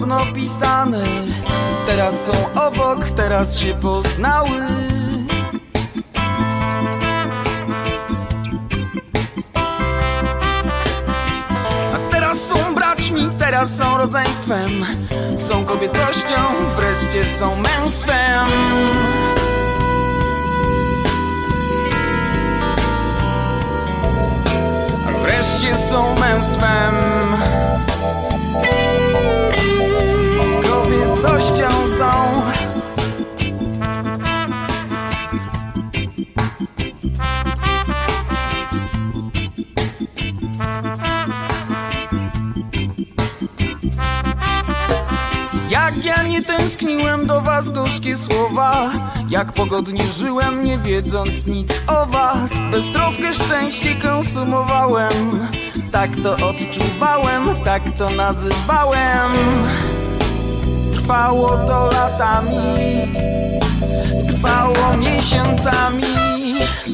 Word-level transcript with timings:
osobno 0.00 0.32
pisane. 0.34 1.04
Teraz 1.86 2.26
są 2.26 2.32
obok, 2.66 3.10
teraz 3.16 3.58
się 3.58 3.74
poznały. 3.74 4.66
A 11.94 12.10
teraz 12.10 12.38
są 12.38 12.74
braćmi, 12.74 13.28
teraz 13.38 13.76
są 13.76 13.98
rodzeństwem. 13.98 14.86
Są 15.36 15.64
kobietością, 15.64 16.36
wreszcie 16.76 17.24
są 17.24 17.56
męstwem. 17.56 18.48
Wreszcie 25.22 25.76
są 25.76 26.14
męstwem 26.14 26.94
Kobiecością 31.40 31.68
są. 31.98 32.10
Jak 45.70 46.04
ja 46.04 46.22
nie 46.22 46.42
tęskniłem 46.42 47.26
do 47.26 47.40
was 47.40 47.70
gorzkie 47.70 48.16
słowa. 48.16 48.90
Jak 49.28 49.52
pogodnie 49.52 50.04
żyłem 50.12 50.64
nie 50.64 50.78
wiedząc 50.78 51.46
nic 51.46 51.72
o 51.86 52.06
was. 52.06 52.52
Beztroskę 52.70 53.32
szczęście 53.32 53.94
konsumowałem. 53.94 55.48
Tak 55.92 56.10
to 56.22 56.48
odczuwałem, 56.48 57.44
tak 57.64 57.90
to 57.98 58.10
nazywałem 58.10 59.32
Trwało 61.10 61.48
to 61.48 61.86
latami 61.86 62.56
Trwało 64.28 64.96
miesiącami. 64.96 66.14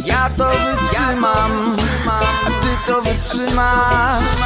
Ja 0.05 0.31
to 0.37 0.45
wytrzymam 0.45 1.73
A 2.09 2.51
ty 2.63 2.73
to 2.87 3.03
wytrzymasz. 3.03 4.41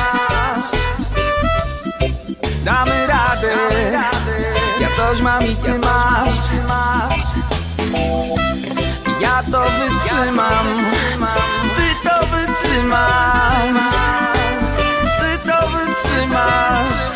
Damy 2.65 3.07
radę 3.07 3.57
Ja 4.81 4.89
coś 4.97 5.21
mam 5.23 5.47
i 5.47 5.57
ty 5.57 5.79
masz. 5.79 6.39
Ja 9.21 9.43
to 9.53 9.63
wytrzymam 9.63 10.67
Ty 11.77 12.09
to 12.09 12.27
wytrzymasz. 12.27 13.95
Ty 15.21 15.51
to 15.51 15.69
wytrzymasz 15.69 17.11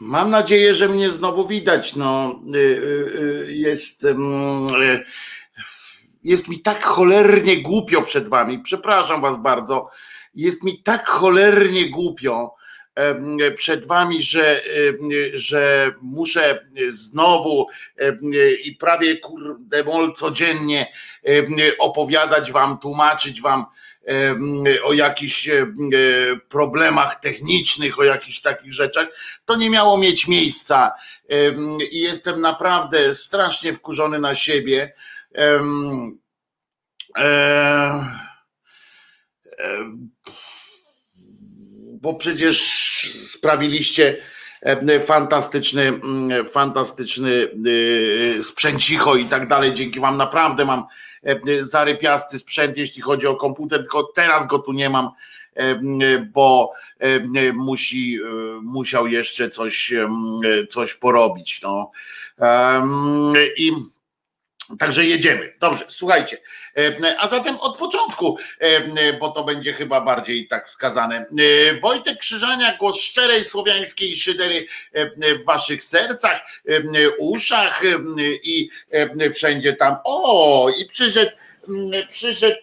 Mam 0.00 0.30
nadzieję, 0.30 0.74
że 0.74 0.88
mnie 0.88 1.10
znowu 1.10 1.48
widać. 1.48 1.96
No, 1.96 2.40
y, 2.54 2.58
y, 2.58 3.44
y, 3.48 3.52
jest, 3.52 4.06
jest 6.24 6.48
mi 6.48 6.60
tak 6.60 6.84
cholernie 6.84 7.62
głupio 7.62 8.02
przed 8.02 8.28
wami. 8.28 8.58
Przepraszam 8.58 9.20
was 9.20 9.42
bardzo. 9.42 9.90
Jest 10.34 10.62
mi 10.62 10.82
tak 10.82 11.08
cholernie 11.08 11.90
głupio 11.90 12.54
przed 13.56 13.86
wami, 13.86 14.22
że, 14.22 14.62
że 15.32 15.92
muszę 16.00 16.66
znowu 16.88 17.66
i 18.64 18.76
prawie 18.76 19.16
kurde 19.16 19.84
codziennie 20.16 20.92
opowiadać 21.78 22.52
wam, 22.52 22.78
tłumaczyć 22.78 23.40
wam 23.40 23.64
o 24.84 24.92
jakichś 24.92 25.48
problemach 26.48 27.20
technicznych, 27.20 27.98
o 27.98 28.04
jakichś 28.04 28.40
takich 28.40 28.72
rzeczach, 28.72 29.06
to 29.44 29.56
nie 29.56 29.70
miało 29.70 29.98
mieć 29.98 30.28
miejsca. 30.28 30.92
I 31.90 32.00
jestem 32.00 32.40
naprawdę 32.40 33.14
strasznie 33.14 33.74
wkurzony 33.74 34.18
na 34.18 34.34
siebie. 34.34 34.92
Bo 42.00 42.14
przecież 42.14 42.60
sprawiliście 43.14 44.16
fantastyczny, 45.02 46.00
fantastyczny 46.52 47.48
sprzęcicho 48.42 49.16
i 49.16 49.24
tak 49.24 49.46
dalej. 49.46 49.74
Dzięki 49.74 50.00
Wam 50.00 50.16
naprawdę 50.16 50.64
mam 50.64 50.84
E, 50.84 51.11
zarypiasty 51.60 52.38
sprzęt, 52.38 52.76
jeśli 52.76 53.02
chodzi 53.02 53.26
o 53.26 53.36
komputer, 53.36 53.80
tylko 53.80 54.02
teraz 54.14 54.46
go 54.46 54.58
tu 54.58 54.72
nie 54.72 54.90
mam, 54.90 55.10
e, 55.54 55.78
bo 56.18 56.72
e, 56.98 57.52
musi, 57.52 58.18
musiał 58.62 59.06
jeszcze 59.06 59.48
coś, 59.48 59.94
coś 60.68 60.94
porobić. 60.94 61.60
No. 61.62 61.90
I 63.56 63.72
Także 64.78 65.04
jedziemy. 65.04 65.54
Dobrze, 65.60 65.84
słuchajcie. 65.88 66.38
A 67.18 67.28
zatem 67.28 67.56
od 67.60 67.76
początku, 67.76 68.38
bo 69.20 69.28
to 69.28 69.44
będzie 69.44 69.72
chyba 69.72 70.00
bardziej 70.00 70.48
tak 70.48 70.68
wskazane. 70.68 71.26
Wojtek 71.80 72.18
Krzyżania, 72.18 72.76
głos 72.76 73.00
szczerej 73.00 73.44
słowiańskiej 73.44 74.16
szydery 74.16 74.66
w 75.16 75.44
waszych 75.44 75.82
sercach, 75.82 76.40
uszach 77.18 77.82
i 78.42 78.70
wszędzie 79.34 79.72
tam. 79.72 79.96
O, 80.04 80.70
i 80.80 80.86
przyszedł, 80.86 81.32
przyszedł 82.10 82.60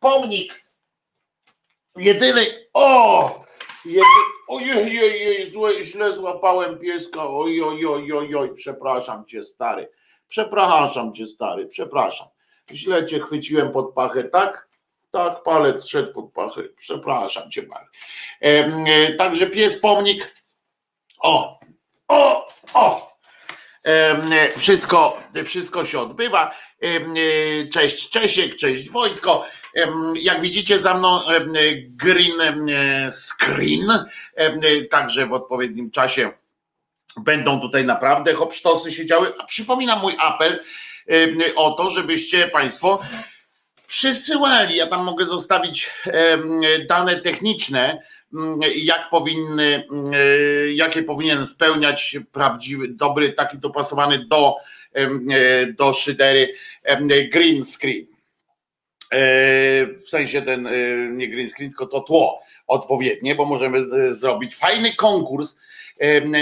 pomnik 0.00 0.62
jedyny. 1.96 2.46
O! 2.72 3.44
Jedy, 3.84 4.06
ojej, 4.48 5.00
ojej, 5.56 5.84
źle 5.84 6.12
złapałem 6.16 6.78
pieska. 6.78 7.28
Oj, 7.28 7.62
oj, 7.62 7.86
oj, 7.86 8.12
oj, 8.12 8.34
oj, 8.34 8.54
przepraszam 8.54 9.26
cię, 9.26 9.44
stary 9.44 9.88
Przepraszam 10.28 11.14
cię, 11.14 11.26
stary, 11.26 11.66
przepraszam. 11.66 12.28
Źle 12.72 13.06
cię 13.06 13.20
chwyciłem 13.20 13.72
pod 13.72 13.94
pachę, 13.94 14.24
tak? 14.24 14.68
Tak, 15.10 15.42
palec 15.42 15.86
szedł 15.86 16.12
pod 16.12 16.32
pachę. 16.32 16.62
Przepraszam 16.76 17.50
cię 17.50 17.62
bardzo. 17.62 17.90
E, 18.40 19.12
także 19.12 19.46
pies 19.46 19.80
pomnik. 19.80 20.34
O, 21.18 21.60
o, 22.08 22.48
o. 22.74 23.14
E, 23.84 24.58
wszystko, 24.58 25.22
wszystko 25.44 25.84
się 25.84 26.00
odbywa. 26.00 26.54
E, 26.80 27.68
cześć 27.68 28.10
Czesiek, 28.10 28.56
cześć 28.56 28.90
Wojtko. 28.90 29.46
Jak 30.14 30.40
widzicie 30.40 30.78
za 30.78 30.94
mną 30.94 31.20
green 31.88 32.68
screen, 33.10 34.04
także 34.90 35.26
w 35.26 35.32
odpowiednim 35.32 35.90
czasie 35.90 36.32
będą 37.16 37.60
tutaj 37.60 37.84
naprawdę 37.84 38.34
hopsztosy 38.34 38.92
się 38.92 39.06
działy. 39.06 39.32
A 39.38 39.44
przypominam 39.44 40.00
mój 40.00 40.16
apel 40.18 40.64
o 41.56 41.70
to, 41.70 41.90
żebyście 41.90 42.48
Państwo 42.48 43.00
przysyłali. 43.86 44.76
Ja 44.76 44.86
tam 44.86 45.04
mogę 45.04 45.26
zostawić 45.26 45.90
dane 46.88 47.20
techniczne, 47.20 48.02
jak 48.76 49.10
powinny, 49.10 49.88
jakie 50.74 51.02
powinien 51.02 51.46
spełniać 51.46 52.16
prawdziwy, 52.32 52.88
dobry, 52.88 53.32
taki 53.32 53.58
dopasowany 53.58 54.26
do, 54.26 54.56
do 55.78 55.92
szydery 55.92 56.54
green 57.32 57.64
screen. 57.64 58.06
E, 59.12 59.18
w 59.86 60.08
sensie 60.08 60.42
ten 60.42 60.68
nie 61.16 61.28
green 61.28 61.48
screen, 61.48 61.70
tylko 61.70 61.86
to 61.86 62.00
tło 62.00 62.42
odpowiednie, 62.66 63.34
bo 63.34 63.44
możemy 63.44 63.78
e, 63.78 64.14
zrobić 64.14 64.56
fajny 64.56 64.94
konkurs 64.94 65.56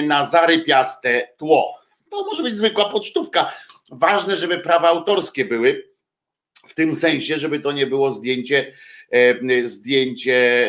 na 0.02 0.24
zarypiaste 0.24 1.28
tło. 1.36 1.78
To 2.10 2.24
może 2.24 2.42
być 2.42 2.56
zwykła 2.56 2.88
pocztówka. 2.88 3.52
Ważne, 3.90 4.36
żeby 4.36 4.58
prawa 4.58 4.88
autorskie 4.88 5.44
były, 5.44 5.88
w 6.66 6.74
tym 6.74 6.96
sensie, 6.96 7.38
żeby 7.38 7.60
to 7.60 7.72
nie 7.72 7.86
było 7.86 8.10
zdjęcie, 8.10 8.72
zdjęcie, 9.64 10.68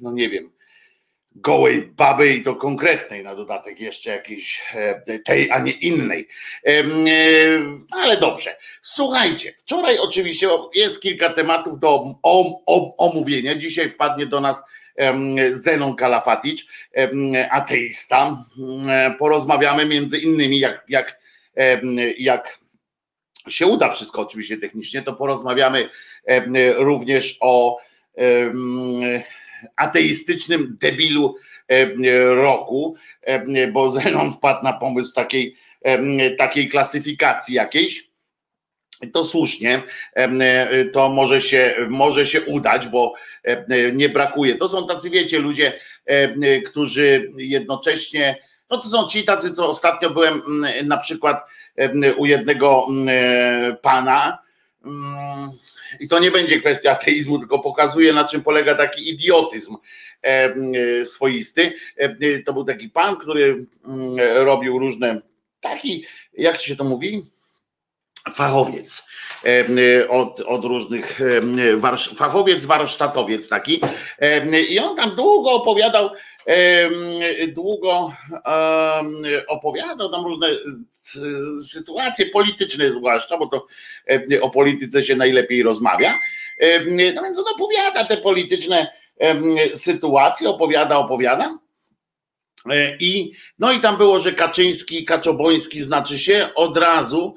no 0.00 0.12
nie 0.12 0.28
wiem, 0.28 0.52
gołej 1.34 1.82
baby 1.82 2.34
i 2.34 2.42
to 2.42 2.54
konkretnej 2.54 3.24
na 3.24 3.34
dodatek 3.34 3.80
jeszcze 3.80 4.10
jakiejś 4.10 4.62
tej, 5.24 5.50
a 5.50 5.58
nie 5.58 5.72
innej. 5.72 6.28
Ale 7.90 8.16
dobrze. 8.16 8.56
Słuchajcie, 8.80 9.52
wczoraj 9.56 9.98
oczywiście 9.98 10.48
jest 10.74 11.00
kilka 11.00 11.30
tematów 11.30 11.78
do 11.78 12.14
omówienia. 12.98 13.54
Dzisiaj 13.54 13.90
wpadnie 13.90 14.26
do 14.26 14.40
nas 14.40 14.64
Zenon 15.50 15.96
Kalafatic, 15.96 16.64
ateista. 17.50 18.44
Porozmawiamy 19.18 19.86
między 19.86 20.18
innymi, 20.18 20.58
jak, 20.58 20.84
jak, 20.88 21.20
jak 22.18 22.58
się 23.48 23.66
uda 23.66 23.90
wszystko 23.90 24.20
oczywiście 24.20 24.56
technicznie, 24.56 25.02
to 25.02 25.12
porozmawiamy 25.12 25.88
również 26.76 27.36
o 27.40 27.78
ateistycznym 29.76 30.76
debilu 30.80 31.36
roku, 32.26 32.96
bo 33.72 33.90
Zenon 33.90 34.32
wpadł 34.32 34.64
na 34.64 34.72
pomysł 34.72 35.12
takiej, 35.12 35.56
takiej 36.38 36.68
klasyfikacji 36.68 37.54
jakiejś 37.54 38.09
to 39.12 39.24
słusznie, 39.24 39.82
e, 40.14 40.84
to 40.84 41.08
może 41.08 41.40
się, 41.40 41.74
może 41.88 42.26
się 42.26 42.40
udać, 42.40 42.88
bo 42.88 43.14
nie 43.92 44.08
brakuje. 44.08 44.54
To 44.54 44.68
są 44.68 44.86
tacy, 44.86 45.10
wiecie, 45.10 45.38
ludzie, 45.38 45.80
którzy 46.66 47.32
jednocześnie, 47.36 48.36
no 48.70 48.78
to 48.78 48.88
są 48.88 49.08
ci 49.08 49.24
tacy, 49.24 49.52
co 49.52 49.68
ostatnio 49.68 50.10
byłem 50.10 50.42
na 50.84 50.96
przykład 50.96 51.44
u 52.16 52.26
jednego 52.26 52.86
pana, 53.82 54.38
i 56.00 56.08
to 56.08 56.18
nie 56.18 56.30
będzie 56.30 56.60
kwestia 56.60 56.90
ateizmu, 56.90 57.38
tylko 57.38 57.58
pokazuje, 57.58 58.12
na 58.12 58.24
czym 58.24 58.42
polega 58.42 58.74
taki 58.74 59.10
idiotyzm 59.10 59.76
swoisty. 61.04 61.72
To 62.44 62.52
był 62.52 62.64
taki 62.64 62.88
pan, 62.88 63.16
który 63.16 63.64
robił 64.34 64.78
różne, 64.78 65.20
taki, 65.60 66.04
jak 66.38 66.56
się 66.56 66.76
to 66.76 66.84
mówi? 66.84 67.26
Fachowiec 68.32 69.06
od, 70.08 70.40
od 70.40 70.64
różnych, 70.64 71.20
fachowiec, 72.16 72.64
warsztatowiec 72.64 73.48
taki. 73.48 73.80
I 74.70 74.78
on 74.78 74.96
tam 74.96 75.14
długo 75.14 75.50
opowiadał, 75.50 76.10
długo 77.48 78.12
opowiadał 79.48 80.10
tam 80.10 80.24
różne 80.24 80.48
sytuacje 81.60 82.26
polityczne 82.26 82.90
zwłaszcza, 82.90 83.36
bo 83.36 83.46
to 83.46 83.66
o 84.40 84.50
polityce 84.50 85.04
się 85.04 85.16
najlepiej 85.16 85.62
rozmawia. 85.62 86.18
No 87.14 87.22
więc 87.22 87.38
on 87.38 87.44
opowiada 87.54 88.04
te 88.04 88.16
polityczne 88.16 88.92
sytuacje, 89.74 90.48
opowiada, 90.48 90.98
opowiada. 90.98 91.58
E, 92.70 92.96
I, 93.00 93.32
no 93.58 93.72
i 93.72 93.80
tam 93.80 93.96
było, 93.96 94.18
że 94.18 94.32
Kaczyński, 94.32 95.04
Kaczoboński 95.04 95.82
znaczy 95.82 96.18
się 96.18 96.48
od 96.54 96.76
razu 96.76 97.34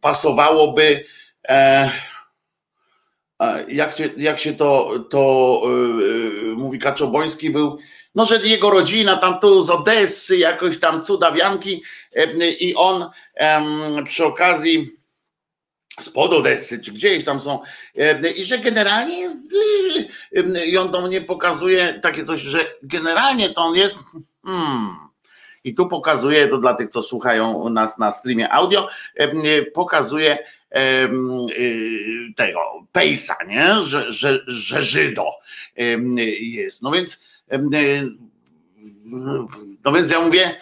pasowałoby 0.00 1.04
e, 1.48 1.90
jak 3.68 3.96
się, 3.96 4.10
jak 4.16 4.38
się 4.38 4.54
to, 4.54 4.98
to 5.10 5.62
e, 5.64 5.68
mówi 6.56 6.78
Kaczoboński 6.78 7.50
był, 7.50 7.78
no 8.14 8.24
że 8.24 8.46
jego 8.46 8.70
rodzina 8.70 9.16
tam 9.16 9.40
tu 9.40 9.60
z 9.60 9.70
Odessy, 9.70 10.36
jakoś 10.36 10.80
tam 10.80 11.02
cudawianki 11.02 11.82
i 12.60 12.74
on 12.74 13.10
przy 14.04 14.24
okazji 14.24 14.90
spod 16.00 16.32
Odessy, 16.32 16.82
czy 16.82 16.92
gdzieś 16.92 17.24
tam 17.24 17.40
są, 17.40 17.60
i 18.36 18.44
że 18.44 18.58
generalnie 18.58 19.18
jest, 19.18 19.36
i 20.66 20.78
on 20.78 20.90
do 20.90 21.00
mnie 21.00 21.20
pokazuje 21.20 22.00
takie 22.02 22.24
coś, 22.24 22.40
że 22.40 22.66
generalnie 22.82 23.50
to 23.50 23.60
on 23.60 23.76
jest, 23.76 23.96
hmm, 24.44 25.03
I 25.64 25.74
tu 25.74 25.88
pokazuję, 25.88 26.48
to 26.48 26.58
dla 26.58 26.74
tych, 26.74 26.88
co 26.88 27.02
słuchają 27.02 27.68
nas 27.68 27.98
na 27.98 28.10
streamie 28.10 28.52
audio, 28.52 28.88
pokazuje 29.74 30.38
tego 32.36 32.60
Pejsa, 32.92 33.36
nie? 33.46 33.74
Że, 33.84 34.12
że, 34.12 34.40
że 34.46 34.82
Żydo 34.82 35.26
jest. 36.40 36.82
No 36.82 36.90
więc 36.90 37.20
no 39.84 39.92
więc 39.92 40.10
ja 40.10 40.20
mówię, 40.20 40.60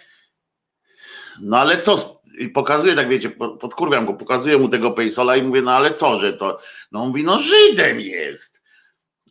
no 1.41 1.59
ale 1.59 1.81
co, 1.81 2.23
pokazuję, 2.55 2.95
tak 2.95 3.09
wiecie, 3.09 3.31
podkurwiam 3.31 4.07
go, 4.07 4.15
pokazuję 4.15 4.59
mu 4.59 4.69
tego 4.69 4.91
Pejsola 4.91 5.37
i 5.37 5.43
mówię, 5.43 5.63
no 5.63 5.73
ale 5.73 5.95
co, 5.95 6.21
że 6.21 6.33
to, 6.33 6.61
no 6.93 7.03
on 7.03 7.09
mówi, 7.09 7.25
no 7.25 7.39
Żydem 7.39 8.01
jest. 8.01 8.63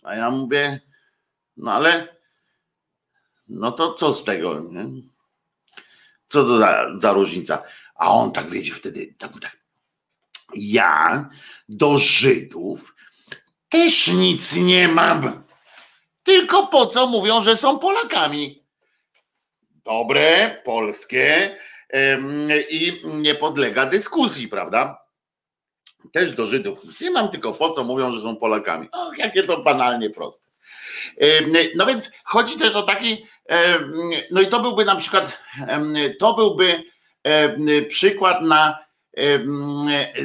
A 0.04 0.16
ja 0.16 0.32
mówię, 0.32 0.80
no 1.58 1.72
ale, 1.74 2.16
no 3.48 3.72
to 3.72 3.94
co 3.94 4.14
z 4.14 4.24
tego, 4.24 4.60
nie? 4.60 4.86
Co 6.32 6.44
to 6.44 6.58
za, 6.58 6.88
za 6.98 7.14
różnica? 7.14 7.64
A 7.96 8.12
on 8.12 8.32
tak, 8.32 8.50
wiecie, 8.50 8.74
wtedy, 8.74 9.16
tak, 9.18 9.32
tak, 9.42 9.58
ja 10.56 11.30
do 11.70 11.98
Żydów 11.98 12.96
też 13.70 14.08
nic 14.08 14.56
nie 14.56 14.88
mam. 14.88 15.44
Tylko 16.24 16.68
po 16.68 16.86
co 16.86 17.08
mówią, 17.08 17.42
że 17.42 17.58
są 17.58 17.80
Polakami? 17.80 18.64
Dobre, 19.86 20.62
polskie, 20.66 21.58
i 22.70 23.02
nie 23.06 23.36
podlega 23.36 23.86
dyskusji, 23.86 24.48
prawda? 24.48 25.02
Też 26.14 26.36
do 26.36 26.48
Żydów 26.48 27.02
nie 27.02 27.12
mam, 27.12 27.30
tylko 27.30 27.54
po 27.54 27.72
co 27.72 27.84
mówią, 27.84 28.12
że 28.12 28.22
są 28.22 28.36
Polakami. 28.36 28.90
Och, 28.92 29.18
jakie 29.18 29.44
to 29.44 29.58
banalnie 29.58 30.10
proste. 30.10 30.51
No 31.76 31.86
więc 31.86 32.12
chodzi 32.24 32.58
też 32.58 32.76
o 32.76 32.84
taki, 32.84 33.26
no 34.32 34.42
i 34.42 34.48
to 34.48 34.60
byłby 34.60 34.86
na 34.86 34.96
przykład, 34.96 35.42
to 36.20 36.34
byłby 36.34 36.84
przykład 37.90 38.42
na 38.42 38.78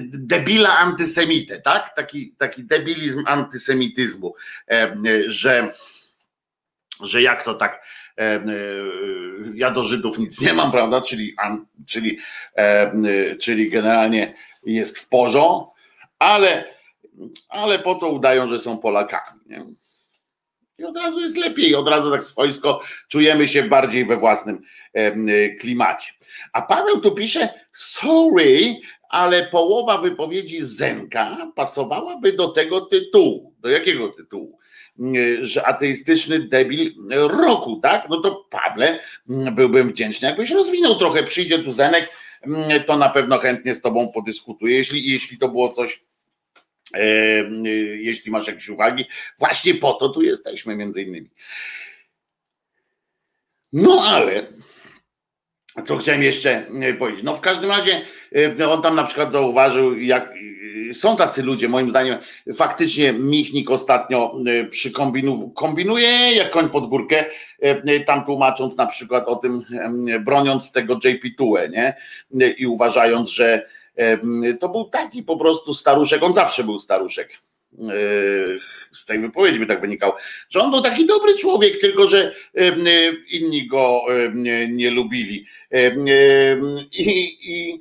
debila 0.03 0.79
antysemitę, 0.79 1.61
tak? 1.61 1.95
Taki, 1.95 2.35
taki 2.39 2.65
debilizm 2.65 3.25
antysemityzmu, 3.27 4.35
że, 5.27 5.73
że 7.01 7.23
jak 7.23 7.43
to 7.43 7.55
tak 7.55 7.87
ja 9.55 9.71
do 9.71 9.85
Żydów 9.85 10.19
nic 10.19 10.41
nie 10.41 10.53
mam, 10.55 10.71
prawda? 10.71 11.01
Czyli, 11.01 11.35
czyli, 11.87 12.19
czyli 13.41 13.71
generalnie 13.71 14.35
jest 14.67 14.99
w 14.99 15.09
porządku, 15.09 15.73
ale, 16.19 16.65
ale 17.49 17.79
po 17.79 17.95
co 17.95 18.09
udają, 18.09 18.49
że 18.49 18.59
są 18.59 18.79
Polakami? 18.79 19.41
Nie? 19.47 19.67
I 20.79 20.85
od 20.85 20.97
razu 20.97 21.21
jest 21.21 21.37
lepiej, 21.37 21.75
od 21.75 21.89
razu 21.89 22.11
tak 22.11 22.25
swojsko 22.25 22.81
czujemy 23.09 23.49
się 23.49 23.63
bardziej 23.63 24.07
we 24.07 24.17
własnym 24.17 24.63
e, 24.93 25.49
klimacie. 25.49 26.13
A 26.53 26.63
Paweł 26.63 27.01
tu 27.01 27.13
pisze: 27.13 27.49
Sorry, 27.73 28.75
ale 29.09 29.47
połowa 29.47 29.99
wypowiedzi 29.99 30.59
Zenka 30.61 31.53
pasowałaby 31.55 32.33
do 32.33 32.49
tego 32.49 32.81
tytułu. 32.81 33.55
Do 33.61 33.69
jakiego 33.69 34.09
tytułu? 34.09 34.59
że 35.41 35.67
ateistyczny 35.67 36.39
debil 36.39 36.95
roku, 37.11 37.81
tak? 37.83 38.09
No 38.11 38.21
to 38.21 38.47
Pawle, 38.51 39.01
byłbym 39.53 39.89
wdzięczny, 39.89 40.29
jakbyś 40.29 40.51
rozwinął 40.51 40.99
trochę, 40.99 41.23
przyjdzie 41.23 41.59
tu 41.59 41.73
Zenek, 41.73 42.11
to 42.87 42.97
na 42.97 43.09
pewno 43.09 43.39
chętnie 43.39 43.75
z 43.75 43.81
tobą 43.81 44.09
podyskutuję, 44.09 44.77
jeśli, 44.77 45.11
jeśli 45.11 45.39
to 45.39 45.49
było 45.49 45.69
coś, 45.69 46.05
jeśli 47.97 48.33
masz 48.33 48.47
jakieś 48.47 48.69
uwagi, 48.69 49.05
właśnie 49.39 49.75
po 49.75 49.93
to 49.93 50.09
tu 50.09 50.23
jesteśmy 50.23 50.77
między 50.77 51.03
innymi. 51.03 51.31
No 53.73 54.03
ale 54.07 54.47
co 55.85 55.97
chciałem 55.97 56.23
jeszcze 56.23 56.67
powiedzieć? 56.99 57.23
No 57.23 57.35
w 57.35 57.41
każdym 57.41 57.71
razie 57.71 58.01
e, 58.61 58.69
on 58.69 58.83
tam 58.83 58.95
na 58.95 59.05
przykład 59.05 59.33
zauważył, 59.33 59.99
jak 59.99 60.33
są 60.93 61.17
tacy 61.17 61.43
ludzie, 61.43 61.69
moim 61.69 61.91
zdaniem, 61.91 62.19
faktycznie 62.55 63.13
Michnik 63.13 63.71
ostatnio 63.71 64.35
e, 64.47 64.65
przykombinuje, 64.65 65.51
kombinuje 65.55 66.09
jak 66.35 66.51
koń 66.51 66.71
pod 66.71 66.87
górkę, 66.87 67.25
e, 67.61 68.01
tam 68.01 68.25
tłumacząc 68.25 68.77
na 68.77 68.87
przykład 68.87 69.29
o 69.29 69.37
tym, 69.37 69.63
broniąc 70.21 70.73
tego 70.73 70.95
JP 71.05 71.37
Tue, 71.37 71.69
nie? 71.69 71.97
I 72.59 72.67
uważając, 72.67 73.31
że 73.31 73.67
to 74.61 74.69
był 74.69 74.85
taki 74.85 75.23
po 75.23 75.37
prostu 75.37 75.75
staruszek, 75.75 76.23
on 76.23 76.33
zawsze 76.33 76.65
był 76.65 76.79
staruszek 76.79 77.31
z 78.93 79.05
tej 79.05 79.19
wypowiedzi 79.19 79.59
by 79.59 79.67
tak 79.67 79.81
wynikał, 79.81 80.13
że 80.51 80.61
on 80.61 80.71
był 80.71 80.83
taki 80.83 81.07
dobry 81.07 81.39
człowiek, 81.39 81.81
tylko 81.81 82.07
że 82.07 82.35
inni 83.31 83.67
go 83.67 84.01
nie 84.69 84.91
lubili. 84.91 85.47
I, 86.93 87.39
i, 87.43 87.81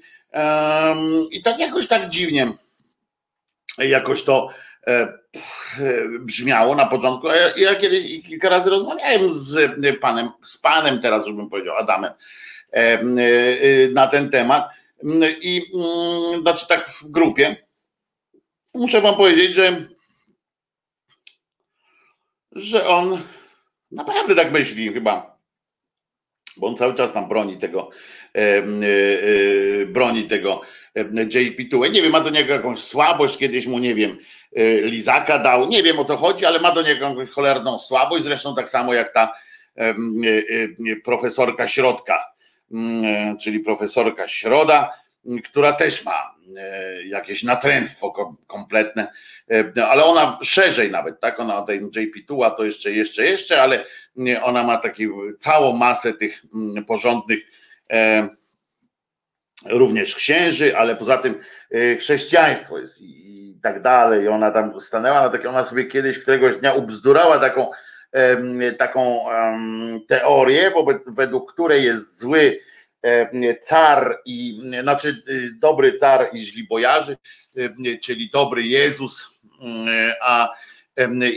i 1.31 1.41
tak 1.41 1.59
jakoś 1.59 1.87
tak 1.87 2.09
dziwnie 2.09 2.53
jakoś 3.77 4.23
to 4.23 4.49
e, 4.87 5.17
brzmiało 6.19 6.75
na 6.75 6.85
początku. 6.85 7.27
Ja 7.57 7.75
kiedyś 7.75 8.27
kilka 8.27 8.49
razy 8.49 8.69
rozmawiałem 8.69 9.21
z 9.33 9.71
panem, 9.99 10.29
z 10.41 10.57
panem 10.57 10.99
teraz, 10.99 11.25
żebym 11.25 11.49
powiedział, 11.49 11.75
Adamem 11.75 12.11
e, 12.71 12.99
na 13.93 14.07
ten 14.07 14.29
temat. 14.29 14.69
I 15.41 15.61
mm, 15.73 16.41
znaczy 16.41 16.67
tak 16.67 16.87
w 16.87 17.11
grupie. 17.11 17.67
Muszę 18.73 19.01
wam 19.01 19.15
powiedzieć, 19.15 19.53
że 19.53 19.87
że 22.51 22.87
on 22.87 23.21
naprawdę 23.91 24.35
tak 24.35 24.51
myśli 24.51 24.93
chyba, 24.93 25.39
bo 26.57 26.67
on 26.67 26.77
cały 26.77 26.93
czas 26.93 27.15
nam 27.15 27.29
broni 27.29 27.57
tego, 27.57 27.89
e, 28.35 28.39
e, 28.39 29.85
broni 29.85 30.23
tego 30.23 30.61
JP2. 30.95 31.91
Nie 31.91 32.01
wiem, 32.01 32.11
ma 32.11 32.19
do 32.19 32.29
niego 32.29 32.53
jakąś 32.53 32.79
słabość, 32.79 33.37
kiedyś 33.37 33.67
mu, 33.67 33.79
nie 33.79 33.95
wiem, 33.95 34.17
e, 34.55 34.81
Lizaka 34.81 35.39
dał, 35.39 35.67
nie 35.67 35.83
wiem 35.83 35.99
o 35.99 36.05
co 36.05 36.17
chodzi, 36.17 36.45
ale 36.45 36.59
ma 36.59 36.71
do 36.71 36.81
niego 36.81 37.09
jakąś 37.09 37.29
cholerną 37.29 37.79
słabość, 37.79 38.23
zresztą 38.23 38.55
tak 38.55 38.69
samo 38.69 38.93
jak 38.93 39.13
ta 39.13 39.33
profesorka 41.03 41.67
Środka, 41.67 42.34
czyli 43.41 43.59
profesorka 43.59 44.27
Środa, 44.27 44.91
która 45.43 45.73
też 45.73 46.05
ma 46.05 46.35
e, 46.57 47.03
jakieś 47.03 47.43
natręctwo 47.43 48.35
kompletne, 48.47 49.07
e, 49.51 49.85
ale 49.85 50.05
ona 50.05 50.39
szerzej 50.41 50.91
nawet, 50.91 51.19
tak? 51.19 51.39
Ona 51.39 51.61
tej 51.61 51.81
JP2, 51.81 52.45
a 52.45 52.51
to 52.51 52.65
jeszcze, 52.65 52.91
jeszcze, 52.91 53.25
jeszcze, 53.25 53.61
ale 53.61 53.85
ona 54.43 54.63
ma 54.63 54.77
taką 54.77 55.03
całą 55.39 55.77
masę 55.77 56.13
tych 56.13 56.45
mm, 56.55 56.85
porządnych 56.85 57.39
e, 57.91 58.29
również 59.65 60.15
księży, 60.15 60.77
ale 60.77 60.95
poza 60.95 61.17
tym 61.17 61.39
chrześcijaństwo 61.99 62.79
jest 62.79 63.01
i, 63.01 63.35
tak 63.65 63.81
dalej. 63.81 64.27
Ona 64.27 64.51
tam 64.51 64.79
stanęła 64.79 65.21
na 65.21 65.29
takie, 65.29 65.49
ona 65.49 65.63
sobie 65.63 65.85
kiedyś 65.85 66.19
któregoś 66.19 66.57
dnia 66.57 66.73
ubzdurała 66.73 67.39
taką, 67.39 67.71
taką 68.77 69.25
teorię, 70.07 70.71
według 71.07 71.53
której 71.53 71.83
jest 71.83 72.19
zły 72.19 72.59
car 73.61 74.21
i 74.25 74.61
znaczy 74.81 75.21
dobry 75.59 75.93
car 75.93 76.29
i 76.33 76.39
źli 76.39 76.67
bojarzy, 76.67 77.17
czyli 78.01 78.29
dobry 78.29 78.63
Jezus, 78.63 79.41
a 80.21 80.53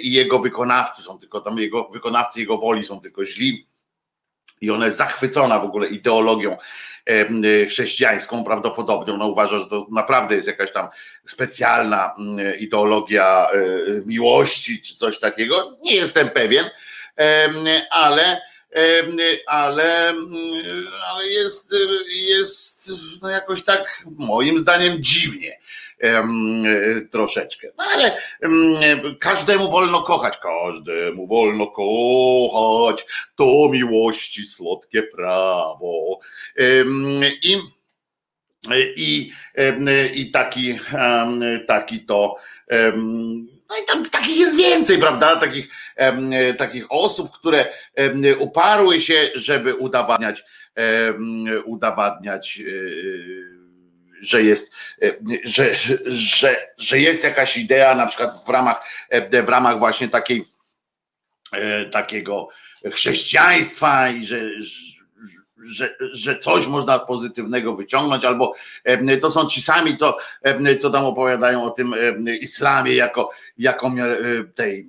i 0.02 0.12
jego 0.12 0.38
wykonawcy 0.38 1.02
są 1.02 1.18
tylko 1.18 1.40
tam 1.40 1.58
jego 1.58 1.88
wykonawcy 1.88 2.40
jego 2.40 2.58
woli 2.58 2.84
są 2.84 3.00
tylko 3.00 3.24
źli. 3.24 3.67
I 4.60 4.70
ona 4.70 4.86
jest 4.86 4.98
zachwycona 4.98 5.58
w 5.58 5.64
ogóle 5.64 5.88
ideologią 5.88 6.56
chrześcijańską, 7.68 8.44
prawdopodobnie. 8.44 9.14
Ona 9.14 9.26
uważa, 9.26 9.58
że 9.58 9.66
to 9.66 9.86
naprawdę 9.90 10.34
jest 10.34 10.46
jakaś 10.46 10.72
tam 10.72 10.88
specjalna 11.24 12.14
ideologia 12.58 13.48
miłości 14.06 14.82
czy 14.82 14.96
coś 14.96 15.18
takiego. 15.18 15.70
Nie 15.84 15.96
jestem 15.96 16.28
pewien, 16.28 16.70
ale 17.90 18.40
ale, 19.46 20.14
ale 21.06 21.26
jest, 21.30 21.74
jest 22.28 22.92
no 23.22 23.30
jakoś 23.30 23.64
tak 23.64 24.02
moim 24.16 24.58
zdaniem 24.58 24.96
dziwnie 25.02 25.58
troszeczkę. 27.10 27.68
No 27.78 27.84
ale 27.84 28.16
każdemu 29.20 29.70
wolno 29.70 30.02
kochać, 30.02 30.38
każdemu 30.38 31.26
wolno 31.26 31.66
kochać, 31.66 33.06
to 33.36 33.68
miłości 33.72 34.42
słodkie 34.42 35.02
prawo. 35.02 36.20
I, 37.42 37.58
i, 38.96 39.32
i 40.14 40.30
taki, 40.30 40.78
taki 41.66 42.00
to 42.00 42.36
no 43.68 43.76
i 43.82 43.86
tam 43.86 44.04
takich 44.04 44.36
jest 44.36 44.56
więcej, 44.56 44.98
prawda? 44.98 45.36
Takich, 45.36 45.68
e, 45.96 46.54
takich 46.54 46.86
osób, 46.88 47.30
które 47.30 47.66
uparły 48.38 49.00
się, 49.00 49.30
żeby 49.34 49.74
udowadniać, 49.74 50.44
udowadniać, 51.64 52.60
e, 52.60 53.57
że 54.20 54.42
jest, 54.42 54.74
e, 55.02 55.12
że, 55.44 55.74
że, 56.06 56.56
że 56.78 57.00
jest 57.00 57.24
jakaś 57.24 57.56
idea, 57.56 57.94
na 57.94 58.06
przykład 58.06 58.44
w 58.46 58.48
ramach, 58.48 58.80
w 59.44 59.48
ramach 59.48 59.78
właśnie 59.78 60.08
takiej, 60.08 60.44
takiego 61.90 62.48
chrześcijaństwa 62.92 64.08
i 64.08 64.26
że, 64.26 64.40
że, 65.56 65.96
że 66.12 66.38
coś 66.38 66.66
można 66.66 66.98
pozytywnego 66.98 67.76
wyciągnąć, 67.76 68.24
albo 68.24 68.54
to 69.20 69.30
są 69.30 69.46
ci 69.46 69.62
sami, 69.62 69.96
co, 69.96 70.16
co 70.80 70.90
tam 70.90 71.04
opowiadają 71.04 71.62
o 71.62 71.70
tym 71.70 71.94
islamie 72.40 72.94
jako, 72.94 73.30
jako 73.58 73.92
tej 74.54 74.86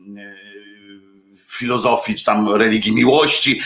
filozofii, 1.49 2.15
czy 2.15 2.25
tam 2.25 2.55
religii 2.55 2.95
miłości. 2.95 3.62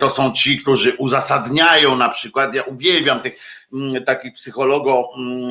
To 0.00 0.10
są 0.10 0.32
ci, 0.32 0.58
którzy 0.58 0.92
uzasadniają 0.92 1.96
na 1.96 2.08
przykład, 2.08 2.54
ja 2.54 2.62
uwielbiam 2.62 3.20
tych 3.20 3.40
mm, 3.72 4.04
takich 4.04 4.34
psychologo 4.34 5.08
mm, 5.16 5.50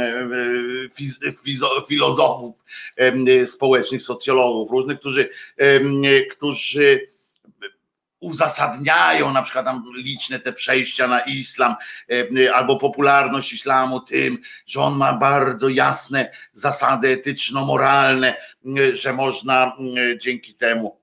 filozofów 1.87 2.63
społecznych, 3.45 4.01
socjologów 4.01 4.71
różnych, 4.71 4.99
którzy, 4.99 5.29
którzy 6.31 7.07
uzasadniają 8.19 9.31
na 9.31 9.41
przykład 9.41 9.65
tam 9.65 9.83
liczne 9.95 10.39
te 10.39 10.53
przejścia 10.53 11.07
na 11.07 11.19
islam 11.19 11.75
albo 12.53 12.77
popularność 12.77 13.53
islamu 13.53 13.99
tym, 13.99 14.37
że 14.65 14.81
on 14.81 14.97
ma 14.97 15.13
bardzo 15.13 15.69
jasne 15.69 16.31
zasady 16.53 17.07
etyczno-moralne, 17.07 18.35
że 18.93 19.13
można 19.13 19.77
dzięki 20.17 20.53
temu 20.53 20.99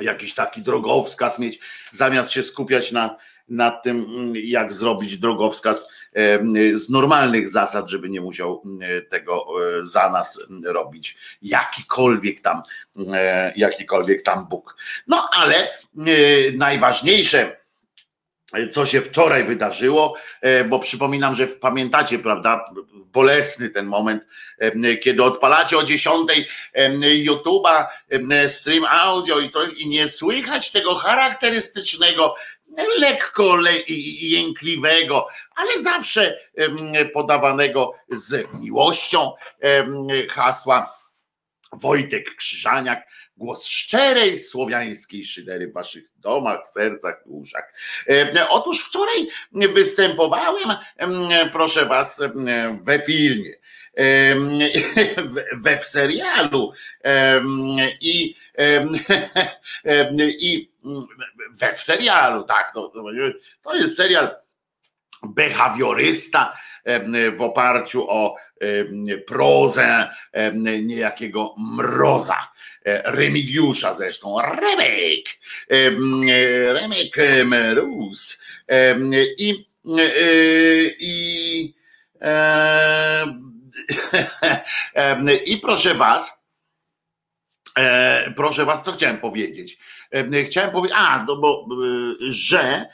jakiś 0.00 0.34
taki 0.34 0.62
drogowskaz 0.62 1.38
mieć, 1.38 1.58
zamiast 1.92 2.30
się 2.30 2.42
skupiać 2.42 2.92
na, 2.92 3.16
na 3.48 3.70
tym, 3.70 3.96
mm, 3.96 4.32
jak 4.36 4.72
zrobić 4.72 5.18
drogowskaz 5.18 5.88
z 6.74 6.90
normalnych 6.90 7.48
zasad, 7.48 7.88
żeby 7.88 8.08
nie 8.08 8.20
musiał 8.20 8.62
tego 9.10 9.46
e, 9.78 9.86
za 9.86 10.10
nas 10.10 10.46
robić 10.64 11.16
jakikolwiek 11.42 12.40
tam, 12.40 12.62
e, 13.12 13.52
jakikolwiek 13.56 14.22
tam 14.22 14.48
Bóg. 14.48 14.76
No 15.06 15.28
ale 15.32 15.56
e, 15.64 15.68
najważniejsze, 16.54 17.56
co 18.72 18.86
się 18.86 19.00
wczoraj 19.00 19.44
wydarzyło, 19.44 20.14
bo 20.68 20.78
przypominam, 20.78 21.34
że 21.34 21.46
pamiętacie, 21.46 22.18
prawda, 22.18 22.64
bolesny 22.94 23.70
ten 23.70 23.86
moment, 23.86 24.26
kiedy 25.02 25.22
odpalacie 25.22 25.78
o 25.78 25.84
10 25.84 26.30
YouTube'a, 27.00 27.86
stream 28.46 28.84
audio 28.84 29.40
i 29.40 29.48
coś 29.48 29.72
i 29.72 29.88
nie 29.88 30.08
słychać 30.08 30.70
tego 30.70 30.94
charakterystycznego, 30.94 32.34
lekko 32.98 33.58
jękliwego, 34.20 35.28
ale 35.54 35.82
zawsze 35.82 36.38
podawanego 37.14 37.94
z 38.08 38.46
miłością 38.60 39.32
hasła 40.30 40.98
Wojtek 41.72 42.36
Krzyżaniak, 42.36 43.08
głos 43.38 43.66
szczerej 43.66 44.38
słowiańskiej 44.38 45.24
szydery 45.24 45.68
w 45.68 45.72
waszych 45.72 46.04
domach, 46.16 46.68
sercach, 46.68 47.22
uszach. 47.26 47.74
Otóż 48.48 48.84
wczoraj 48.84 49.28
występowałem, 49.52 50.76
proszę 51.52 51.86
was, 51.86 52.22
we 52.84 52.98
filmie, 53.00 53.52
we 55.52 55.78
w 55.78 55.84
serialu 55.84 56.72
i, 58.00 58.34
i 60.40 60.70
we 61.60 61.74
w 61.74 61.80
serialu, 61.80 62.44
tak, 62.44 62.72
to, 62.74 62.92
to 63.62 63.74
jest 63.76 63.96
serial 63.96 64.47
behawiorysta 65.22 66.52
w 67.36 67.42
oparciu 67.42 68.06
o 68.08 68.36
prozę 69.26 70.08
niejakiego 70.82 71.54
mroza, 71.58 72.48
e, 72.84 73.02
Remigiusza 73.12 73.94
zresztą, 73.94 74.36
Remek, 74.42 75.26
Remek 76.72 77.16
Mróz 77.44 78.38
i, 79.38 79.66
i, 80.98 81.74
i 85.52 85.56
proszę 85.56 85.94
was, 85.94 86.44
e, 87.78 88.32
proszę 88.36 88.64
was, 88.64 88.82
co 88.82 88.92
chciałem 88.92 89.18
powiedzieć? 89.18 89.78
Chciałem 90.46 90.70
powiedzieć, 90.70 90.98
a, 91.00 91.24
no 91.28 91.36
bo, 91.36 91.66
y, 92.22 92.32
że, 92.32 92.86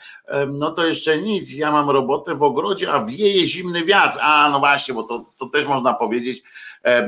no 0.47 0.71
to 0.71 0.85
jeszcze 0.85 1.17
nic, 1.17 1.57
ja 1.57 1.71
mam 1.71 1.89
robotę 1.89 2.35
w 2.35 2.43
ogrodzie, 2.43 2.91
a 2.91 3.05
wieje 3.05 3.47
zimny 3.47 3.85
wiatr. 3.85 4.17
A, 4.21 4.49
no 4.49 4.59
właśnie, 4.59 4.93
bo 4.93 5.03
to, 5.03 5.25
to 5.39 5.45
też 5.45 5.65
można 5.65 5.93
powiedzieć, 5.93 6.43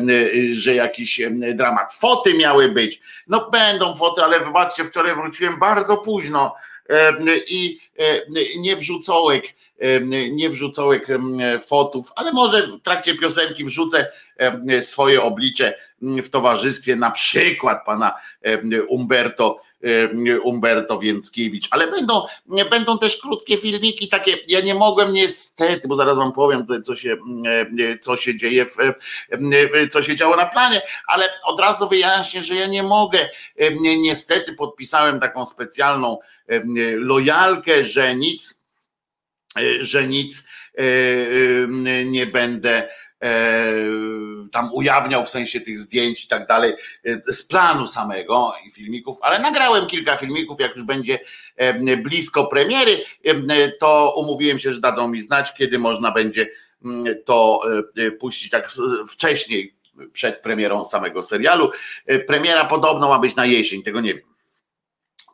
y, 0.04 0.56
że 0.56 0.76
jakiś 0.76 1.22
dramat. 1.54 1.94
Foty 1.94 2.34
miały 2.34 2.72
być. 2.72 3.02
No 3.28 3.50
będą 3.50 3.96
foty, 3.96 4.24
ale 4.24 4.40
wybaczcie, 4.40 4.84
wczoraj 4.84 5.16
wróciłem 5.16 5.60
bardzo 5.60 5.98
późno 5.98 6.56
i 7.48 7.80
nie 8.58 8.76
wrzucołek, 8.76 9.44
nie 10.32 10.50
wrzucołek 10.50 11.08
fotów, 11.68 12.12
ale 12.16 12.32
może 12.32 12.68
w 12.68 12.82
trakcie 12.82 13.16
piosenki 13.16 13.66
wrzucę 13.66 14.12
swoje 14.82 15.24
oblicze 15.24 15.74
w 16.02 16.30
towarzystwie 16.30 16.96
na 16.96 17.12
przykład 17.12 17.86
pana 17.86 18.13
Umberto 18.88 19.60
Umberto 20.44 21.00
Więckiewicz, 21.00 21.68
ale 21.72 21.88
będą, 21.88 22.26
będą 22.70 22.98
też 22.98 23.18
krótkie 23.18 23.58
filmiki 23.58 24.08
takie, 24.08 24.38
ja 24.48 24.62
nie 24.62 24.76
mogłem 24.76 25.13
niestety, 25.13 25.88
bo 25.88 25.96
zaraz 25.96 26.18
wam 26.18 26.34
powiem 26.34 26.66
co 26.84 26.96
się, 26.96 27.18
co 28.02 28.16
się 28.16 28.38
dzieje, 28.38 28.66
w, 28.66 28.76
co 29.92 30.02
się 30.02 30.16
działo 30.16 30.36
na 30.36 30.46
planie, 30.46 30.82
ale 31.08 31.26
od 31.44 31.60
razu 31.60 31.88
wyjaśnię, 31.90 32.44
że 32.44 32.56
ja 32.56 32.68
nie 32.68 32.84
mogę, 32.84 33.30
niestety 33.82 34.54
podpisałem 34.54 35.20
taką 35.20 35.46
specjalną 35.46 36.18
lojalkę, 36.96 37.84
że 37.84 38.16
nic, 38.16 38.57
że 39.82 40.08
nic 40.08 40.43
nie 42.06 42.26
będę 42.26 42.88
E, 43.24 43.74
tam 44.52 44.70
ujawniał 44.74 45.24
w 45.24 45.30
sensie 45.30 45.62
tych 45.62 45.80
zdjęć 45.80 46.26
i 46.26 46.28
tak 46.28 46.48
dalej, 46.48 46.74
e, 47.06 47.34
z 47.34 47.43
planu 47.43 47.88
samego 47.88 48.54
i 48.67 48.72
filmików, 48.72 49.17
ale 49.22 49.39
nagrałem 49.39 49.88
kilka 49.88 50.17
filmików, 50.17 50.60
jak 50.60 50.76
już 50.76 50.86
będzie 50.86 51.20
e, 51.56 51.98
blisko 51.98 52.46
premiery, 52.46 53.04
to 53.80 54.13
umówiłem 54.17 54.60
się, 54.60 54.74
że 54.74 54.80
dadzą 54.80 55.08
mi 55.08 55.22
znać, 55.22 55.54
kiedy 55.54 55.80
można 55.80 56.12
będzie 56.12 56.50
mm, 56.86 57.15
to 57.26 57.62
puścić 58.20 58.50
tak 58.50 58.70
wcześniej, 59.10 59.78
przed 60.13 60.41
premierą 60.41 60.86
samego 60.86 61.24
serialu. 61.24 61.72
Premiera 62.28 62.65
podobno 62.65 63.10
ma 63.10 63.20
być 63.20 63.36
na 63.36 63.46
jesień, 63.46 63.84
tego 63.84 64.02
nie 64.02 64.13
wiem. 64.13 64.37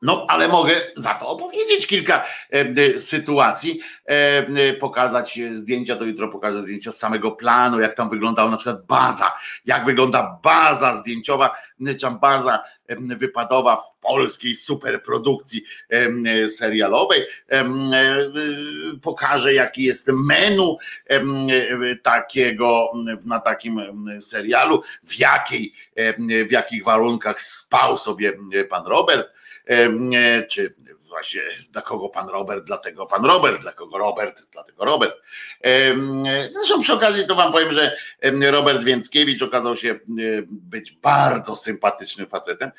No, 0.03 0.25
ale 0.29 0.47
mogę 0.47 0.75
za 0.95 1.13
to 1.13 1.27
opowiedzieć 1.27 1.87
kilka 1.87 2.25
e, 2.49 2.99
sytuacji, 2.99 3.79
e, 4.05 4.73
pokazać 4.73 5.39
zdjęcia, 5.53 5.95
to 5.95 6.05
jutro 6.05 6.27
pokażę 6.27 6.61
zdjęcia 6.61 6.91
z 6.91 6.97
samego 6.97 7.31
planu, 7.31 7.79
jak 7.79 7.93
tam 7.93 8.09
wyglądała 8.09 8.51
na 8.51 8.57
przykład 8.57 8.85
baza, 8.85 9.33
jak 9.65 9.85
wygląda 9.85 10.39
baza 10.43 10.95
zdjęciowa, 10.95 11.55
czy 11.99 12.07
baza 12.21 12.63
wypadowa 12.99 13.75
w 13.75 14.01
polskiej 14.01 14.55
superprodukcji 14.55 15.63
serialowej. 16.47 17.21
E, 17.51 17.65
pokażę, 19.01 19.53
jaki 19.53 19.83
jest 19.83 20.07
menu 20.07 20.77
takiego 22.03 22.91
na 23.25 23.39
takim 23.39 23.81
serialu, 24.21 24.81
w 25.03 25.19
jakiej, 25.19 25.73
w 26.47 26.51
jakich 26.51 26.83
warunkach 26.83 27.41
spał 27.41 27.97
sobie 27.97 28.33
pan 28.69 28.85
Robert 28.85 29.33
czy 30.49 30.75
właśnie 31.13 31.41
dla 31.71 31.81
kogo 31.81 32.09
pan 32.09 32.29
Robert, 32.29 32.63
dlatego 32.63 33.05
pan 33.05 33.25
Robert, 33.25 33.61
dla 33.61 33.71
kogo 33.71 33.97
Robert, 33.97 34.41
dlatego 34.51 34.85
Robert. 34.85 35.13
Zresztą 36.51 36.81
przy 36.81 36.93
okazji 36.93 37.27
to 37.27 37.35
wam 37.35 37.51
powiem, 37.51 37.73
że 37.73 37.97
Robert 38.51 38.83
Więckiewicz 38.83 39.41
okazał 39.41 39.75
się 39.75 39.99
być 40.51 40.91
bardzo 40.91 41.55
sympatycznym 41.55 42.27
facetem 42.27 42.71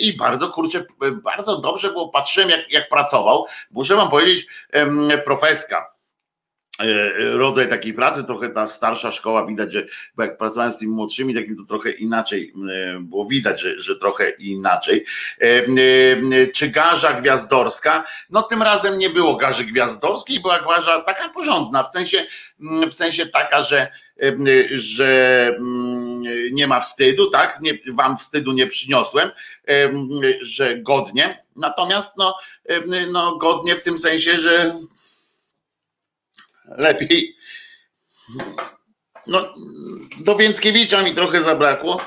i 0.00 0.16
bardzo 0.16 0.48
kurczę, 0.48 0.84
bardzo 1.22 1.60
dobrze 1.60 1.88
było, 1.88 2.08
patrzyłem 2.08 2.50
jak, 2.50 2.72
jak 2.72 2.88
pracował. 2.88 3.46
Muszę 3.70 3.96
wam 3.96 4.10
powiedzieć, 4.10 4.46
profeska, 5.24 5.86
E, 5.90 5.93
rodzaj 7.18 7.68
takiej 7.68 7.94
pracy, 7.94 8.24
trochę 8.24 8.48
ta 8.48 8.66
starsza 8.66 9.12
szkoła, 9.12 9.46
widać, 9.46 9.72
że 9.72 9.86
bo 10.16 10.22
jak 10.22 10.38
pracowałem 10.38 10.72
z 10.72 10.76
tymi 10.76 10.92
młodszymi, 10.92 11.34
takim 11.34 11.56
to 11.56 11.64
trochę 11.64 11.90
inaczej 11.90 12.52
e, 12.72 13.00
było 13.00 13.24
widać, 13.24 13.60
że, 13.60 13.80
że 13.80 13.96
trochę 13.96 14.30
inaczej. 14.30 15.04
E, 15.40 16.50
czy 16.52 16.68
garza 16.68 17.12
gwiazdorska? 17.12 18.04
No 18.30 18.42
tym 18.42 18.62
razem 18.62 18.98
nie 18.98 19.10
było 19.10 19.36
garzy 19.36 19.64
gwiazdorskiej, 19.64 20.40
była 20.40 20.60
garza 20.60 21.00
taka 21.00 21.28
porządna, 21.28 21.82
w 21.82 21.92
sensie, 21.92 22.26
mm, 22.60 22.90
w 22.90 22.94
sensie 22.94 23.26
taka, 23.26 23.62
że, 23.62 23.88
że 24.70 25.46
mm, 25.58 26.22
nie 26.52 26.66
ma 26.66 26.80
wstydu, 26.80 27.30
tak? 27.30 27.58
Nie, 27.60 27.78
wam 27.92 28.16
wstydu 28.16 28.52
nie 28.52 28.66
przyniosłem, 28.66 29.30
że 30.40 30.78
godnie. 30.78 31.44
Natomiast 31.56 32.12
no, 32.18 32.38
no 33.12 33.36
godnie 33.36 33.76
w 33.76 33.82
tym 33.82 33.98
sensie, 33.98 34.38
że 34.38 34.74
lepiej. 36.64 37.36
No, 39.26 39.54
do 40.20 40.36
Więckiewicza 40.36 41.02
mi 41.02 41.14
trochę 41.14 41.42
zabrakło, 41.42 42.00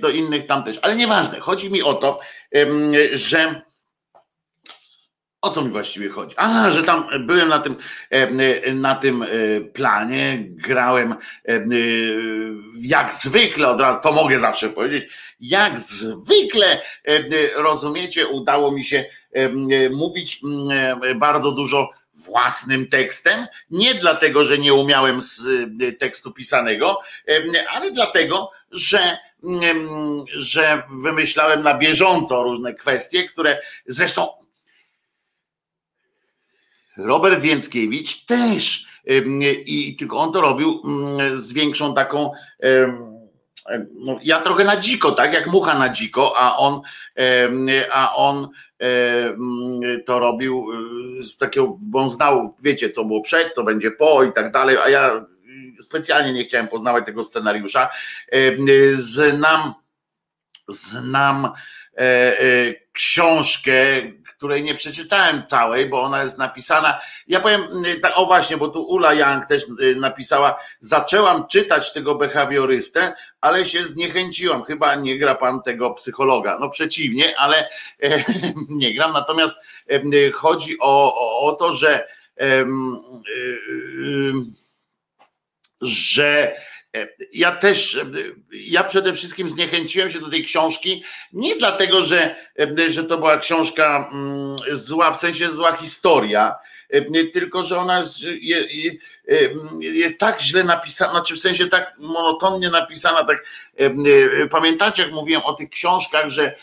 do 0.00 0.10
innych 0.10 0.46
tam 0.46 0.64
też, 0.64 0.78
ale 0.82 0.96
nieważne. 0.96 1.40
Chodzi 1.40 1.70
mi 1.70 1.82
o 1.82 1.94
to, 1.94 2.20
że 3.12 3.62
o 5.42 5.50
co 5.50 5.62
mi 5.62 5.70
właściwie 5.70 6.08
chodzi? 6.08 6.34
A, 6.38 6.70
że 6.70 6.82
tam 6.82 7.08
byłem 7.26 7.48
na 7.48 7.58
tym, 7.58 7.76
na 8.74 8.94
tym 8.94 9.24
planie, 9.74 10.44
grałem 10.48 11.14
jak 12.76 13.12
zwykle, 13.12 13.68
od 13.68 13.80
razu 13.80 13.98
to 14.02 14.12
mogę 14.12 14.38
zawsze 14.38 14.70
powiedzieć, 14.70 15.14
jak 15.40 15.78
zwykle, 15.78 16.82
rozumiecie, 17.56 18.26
udało 18.28 18.72
mi 18.72 18.84
się 18.84 19.04
mówić 19.92 20.40
bardzo 21.16 21.52
dużo 21.52 21.90
własnym 22.16 22.88
tekstem, 22.88 23.46
nie 23.70 23.94
dlatego, 23.94 24.44
że 24.44 24.58
nie 24.58 24.74
umiałem 24.74 25.22
z 25.22 25.42
tekstu 25.98 26.32
pisanego, 26.32 26.98
ale 27.70 27.90
dlatego, 27.90 28.50
że, 28.70 29.18
że 30.26 30.82
wymyślałem 31.02 31.62
na 31.62 31.78
bieżąco 31.78 32.42
różne 32.42 32.74
kwestie, 32.74 33.24
które 33.24 33.58
zresztą 33.86 34.28
Robert 36.96 37.40
Więckiewicz 37.40 38.24
też 38.24 38.86
i 39.66 39.96
tylko 39.98 40.16
on 40.16 40.32
to 40.32 40.40
robił 40.40 40.82
z 41.34 41.52
większą 41.52 41.94
taką 41.94 42.30
no, 43.94 44.18
ja 44.22 44.40
trochę 44.40 44.64
na 44.64 44.76
dziko, 44.76 45.12
tak 45.12 45.32
jak 45.32 45.46
mucha 45.46 45.78
na 45.78 45.88
dziko, 45.88 46.36
a 46.36 46.56
on, 46.56 46.80
a 47.92 48.16
on 48.16 48.48
to 50.06 50.18
robił 50.18 50.66
z 51.20 51.38
takiego, 51.38 51.76
bo 51.80 51.98
on 51.98 52.10
znał, 52.10 52.56
wiecie, 52.62 52.90
co 52.90 53.04
było 53.04 53.22
przed, 53.22 53.54
co 53.54 53.64
będzie 53.64 53.90
po 53.90 54.24
i 54.24 54.32
tak 54.32 54.52
dalej, 54.52 54.76
a 54.76 54.88
ja 54.88 55.26
specjalnie 55.80 56.32
nie 56.32 56.44
chciałem 56.44 56.68
poznawać 56.68 57.06
tego 57.06 57.24
scenariusza. 57.24 57.90
Znam, 58.96 59.74
znam 60.68 61.44
e, 61.44 61.50
e, 61.98 62.74
książkę, 62.92 64.02
której 64.44 64.62
nie 64.62 64.74
przeczytałem 64.74 65.46
całej, 65.46 65.86
bo 65.86 66.02
ona 66.02 66.22
jest 66.22 66.38
napisana. 66.38 67.00
Ja 67.26 67.40
powiem, 67.40 67.62
tak, 68.02 68.12
o 68.16 68.26
właśnie, 68.26 68.56
bo 68.56 68.68
tu 68.68 68.82
Ula 68.82 69.14
Young 69.14 69.46
też 69.46 69.64
napisała, 69.96 70.60
zaczęłam 70.80 71.46
czytać 71.46 71.92
tego 71.92 72.14
behawiorystę, 72.14 73.14
ale 73.40 73.64
się 73.64 73.82
zniechęciłam. 73.82 74.64
Chyba 74.64 74.94
nie 74.94 75.18
gra 75.18 75.34
pan 75.34 75.62
tego 75.62 75.90
psychologa. 75.90 76.58
No 76.60 76.70
przeciwnie, 76.70 77.38
ale 77.38 77.68
e, 78.02 78.24
nie 78.68 78.94
gram. 78.94 79.12
Natomiast 79.12 79.54
e, 79.90 80.30
chodzi 80.30 80.76
o, 80.80 81.14
o, 81.14 81.40
o 81.40 81.52
to, 81.52 81.72
że 81.72 82.08
e, 82.40 82.64
że 85.80 86.56
ja 87.32 87.52
też, 87.52 87.96
e, 87.96 88.04
ja 88.52 88.84
przede 88.84 89.12
wszystkim 89.12 89.48
zniechęciłem 89.48 90.10
się 90.10 90.20
do 90.20 90.30
tej 90.30 90.44
książki 90.44 91.04
nie 91.32 91.56
dlatego, 91.56 92.02
że, 92.02 92.36
e, 92.58 92.90
że 92.90 93.04
to 93.04 93.18
była 93.18 93.38
książka 93.38 94.10
mm, 94.12 94.56
zła, 94.70 95.12
w 95.12 95.20
sensie 95.20 95.48
zła 95.48 95.76
historia, 95.76 96.54
tylko 97.32 97.62
że 97.62 97.78
ona 97.78 98.02
jest, 99.80 100.18
tak 100.18 100.40
źle 100.40 100.64
napisana, 100.64 101.12
znaczy 101.12 101.34
w 101.34 101.40
sensie 101.40 101.66
tak 101.66 101.94
monotonnie 101.98 102.70
napisana, 102.70 103.24
tak 103.24 103.44
pamiętacie 104.50 105.02
jak 105.02 105.12
mówiłem 105.12 105.42
o 105.42 105.52
tych 105.52 105.70
książkach, 105.70 106.30
że 106.30 106.54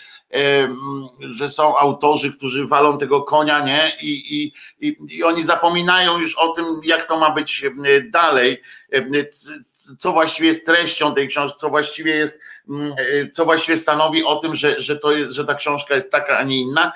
że 1.19 1.49
są 1.49 1.77
autorzy, 1.77 2.33
którzy 2.33 2.65
walą 2.65 2.97
tego 2.97 3.21
konia, 3.21 3.59
nie? 3.59 3.91
I, 4.01 4.53
i, 4.81 4.97
i 5.09 5.23
oni 5.23 5.43
zapominają 5.43 6.19
już 6.19 6.35
o 6.35 6.47
tym, 6.47 6.65
jak 6.83 7.07
to 7.07 7.19
ma 7.19 7.31
być 7.31 7.65
dalej 8.09 8.61
co 9.99 10.11
właściwie 10.11 10.49
jest 10.49 10.65
treścią 10.65 11.15
tej 11.15 11.27
książki, 11.27 11.59
co 11.59 11.69
właściwie 11.69 12.15
jest, 12.15 12.39
mm, 12.69 12.93
e, 12.97 13.31
co 13.31 13.45
właściwie 13.45 13.77
stanowi 13.77 14.23
o 14.23 14.35
tym, 14.35 14.55
że, 14.55 14.81
że, 14.81 14.97
to 14.97 15.11
jest, 15.11 15.31
że 15.31 15.45
ta 15.45 15.55
książka 15.55 15.95
jest 15.95 16.11
taka, 16.11 16.37
a 16.37 16.43
nie 16.43 16.57
inna. 16.57 16.91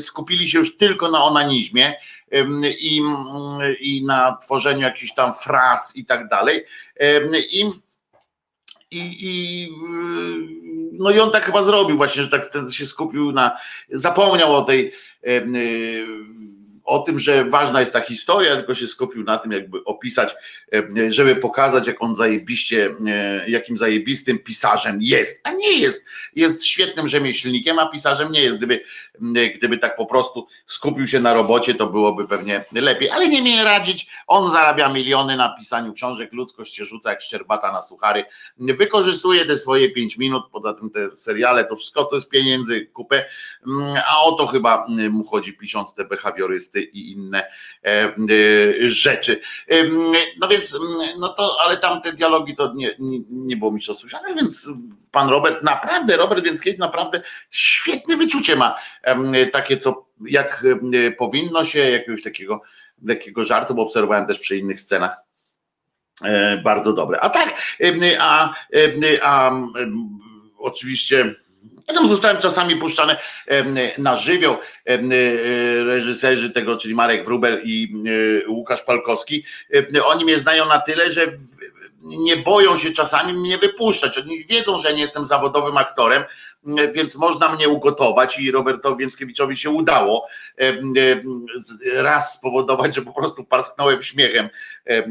Skupili 0.00 0.48
się 0.48 0.58
już 0.58 0.76
tylko 0.76 1.10
na 1.10 1.24
onanizmie 1.24 1.94
i, 2.80 3.00
mm, 3.00 3.76
i 3.80 4.04
na 4.04 4.36
tworzeniu 4.42 4.80
jakichś 4.80 5.14
tam 5.14 5.34
fraz 5.34 5.96
i 5.96 6.04
tak 6.04 6.28
dalej. 6.28 6.64
I, 7.52 7.64
i, 8.90 9.16
i 9.20 9.68
no 10.92 11.10
i 11.10 11.20
on 11.20 11.30
tak 11.30 11.44
chyba 11.44 11.62
zrobił 11.62 11.96
właśnie, 11.96 12.22
że 12.22 12.28
tak 12.28 12.50
się 12.72 12.86
skupił 12.86 13.32
na, 13.32 13.58
zapomniał 13.90 14.56
o 14.56 14.62
tej 14.62 14.92
o 16.84 16.98
tym, 16.98 17.18
że 17.18 17.44
ważna 17.44 17.80
jest 17.80 17.92
ta 17.92 18.00
historia, 18.00 18.56
tylko 18.56 18.74
się 18.74 18.86
skupił 18.86 19.24
na 19.24 19.38
tym, 19.38 19.52
jakby 19.52 19.84
opisać, 19.84 20.34
e, 20.74 21.12
żeby 21.12 21.36
pokazać, 21.36 21.86
jak 21.86 22.02
on 22.02 22.16
zajebiście, 22.16 22.94
e, 23.06 23.50
jakim 23.50 23.76
zajebistym 23.76 24.38
pisarzem 24.38 24.98
jest. 25.00 25.40
A 25.44 25.52
nie 25.52 25.78
jest. 25.78 26.04
Jest 26.36 26.64
świetnym 26.64 27.08
rzemieślnikiem, 27.08 27.78
a 27.78 27.86
pisarzem 27.86 28.32
nie 28.32 28.42
jest. 28.42 28.56
Gdyby, 28.56 28.84
gdyby 29.54 29.78
tak 29.78 29.96
po 29.96 30.06
prostu 30.06 30.46
skupił 30.66 31.06
się 31.06 31.20
na 31.20 31.34
robocie, 31.34 31.74
to 31.74 31.86
byłoby 31.86 32.28
pewnie 32.28 32.64
lepiej. 32.72 33.10
Ale 33.10 33.28
nie 33.28 33.42
mnie 33.42 33.64
radzić. 33.64 34.06
On 34.26 34.52
zarabia 34.52 34.88
miliony 34.88 35.36
na 35.36 35.56
pisaniu 35.58 35.92
książek, 35.92 36.32
ludzkość 36.32 36.74
się 36.74 36.84
rzuca 36.84 37.10
jak 37.10 37.22
szczerbata 37.22 37.72
na 37.72 37.82
suchary. 37.82 38.24
Wykorzystuje 38.58 39.46
te 39.46 39.58
swoje 39.58 39.90
pięć 39.90 40.18
minut, 40.18 40.42
poza 40.52 40.74
tym 40.74 40.90
te 40.90 41.16
seriale, 41.16 41.64
to 41.64 41.76
wszystko 41.76 42.04
to 42.04 42.16
jest 42.16 42.28
pieniędzy, 42.28 42.86
kupę. 42.86 43.24
A 44.10 44.22
o 44.22 44.32
to 44.32 44.46
chyba 44.46 44.86
mu 45.10 45.24
chodzi 45.24 45.52
pisząc 45.52 45.94
te 45.94 46.04
i 46.80 47.12
inne 47.12 47.42
e, 47.84 47.88
e, 47.88 48.12
rzeczy. 48.90 49.40
No 50.40 50.48
więc, 50.48 50.78
no 51.18 51.28
to, 51.28 51.56
ale 51.64 51.76
tam 51.76 52.00
te 52.00 52.12
dialogi 52.12 52.54
to 52.54 52.72
nie, 52.74 52.94
nie, 53.30 53.56
było 53.56 53.72
mi 53.72 53.82
to 53.82 53.94
słyszane, 53.94 54.34
więc 54.34 54.68
pan 55.10 55.28
Robert, 55.28 55.62
naprawdę, 55.62 56.16
Robert 56.16 56.44
Więckiewicz 56.44 56.80
naprawdę 56.80 57.22
świetne 57.50 58.16
wyczucie 58.16 58.56
ma, 58.56 58.78
takie 59.52 59.76
co, 59.76 60.06
jak 60.26 60.66
powinno 61.18 61.64
się, 61.64 61.78
jakiegoś 61.78 62.22
takiego 62.22 62.62
lekkiego 63.04 63.44
żartu, 63.44 63.74
bo 63.74 63.82
obserwowałem 63.82 64.26
też 64.26 64.38
przy 64.38 64.58
innych 64.58 64.80
scenach 64.80 65.16
e, 66.24 66.56
bardzo 66.56 66.92
dobre. 66.92 67.20
A 67.20 67.30
tak, 67.30 67.54
a, 68.18 68.18
a, 68.18 68.54
a 69.22 69.52
oczywiście 70.58 71.34
ja 71.88 71.94
tam 71.94 72.08
zostałem 72.08 72.38
czasami 72.38 72.76
puszczane 72.76 73.16
na 73.98 74.16
żywioł 74.16 74.56
e, 74.84 74.98
reżyserzy 75.84 76.50
tego, 76.50 76.76
czyli 76.76 76.94
Marek 76.94 77.24
Wrubel 77.24 77.60
i 77.64 77.94
e, 78.44 78.48
Łukasz 78.48 78.82
Palkowski. 78.82 79.44
Oni 80.04 80.24
mnie 80.24 80.38
znają 80.38 80.66
na 80.66 80.80
tyle, 80.80 81.12
że 81.12 81.32
nie 82.02 82.36
boją 82.36 82.76
się 82.76 82.90
czasami 82.90 83.32
mnie 83.32 83.58
wypuszczać. 83.58 84.18
Oni 84.18 84.44
wiedzą, 84.44 84.78
że 84.78 84.94
nie 84.94 85.00
jestem 85.00 85.24
zawodowym 85.24 85.76
aktorem, 85.76 86.24
więc 86.92 87.16
można 87.16 87.54
mnie 87.54 87.68
ugotować 87.68 88.38
i 88.38 88.50
Robertowi 88.50 88.98
Więckiewiczowi 88.98 89.56
się 89.56 89.70
udało 89.70 90.26
raz 91.94 92.34
spowodować, 92.34 92.94
że 92.94 93.02
po 93.02 93.12
prostu 93.12 93.44
parsknąłem 93.44 94.02
śmiechem 94.02 94.48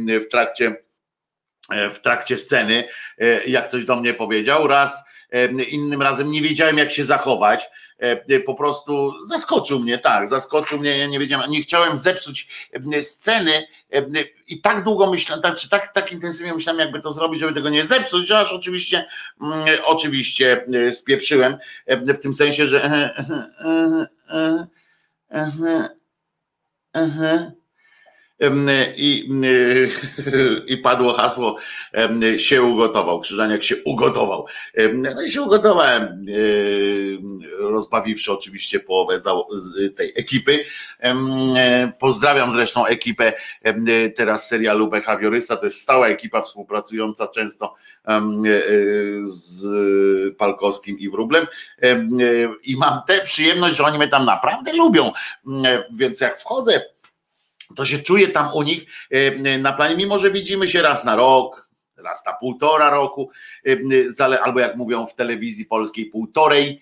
w 0.08 0.28
trakcie 0.32 0.76
w 1.92 2.00
trakcie 2.00 2.38
sceny, 2.38 2.88
e, 3.18 3.44
jak 3.46 3.68
coś 3.68 3.86
do 3.86 3.96
mnie 3.96 4.14
powiedział. 4.14 4.68
Raz 4.68 5.04
innym 5.70 6.02
razem 6.02 6.32
nie 6.32 6.42
wiedziałem, 6.42 6.78
jak 6.78 6.92
się 6.92 7.04
zachować. 7.04 7.70
Po 8.46 8.56
prostu 8.56 9.14
zaskoczył 9.28 9.80
mnie, 9.80 9.98
tak, 9.98 10.28
zaskoczył 10.28 10.80
mnie. 10.80 10.98
Ja 10.98 11.08
nie 11.08 11.20
wiedziałem, 11.20 11.52
nie 11.52 11.62
chciałem 11.62 11.98
zepsuć 11.98 12.70
sceny 13.02 13.68
i 14.48 14.62
tak 14.62 14.84
długo 14.84 15.12
myślałem, 15.12 15.44
tak, 15.44 15.56
tak, 15.70 15.94
tak 15.94 16.12
intensywnie 16.12 16.54
myślałem, 16.54 16.80
jakby 16.80 17.02
to 17.02 17.14
zrobić, 17.14 17.40
żeby 17.40 17.54
tego 17.54 17.70
nie 17.70 17.86
zepsuć, 17.86 18.32
aż 18.32 18.54
oczywiście, 18.54 19.06
mm, 19.42 19.66
oczywiście 19.86 20.66
e, 20.88 20.92
spieprzyłem 20.92 21.58
w 21.88 22.20
tym 22.20 22.34
sensie, 22.34 22.68
że. 22.68 23.14
I, 28.96 29.30
i 30.74 30.78
padło 30.78 31.14
hasło 31.14 31.58
się 32.38 32.64
ugotował, 32.64 33.20
Krzyżaniak 33.20 33.64
się 33.64 33.76
ugotował. 33.86 34.46
No 34.94 35.22
i 35.22 35.32
się 35.32 35.42
ugotowałem, 35.42 36.26
rozbawiwszy 37.60 38.32
oczywiście 38.32 38.80
połowę 38.80 39.20
tej 39.96 40.14
ekipy. 40.16 40.66
Pozdrawiam 42.00 42.52
zresztą 42.52 42.86
ekipę 42.86 43.34
teraz 44.16 44.48
serialu 44.48 44.88
Behawiorysta, 44.88 45.58
to 45.58 45.66
jest 45.66 45.82
stała 45.82 46.08
ekipa 46.08 46.42
współpracująca 46.42 47.28
często 47.28 47.76
z 49.22 49.66
Palkowskim 50.38 51.00
i 51.00 51.10
Wróblem 51.10 51.48
i 52.64 52.78
mam 52.78 53.02
tę 53.08 53.22
przyjemność, 53.22 53.76
że 53.76 53.84
oni 53.84 53.98
mnie 53.98 54.08
tam 54.08 54.26
naprawdę 54.26 54.74
lubią, 54.74 55.12
więc 55.94 56.22
jak 56.22 56.40
wchodzę 56.40 56.82
to 57.76 57.86
się 57.86 58.00
czuje 58.00 58.28
tam 58.28 58.54
u 58.54 58.62
nich 58.62 58.86
e, 59.12 59.58
na 59.58 59.74
planie, 59.74 59.96
mimo 59.96 60.20
że 60.20 60.32
widzimy 60.32 60.68
się 60.68 60.82
raz 60.82 61.06
na 61.06 61.16
rok, 61.16 61.70
raz 61.98 62.26
na 62.26 62.34
półtora 62.34 62.90
roku, 62.90 63.30
e, 64.20 64.42
albo 64.44 64.60
jak 64.60 64.76
mówią 64.76 65.06
w 65.06 65.16
telewizji 65.16 65.66
polskiej, 65.66 66.06
półtorej 66.06 66.82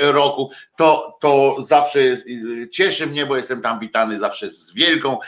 roku, 0.00 0.50
to, 0.76 1.18
to 1.20 1.56
zawsze 1.58 2.00
cieszy 2.70 3.06
mnie, 3.06 3.26
bo 3.26 3.36
jestem 3.36 3.62
tam 3.62 3.78
witany 3.78 4.18
zawsze 4.18 4.50
z 4.50 4.74
wielką 4.74 5.18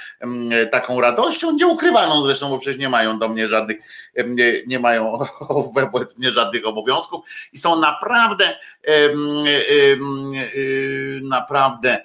taką 0.72 1.00
radością, 1.00 1.52
nieukrywaną 1.52 2.22
zresztą, 2.22 2.50
bo 2.50 2.58
przecież 2.58 2.80
nie 2.80 2.88
mają 2.88 3.18
do 3.18 3.28
mnie 3.28 3.48
żadnych, 3.48 3.78
nie, 4.26 4.52
nie 4.66 4.78
mają 4.78 5.18
wobec 5.74 6.18
mnie 6.18 6.30
żadnych 6.30 6.66
obowiązków. 6.66 7.24
I 7.52 7.58
są 7.58 7.80
naprawdę, 7.80 8.58
naprawdę 11.22 12.00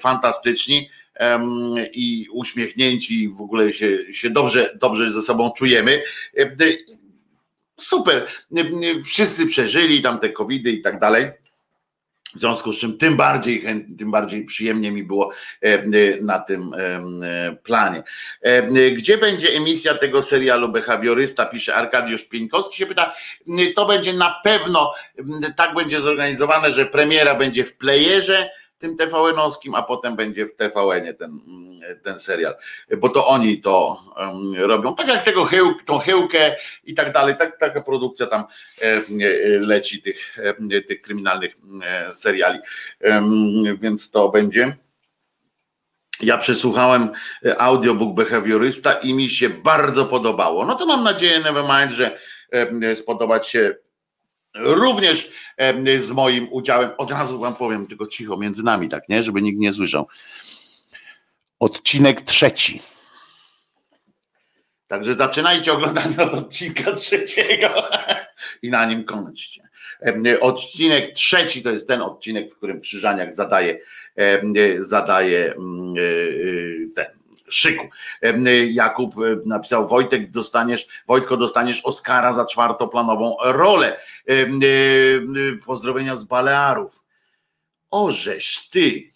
fantastyczni 0.00 0.90
i 1.92 2.26
uśmiechnięci, 2.32 3.28
w 3.28 3.40
ogóle 3.40 3.72
się, 3.72 4.12
się 4.12 4.30
dobrze, 4.30 4.78
dobrze 4.80 5.10
ze 5.10 5.22
sobą 5.22 5.50
czujemy. 5.56 6.02
Super. 7.80 8.26
Wszyscy 9.04 9.46
przeżyli 9.46 10.02
tam 10.02 10.18
te 10.18 10.28
covidy 10.28 10.72
i 10.72 10.82
tak 10.82 11.00
dalej. 11.00 11.26
W 12.34 12.38
związku 12.40 12.72
z 12.72 12.78
czym 12.78 12.98
tym 12.98 13.16
bardziej, 13.16 13.64
tym 13.98 14.10
bardziej 14.10 14.44
przyjemnie 14.44 14.90
mi 14.90 15.02
było 15.02 15.32
na 16.20 16.38
tym 16.38 16.74
planie. 17.62 18.02
Gdzie 18.96 19.18
będzie 19.18 19.48
emisja 19.48 19.94
tego 19.94 20.22
serialu 20.22 20.68
Behawiorysta, 20.68 21.46
pisze 21.46 21.74
Arkadiusz 21.74 22.24
Pieńkowski, 22.24 22.76
się 22.76 22.86
pyta, 22.86 23.14
to 23.74 23.86
będzie 23.86 24.12
na 24.12 24.40
pewno, 24.44 24.92
tak 25.56 25.74
będzie 25.74 26.00
zorganizowane, 26.00 26.72
że 26.72 26.86
premiera 26.86 27.34
będzie 27.34 27.64
w 27.64 27.76
playerze, 27.76 28.50
tym 28.82 28.96
TVN-owskim, 28.96 29.74
a 29.74 29.82
potem 29.82 30.16
będzie 30.16 30.46
w 30.46 30.56
TVN-ie 30.56 31.14
ten, 31.14 31.40
ten 32.02 32.18
serial, 32.18 32.54
bo 32.98 33.08
to 33.08 33.26
oni 33.26 33.60
to 33.60 34.00
um, 34.16 34.54
robią. 34.54 34.94
Tak 34.94 35.08
jak 35.08 35.24
tego 35.24 35.44
chył, 35.44 35.74
tą 35.84 35.98
chyłkę 35.98 36.56
i 36.84 36.94
tak 36.94 37.12
dalej, 37.12 37.36
tak, 37.38 37.58
taka 37.58 37.80
produkcja 37.80 38.26
tam 38.26 38.44
e, 38.80 39.00
leci 39.58 40.02
tych, 40.02 40.38
e, 40.70 40.80
tych 40.80 41.02
kryminalnych 41.02 41.56
e, 41.84 42.12
seriali, 42.12 42.58
więc 43.80 44.10
to 44.10 44.28
będzie. 44.28 44.76
Ja 46.20 46.38
przesłuchałem 46.38 47.10
audiobook 47.58 48.14
behawiorysta 48.14 48.92
i 48.92 49.14
mi 49.14 49.28
się 49.28 49.50
bardzo 49.50 50.04
podobało. 50.06 50.66
No 50.66 50.74
to 50.74 50.86
mam 50.86 51.04
nadzieję, 51.04 51.40
Nevermind, 51.40 51.92
że 51.92 52.18
spodobać 52.94 53.48
się 53.48 53.74
Również 54.54 55.30
z 55.98 56.10
moim 56.10 56.48
udziałem, 56.52 56.90
od 56.98 57.10
razu 57.10 57.38
wam 57.38 57.54
powiem, 57.54 57.86
tylko 57.86 58.06
cicho 58.06 58.36
między 58.36 58.62
nami, 58.62 58.88
tak, 58.88 59.08
nie? 59.08 59.22
Żeby 59.22 59.42
nikt 59.42 59.58
nie 59.58 59.72
słyszał. 59.72 60.06
Odcinek 61.60 62.22
trzeci. 62.22 62.82
Także 64.86 65.14
zaczynajcie 65.14 65.72
oglądanie 65.72 66.16
od 66.18 66.34
odcinka 66.34 66.92
trzeciego 66.92 67.68
i 68.62 68.70
na 68.70 68.84
nim 68.84 69.04
kończcie. 69.04 69.68
Odcinek 70.40 71.12
trzeci 71.12 71.62
to 71.62 71.70
jest 71.70 71.88
ten 71.88 72.02
odcinek, 72.02 72.50
w 72.50 72.56
którym 72.56 72.80
Krzyżaniak 72.80 73.34
zadaje, 73.34 73.78
zadaje 74.78 75.54
mm, 75.54 75.94
e, 75.96 76.00
e, 76.00 76.88
ten 76.94 77.21
szyku. 77.54 77.88
Jakub 78.70 79.14
e, 79.18 79.20
napisał, 79.46 79.88
Wojtek 79.88 80.30
dostaniesz, 80.30 80.86
Wojtko 81.06 81.36
dostaniesz 81.36 81.84
Oscara 81.84 82.32
za 82.32 82.44
czwartoplanową 82.44 83.36
rolę. 83.42 84.00
E, 84.28 84.46
pozdrowienia 85.66 86.16
z 86.16 86.24
Balearów. 86.24 87.02
Ożeż 87.90 88.68
ty. 88.68 89.10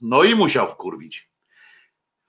No 0.00 0.24
i 0.24 0.34
musiał 0.34 0.68
wkurwić. 0.68 1.28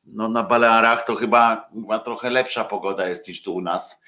No 0.05 0.29
na 0.29 0.43
Balearach 0.43 1.05
to 1.05 1.15
chyba, 1.15 1.69
chyba 1.73 1.99
trochę 1.99 2.29
lepsza 2.29 2.63
pogoda 2.63 3.09
jest 3.09 3.27
niż 3.27 3.41
tu 3.41 3.55
u 3.55 3.61
nas. 3.61 4.01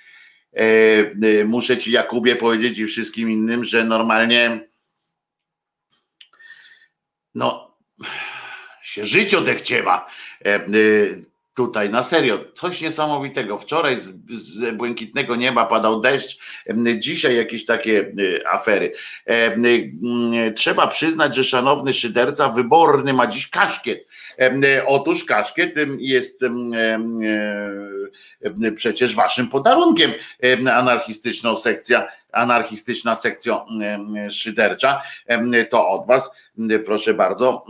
Muszę 1.45 1.77
ci 1.77 1.91
Jakubie 1.91 2.35
powiedzieć 2.35 2.79
i 2.79 2.85
wszystkim 2.85 3.31
innym, 3.31 3.65
że 3.65 3.83
normalnie 3.83 4.67
no 7.35 7.77
się 8.81 9.05
życie 9.05 9.37
odechciewa 9.37 10.09
tutaj 11.57 11.89
na 11.89 12.03
serio, 12.03 12.39
coś 12.53 12.81
niesamowitego. 12.81 13.57
Wczoraj 13.57 13.95
z, 13.95 14.13
z, 14.31 14.75
błękitnego 14.75 15.35
nieba 15.35 15.65
padał 15.65 16.01
deszcz, 16.01 16.39
dzisiaj 16.97 17.35
jakieś 17.35 17.65
takie 17.65 18.13
afery. 18.51 18.91
Trzeba 20.55 20.87
przyznać, 20.87 21.35
że 21.35 21.43
szanowny 21.43 21.93
szyderca 21.93 22.49
wyborny 22.49 23.13
ma 23.13 23.27
dziś 23.27 23.49
kaszkiet. 23.49 24.07
Otóż 24.85 25.23
kaszkiet 25.23 25.73
jest 25.99 26.45
przecież 28.75 29.15
waszym 29.15 29.47
podarunkiem 29.47 30.11
anarchistyczną 30.71 31.55
sekcja, 31.55 32.07
anarchistyczna 32.31 33.15
sekcja 33.15 33.65
szydercza. 34.29 35.01
To 35.69 35.89
od 35.89 36.07
was, 36.07 36.31
proszę 36.85 37.13
bardzo. 37.13 37.65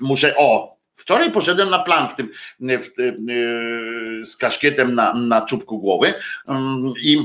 Muszę, 0.00 0.34
o, 0.36 0.79
Wczoraj 1.00 1.32
poszedłem 1.32 1.70
na 1.70 1.78
plan 1.78 2.08
w 2.08 2.14
tym, 2.14 2.30
w, 2.60 2.88
z 4.24 4.36
kaszkietem 4.36 4.94
na, 4.94 5.14
na 5.14 5.42
czubku 5.42 5.78
głowy 5.78 6.14
yy, 6.48 6.54
i 7.02 7.18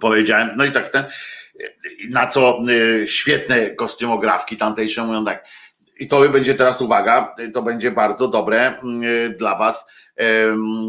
powiedziałem, 0.00 0.50
no 0.56 0.64
i 0.64 0.70
tak 0.70 0.88
ten, 0.88 1.04
na 2.10 2.26
co 2.26 2.60
yy, 2.66 3.08
świetne 3.08 3.70
kostiumografki 3.70 4.56
tamtejsze 4.56 5.04
mówią 5.04 5.24
tak, 5.24 5.46
i 6.00 6.08
to 6.08 6.28
będzie 6.28 6.54
teraz 6.54 6.82
uwaga, 6.82 7.34
to 7.54 7.62
będzie 7.62 7.90
bardzo 7.90 8.28
dobre 8.28 8.78
yy, 9.00 9.34
dla 9.38 9.58
was, 9.58 9.86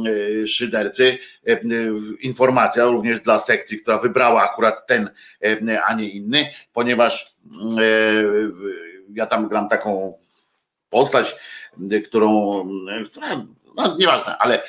yy, 0.04 0.48
szydercy, 0.48 1.18
informacja 2.20 2.86
również 2.86 3.20
dla 3.20 3.40
sekcji, 3.40 3.80
która 3.80 3.98
wybrała 3.98 4.44
akurat 4.52 4.88
ten, 4.88 5.10
a 5.88 5.94
nie 5.94 6.10
inny, 6.10 6.46
ponieważ 6.74 7.36
ja 9.14 9.26
tam 9.26 9.48
gram 9.48 9.70
taką 9.70 10.18
postać, 10.96 11.36
którą, 12.06 12.30
która, 13.06 13.46
no 13.76 13.96
nieważne, 13.98 14.38
ale 14.38 14.64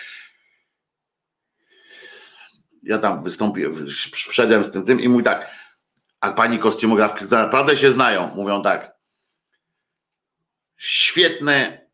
ja 2.82 2.98
tam 2.98 3.22
wystąpiłem, 3.22 3.86
wszedłem 4.12 4.64
z 4.64 4.70
tym 4.70 4.84
tym 4.84 5.00
i 5.00 5.08
mówi 5.08 5.24
tak, 5.24 5.50
a 6.20 6.32
pani 6.32 6.58
kostiumografki, 6.58 7.24
które 7.24 7.42
naprawdę 7.42 7.76
się 7.76 7.92
znają, 7.92 8.34
mówią 8.34 8.62
tak, 8.62 8.96
świetne, 10.76 11.88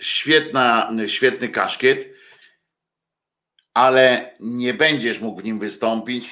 świetna, 0.00 0.90
świetny 1.06 1.48
kaszkiet, 1.48 2.14
ale 3.74 4.36
nie 4.40 4.74
będziesz 4.74 5.20
mógł 5.20 5.40
w 5.40 5.44
nim 5.44 5.58
wystąpić, 5.58 6.30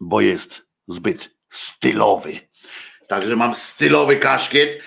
bo 0.00 0.20
jest 0.20 0.66
zbyt 0.86 1.36
stylowy. 1.48 2.49
Także 3.10 3.36
mam 3.36 3.54
stylowy 3.54 4.16
kaszkiet, 4.16 4.78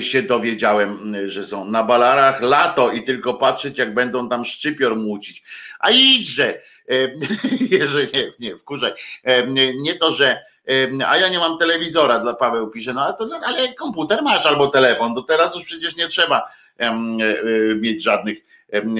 się 0.00 0.22
dowiedziałem, 0.22 1.16
że 1.26 1.44
są 1.44 1.64
na 1.64 1.82
balarach 1.82 2.42
lato 2.42 2.92
i 2.92 3.02
tylko 3.02 3.34
patrzeć, 3.34 3.78
jak 3.78 3.94
będą 3.94 4.28
tam 4.28 4.44
szczypior 4.44 4.96
mucić. 4.96 5.42
A 5.78 5.90
idźże, 5.90 6.60
jeżeli 7.80 8.08
nie, 8.12 8.30
nie, 8.40 8.56
wkurzaj. 8.56 8.92
Nie 9.80 9.94
to, 9.94 10.12
że 10.12 10.44
a 11.06 11.16
ja 11.16 11.28
nie 11.28 11.38
mam 11.38 11.58
telewizora, 11.58 12.18
dla 12.18 12.34
Paweł 12.34 12.70
pisze, 12.70 12.94
no 12.94 13.04
ale, 13.04 13.14
to, 13.14 13.28
ale 13.44 13.74
komputer 13.74 14.22
masz 14.22 14.46
albo 14.46 14.66
telefon, 14.66 15.14
to 15.14 15.22
teraz 15.22 15.54
już 15.54 15.64
przecież 15.64 15.96
nie 15.96 16.06
trzeba 16.06 16.50
e, 16.80 16.84
e, 16.84 16.94
mieć 17.74 18.02
żadnych 18.02 18.38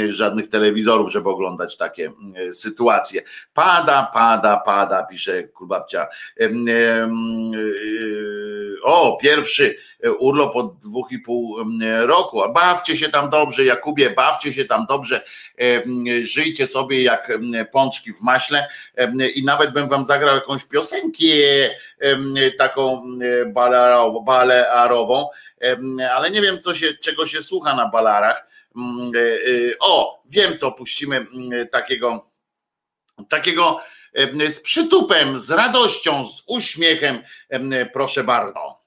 żadnych 0.08 0.48
telewizorów, 0.48 1.12
żeby 1.12 1.28
oglądać 1.28 1.76
takie 1.76 2.12
sytuacje. 2.52 3.22
Pada, 3.54 4.10
pada, 4.14 4.56
pada, 4.56 5.02
pisze 5.02 5.42
Kulbabcia. 5.42 6.08
E, 6.40 6.48
o, 8.82 9.18
pierwszy 9.22 9.76
urlop 10.18 10.56
od 10.56 10.78
dwóch 10.78 11.12
i 11.12 11.18
pół 11.18 11.56
roku. 12.00 12.52
Bawcie 12.54 12.96
się 12.96 13.08
tam 13.08 13.30
dobrze, 13.30 13.64
Jakubie, 13.64 14.10
bawcie 14.10 14.52
się 14.52 14.64
tam 14.64 14.86
dobrze, 14.88 15.24
żyjcie 16.22 16.66
sobie 16.66 17.02
jak 17.02 17.32
pączki 17.72 18.12
w 18.12 18.20
maśle 18.20 18.68
i 19.34 19.44
nawet 19.44 19.72
bym 19.72 19.88
wam 19.88 20.04
zagrał 20.04 20.34
jakąś 20.34 20.64
piosenkę 20.64 21.14
taką 22.58 23.02
balearową, 24.24 25.28
ale 26.14 26.30
nie 26.30 26.42
wiem, 26.42 26.60
co 26.60 26.74
się, 26.74 26.94
czego 26.94 27.26
się 27.26 27.42
słucha 27.42 27.76
na 27.76 27.88
balarach 27.88 28.36
e, 28.36 28.42
e, 28.42 28.53
o, 29.80 30.22
wiem 30.26 30.58
co 30.58 30.72
puścimy 30.72 31.16
mm, 31.16 31.68
takiego, 31.68 32.30
takiego 33.28 33.80
z 34.48 34.60
przytupem, 34.60 35.38
z 35.38 35.50
radością, 35.50 36.26
z 36.26 36.42
uśmiechem, 36.46 37.22
proszę 37.92 38.24
bardzo. 38.24 38.83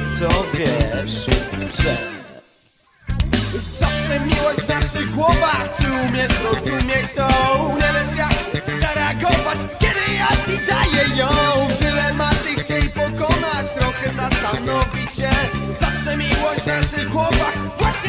to 0.00 0.44
wiesz, 0.54 1.26
że 1.82 1.96
Zawsze 3.80 4.20
miłość 4.20 4.60
w 4.60 4.68
naszych 4.68 5.10
głowach 5.14 5.76
Czy 5.76 5.86
umiesz 6.08 6.40
rozumieć 6.44 7.12
to? 7.16 7.28
Nie 7.74 7.92
wiesz 7.92 8.16
jak 8.16 8.80
zareagować 8.80 9.58
Kiedy 9.78 10.14
ja 10.14 10.28
ci 10.28 10.66
daję 10.66 11.16
ją 11.16 11.28
Dylematy 11.80 12.62
chciej 12.62 12.88
pokonać 12.88 13.66
Trochę 13.78 14.10
zastanowić 14.16 15.14
się 15.14 15.30
Zawsze 15.80 16.16
miłość 16.16 16.60
w 16.62 16.66
naszych 16.66 17.08
głowach 17.08 17.56
Właśnie 17.78 18.01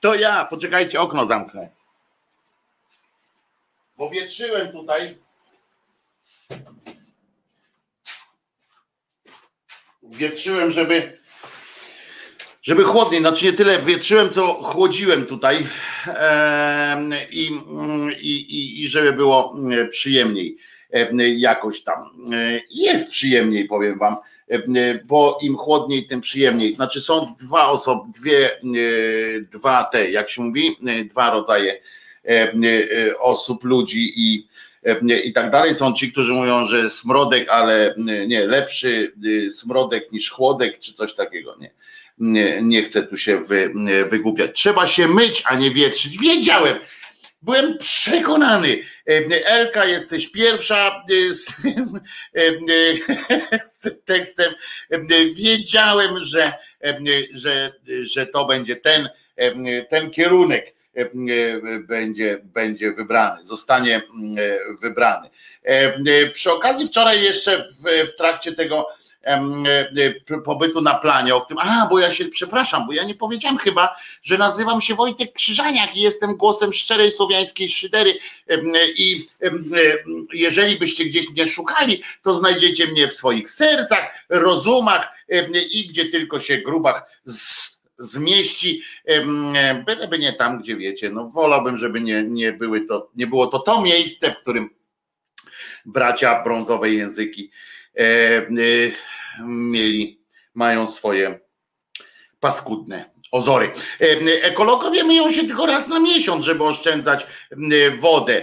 To 0.00 0.14
ja, 0.14 0.44
poczekajcie, 0.44 1.00
okno 1.00 1.26
zamknę. 1.26 1.68
Bo 3.98 4.10
wietrzyłem 4.10 4.72
tutaj. 4.72 5.18
Wietrzyłem, 10.02 10.72
żeby 10.72 11.18
żeby 12.62 12.84
chłodniej, 12.84 13.20
znaczy 13.20 13.44
nie 13.44 13.52
tyle 13.52 13.82
wietrzyłem, 13.82 14.30
co 14.30 14.46
chłodziłem 14.62 15.26
tutaj 15.26 15.66
i, 17.30 17.50
i, 18.20 18.82
i, 18.82 18.88
żeby 18.88 19.12
było 19.12 19.54
mm, 19.58 19.88
przyjemniej 19.88 20.58
em, 20.90 21.18
jakoś 21.20 21.82
tam. 21.82 22.02
E, 22.32 22.60
Jest 22.70 23.10
przyjemniej, 23.10 23.64
powiem 23.64 23.98
wam, 23.98 24.16
bo 25.04 25.38
im 25.42 25.56
chłodniej, 25.56 26.06
tym 26.06 26.20
przyjemniej. 26.20 26.74
Znaczy 26.74 27.00
są 27.00 27.34
dwa 27.40 27.68
osoby, 27.68 28.12
dwie, 28.20 28.52
e, 28.52 28.60
dwa 29.40 29.84
te, 29.84 30.10
jak 30.10 30.30
się 30.30 30.42
mówi, 30.42 30.76
e, 30.86 31.04
dwa 31.04 31.30
rodzaje 31.30 31.80
e, 32.24 32.52
osób, 33.18 33.64
ludzi 33.64 34.12
i 34.16 34.48
i 35.24 35.32
tak 35.32 35.50
dalej. 35.50 35.74
Są 35.74 35.92
ci, 35.92 36.12
którzy 36.12 36.32
mówią, 36.32 36.64
że 36.64 36.90
smrodek, 36.90 37.48
ale 37.48 37.94
nie, 38.26 38.46
lepszy 38.46 39.12
y, 39.24 39.50
smrodek 39.50 40.12
niż 40.12 40.30
chłodek, 40.30 40.78
czy 40.78 40.92
coś 40.92 41.14
takiego, 41.14 41.56
nie 41.60 41.70
nie, 42.20 42.62
nie 42.62 42.82
chcę 42.82 43.02
tu 43.02 43.16
się 43.16 43.40
wy, 43.44 43.72
wygłupiać. 44.10 44.50
Trzeba 44.54 44.86
się 44.86 45.08
myć, 45.08 45.42
a 45.46 45.54
nie 45.54 45.70
wietrzyć. 45.70 46.18
Wiedziałem. 46.18 46.76
Byłem 47.42 47.78
przekonany. 47.78 48.78
Elka, 49.44 49.84
jesteś 49.84 50.32
pierwsza 50.32 51.04
z, 51.30 51.46
z 53.80 54.04
tekstem. 54.04 54.54
Wiedziałem, 55.34 56.24
że, 56.24 56.52
że, 57.32 57.72
że 58.02 58.26
to 58.26 58.44
będzie 58.44 58.76
ten, 58.76 59.08
ten 59.88 60.10
kierunek 60.10 60.74
będzie, 61.88 62.38
będzie 62.42 62.92
wybrany, 62.92 63.44
zostanie 63.44 64.02
wybrany. 64.80 65.30
Przy 66.32 66.52
okazji 66.52 66.88
wczoraj 66.88 67.22
jeszcze 67.22 67.64
w, 67.64 68.08
w 68.08 68.16
trakcie 68.16 68.52
tego 68.52 68.86
pobytu 70.44 70.80
na 70.80 70.94
planie, 70.94 71.34
o 71.34 71.40
którym, 71.40 71.62
a, 71.62 71.86
bo 71.90 71.98
ja 71.98 72.10
się, 72.10 72.24
przepraszam, 72.24 72.86
bo 72.86 72.92
ja 72.92 73.04
nie 73.04 73.14
powiedziałem 73.14 73.58
chyba, 73.58 73.96
że 74.22 74.38
nazywam 74.38 74.80
się 74.80 74.94
Wojtek 74.94 75.32
Krzyżaniak 75.32 75.96
i 75.96 76.00
jestem 76.00 76.36
głosem 76.36 76.72
szczerej 76.72 77.10
słowiańskiej 77.10 77.68
szydery. 77.68 78.18
I 78.98 79.26
jeżeli 80.32 80.76
byście 80.76 81.04
gdzieś 81.04 81.30
mnie 81.30 81.46
szukali, 81.46 82.02
to 82.22 82.34
znajdziecie 82.34 82.86
mnie 82.86 83.08
w 83.08 83.14
swoich 83.14 83.50
sercach, 83.50 84.24
rozumach 84.28 85.08
i 85.70 85.86
gdzie 85.88 86.04
tylko 86.04 86.40
się 86.40 86.58
grubach 86.58 87.02
z, 87.24 87.78
zmieści, 87.98 88.82
byleby 89.86 90.18
nie 90.18 90.32
tam, 90.32 90.58
gdzie 90.58 90.76
wiecie, 90.76 91.10
no 91.10 91.28
wolałbym, 91.28 91.78
żeby 91.78 92.00
nie, 92.00 92.22
nie, 92.22 92.52
były 92.52 92.80
to, 92.80 93.10
nie 93.16 93.26
było 93.26 93.46
to 93.46 93.58
to 93.58 93.82
miejsce, 93.82 94.30
w 94.30 94.36
którym 94.36 94.70
bracia 95.86 96.42
brązowe 96.42 96.90
języki 96.90 97.50
e, 97.96 98.02
e, 98.02 98.46
mieli, 99.46 100.20
mają 100.54 100.86
swoje 100.86 101.40
paskudne 102.40 103.10
ozory. 103.30 103.70
E, 104.00 104.42
Ekologowie 104.42 105.04
myją 105.04 105.32
się 105.32 105.40
tylko 105.40 105.66
raz 105.66 105.88
na 105.88 106.00
miesiąc, 106.00 106.44
żeby 106.44 106.64
oszczędzać 106.64 107.26
wodę, 107.98 108.42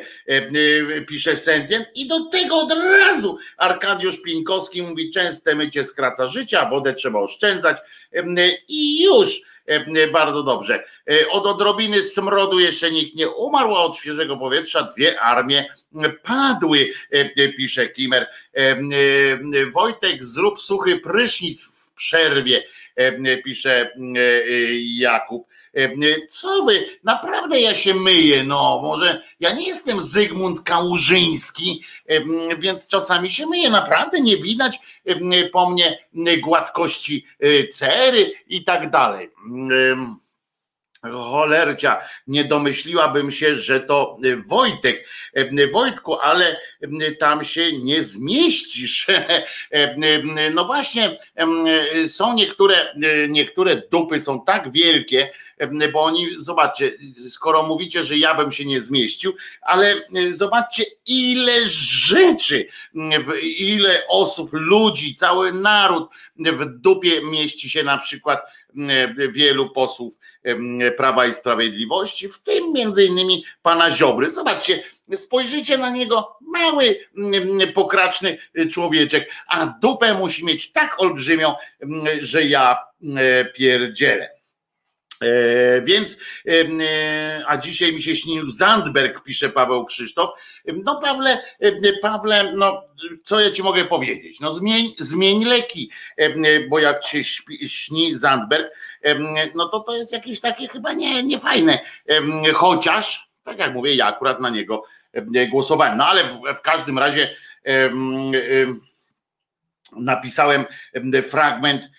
pisze 1.07 1.35
Sentient 1.35 1.87
i 1.95 2.07
do 2.07 2.25
tego 2.25 2.55
od 2.55 2.71
razu 2.71 3.37
Arkadiusz 3.57 4.21
Pińkowski 4.21 4.81
mówi, 4.81 5.11
częste 5.11 5.55
mycie 5.55 5.83
skraca 5.83 6.27
życia, 6.27 6.69
wodę 6.69 6.93
trzeba 6.93 7.19
oszczędzać 7.19 7.77
i 8.67 9.03
już 9.03 9.41
bardzo 10.13 10.43
dobrze. 10.43 10.83
Od 11.29 11.45
odrobiny 11.45 12.03
smrodu 12.03 12.59
jeszcze 12.59 12.91
nikt 12.91 13.15
nie 13.15 13.29
umarł, 13.29 13.75
a 13.75 13.79
od 13.79 13.97
świeżego 13.97 14.37
powietrza 14.37 14.83
dwie 14.83 15.21
armie 15.21 15.65
padły, 16.23 16.93
pisze 17.57 17.89
Kimer. 17.89 18.27
Wojtek, 19.73 20.23
zrób 20.23 20.61
suchy 20.61 20.99
prysznic 20.99 21.65
w 21.65 21.93
przerwie, 21.93 22.63
pisze 23.45 23.91
Jakub. 24.81 25.47
Co 26.29 26.65
wy? 26.65 26.85
Naprawdę 27.03 27.59
ja 27.59 27.75
się 27.75 27.93
myję, 27.93 28.43
no 28.43 28.79
może 28.83 29.21
ja 29.39 29.53
nie 29.53 29.67
jestem 29.67 30.01
Zygmunt 30.01 30.61
Kałużyński, 30.61 31.83
więc 32.57 32.87
czasami 32.87 33.31
się 33.31 33.45
myję, 33.45 33.69
naprawdę 33.69 34.19
nie 34.19 34.37
widać 34.37 34.79
po 35.51 35.69
mnie 35.69 35.99
gładkości 36.43 37.25
cery 37.71 38.31
i 38.47 38.63
tak 38.63 38.89
dalej 38.89 39.29
cholercia, 41.11 42.01
nie 42.27 42.43
domyśliłabym 42.43 43.31
się, 43.31 43.55
że 43.55 43.79
to 43.79 44.17
Wojtek. 44.49 45.07
Wojtku, 45.73 46.19
ale 46.19 46.59
tam 47.19 47.43
się 47.43 47.79
nie 47.79 48.03
zmieścisz. 48.03 49.07
No 50.53 50.65
właśnie, 50.65 51.17
są 52.07 52.33
niektóre, 52.33 52.75
niektóre 53.29 53.81
dupy 53.91 54.21
są 54.21 54.45
tak 54.45 54.71
wielkie, 54.71 55.31
bo 55.93 56.03
oni, 56.03 56.27
zobaczcie, 56.37 56.91
skoro 57.29 57.63
mówicie, 57.63 58.03
że 58.03 58.17
ja 58.17 58.35
bym 58.35 58.51
się 58.51 58.65
nie 58.65 58.81
zmieścił, 58.81 59.35
ale 59.61 59.95
zobaczcie, 60.29 60.83
ile 61.07 61.51
rzeczy, 62.07 62.67
ile 63.57 64.07
osób, 64.07 64.49
ludzi, 64.53 65.15
cały 65.15 65.53
naród 65.53 66.09
w 66.37 66.65
dupie 66.65 67.21
mieści 67.21 67.69
się 67.69 67.83
na 67.83 67.97
przykład 67.97 68.41
wielu 69.29 69.69
posłów 69.69 70.17
Prawa 70.97 71.25
i 71.25 71.33
Sprawiedliwości, 71.33 72.29
w 72.29 72.43
tym 72.43 72.73
między 72.73 73.05
innymi 73.05 73.45
pana 73.61 73.91
Ziobry. 73.91 74.29
Zobaczcie, 74.29 74.83
spojrzycie 75.15 75.77
na 75.77 75.89
niego, 75.89 76.37
mały, 76.41 76.99
pokraczny 77.73 78.37
człowieczek, 78.71 79.31
a 79.47 79.65
dupę 79.65 80.13
musi 80.13 80.45
mieć 80.45 80.71
tak 80.71 81.01
olbrzymią, 81.01 81.53
że 82.19 82.43
ja 82.43 82.77
pierdzielę. 83.53 84.34
E, 85.21 85.81
więc, 85.81 86.17
e, 86.47 87.43
a 87.47 87.57
dzisiaj 87.57 87.93
mi 87.93 88.01
się 88.01 88.15
śnił 88.15 88.49
Zandberg, 88.49 89.23
pisze 89.23 89.49
Paweł 89.49 89.85
Krzysztof. 89.85 90.29
No 90.83 91.01
Pawle, 91.01 91.43
Pawle, 92.01 92.53
no 92.55 92.83
co 93.23 93.39
ja 93.39 93.51
ci 93.51 93.63
mogę 93.63 93.85
powiedzieć? 93.85 94.39
No 94.39 94.53
zmień, 94.53 94.93
zmień 94.99 95.45
leki, 95.45 95.91
bo 96.69 96.79
jak 96.79 97.05
się 97.05 97.23
śpi, 97.23 97.69
śni 97.69 98.15
Zandberg, 98.15 98.67
no 99.55 99.67
to 99.67 99.79
to 99.79 99.95
jest 99.95 100.13
jakieś 100.13 100.39
takie 100.39 100.67
chyba 100.67 100.93
nie, 100.93 101.23
niefajne. 101.23 101.79
Chociaż, 102.53 103.29
tak 103.43 103.57
jak 103.57 103.73
mówię, 103.73 103.95
ja 103.95 104.05
akurat 104.05 104.39
na 104.39 104.49
niego 104.49 104.83
głosowałem. 105.49 105.97
No 105.97 106.07
ale 106.07 106.23
w, 106.23 106.41
w 106.57 106.61
każdym 106.61 106.99
razie 106.99 107.35
napisałem 109.91 110.65
fragment, 111.23 111.89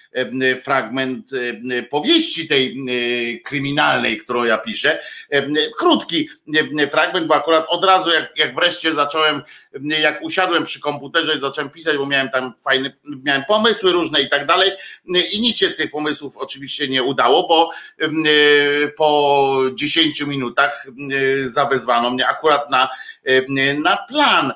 fragment 0.62 1.30
powieści 1.90 2.48
tej 2.48 2.84
kryminalnej, 3.44 4.18
którą 4.18 4.44
ja 4.44 4.58
piszę. 4.58 5.00
Krótki 5.78 6.28
fragment, 6.90 7.26
bo 7.26 7.34
akurat 7.34 7.66
od 7.68 7.84
razu, 7.84 8.10
jak, 8.10 8.32
jak 8.36 8.54
wreszcie 8.54 8.94
zacząłem, 8.94 9.42
jak 10.02 10.22
usiadłem 10.22 10.64
przy 10.64 10.80
komputerze 10.80 11.34
i 11.34 11.40
zacząłem 11.40 11.70
pisać, 11.70 11.96
bo 11.96 12.06
miałem 12.06 12.30
tam 12.30 12.54
fajne, 12.58 12.92
miałem 13.24 13.44
pomysły 13.44 13.92
różne 13.92 14.20
i 14.20 14.28
tak 14.28 14.46
dalej. 14.46 14.70
I 15.32 15.40
nic 15.40 15.56
się 15.56 15.68
z 15.68 15.76
tych 15.76 15.90
pomysłów 15.90 16.36
oczywiście 16.36 16.88
nie 16.88 17.02
udało, 17.02 17.48
bo 17.48 17.70
po 18.96 19.62
10 19.74 20.20
minutach 20.20 20.86
zawezwano 21.44 22.10
mnie 22.10 22.28
akurat 22.28 22.70
na, 22.70 22.88
na 23.76 23.96
plan 23.96 24.52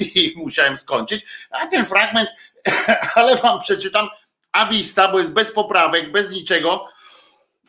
i 0.00 0.32
musiałem 0.36 0.76
skończyć. 0.76 1.26
A 1.50 1.66
ten 1.66 1.84
fragment, 1.84 2.28
ale 3.14 3.36
wam 3.36 3.60
przeczytam, 3.60 4.08
awista, 4.52 5.08
bo 5.08 5.18
jest 5.18 5.32
bez 5.32 5.52
poprawek, 5.52 6.12
bez 6.12 6.30
niczego. 6.30 6.88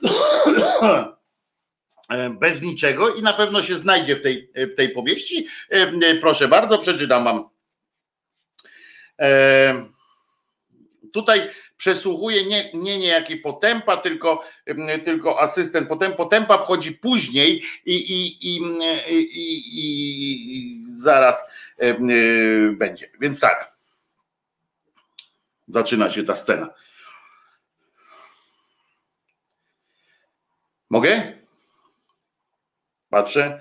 Bez 2.29 2.61
niczego 2.61 3.15
i 3.15 3.21
na 3.21 3.33
pewno 3.33 3.61
się 3.61 3.75
znajdzie 3.75 4.15
w 4.15 4.21
tej, 4.21 4.51
w 4.55 4.75
tej 4.75 4.89
powieści. 4.89 5.47
Proszę 6.21 6.47
bardzo, 6.47 6.77
przeczytam 6.77 7.23
wam. 7.23 7.49
Tutaj 11.13 11.49
przesłuchuje 11.77 12.45
nie, 12.45 12.71
nie 12.73 12.97
niejaki 12.97 13.37
potępa, 13.37 13.97
tylko, 13.97 14.43
tylko 15.03 15.39
asystent 15.39 15.87
potępa. 15.87 16.17
Potępa 16.17 16.57
wchodzi 16.57 16.91
później 16.91 17.63
i, 17.85 17.95
i, 17.95 18.47
i, 18.47 18.61
i, 19.09 19.79
i 20.55 20.83
zaraz 20.87 21.49
będzie. 22.77 23.09
Więc 23.19 23.39
tak. 23.39 23.75
Zaczyna 25.67 26.09
się 26.09 26.23
ta 26.23 26.35
scena. 26.35 26.69
Mogę? 30.89 31.33
Patrzę. 33.09 33.59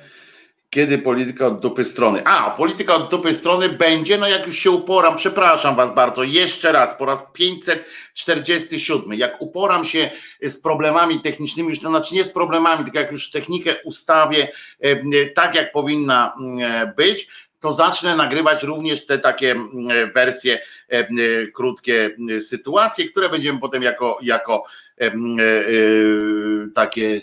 Kiedy 0.75 0.99
polityka 0.99 1.47
od 1.47 1.61
dupy 1.61 1.85
strony? 1.85 2.23
A, 2.25 2.51
polityka 2.51 2.95
od 2.95 3.11
dupy 3.11 3.35
strony 3.35 3.69
będzie, 3.69 4.19
no 4.19 4.29
jak 4.29 4.47
już 4.47 4.59
się 4.59 4.71
uporam, 4.71 5.17
przepraszam 5.17 5.77
was 5.77 5.95
bardzo, 5.95 6.23
jeszcze 6.23 6.73
raz, 6.73 6.95
po 6.95 7.07
raz 7.07 7.27
547. 7.33 9.15
Jak 9.15 9.43
uporam 9.43 9.85
się 9.85 10.11
z 10.43 10.61
problemami 10.61 11.21
technicznymi, 11.21 11.69
już 11.69 11.81
to 11.81 11.89
znaczy 11.89 12.15
nie 12.15 12.25
z 12.25 12.33
problemami, 12.33 12.85
tylko 12.85 12.99
jak 12.99 13.13
już 13.13 13.31
technikę 13.31 13.75
ustawię 13.85 14.49
e, 14.81 15.27
tak, 15.27 15.55
jak 15.55 15.73
powinna 15.73 16.35
e, 16.61 16.93
być, 16.97 17.29
to 17.61 17.73
zacznę 17.73 18.17
nagrywać 18.17 18.63
również 18.63 19.07
te 19.07 19.19
takie 19.19 19.57
wersje, 20.15 20.59
e, 20.89 21.07
krótkie 21.47 22.17
sytuacje, 22.41 23.09
które 23.09 23.29
będziemy 23.29 23.61
potem 23.61 23.83
jako, 23.83 24.19
jako 24.23 24.65
takie 26.75 27.21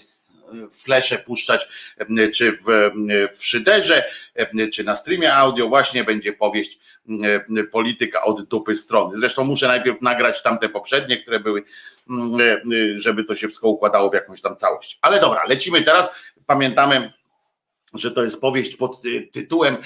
flesze 0.72 1.18
puszczać, 1.18 1.68
czy 2.34 2.52
w, 2.52 2.66
w 3.38 3.46
szyderze, 3.46 4.04
czy 4.74 4.84
na 4.84 4.96
streamie 4.96 5.34
audio, 5.34 5.68
właśnie 5.68 6.04
będzie 6.04 6.34
powieść 6.34 6.80
polityka 7.72 8.24
od 8.24 8.44
dupy 8.44 8.76
strony. 8.76 9.18
Zresztą 9.18 9.44
muszę 9.44 9.68
najpierw 9.68 10.02
nagrać 10.02 10.42
tamte 10.42 10.70
poprzednie, 10.70 11.18
które 11.18 11.40
były, 11.40 11.64
żeby 12.96 13.24
to 13.24 13.36
się 13.36 13.48
wszystko 13.48 13.68
układało 13.68 14.10
w 14.10 14.14
jakąś 14.14 14.42
tam 14.42 14.56
całość. 14.56 15.00
Ale 15.02 15.20
dobra, 15.20 15.44
lecimy 15.48 15.82
teraz. 15.82 16.12
Pamiętamy, 16.46 17.14
że 17.94 18.12
to 18.12 18.24
jest 18.24 18.42
powieść 18.42 18.76
pod 18.76 19.02
tytułem 19.32 19.78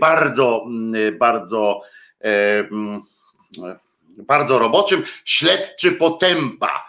bardzo, 0.00 0.66
bardzo, 1.18 1.80
bardzo 4.16 4.58
roboczym. 4.58 5.02
Śledczy 5.24 5.92
potępa. 5.92 6.88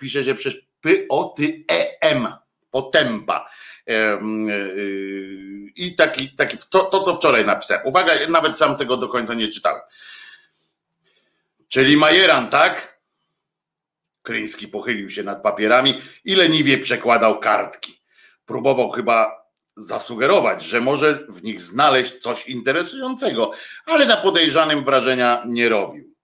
Pisze, 0.00 0.22
że 0.22 0.34
przez 0.34 0.54
P-O-T-E-M, 0.80 2.28
potępa. 2.70 3.50
E, 3.88 4.20
I 5.76 5.94
taki, 5.94 6.30
taki 6.30 6.58
to, 6.70 6.80
to, 6.84 7.02
co 7.02 7.14
wczoraj 7.14 7.44
napisałem. 7.44 7.86
Uwaga, 7.86 8.12
nawet 8.28 8.58
sam 8.58 8.76
tego 8.76 8.96
do 8.96 9.08
końca 9.08 9.34
nie 9.34 9.48
czytałem. 9.48 9.80
Czyli 11.68 11.96
Majeran, 11.96 12.48
tak? 12.48 12.98
Kryński 14.22 14.68
pochylił 14.68 15.10
się 15.10 15.22
nad 15.22 15.42
papierami 15.42 16.02
i 16.24 16.34
leniwie 16.34 16.78
przekładał 16.78 17.40
kartki. 17.40 18.02
Próbował 18.44 18.90
chyba 18.90 19.48
zasugerować, 19.76 20.62
że 20.62 20.80
może 20.80 21.18
w 21.28 21.42
nich 21.42 21.60
znaleźć 21.60 22.18
coś 22.18 22.48
interesującego, 22.48 23.50
ale 23.86 24.06
na 24.06 24.16
podejrzanym 24.16 24.84
wrażenia 24.84 25.42
nie 25.46 25.68
robił. 25.68 26.14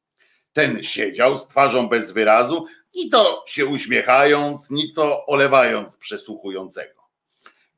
Ten 0.52 0.82
siedział 0.82 1.38
z 1.38 1.48
twarzą 1.48 1.88
bez 1.88 2.10
wyrazu, 2.10 2.66
ni 2.94 3.08
to 3.10 3.44
się 3.46 3.66
uśmiechając, 3.66 4.70
ni 4.70 4.92
to 4.92 5.26
olewając 5.26 5.96
przesłuchującego. 5.96 7.02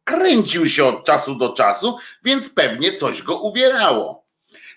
Kręcił 0.05 0.69
się 0.69 0.85
od 0.85 1.05
czasu 1.05 1.35
do 1.35 1.49
czasu, 1.49 1.97
więc 2.25 2.51
pewnie 2.51 2.95
coś 2.95 3.23
go 3.23 3.41
uwierało. 3.41 4.27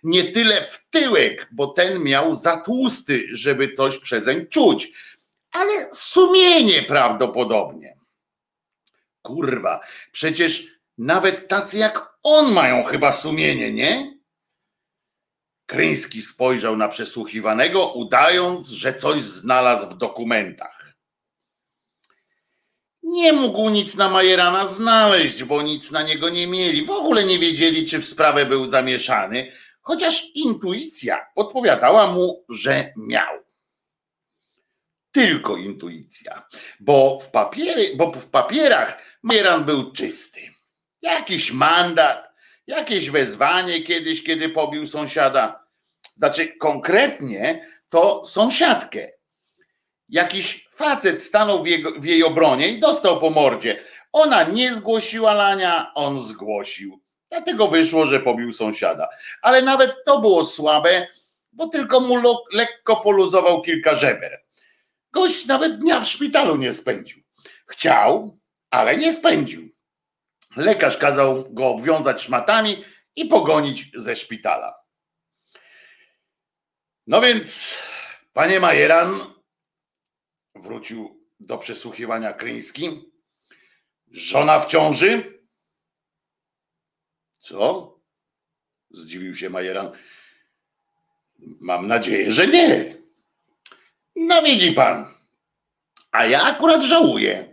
Nie 0.03 0.23
tyle 0.23 0.63
w 0.63 0.85
tyłek, 0.89 1.47
bo 1.51 1.67
ten 1.67 2.03
miał 2.03 2.35
za 2.35 2.57
tłusty, 2.57 3.23
żeby 3.31 3.71
coś 3.71 3.97
przezeń 3.97 4.47
czuć, 4.47 4.91
ale 5.51 5.93
sumienie 5.93 6.83
prawdopodobnie. 6.83 7.97
Kurwa, 9.21 9.79
przecież 10.11 10.67
nawet 10.97 11.47
tacy 11.47 11.77
jak 11.77 12.09
on 12.23 12.53
mają 12.53 12.83
chyba 12.83 13.11
sumienie, 13.11 13.73
nie? 13.73 14.18
Kryński 15.69 16.21
spojrzał 16.21 16.77
na 16.77 16.87
przesłuchiwanego, 16.87 17.93
udając, 17.93 18.69
że 18.69 18.93
coś 18.93 19.21
znalazł 19.21 19.89
w 19.89 19.97
dokumentach. 19.97 20.93
Nie 23.03 23.33
mógł 23.33 23.69
nic 23.69 23.95
na 23.95 24.09
Majerana 24.09 24.67
znaleźć, 24.67 25.43
bo 25.43 25.61
nic 25.61 25.91
na 25.91 26.03
niego 26.03 26.29
nie 26.29 26.47
mieli. 26.47 26.85
W 26.85 26.91
ogóle 26.91 27.23
nie 27.23 27.39
wiedzieli, 27.39 27.85
czy 27.85 27.99
w 27.99 28.07
sprawę 28.07 28.45
był 28.45 28.69
zamieszany, 28.69 29.51
chociaż 29.81 30.25
intuicja 30.35 31.25
podpowiadała 31.35 32.07
mu, 32.07 32.45
że 32.49 32.93
miał. 32.97 33.37
Tylko 35.11 35.57
intuicja, 35.57 36.47
bo 36.79 37.19
w, 37.19 37.31
papiery, 37.31 37.95
bo 37.95 38.11
w 38.11 38.27
papierach 38.27 38.97
Majeran 39.23 39.63
był 39.63 39.91
czysty. 39.91 40.41
Jakiś 41.01 41.51
mandat, 41.51 42.29
Jakieś 42.69 43.09
wezwanie 43.09 43.83
kiedyś, 43.83 44.23
kiedy 44.23 44.49
pobił 44.49 44.87
sąsiada. 44.87 45.58
Znaczy, 46.19 46.47
konkretnie 46.47 47.65
to 47.89 48.25
sąsiadkę. 48.25 49.11
Jakiś 50.09 50.67
facet 50.71 51.23
stanął 51.23 51.63
w, 51.63 51.67
jego, 51.67 51.91
w 51.99 52.05
jej 52.05 52.23
obronie 52.23 52.67
i 52.67 52.79
dostał 52.79 53.19
po 53.19 53.29
mordzie. 53.29 53.83
Ona 54.11 54.43
nie 54.43 54.73
zgłosiła 54.73 55.33
lania, 55.33 55.91
on 55.95 56.19
zgłosił. 56.19 57.01
Dlatego 57.29 57.67
wyszło, 57.67 58.07
że 58.07 58.19
pobił 58.19 58.51
sąsiada. 58.51 59.07
Ale 59.41 59.61
nawet 59.61 59.95
to 60.05 60.19
było 60.21 60.43
słabe, 60.43 61.07
bo 61.51 61.67
tylko 61.67 61.99
mu 61.99 62.15
lekko 62.53 62.95
poluzował 62.95 63.61
kilka 63.61 63.95
żeber. 63.95 64.41
Gość 65.11 65.45
nawet 65.45 65.77
dnia 65.77 65.99
w 65.99 66.07
szpitalu 66.07 66.55
nie 66.55 66.73
spędził. 66.73 67.23
Chciał, 67.67 68.37
ale 68.69 68.97
nie 68.97 69.13
spędził. 69.13 69.69
Lekarz 70.55 70.97
kazał 70.97 71.53
go 71.53 71.67
obwiązać 71.67 72.21
szmatami 72.21 72.83
i 73.15 73.25
pogonić 73.25 73.91
ze 73.95 74.15
szpitala. 74.15 74.78
No 77.09 77.21
więc, 77.21 77.77
panie 78.33 78.59
Majeran, 78.59 79.19
wrócił 80.55 81.27
do 81.39 81.57
przesłuchiwania 81.57 82.33
Kryński. 82.33 83.11
Żona 84.11 84.59
w 84.59 84.67
ciąży? 84.67 85.39
Co? 87.39 87.95
Zdziwił 88.91 89.35
się 89.35 89.49
Majeran. 89.49 89.91
Mam 91.61 91.87
nadzieję, 91.87 92.31
że 92.31 92.47
nie. 92.47 92.97
No 94.15 94.41
widzi 94.41 94.71
pan. 94.71 95.13
A 96.11 96.25
ja 96.25 96.43
akurat 96.43 96.83
żałuję 96.83 97.49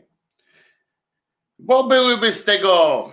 bo 1.59 1.85
byłyby 1.85 2.33
z 2.33 2.45
tego 2.45 3.13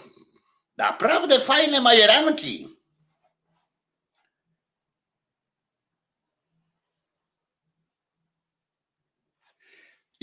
naprawdę 0.77 1.39
fajne 1.39 1.81
majeranki. 1.81 2.72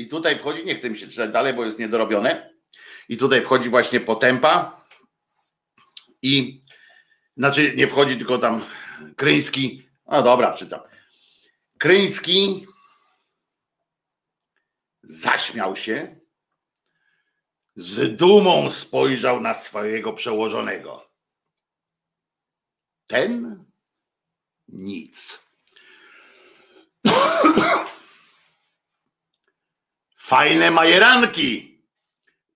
I 0.01 0.09
tutaj 0.09 0.39
wchodzi, 0.39 0.65
nie 0.65 0.75
chcę 0.75 0.91
mi 0.91 0.99
się 0.99 1.09
czytać 1.09 1.31
dalej, 1.31 1.55
bo 1.55 1.65
jest 1.65 1.79
niedorobione. 1.79 2.55
I 3.09 3.17
tutaj 3.17 3.43
wchodzi 3.43 3.69
właśnie 3.69 4.01
potępa. 4.01 4.85
I 6.23 6.63
znaczy 7.37 7.75
nie 7.77 7.89
wchodzi, 7.89 8.17
tylko 8.17 8.39
tam 8.39 8.65
Kryński. 9.17 9.89
No 10.07 10.23
dobra, 10.23 10.51
przeczytam. 10.51 10.81
Kryński 11.79 12.67
zaśmiał 15.03 15.77
się 15.77 16.21
z 17.77 18.17
dumą 18.17 18.71
spojrzał 18.71 19.41
na 19.41 19.55
swojego 19.55 20.13
przełożonego. 20.13 21.11
Ten 23.07 23.65
nic. 24.69 25.41
Fajne 30.31 30.71
majeranki, 30.71 31.83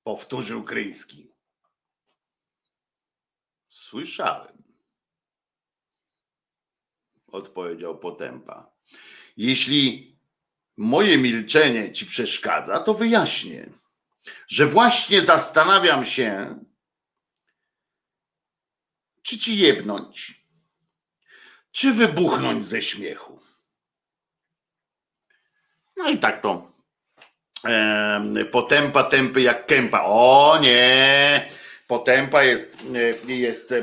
powtórzył 0.03 0.65
Kryński. 0.65 1.33
Słyszałem, 3.69 4.63
odpowiedział 7.27 7.99
Potępa. 7.99 8.71
Jeśli 9.37 10.17
moje 10.77 11.19
milczenie 11.19 11.93
ci 11.93 12.07
przeszkadza, 12.07 12.79
to 12.79 12.95
wyjaśnię 12.95 13.71
że 14.49 14.67
właśnie 14.67 15.21
zastanawiam 15.21 16.05
się, 16.05 16.59
czy 19.23 19.39
ci 19.39 19.59
jebnąć, 19.59 20.45
czy 21.73 21.93
wybuchnąć 21.93 22.67
ze 22.67 22.83
śmiechu. 22.83 23.41
No 25.97 26.09
i 26.09 26.19
tak 26.19 26.43
to 26.43 26.74
potępa 28.53 29.05
tępy 29.05 29.43
jak 29.43 29.67
kępa. 29.67 30.03
O 30.05 30.59
nie! 30.63 31.49
Potępa 31.87 32.43
jest, 32.43 32.79
jest 33.27 33.75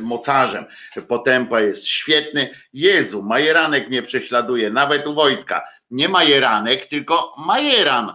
mocarzem. 0.00 0.64
Potępa 1.08 1.60
jest 1.60 1.86
świetny. 1.86 2.50
Jezu, 2.72 3.22
Majeranek 3.22 3.88
mnie 3.88 4.02
prześladuje, 4.02 4.70
nawet 4.70 5.06
u 5.06 5.14
Wojtka 5.14 5.62
nie 5.90 6.08
Majeranek, 6.08 6.86
tylko 6.86 7.34
Majeran. 7.46 8.14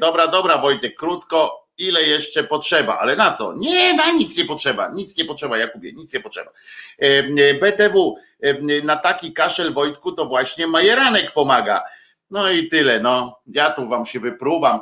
Dobra, 0.00 0.26
dobra, 0.26 0.58
Wojtek, 0.58 0.94
krótko, 0.94 1.66
ile 1.78 2.02
jeszcze 2.02 2.44
potrzeba, 2.44 2.98
ale 2.98 3.16
na 3.16 3.32
co? 3.32 3.54
Nie, 3.56 3.94
na 3.94 4.12
nic 4.12 4.38
nie 4.38 4.44
potrzeba, 4.44 4.90
nic 4.94 5.18
nie 5.18 5.24
potrzeba, 5.24 5.58
Jakubie, 5.58 5.92
nic 5.92 6.14
nie 6.14 6.20
potrzeba. 6.20 6.50
BTW, 7.60 8.16
na 8.82 8.96
taki 8.96 9.32
kaszel 9.32 9.72
Wojtku 9.72 10.12
to 10.12 10.24
właśnie 10.24 10.66
Majeranek 10.66 11.32
pomaga. 11.32 11.82
No 12.30 12.52
i 12.52 12.68
tyle. 12.68 13.00
No, 13.00 13.40
ja 13.46 13.70
tu 13.70 13.88
wam 13.88 14.06
się 14.06 14.20
wypruwam 14.20 14.80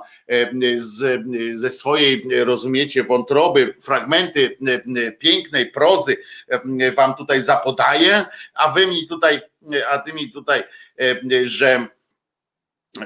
z, 0.79 1.23
ze 1.53 1.71
swojej, 1.71 2.23
rozumiecie, 2.45 3.05
wątroby, 3.05 3.75
fragmenty 3.81 4.59
pięknej 5.19 5.71
prozy 5.71 6.17
wam 6.97 7.15
tutaj 7.15 7.43
zapodaję, 7.43 8.25
a 8.55 8.69
wy 8.69 8.87
mi 8.87 9.07
tutaj, 9.09 9.41
a 9.91 9.99
ty 9.99 10.13
mi 10.13 10.31
tutaj, 10.31 10.65
że 11.43 11.87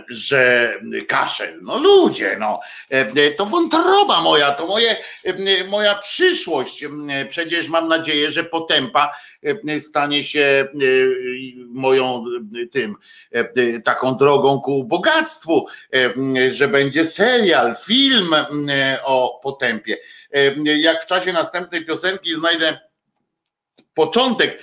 że 0.08 0.74
kaszel, 1.08 1.58
no 1.62 1.78
ludzie, 1.78 2.36
no 2.40 2.60
to 3.36 3.46
wątroba 3.46 4.20
moja, 4.20 4.50
to 4.50 4.66
moje, 4.66 4.96
moja 5.68 5.94
przyszłość. 5.94 6.84
Przecież 7.28 7.68
mam 7.68 7.88
nadzieję, 7.88 8.30
że 8.30 8.44
potępa 8.44 9.12
stanie 9.80 10.24
się 10.24 10.68
moją 11.68 12.24
tym 12.70 12.96
taką 13.84 14.16
drogą 14.16 14.60
ku 14.60 14.84
bogactwu, 14.84 15.66
że 16.52 16.68
będzie 16.68 17.04
serial, 17.04 17.74
film 17.84 18.34
o 19.04 19.40
potępie. 19.42 19.98
Jak 20.64 21.02
w 21.02 21.06
czasie 21.06 21.32
następnej 21.32 21.86
piosenki 21.86 22.34
znajdę 22.34 22.78
początek 23.94 24.62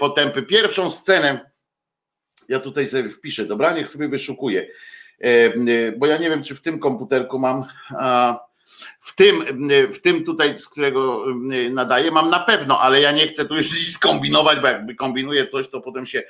potępy, 0.00 0.42
pierwszą 0.42 0.90
scenę 0.90 1.51
ja 2.52 2.60
tutaj 2.60 2.86
sobie 2.86 3.08
wpiszę, 3.08 3.46
dobra, 3.46 3.72
niech 3.72 3.88
sobie 3.88 4.08
wyszukuje, 4.08 4.68
e, 5.20 5.26
e, 5.26 5.52
bo 5.96 6.06
ja 6.06 6.16
nie 6.16 6.30
wiem, 6.30 6.42
czy 6.42 6.54
w 6.54 6.60
tym 6.60 6.78
komputerku 6.78 7.38
mam, 7.38 7.64
w 9.00 9.16
tym, 9.16 9.44
w 9.92 10.00
tym 10.00 10.24
tutaj, 10.24 10.58
z 10.58 10.68
którego 10.68 11.24
e, 11.30 11.70
nadaję, 11.70 12.10
mam 12.10 12.30
na 12.30 12.40
pewno, 12.40 12.80
ale 12.80 13.00
ja 13.00 13.12
nie 13.12 13.26
chcę 13.28 13.44
tu 13.44 13.56
już 13.56 13.70
nic 13.88 13.98
kombinować, 13.98 14.60
bo 14.60 14.66
jak 14.66 14.86
wykombinuję 14.86 15.46
coś, 15.46 15.68
to 15.68 15.80
potem 15.80 16.06
się, 16.06 16.22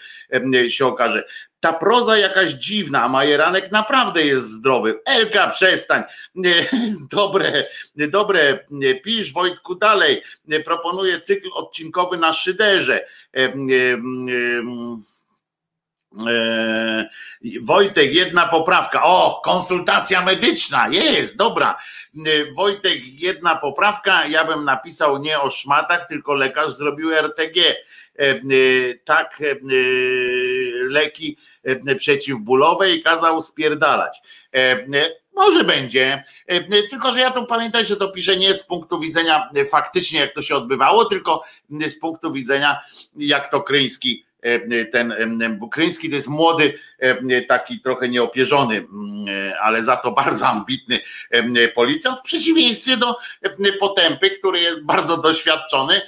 się 0.69 0.87
okaże. 0.87 1.25
Ta 1.61 1.73
proza 1.73 2.19
jakaś 2.19 2.51
dziwna, 2.51 3.03
a 3.03 3.09
Majeranek 3.09 3.73
naprawdę 3.73 4.27
jest 4.27 4.51
zdrowy. 4.51 5.01
Elka, 5.05 5.51
przestań. 5.51 6.03
Dobre, 7.11 7.67
dobre, 7.97 8.59
pisz 9.05 9.33
Wojtku 9.33 9.75
dalej. 9.75 10.23
Proponuję 10.65 11.21
cykl 11.21 11.49
odcinkowy 11.55 12.17
na 12.17 12.33
szyderze 12.33 13.07
Wojtek, 17.63 18.15
jedna 18.15 18.49
poprawka. 18.49 19.03
O, 19.05 19.41
konsultacja 19.45 20.23
medyczna. 20.23 20.89
Jest, 20.89 21.37
dobra. 21.37 21.79
Eee, 22.27 22.53
Wojtek, 22.53 22.99
jedna 23.05 23.57
poprawka. 23.57 24.27
Ja 24.27 24.45
bym 24.45 24.65
napisał 24.65 25.19
nie 25.19 25.41
o 25.41 25.51
szmatach, 25.51 26.09
tylko 26.09 26.35
lekarz 26.35 26.73
zrobił 26.73 27.13
RTG. 27.13 27.77
Eee, 28.19 29.01
tak, 29.05 29.43
leki 30.89 31.37
przeciwbólowe 31.99 32.91
i 32.91 33.03
kazał 33.03 33.41
spierdalać. 33.41 34.21
Może 35.35 35.65
będzie, 35.65 36.25
tylko 36.91 37.13
że 37.13 37.21
ja 37.21 37.31
to 37.31 37.47
pamiętaj, 37.47 37.87
że 37.87 37.97
to 37.97 38.09
piszę 38.09 38.37
nie 38.37 38.55
z 38.55 38.65
punktu 38.65 39.01
widzenia 39.01 39.51
faktycznie, 39.71 40.21
jak 40.21 40.35
to 40.35 40.43
się 40.43 40.57
odbywało, 40.57 41.05
tylko 41.05 41.45
z 41.71 41.99
punktu 41.99 42.33
widzenia, 42.33 42.81
jak 43.17 43.51
to 43.51 43.61
Kryński 43.61 44.25
E, 44.25 44.32
ten 44.93 45.15
Bukryński 45.59 46.11
to 46.11 46.17
jest 46.17 46.29
młody, 46.29 46.75
taki 47.49 47.81
trochę 47.81 48.09
nieopierzony, 48.09 48.87
e, 49.29 49.61
ale 49.61 49.85
za 49.85 49.97
to 49.97 50.13
bardzo 50.13 50.47
ambitny 50.47 51.01
policjant, 51.75 52.19
w 52.19 52.23
przeciwieństwie 52.23 52.97
do 52.97 53.17
Potępy, 53.81 54.31
który 54.31 54.61
jest 54.61 54.83
bardzo 54.83 55.17
doświadczony, 55.17 56.01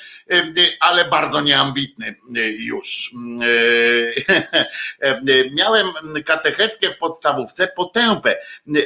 ale 0.81 1.05
bardzo 1.05 1.41
nieambitny 1.41 2.17
już. 2.59 3.13
Mm, 3.15 3.41
e, 5.01 5.51
miałem 5.51 5.87
katechetkę 6.25 6.91
w 6.91 6.99
podstawówce 6.99 7.69
Potępę 7.69 8.37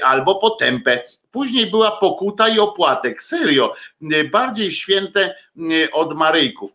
albo 0.02 0.34
Potępę 0.34 1.02
Później 1.30 1.70
była 1.70 1.90
pokuta 1.90 2.48
i 2.48 2.58
opłatek. 2.58 3.22
Serio, 3.22 3.74
bardziej 4.32 4.70
święte 4.70 5.34
od 5.92 6.16
Maryjków. 6.16 6.70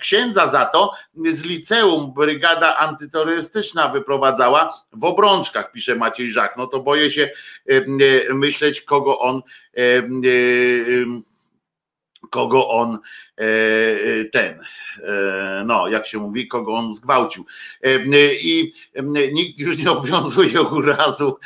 księdza 0.00 0.46
za 0.46 0.64
to 0.64 0.92
z 1.30 1.44
liceum 1.44 2.12
brygada 2.14 2.76
antyterrorystyczna 2.76 3.88
wyprowadzała 3.88 4.74
w 4.92 5.04
obrączkach, 5.04 5.72
pisze 5.72 5.94
Maciej 5.94 6.32
Żak. 6.32 6.56
No 6.56 6.66
to 6.66 6.80
boję 6.80 7.10
się 7.10 7.30
myśleć, 8.34 8.80
kogo 8.80 9.18
on 9.18 9.42
kogo 12.32 12.62
on 12.70 13.00
ten, 14.32 14.60
e, 15.08 15.62
no 15.66 15.88
jak 15.88 16.06
się 16.06 16.18
mówi, 16.18 16.48
kogo 16.48 16.72
on 16.72 16.92
zgwałcił. 16.92 17.46
I 18.42 18.70
nikt 19.32 19.58
już 19.58 19.78
nie 19.78 19.90
obowiązuje 19.90 20.62
urazu 20.78 21.38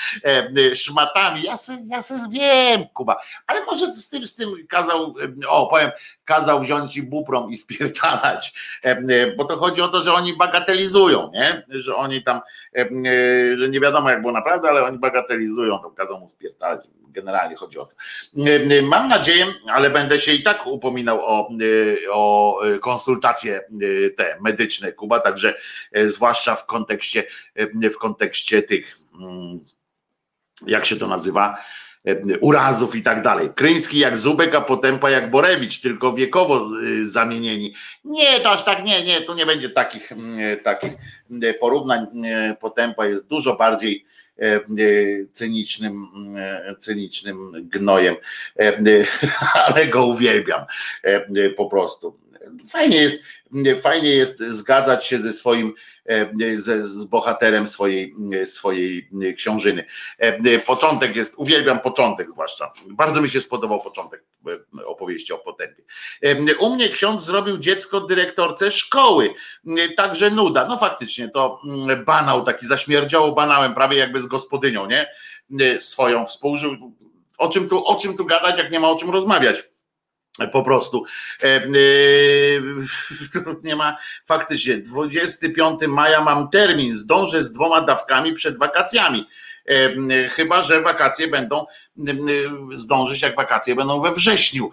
szmatami. 0.75 1.43
Ja 1.43 1.57
se, 1.57 1.79
ja 1.87 2.03
se 2.03 2.19
wiem, 2.31 2.85
Kuba, 2.95 3.17
ale 3.47 3.65
może 3.65 3.95
z 3.95 4.09
tym, 4.09 4.27
z 4.27 4.35
tym 4.35 4.49
kazał, 4.69 5.15
o 5.49 5.67
powiem, 5.67 5.91
kazał 6.25 6.61
wziąć 6.61 6.97
i 6.97 7.03
buprom 7.03 7.51
i 7.51 7.57
spierdalać, 7.57 8.55
bo 9.37 9.45
to 9.45 9.57
chodzi 9.57 9.83
o 9.83 9.89
to, 9.89 10.03
że 10.03 10.13
oni 10.13 10.37
bagatelizują, 10.37 11.31
nie? 11.35 11.63
że 11.69 11.97
oni 11.97 12.23
tam, 12.23 12.41
że 13.57 13.69
nie 13.69 13.81
wiadomo 13.81 14.11
jak 14.11 14.21
było 14.21 14.33
naprawdę, 14.33 14.69
ale 14.69 14.85
oni 14.85 14.99
bagatelizują, 14.99 15.79
to 15.79 15.91
kazał 15.91 16.21
mu 16.21 16.29
spierdalać 16.29 16.81
generalnie 17.17 17.57
chodzi 17.57 17.79
o 17.79 17.87
to. 17.87 17.95
Mam 18.83 19.09
nadzieję, 19.09 19.47
ale 19.69 19.91
będę 19.91 20.19
się 20.19 20.33
i 20.33 20.43
tak 20.43 20.67
upominał 20.67 21.21
o, 21.21 21.49
o 22.11 22.61
konsultacje 22.81 23.61
te 24.17 24.39
medyczne 24.41 24.93
Kuba, 24.93 25.21
także 25.21 25.55
e, 25.93 26.09
zwłaszcza 26.09 26.55
w 26.55 26.67
kontekście, 26.67 27.25
w 27.93 27.97
kontekście 27.99 28.63
tych, 28.63 28.99
mm, 29.21 29.61
jak 30.67 30.87
się 30.87 30.97
to 30.97 31.07
nazywa, 31.07 31.57
urazów 32.41 32.97
i 32.97 33.03
tak 33.03 33.23
dalej. 33.23 33.51
Kryński 33.55 33.99
jak 33.99 34.19
Zubek, 34.19 34.55
a 34.55 34.61
Potępa 34.61 35.11
jak 35.11 35.31
Borewicz, 35.31 35.81
tylko 35.81 36.13
wiekowo 36.13 36.69
zamienieni. 37.03 37.75
Nie, 38.05 38.41
to 38.41 38.51
aż 38.51 38.65
tak 38.65 38.85
nie, 38.85 39.05
nie, 39.05 39.21
to 39.21 39.35
nie 39.35 39.47
będzie 39.47 39.71
takich, 39.71 40.13
mm, 40.13 40.61
takich 40.61 40.93
porównań. 41.61 42.07
Potępa 42.61 43.07
jest 43.07 43.29
dużo 43.29 43.57
bardziej 43.57 44.07
E, 44.07 44.16
e, 44.16 44.16
cynicznym, 45.33 46.07
e, 46.39 46.77
cynicznym 46.79 47.69
gnojem, 47.69 48.17
ale 49.67 49.87
go 49.87 50.07
uwielbiam 50.07 50.65
po 51.57 51.67
prostu. 51.67 52.17
Fajnie 52.71 52.97
jest, 52.97 53.17
fajnie 53.83 54.11
jest 54.11 54.39
zgadzać 54.39 55.07
się 55.07 55.19
ze 55.19 55.33
swoim, 55.33 55.75
ze, 56.55 56.85
z 56.85 57.05
bohaterem 57.05 57.67
swojej, 57.67 58.15
swojej 58.45 59.11
książyny. 59.37 59.85
Początek 60.67 61.17
jest, 61.17 61.35
uwielbiam 61.37 61.81
początek 61.81 62.31
zwłaszcza. 62.31 62.73
Bardzo 62.87 63.21
mi 63.21 63.29
się 63.29 63.41
spodobał 63.41 63.81
początek 63.81 64.25
opowieści 64.87 65.33
o 65.33 65.39
potępie. 65.39 65.83
U 66.59 66.75
mnie 66.75 66.89
ksiądz 66.89 67.25
zrobił 67.25 67.59
dziecko 67.59 68.01
dyrektorce 68.01 68.71
szkoły, 68.71 69.35
także 69.97 70.31
nuda. 70.31 70.67
No 70.69 70.79
faktycznie 70.79 71.29
to 71.29 71.61
banał 72.07 72.43
taki, 72.43 72.67
zaśmierdziało 72.67 73.33
banałem, 73.33 73.75
prawie 73.75 73.97
jakby 73.97 74.23
z 74.23 74.27
gospodynią, 74.27 74.87
nie? 74.87 75.11
Swoją 75.81 76.27
współżył. 76.27 76.77
O 77.39 77.49
czym 77.49 77.69
tu, 77.69 77.85
o 77.85 77.95
czym 77.95 78.17
tu 78.17 78.25
gadać, 78.25 78.59
jak 78.59 78.71
nie 78.71 78.81
ma 78.81 78.89
o 78.89 78.97
czym 78.97 79.11
rozmawiać? 79.11 79.69
Po 80.53 80.63
prostu 80.63 81.05
e, 81.43 81.47
e, 81.47 81.71
nie 83.65 83.77
ma 83.77 83.97
faktycznie 84.25 84.79
25 84.79 85.81
maja 85.89 86.21
mam 86.21 86.51
termin, 86.51 86.97
zdążę 86.97 87.43
z 87.43 87.53
dwoma 87.53 87.81
dawkami 87.81 88.33
przed 88.33 88.59
wakacjami. 88.59 89.27
E, 89.69 90.29
chyba, 90.29 90.63
że 90.63 90.81
wakacje 90.81 91.29
będą 91.29 91.67
zdążyć, 92.75 93.23
jak 93.23 93.37
wakacje 93.37 93.75
będą 93.75 94.01
we 94.01 94.13
wrześniu 94.13 94.71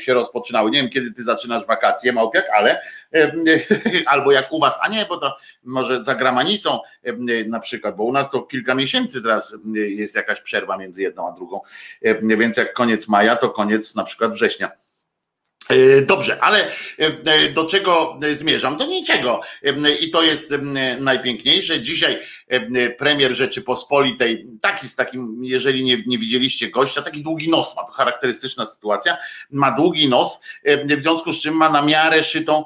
się 0.00 0.14
rozpoczynały. 0.14 0.70
Nie 0.70 0.82
wiem, 0.82 0.90
kiedy 0.90 1.12
ty 1.12 1.24
zaczynasz 1.24 1.66
wakacje, 1.66 2.12
Małpiak, 2.12 2.48
ale 2.54 2.80
albo 4.06 4.32
jak 4.32 4.52
u 4.52 4.60
was, 4.60 4.78
a 4.82 4.88
nie, 4.88 5.06
bo 5.06 5.16
to 5.16 5.36
może 5.64 6.04
za 6.04 6.14
gramanicą 6.14 6.80
na 7.46 7.60
przykład, 7.60 7.96
bo 7.96 8.04
u 8.04 8.12
nas 8.12 8.30
to 8.30 8.42
kilka 8.42 8.74
miesięcy 8.74 9.22
teraz 9.22 9.56
jest 9.74 10.16
jakaś 10.16 10.40
przerwa 10.40 10.78
między 10.78 11.02
jedną 11.02 11.28
a 11.28 11.32
drugą, 11.32 11.60
więc 12.22 12.56
jak 12.56 12.72
koniec 12.72 13.08
maja, 13.08 13.36
to 13.36 13.50
koniec 13.50 13.94
na 13.94 14.04
przykład 14.04 14.32
września. 14.32 14.70
E, 15.68 16.02
dobrze, 16.02 16.40
ale 16.40 16.70
e, 16.98 17.48
do 17.48 17.64
czego 17.64 18.18
zmierzam? 18.32 18.76
Do 18.76 18.86
niczego. 18.86 19.40
I 20.00 20.10
to 20.10 20.22
jest 20.22 20.54
najpiękniejsze. 21.00 21.82
Dzisiaj 21.82 22.20
premier 22.98 23.32
Rzeczypospolitej, 23.32 24.46
taki 24.60 24.88
z 24.88 24.96
takim, 24.96 25.36
jeżeli 25.42 25.84
nie, 25.84 26.02
nie 26.06 26.18
widzieliście 26.18 26.70
gościa, 26.70 27.02
taki 27.02 27.22
długi 27.22 27.50
nos 27.50 27.76
ma, 27.76 27.82
to 27.84 27.92
charakterystyczna 27.92 28.66
sytuacja, 28.66 29.16
ma 29.50 29.70
długi 29.70 30.08
nos, 30.08 30.40
w 30.96 31.02
związku 31.02 31.32
z 31.32 31.42
czym 31.42 31.54
ma 31.54 31.70
na 31.70 31.82
miarę 31.82 32.24
szytą, 32.24 32.64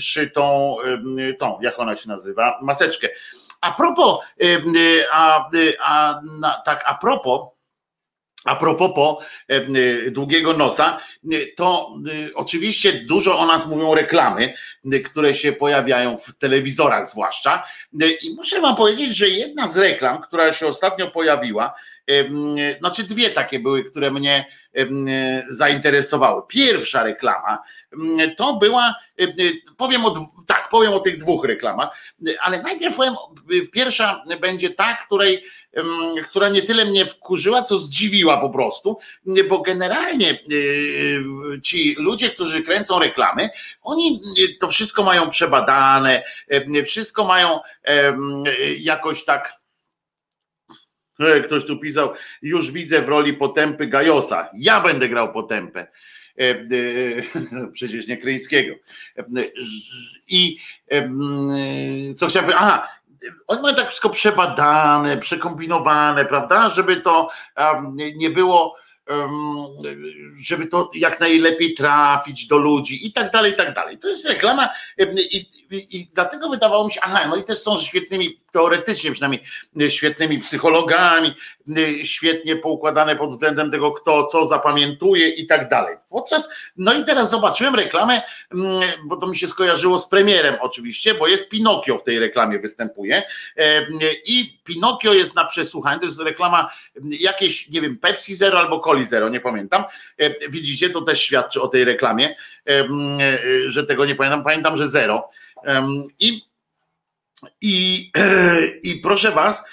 szytą 0.00 0.76
tą, 1.38 1.58
jak 1.62 1.78
ona 1.78 1.96
się 1.96 2.08
nazywa, 2.08 2.58
maseczkę. 2.62 3.08
A 3.60 3.72
propos, 3.72 4.24
a, 5.12 5.50
a, 5.84 6.20
tak, 6.64 6.82
a 6.86 6.94
propos, 6.94 7.40
a 8.44 8.56
propos 8.56 8.90
po 8.94 9.20
długiego 10.10 10.52
nosa, 10.52 10.98
to 11.56 11.94
oczywiście 12.34 12.92
dużo 12.92 13.38
o 13.38 13.46
nas 13.46 13.66
mówią 13.66 13.94
reklamy, 13.94 14.54
które 15.04 15.34
się 15.34 15.52
pojawiają 15.52 16.16
w 16.16 16.38
telewizorach 16.38 17.06
zwłaszcza. 17.06 17.64
I 18.22 18.34
muszę 18.36 18.60
wam 18.60 18.76
powiedzieć, 18.76 19.16
że 19.16 19.28
jedna 19.28 19.66
z 19.66 19.76
reklam, 19.76 20.20
która 20.20 20.52
się 20.52 20.66
ostatnio 20.66 21.10
pojawiła, 21.10 21.74
znaczy 22.78 23.04
dwie 23.04 23.30
takie 23.30 23.58
były, 23.58 23.84
które 23.84 24.10
mnie 24.10 24.46
zainteresowały. 25.48 26.42
Pierwsza 26.48 27.02
reklama 27.02 27.58
to 28.36 28.54
była, 28.54 28.94
powiem 29.76 30.06
o, 30.06 30.12
tak, 30.46 30.68
powiem 30.68 30.92
o 30.92 31.00
tych 31.00 31.16
dwóch 31.16 31.44
reklamach, 31.44 31.88
ale 32.40 32.62
najpierw 32.62 32.96
powiem, 32.96 33.14
pierwsza 33.72 34.22
będzie 34.40 34.70
ta, 34.70 34.94
której, 34.94 35.44
która 36.30 36.48
nie 36.48 36.62
tyle 36.62 36.84
mnie 36.84 37.06
wkurzyła, 37.06 37.62
co 37.62 37.78
zdziwiła 37.78 38.40
po 38.40 38.50
prostu, 38.50 38.98
bo 39.48 39.58
generalnie 39.58 40.30
e, 40.30 40.36
ci 41.62 41.96
ludzie, 41.98 42.30
którzy 42.30 42.62
kręcą 42.62 42.98
reklamy, 42.98 43.50
oni 43.82 44.20
to 44.60 44.68
wszystko 44.68 45.02
mają 45.02 45.28
przebadane, 45.30 46.22
wszystko 46.86 47.24
mają 47.24 47.60
jakoś 48.78 49.24
tak 49.24 49.57
ktoś 51.44 51.64
tu 51.64 51.78
pisał, 51.78 52.12
już 52.42 52.70
widzę 52.70 53.02
w 53.02 53.08
roli 53.08 53.34
potępy 53.34 53.86
Gajosa. 53.86 54.48
Ja 54.54 54.80
będę 54.80 55.08
grał 55.08 55.32
potępę. 55.32 55.86
E, 56.38 56.50
e, 56.50 57.70
przecież 57.72 58.08
nie 58.08 58.16
Kryńskiego. 58.16 58.74
I 60.28 60.58
co 62.16 62.26
chciałbym. 62.26 62.54
Aha, 62.56 62.88
oni 63.46 63.62
mają 63.62 63.74
tak 63.74 63.86
wszystko 63.86 64.10
przebadane, 64.10 65.16
przekombinowane, 65.16 66.24
prawda? 66.24 66.70
Żeby 66.70 66.96
to 66.96 67.28
nie 68.16 68.30
było 68.30 68.76
żeby 70.40 70.66
to 70.66 70.90
jak 70.94 71.20
najlepiej 71.20 71.74
trafić 71.74 72.46
do 72.46 72.58
ludzi 72.58 73.06
i 73.06 73.12
tak 73.12 73.32
dalej, 73.32 73.52
i 73.52 73.56
tak 73.56 73.74
dalej. 73.74 73.98
To 73.98 74.08
jest 74.08 74.28
reklama 74.28 74.68
i, 74.98 75.36
i, 75.36 76.00
i, 76.00 76.08
dlatego 76.14 76.48
wydawało 76.48 76.86
mi 76.86 76.92
się, 76.92 77.00
aha, 77.02 77.26
no 77.28 77.36
i 77.36 77.44
też 77.44 77.58
są 77.58 77.78
świetnymi, 77.78 78.40
teoretycznie 78.52 79.12
przynajmniej, 79.12 79.42
świetnymi 79.88 80.38
psychologami, 80.38 81.34
świetnie 82.02 82.56
poukładane 82.56 83.16
pod 83.16 83.30
względem 83.30 83.70
tego, 83.70 83.92
kto 83.92 84.26
co 84.26 84.46
zapamiętuje 84.46 85.28
i 85.28 85.46
tak 85.46 85.68
dalej. 85.68 85.96
Podczas, 86.10 86.48
no 86.76 86.94
i 86.94 87.04
teraz 87.04 87.30
zobaczyłem 87.30 87.74
reklamę, 87.74 88.22
bo 89.04 89.16
to 89.16 89.26
mi 89.26 89.36
się 89.36 89.48
skojarzyło 89.48 89.98
z 89.98 90.08
premierem 90.08 90.56
oczywiście, 90.60 91.14
bo 91.14 91.26
jest 91.26 91.48
Pinokio 91.48 91.98
w 91.98 92.04
tej 92.04 92.18
reklamie 92.18 92.58
występuje 92.58 93.22
i 94.26 94.58
Pinokio 94.64 95.14
jest 95.14 95.34
na 95.34 95.44
przesłuchaniu, 95.44 95.98
to 95.98 96.06
jest 96.06 96.20
reklama 96.20 96.70
jakieś, 97.10 97.68
nie 97.68 97.80
wiem, 97.80 97.98
Pepsi 97.98 98.34
Zero 98.34 98.58
albo 98.58 98.80
Coli 98.80 99.04
Zero, 99.04 99.28
nie 99.28 99.40
pamiętam. 99.40 99.84
E, 100.18 100.48
widzicie, 100.48 100.90
to 100.90 101.02
też 101.02 101.20
świadczy 101.20 101.60
o 101.60 101.68
tej 101.68 101.84
reklamie, 101.84 102.36
e, 102.66 102.70
e, 102.70 102.88
że 103.66 103.86
tego 103.86 104.06
nie 104.06 104.14
pamiętam. 104.14 104.44
Pamiętam, 104.44 104.76
że 104.76 104.88
zero. 104.88 105.30
I, 106.20 106.42
i, 107.60 108.10
i 108.82 108.96
proszę 108.96 109.32
was, 109.32 109.64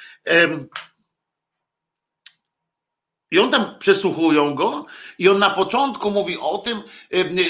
i 3.32 3.40
on 3.40 3.52
tam 3.52 3.80
przesłuchują 3.80 4.56
go 4.56 4.86
i 5.20 5.30
on 5.30 5.40
na 5.40 5.50
początku 5.50 6.12
mówi 6.12 6.38
o 6.38 6.58
tym, 6.58 6.84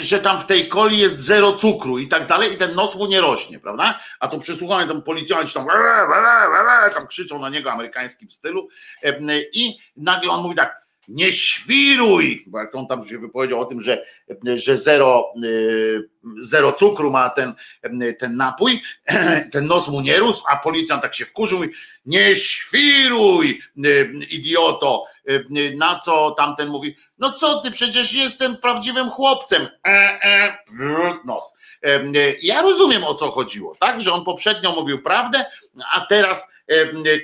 że 0.01 0.19
tam 0.19 0.39
w 0.39 0.45
tej 0.45 0.69
coli 0.69 0.97
jest 0.97 1.19
zero 1.19 1.53
cukru 1.53 1.99
i 1.99 2.07
tak 2.07 2.27
dalej 2.27 2.53
i 2.53 2.57
ten 2.57 2.75
nos 2.75 2.95
mu 2.95 3.07
nie 3.07 3.21
rośnie, 3.21 3.59
prawda? 3.59 3.99
A 4.19 4.27
to 4.27 4.37
przesłuchanie 4.37 4.87
tam 4.87 5.01
policjanci 5.01 5.53
tam, 5.53 5.67
tam 6.93 7.07
krzyczą 7.07 7.39
na 7.39 7.49
niego 7.49 7.71
amerykańskim 7.71 8.29
stylu 8.29 8.67
i 9.53 9.77
nagle 9.97 10.31
on 10.31 10.43
mówi 10.43 10.55
tak, 10.55 10.84
nie 11.07 11.33
świruj, 11.33 12.43
bo 12.47 12.59
jak 12.59 12.75
on 12.75 12.87
tam 12.87 13.07
się 13.07 13.17
wypowiedział 13.17 13.59
o 13.59 13.65
tym, 13.65 13.81
że, 13.81 14.05
że 14.55 14.77
zero, 14.77 15.33
y, 15.43 16.09
zero 16.41 16.71
cukru 16.71 17.11
ma 17.11 17.29
ten, 17.29 17.53
ten 18.19 18.37
napój, 18.37 18.81
ten 19.53 19.65
nos 19.65 19.87
mu 19.87 20.01
nie 20.01 20.17
rósł, 20.17 20.43
a 20.49 20.55
policjant 20.55 21.01
tak 21.01 21.15
się 21.15 21.25
wkurzył 21.25 21.63
i 21.63 21.69
nie 22.05 22.35
świruj, 22.35 23.61
y, 23.85 24.13
idioto, 24.29 25.05
y, 25.29 25.75
na 25.77 25.99
co 25.99 26.31
tamten 26.31 26.69
mówi, 26.69 26.95
no 27.17 27.33
co 27.33 27.61
ty, 27.61 27.71
przecież 27.71 28.13
jestem 28.13 28.57
prawdziwym 28.57 29.09
chłopcem, 29.09 29.67
e, 29.87 29.89
e, 30.23 30.57
nos. 31.25 31.57
Ja 32.41 32.61
rozumiem 32.61 33.03
o 33.03 33.13
co 33.13 33.31
chodziło, 33.31 33.75
tak, 33.79 34.01
że 34.01 34.13
on 34.13 34.25
poprzednio 34.25 34.71
mówił 34.71 35.03
prawdę, 35.03 35.45
a 35.93 36.01
teraz 36.01 36.47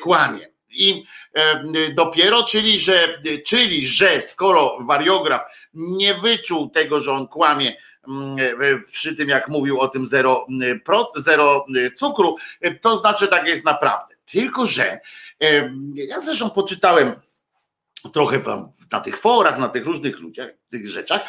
kłamie. 0.01 0.51
I 0.72 1.03
e, 1.34 1.63
dopiero, 1.93 2.43
czyli 2.43 2.80
że, 2.80 3.22
czyli 3.45 3.86
że 3.86 4.22
skoro 4.22 4.78
wariograf 4.82 5.41
nie 5.74 6.13
wyczuł 6.13 6.69
tego, 6.69 6.99
że 6.99 7.13
on 7.13 7.28
kłamie 7.28 7.76
mm, 8.07 8.39
e, 8.39 8.80
przy 8.88 9.15
tym, 9.15 9.30
jak 9.30 9.47
mówił 9.49 9.80
o 9.80 9.88
tym 9.88 10.05
zero, 10.05 10.47
zero 11.15 11.65
cukru, 11.95 12.36
to 12.82 12.97
znaczy 12.97 13.28
tak 13.28 13.47
jest 13.47 13.65
naprawdę. 13.65 14.15
Tylko, 14.32 14.65
że 14.65 14.99
ja 15.93 16.19
zresztą 16.19 16.49
poczytałem 16.49 17.15
trochę 18.13 18.39
wam 18.39 18.72
na 18.91 18.99
tych 18.99 19.17
forach, 19.17 19.57
na 19.57 19.69
tych 19.69 19.86
różnych 19.86 20.19
ludziach, 20.19 20.61
tych 20.72 20.88
rzeczach, 20.88 21.22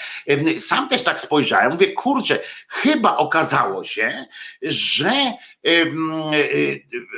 sam 0.59 0.88
też 0.88 1.03
tak 1.03 1.20
spojrzałem, 1.20 1.72
mówię, 1.72 1.93
kurczę, 1.93 2.38
chyba 2.68 3.16
okazało 3.16 3.84
się, 3.84 4.24
że 4.62 5.12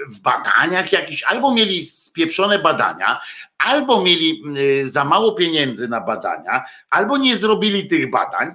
w 0.09 0.21
badaniach 0.21 0.93
jakiś 0.93 1.23
albo 1.23 1.55
mieli 1.55 1.87
spieprzone 1.87 2.59
badania, 2.59 3.21
albo 3.59 4.03
mieli 4.03 4.43
za 4.83 5.05
mało 5.05 5.33
pieniędzy 5.33 5.89
na 5.89 6.01
badania, 6.01 6.63
albo 6.91 7.17
nie 7.17 7.37
zrobili 7.37 7.89
tych 7.89 8.11
badań, 8.11 8.55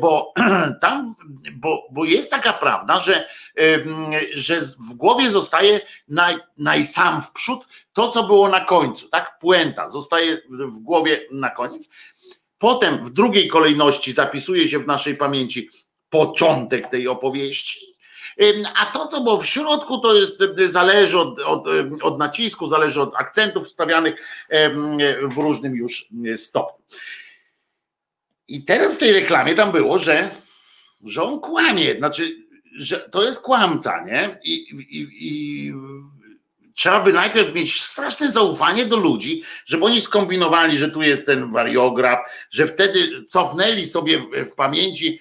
bo 0.00 0.32
tam, 0.82 1.14
bo, 1.52 1.88
bo 1.90 2.04
jest 2.04 2.30
taka 2.30 2.52
prawda, 2.52 3.00
że, 3.00 3.28
że 4.34 4.60
w 4.60 4.94
głowie 4.94 5.30
zostaje 5.30 5.80
naj, 6.08 6.36
najsam 6.58 7.22
w 7.22 7.32
przód 7.32 7.68
to, 7.92 8.08
co 8.08 8.22
było 8.22 8.48
na 8.48 8.60
końcu, 8.60 9.08
tak? 9.08 9.38
Puenta 9.38 9.88
zostaje 9.88 10.42
w 10.50 10.78
głowie 10.78 11.20
na 11.30 11.50
koniec. 11.50 11.90
Potem 12.58 13.04
w 13.04 13.10
drugiej 13.12 13.48
kolejności 13.48 14.12
zapisuje 14.12 14.68
się 14.68 14.78
w 14.78 14.86
naszej 14.86 15.16
pamięci 15.16 15.70
początek 16.10 16.86
tej 16.86 17.08
opowieści, 17.08 17.98
a 18.76 18.86
to, 18.86 19.06
co 19.06 19.20
było 19.20 19.38
w 19.38 19.46
środku, 19.46 19.98
to 19.98 20.14
jest, 20.14 20.42
zależy 20.64 21.18
od, 21.18 21.40
od, 21.40 21.66
od 22.02 22.18
nacisku, 22.18 22.66
zależy 22.66 23.00
od 23.00 23.16
akcentów 23.16 23.64
wstawianych 23.64 24.14
w 25.22 25.36
różnym 25.36 25.76
już 25.76 26.08
stopniu. 26.36 26.84
I 28.48 28.64
teraz 28.64 28.96
w 28.96 28.98
tej 28.98 29.12
reklamie 29.12 29.54
tam 29.54 29.72
było, 29.72 29.98
że, 29.98 30.30
że 31.04 31.22
on 31.22 31.40
kłamie, 31.40 31.94
znaczy, 31.98 32.36
że 32.78 32.98
to 32.98 33.24
jest 33.24 33.40
kłamca, 33.40 34.04
nie? 34.04 34.38
I, 34.44 34.52
i, 34.52 35.08
i 35.10 35.72
trzeba 36.78 37.00
by 37.00 37.12
najpierw 37.12 37.54
mieć 37.54 37.82
straszne 37.82 38.30
zaufanie 38.30 38.86
do 38.86 38.96
ludzi, 38.96 39.42
żeby 39.64 39.84
oni 39.84 40.00
skombinowali, 40.00 40.78
że 40.78 40.90
tu 40.90 41.02
jest 41.02 41.26
ten 41.26 41.52
wariograf, 41.52 42.18
że 42.50 42.66
wtedy 42.66 43.24
cofnęli 43.24 43.86
sobie 43.86 44.18
w, 44.18 44.50
w 44.50 44.54
pamięci, 44.54 45.20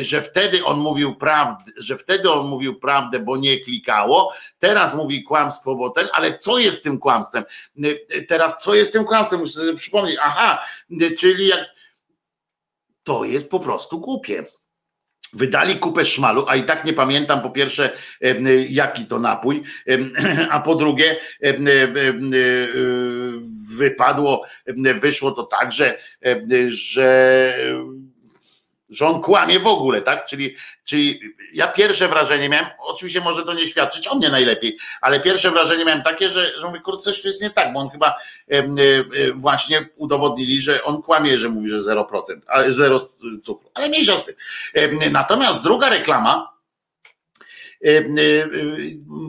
że 0.00 0.22
wtedy 0.22 0.64
on 0.64 0.80
mówił 0.80 1.14
prawdę, 1.14 1.72
że 1.76 1.98
wtedy 1.98 2.30
on 2.30 2.46
mówił 2.46 2.80
prawdę, 2.80 3.18
bo 3.18 3.36
nie 3.36 3.60
klikało, 3.60 4.32
teraz 4.58 4.94
mówi 4.94 5.22
kłamstwo, 5.22 5.74
bo 5.74 5.90
ten, 5.90 6.08
ale 6.12 6.38
co 6.38 6.58
jest 6.58 6.82
tym 6.82 6.98
kłamstwem? 6.98 7.44
Teraz 8.28 8.62
co 8.62 8.74
jest 8.74 8.92
tym 8.92 9.04
kłamstwem? 9.04 9.40
Muszę 9.40 9.52
sobie 9.52 9.74
przypomnieć, 9.74 10.18
aha, 10.22 10.64
czyli 11.18 11.46
jak 11.46 11.66
to 13.02 13.24
jest 13.24 13.50
po 13.50 13.60
prostu 13.60 14.00
głupie. 14.00 14.44
Wydali 15.32 15.76
kupę 15.76 16.04
szmalu, 16.04 16.44
a 16.48 16.56
i 16.56 16.62
tak 16.62 16.84
nie 16.84 16.92
pamiętam 16.92 17.42
po 17.42 17.50
pierwsze, 17.50 17.90
jaki 18.68 19.04
to 19.04 19.18
napój, 19.18 19.62
a 20.50 20.60
po 20.60 20.74
drugie, 20.74 21.16
wypadło, 23.76 24.44
wyszło 25.00 25.32
to 25.32 25.42
tak, 25.42 25.72
że, 25.72 25.98
że 26.68 27.56
że 28.92 29.06
on 29.06 29.20
kłamie 29.22 29.58
w 29.58 29.66
ogóle, 29.66 30.02
tak? 30.02 30.24
Czyli, 30.24 30.56
czyli 30.84 31.20
ja 31.52 31.68
pierwsze 31.68 32.08
wrażenie 32.08 32.48
miałem, 32.48 32.66
oczywiście 32.78 33.20
może 33.20 33.44
to 33.44 33.54
nie 33.54 33.66
świadczyć 33.66 34.08
o 34.08 34.14
mnie 34.14 34.28
najlepiej, 34.28 34.78
ale 35.00 35.20
pierwsze 35.20 35.50
wrażenie 35.50 35.84
miałem 35.84 36.02
takie, 36.02 36.30
że, 36.30 36.52
że 36.60 36.66
mówię, 36.66 36.80
kurczę, 36.80 37.02
coś 37.02 37.22
tu 37.22 37.28
jest 37.28 37.42
nie 37.42 37.50
tak, 37.50 37.72
bo 37.72 37.80
on 37.80 37.88
chyba 37.88 38.08
e, 38.08 38.58
e, 38.58 38.64
właśnie 39.34 39.88
udowodnili, 39.96 40.60
że 40.60 40.84
on 40.84 41.02
kłamie, 41.02 41.38
że 41.38 41.48
mówi, 41.48 41.68
że 41.68 41.78
0%, 41.78 42.04
ale 42.46 42.72
0 42.72 43.00
cukru, 43.42 43.70
ale 43.74 43.88
mniejsza 43.88 44.18
z 44.18 44.24
tym. 44.24 44.34
E, 44.74 45.10
natomiast 45.10 45.60
druga 45.60 45.88
reklama, 45.88 46.52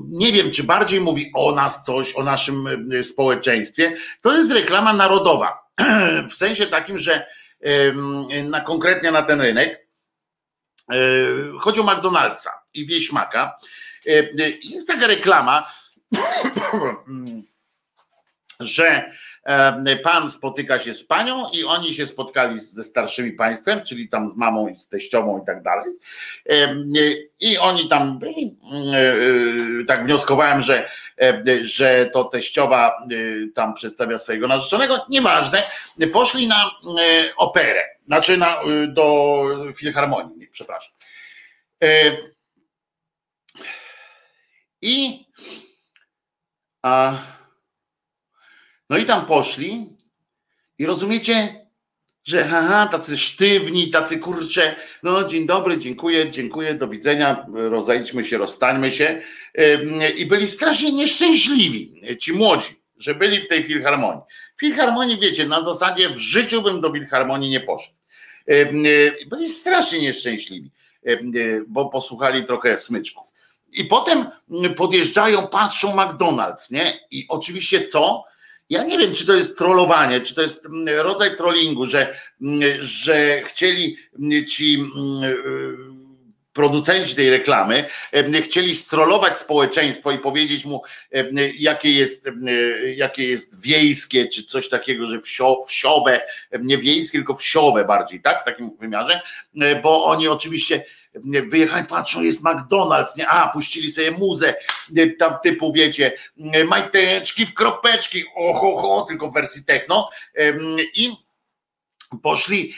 nie 0.10 0.32
wiem, 0.32 0.52
czy 0.52 0.64
bardziej 0.64 1.02
mówi 1.02 1.32
o 1.36 1.52
nas 1.52 1.86
coś, 1.86 2.16
o 2.16 2.24
naszym 2.24 2.66
społeczeństwie, 3.04 3.96
to 4.22 4.38
jest 4.38 4.52
reklama 4.52 4.94
narodowa. 4.94 5.64
W 6.30 6.34
sensie 6.34 6.66
takim, 6.66 6.98
że 6.98 7.26
na, 8.44 8.62
konkretnie 8.62 9.12
na 9.12 9.24
ten 9.24 9.42
rynek. 9.42 9.88
E, 10.92 10.98
chodzi 11.60 11.82
o 11.82 11.84
McDonald'sa 11.84 12.52
i 12.74 12.86
Wieśmaka. 12.86 13.58
E, 14.08 14.30
jest 14.64 14.88
taka 14.88 15.08
reklama, 15.08 15.72
że 18.60 19.12
pan 20.04 20.32
spotyka 20.32 20.80
się 20.80 20.94
z 20.94 21.04
panią 21.04 21.50
i 21.50 21.64
oni 21.64 21.94
się 21.94 22.08
spotkali 22.08 22.60
ze 22.60 22.84
starszymi 22.84 23.32
państwem, 23.32 23.82
czyli 23.82 24.10
tam 24.10 24.30
z 24.30 24.36
mamą 24.36 24.68
i 24.68 24.76
z 24.76 24.88
teściową 24.88 25.42
i 25.44 25.46
tak 25.46 25.64
dalej. 25.64 25.94
E, 26.50 26.76
I 27.40 27.58
oni 27.58 27.90
tam 27.90 28.20
byli, 28.20 28.58
e, 29.82 29.86
tak 29.86 30.06
wnioskowałem, 30.06 30.62
że, 30.62 30.90
że 31.62 32.10
to 32.14 32.24
teściowa 32.24 33.08
tam 33.56 33.74
przedstawia 33.74 34.18
swojego 34.18 34.48
narzeczonego. 34.48 35.06
Nieważne, 35.10 35.64
poszli 36.14 36.48
na 36.48 36.72
operę, 37.38 37.84
znaczy 38.06 38.38
na, 38.38 38.58
do 38.88 39.46
filharmonii, 39.76 40.48
przepraszam. 40.52 40.94
I 44.82 45.26
a 46.82 47.18
no 48.90 48.98
i 48.98 49.06
tam 49.06 49.26
poszli 49.26 49.90
i 50.80 50.86
rozumiecie, 50.86 51.66
że 52.24 52.46
haha, 52.46 52.88
tacy 52.88 53.18
sztywni, 53.18 53.90
tacy 53.90 54.20
kurcze, 54.20 54.76
no 55.04 55.24
dzień 55.24 55.46
dobry, 55.46 55.78
dziękuję, 55.78 56.32
dziękuję, 56.32 56.74
do 56.74 56.88
widzenia, 56.88 57.46
rozejdźmy 57.54 58.26
się, 58.26 58.38
rozstańmy 58.38 58.92
się. 58.92 59.22
I 60.18 60.26
byli 60.26 60.48
strasznie 60.48 60.92
nieszczęśliwi, 60.92 62.02
ci 62.20 62.34
młodzi, 62.34 62.76
że 62.98 63.16
byli 63.16 63.42
w 63.42 63.48
tej 63.48 63.64
filharmonii. 63.64 64.22
Filharmonii, 64.60 65.20
wiecie, 65.20 65.46
na 65.46 65.64
zasadzie 65.64 66.10
w 66.10 66.18
życiu 66.18 66.62
bym 66.62 66.82
do 66.82 66.94
filharmonii 66.94 67.50
nie 67.50 67.60
poszedł. 67.60 67.96
Byli 69.28 69.50
strasznie 69.50 70.02
nieszczęśliwi, 70.02 70.72
bo 71.68 71.90
posłuchali 71.90 72.44
trochę 72.44 72.78
smyczków. 72.78 73.28
I 73.72 73.86
potem 73.86 74.28
podjeżdżają, 74.76 75.48
patrzą 75.48 75.96
McDonald's, 75.96 76.72
nie? 76.72 77.00
I 77.12 77.26
oczywiście 77.30 77.86
co? 77.86 78.24
Ja 78.70 78.84
nie 78.84 78.98
wiem, 78.98 79.14
czy 79.14 79.26
to 79.26 79.36
jest 79.36 79.58
trollowanie, 79.58 80.22
czy 80.22 80.36
to 80.36 80.42
jest 80.42 80.66
mm, 80.66 81.00
rodzaj 81.00 81.36
trollingu, 81.36 81.86
że, 81.86 82.16
mm, 82.42 82.62
że 82.80 83.44
chcieli 83.44 83.98
mm, 84.20 84.46
ci 84.46 84.84
producenci 86.54 87.16
tej 87.16 87.30
reklamy 87.30 87.86
chcieli 88.44 88.76
strollować 88.76 89.40
społeczeństwo 89.40 90.12
i 90.12 90.20
powiedzieć 90.20 90.66
mu, 90.66 90.82
jakie 91.58 91.92
jest, 91.92 92.30
jakie 92.96 93.28
jest 93.28 93.62
wiejskie, 93.62 94.28
czy 94.28 94.44
coś 94.44 94.70
takiego, 94.70 95.06
że 95.06 95.22
wsio, 95.22 95.58
wsiowe, 95.68 96.22
nie 96.60 96.78
wiejskie, 96.78 97.18
tylko 97.18 97.36
wsiowe 97.36 97.86
bardziej, 97.86 98.22
tak? 98.22 98.42
W 98.42 98.46
takim 98.46 98.78
wymiarze, 98.80 99.22
bo 99.84 100.06
oni 100.06 100.28
oczywiście 100.28 100.86
wyjechali, 101.46 101.88
patrzą, 101.88 102.22
jest 102.22 102.44
McDonald's, 102.44 103.18
nie, 103.18 103.28
a, 103.28 103.48
puścili 103.48 103.92
sobie 103.92 104.12
muzę, 104.12 104.56
tam 105.20 105.34
typu, 105.44 105.74
wiecie, 105.74 106.14
majteczki 106.68 107.46
w 107.46 107.54
kropeczki, 107.54 108.24
oho, 108.36 108.82
ho, 108.82 109.06
tylko 109.08 109.28
w 109.28 109.34
wersji 109.34 109.66
techno. 109.66 110.10
I 110.96 111.24
poszli 112.24 112.74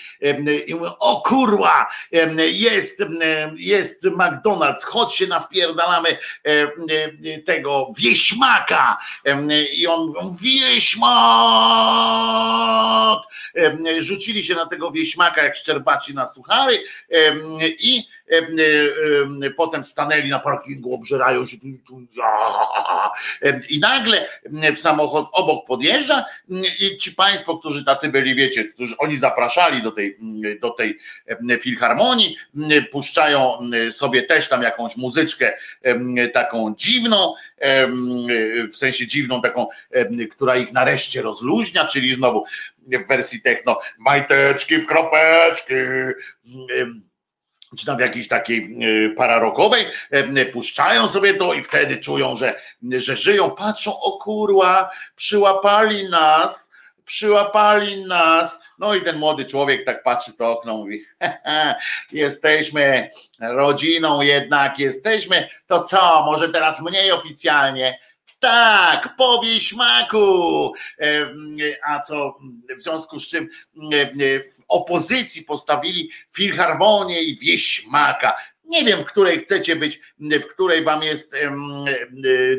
i 0.68 0.76
mówią, 0.76 0.92
o 1.00 1.22
kurwa, 1.22 1.90
jest, 2.52 3.04
jest 3.58 4.04
McDonald's, 4.04 4.84
chodź 4.84 5.16
się 5.16 5.28
nawpierdalamy 5.28 6.18
tego 7.46 7.88
wieśmaka. 7.98 8.98
I 9.74 9.88
on 9.88 10.14
wieśmak! 10.42 11.06
Rzucili 13.98 14.44
się 14.44 14.56
na 14.56 14.66
tego 14.66 14.92
wieśmaka 14.92 15.44
jak 15.44 15.56
szczerbaci 15.56 16.14
na 16.14 16.26
suchary 16.26 16.84
i 17.80 18.04
potem 19.57 19.84
stanęli 19.84 20.30
na 20.30 20.39
parkingu, 20.39 20.95
obżerają 20.95 21.45
się 21.45 21.57
i 23.69 23.80
nagle 23.80 24.28
w 24.76 24.80
samochód 24.80 25.26
obok 25.32 25.67
podjeżdża 25.67 26.26
i 26.80 26.97
ci 26.97 27.11
państwo, 27.11 27.57
którzy 27.57 27.86
tacy 27.86 28.09
byli, 28.09 28.36
wiecie, 28.36 28.65
którzy 28.65 28.97
oni 28.97 29.17
zapraszali 29.17 29.82
do 29.82 29.91
tej, 29.91 30.17
do 30.61 30.69
tej 30.69 30.99
filharmonii, 31.59 32.38
puszczają 32.91 33.59
sobie 33.91 34.23
też 34.23 34.49
tam 34.49 34.63
jakąś 34.63 34.97
muzyczkę 34.97 35.53
taką 36.34 36.76
dziwną, 36.78 37.34
w 38.73 38.76
sensie 38.76 39.07
dziwną, 39.07 39.41
taką, 39.41 39.67
która 40.32 40.55
ich 40.55 40.73
nareszcie 40.73 41.21
rozluźnia, 41.21 41.86
czyli 41.86 42.15
znowu 42.15 42.45
w 42.88 43.07
wersji 43.07 43.41
techno, 43.41 43.80
majteczki 43.97 44.78
w 44.78 44.86
kropeczki, 44.86 45.73
czy 47.76 47.86
tam 47.86 47.97
w 47.97 47.99
jakiejś 47.99 48.28
takiej 48.28 48.78
pararokowej, 49.17 49.86
puszczają 50.53 51.07
sobie 51.07 51.34
to 51.34 51.53
i 51.53 51.63
wtedy 51.63 51.97
czują, 51.97 52.36
że, 52.36 52.55
że 52.84 53.15
żyją, 53.15 53.51
patrzą, 53.51 53.99
o 53.99 54.17
kurwa, 54.17 54.89
przyłapali 55.15 56.09
nas, 56.09 56.71
przyłapali 57.05 58.05
nas. 58.05 58.59
No 58.80 58.95
i 58.95 59.01
ten 59.01 59.17
młody 59.17 59.45
człowiek 59.45 59.86
tak 59.86 60.03
patrzy 60.03 60.34
to 60.34 60.51
okno, 60.51 60.78
mówi: 60.78 61.03
Jesteśmy 62.11 63.09
rodziną, 63.39 64.21
jednak 64.21 64.80
jesteśmy. 64.80 65.47
To 65.67 65.84
co, 65.84 66.23
może 66.26 66.49
teraz 66.49 66.82
mniej 66.82 67.11
oficjalnie, 67.11 67.99
tak, 68.46 69.16
po 69.16 69.41
wieśmaku. 69.41 70.74
A 71.88 72.00
co 72.00 72.38
w 72.80 72.82
związku 72.84 73.20
z 73.20 73.28
czym 73.28 73.50
w 74.60 74.64
opozycji 74.68 75.43
postawili 75.43 76.10
filharmonię 76.34 77.22
i 77.22 77.38
wieśmaka. 77.38 78.36
Nie 78.68 78.84
wiem, 78.84 79.01
w 79.01 79.05
której 79.05 79.39
chcecie 79.39 79.76
być, 79.76 79.99
w 80.20 80.45
której 80.45 80.84
wam 80.84 81.03
jest, 81.03 81.36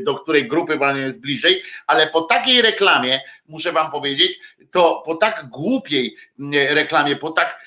do 0.04 0.14
której 0.14 0.48
grupy 0.48 0.76
wam 0.76 0.98
jest 0.98 1.20
bliżej, 1.20 1.62
ale 1.86 2.06
po 2.06 2.20
takiej 2.20 2.62
reklamie, 2.62 3.20
muszę 3.48 3.72
wam 3.72 3.90
powiedzieć, 3.90 4.40
to 4.70 5.02
po 5.06 5.14
tak 5.14 5.48
głupiej 5.48 6.16
reklamie, 6.52 7.16
po 7.16 7.30
tak 7.30 7.66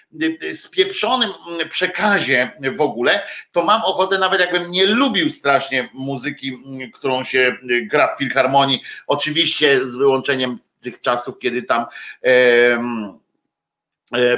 spieprzonym 0.53 1.29
przekazie 1.69 2.51
w 2.77 2.81
ogóle, 2.81 3.21
to 3.51 3.63
mam 3.63 3.81
ochotę, 3.83 4.17
nawet 4.17 4.39
jakbym 4.39 4.71
nie 4.71 4.85
lubił 4.85 5.29
strasznie 5.29 5.89
muzyki, 5.93 6.57
którą 6.93 7.23
się 7.23 7.57
gra 7.83 8.15
w 8.15 8.17
filharmonii, 8.17 8.81
oczywiście 9.07 9.85
z 9.85 9.95
wyłączeniem 9.95 10.59
tych 10.81 11.01
czasów, 11.01 11.39
kiedy 11.39 11.63
tam. 11.63 11.85
E, 12.23 13.19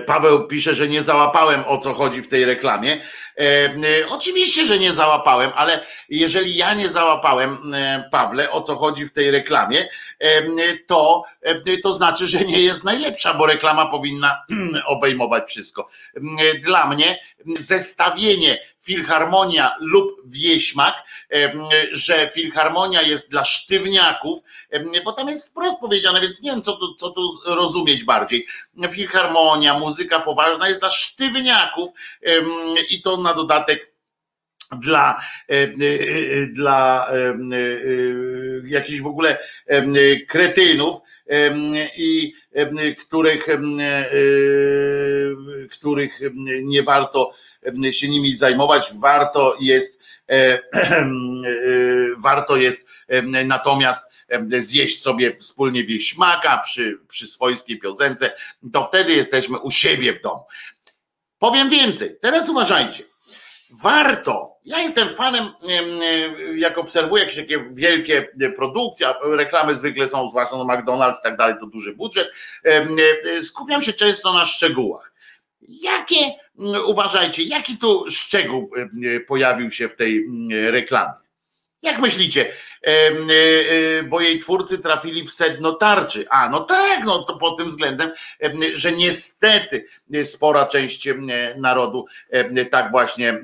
Paweł 0.06 0.48
pisze, 0.48 0.76
że 0.76 0.88
nie 0.88 1.02
załapałem 1.02 1.64
o 1.68 1.78
co 1.78 1.94
chodzi 1.94 2.22
w 2.22 2.28
tej 2.28 2.46
reklamie. 2.46 3.02
E, 3.38 4.08
oczywiście, 4.10 4.66
że 4.66 4.80
nie 4.80 4.94
załapałem, 4.94 5.52
ale 5.56 5.86
jeżeli 6.10 6.56
ja 6.56 6.74
nie 6.74 6.90
załapałem, 6.90 7.74
e, 7.74 8.10
Pawle, 8.12 8.52
o 8.52 8.62
co 8.62 8.76
chodzi 8.76 9.06
w 9.06 9.14
tej 9.14 9.32
reklamie, 9.32 9.90
e, 10.20 10.44
to, 10.88 11.24
to 11.84 11.94
znaczy, 11.94 12.28
że 12.28 12.40
nie 12.40 12.62
jest 12.62 12.84
najlepsza, 12.84 13.34
bo 13.34 13.46
reklama 13.46 13.86
powinna 13.86 14.46
obejmować 14.86 15.50
wszystko. 15.50 15.90
Dla 16.62 16.88
mnie 16.88 17.20
zestawienie 17.58 18.58
filharmonia 18.84 19.76
lub 19.80 20.22
wieśmak, 20.26 20.96
że 21.92 22.30
filharmonia 22.30 23.02
jest 23.02 23.32
dla 23.32 23.44
sztywniaków, 23.44 24.40
bo 25.06 25.14
tam 25.14 25.28
jest 25.28 25.50
wprost 25.50 25.80
powiedziane, 25.80 26.22
więc 26.22 26.42
nie 26.42 26.52
wiem, 26.52 26.62
co 26.62 26.78
tu, 26.78 26.96
co 26.96 27.10
tu 27.10 27.30
rozumieć 27.46 28.04
bardziej. 28.04 28.48
Filharmonia, 28.92 29.80
muzyka 29.80 30.20
poważna 30.20 30.68
jest 30.68 30.80
dla 30.80 30.92
sztywniaków 30.92 31.90
i 32.90 33.02
to 33.02 33.18
na 33.18 33.34
dodatek 33.34 33.92
dla, 34.80 35.20
e, 35.50 35.54
e, 35.54 35.64
e, 35.64 36.48
dla 36.48 37.12
jakichś 38.66 39.02
w 39.02 39.08
ogóle 39.08 39.38
kretynów 40.28 40.98
i 41.98 42.34
których, 43.00 43.48
których 45.72 46.20
nie 46.64 46.84
warto 46.84 47.34
się 47.92 48.08
nimi 48.08 48.36
zajmować, 48.36 48.92
warto 49.02 49.58
jest 49.60 50.02
warto 52.24 52.58
jest 52.58 52.88
natomiast 53.46 54.12
zjeść 54.58 55.02
sobie 55.02 55.36
wspólnie 55.36 55.84
wieśmaka 55.84 56.58
przy, 56.58 57.00
przy 57.08 57.28
swojskiej 57.28 57.80
piosence, 57.80 58.32
to 58.74 58.84
wtedy 58.86 59.14
jesteśmy 59.14 59.60
u 59.60 59.72
siebie 59.72 60.14
w 60.14 60.22
domu. 60.22 60.46
Powiem 61.40 61.70
więcej, 61.70 62.18
teraz 62.22 62.50
uważajcie. 62.50 63.04
Warto, 63.84 64.56
ja 64.66 64.80
jestem 64.80 65.10
fanem, 65.10 65.46
jak 66.56 66.78
obserwuję 66.78 67.24
jakieś 67.24 67.40
takie 67.40 67.70
wielkie 67.72 68.28
produkcje, 68.56 69.08
reklamy 69.24 69.76
zwykle 69.76 70.08
są, 70.08 70.30
zwłaszcza 70.30 70.64
na 70.64 70.64
McDonald's 70.64 71.20
i 71.20 71.24
tak 71.24 71.38
dalej, 71.38 71.56
to 71.60 71.66
duży 71.66 71.96
budżet, 71.96 72.32
skupiam 73.42 73.82
się 73.82 73.94
często 73.94 74.34
na 74.34 74.46
szczegółach. 74.46 75.11
Jakie, 75.68 76.32
uważajcie, 76.86 77.44
jaki 77.44 77.78
tu 77.78 78.06
szczegół 78.10 78.72
pojawił 79.28 79.72
się 79.72 79.90
w 79.90 79.96
tej 79.96 80.28
reklamie? 80.50 81.21
Jak 81.82 82.00
myślicie? 82.00 82.54
Bo 84.10 84.22
jej 84.22 84.40
twórcy 84.40 84.80
trafili 84.80 85.28
w 85.28 85.32
sedno 85.32 85.72
tarczy. 85.72 86.26
A, 86.30 86.50
no 86.50 86.60
tak, 86.60 87.04
no 87.06 87.24
to 87.24 87.38
pod 87.38 87.58
tym 87.58 87.68
względem, 87.68 88.12
że 88.76 88.92
niestety 88.92 89.86
spora 90.24 90.66
część 90.66 91.08
narodu 91.58 92.06
tak 92.72 92.92
właśnie 92.92 93.42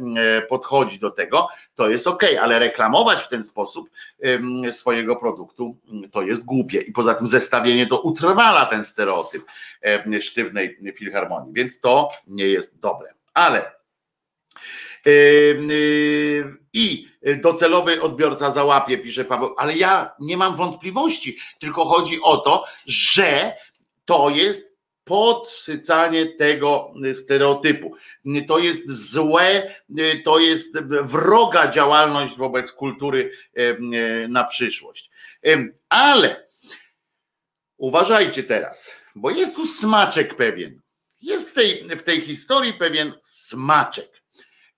podchodzi 0.49 0.99
do 0.99 1.11
tego, 1.11 1.47
to 1.75 1.89
jest 1.89 2.07
ok, 2.07 2.23
ale 2.41 2.59
reklamować 2.59 3.21
w 3.21 3.27
ten 3.27 3.43
sposób 3.43 3.89
swojego 4.71 5.15
produktu 5.15 5.77
to 6.11 6.21
jest 6.21 6.45
głupie. 6.45 6.81
I 6.81 6.91
poza 6.91 7.13
tym 7.13 7.27
zestawienie 7.27 7.87
to 7.87 7.99
utrwala 7.99 8.65
ten 8.65 8.83
stereotyp 8.83 9.41
sztywnej 10.21 10.77
filharmonii, 10.95 11.53
więc 11.53 11.79
to 11.79 12.09
nie 12.27 12.47
jest 12.47 12.79
dobre. 12.79 13.13
Ale 13.33 13.76
i 16.73 17.07
docelowy 17.37 18.01
odbiorca 18.01 18.51
załapie, 18.51 18.97
pisze 18.97 19.25
Paweł, 19.25 19.55
ale 19.57 19.77
ja 19.77 20.15
nie 20.19 20.37
mam 20.37 20.55
wątpliwości, 20.55 21.37
tylko 21.59 21.85
chodzi 21.85 22.21
o 22.21 22.37
to, 22.37 22.65
że 22.85 23.53
to 24.05 24.29
jest 24.29 24.77
podsycanie 25.03 26.25
tego 26.25 26.93
stereotypu. 27.13 27.95
To 28.47 28.59
jest 28.59 28.91
złe, 28.91 29.75
to 30.23 30.39
jest 30.39 30.79
wroga 31.03 31.71
działalność 31.71 32.37
wobec 32.37 32.71
kultury 32.71 33.31
na 34.29 34.43
przyszłość. 34.43 35.11
Ale 35.89 36.47
uważajcie 37.77 38.43
teraz, 38.43 38.91
bo 39.15 39.29
jest 39.31 39.55
tu 39.55 39.65
smaczek 39.65 40.35
pewien. 40.35 40.81
Jest 41.21 41.49
w 41.49 41.53
tej, 41.53 41.97
w 41.97 42.03
tej 42.03 42.21
historii 42.21 42.73
pewien 42.73 43.13
smaczek. 43.23 44.16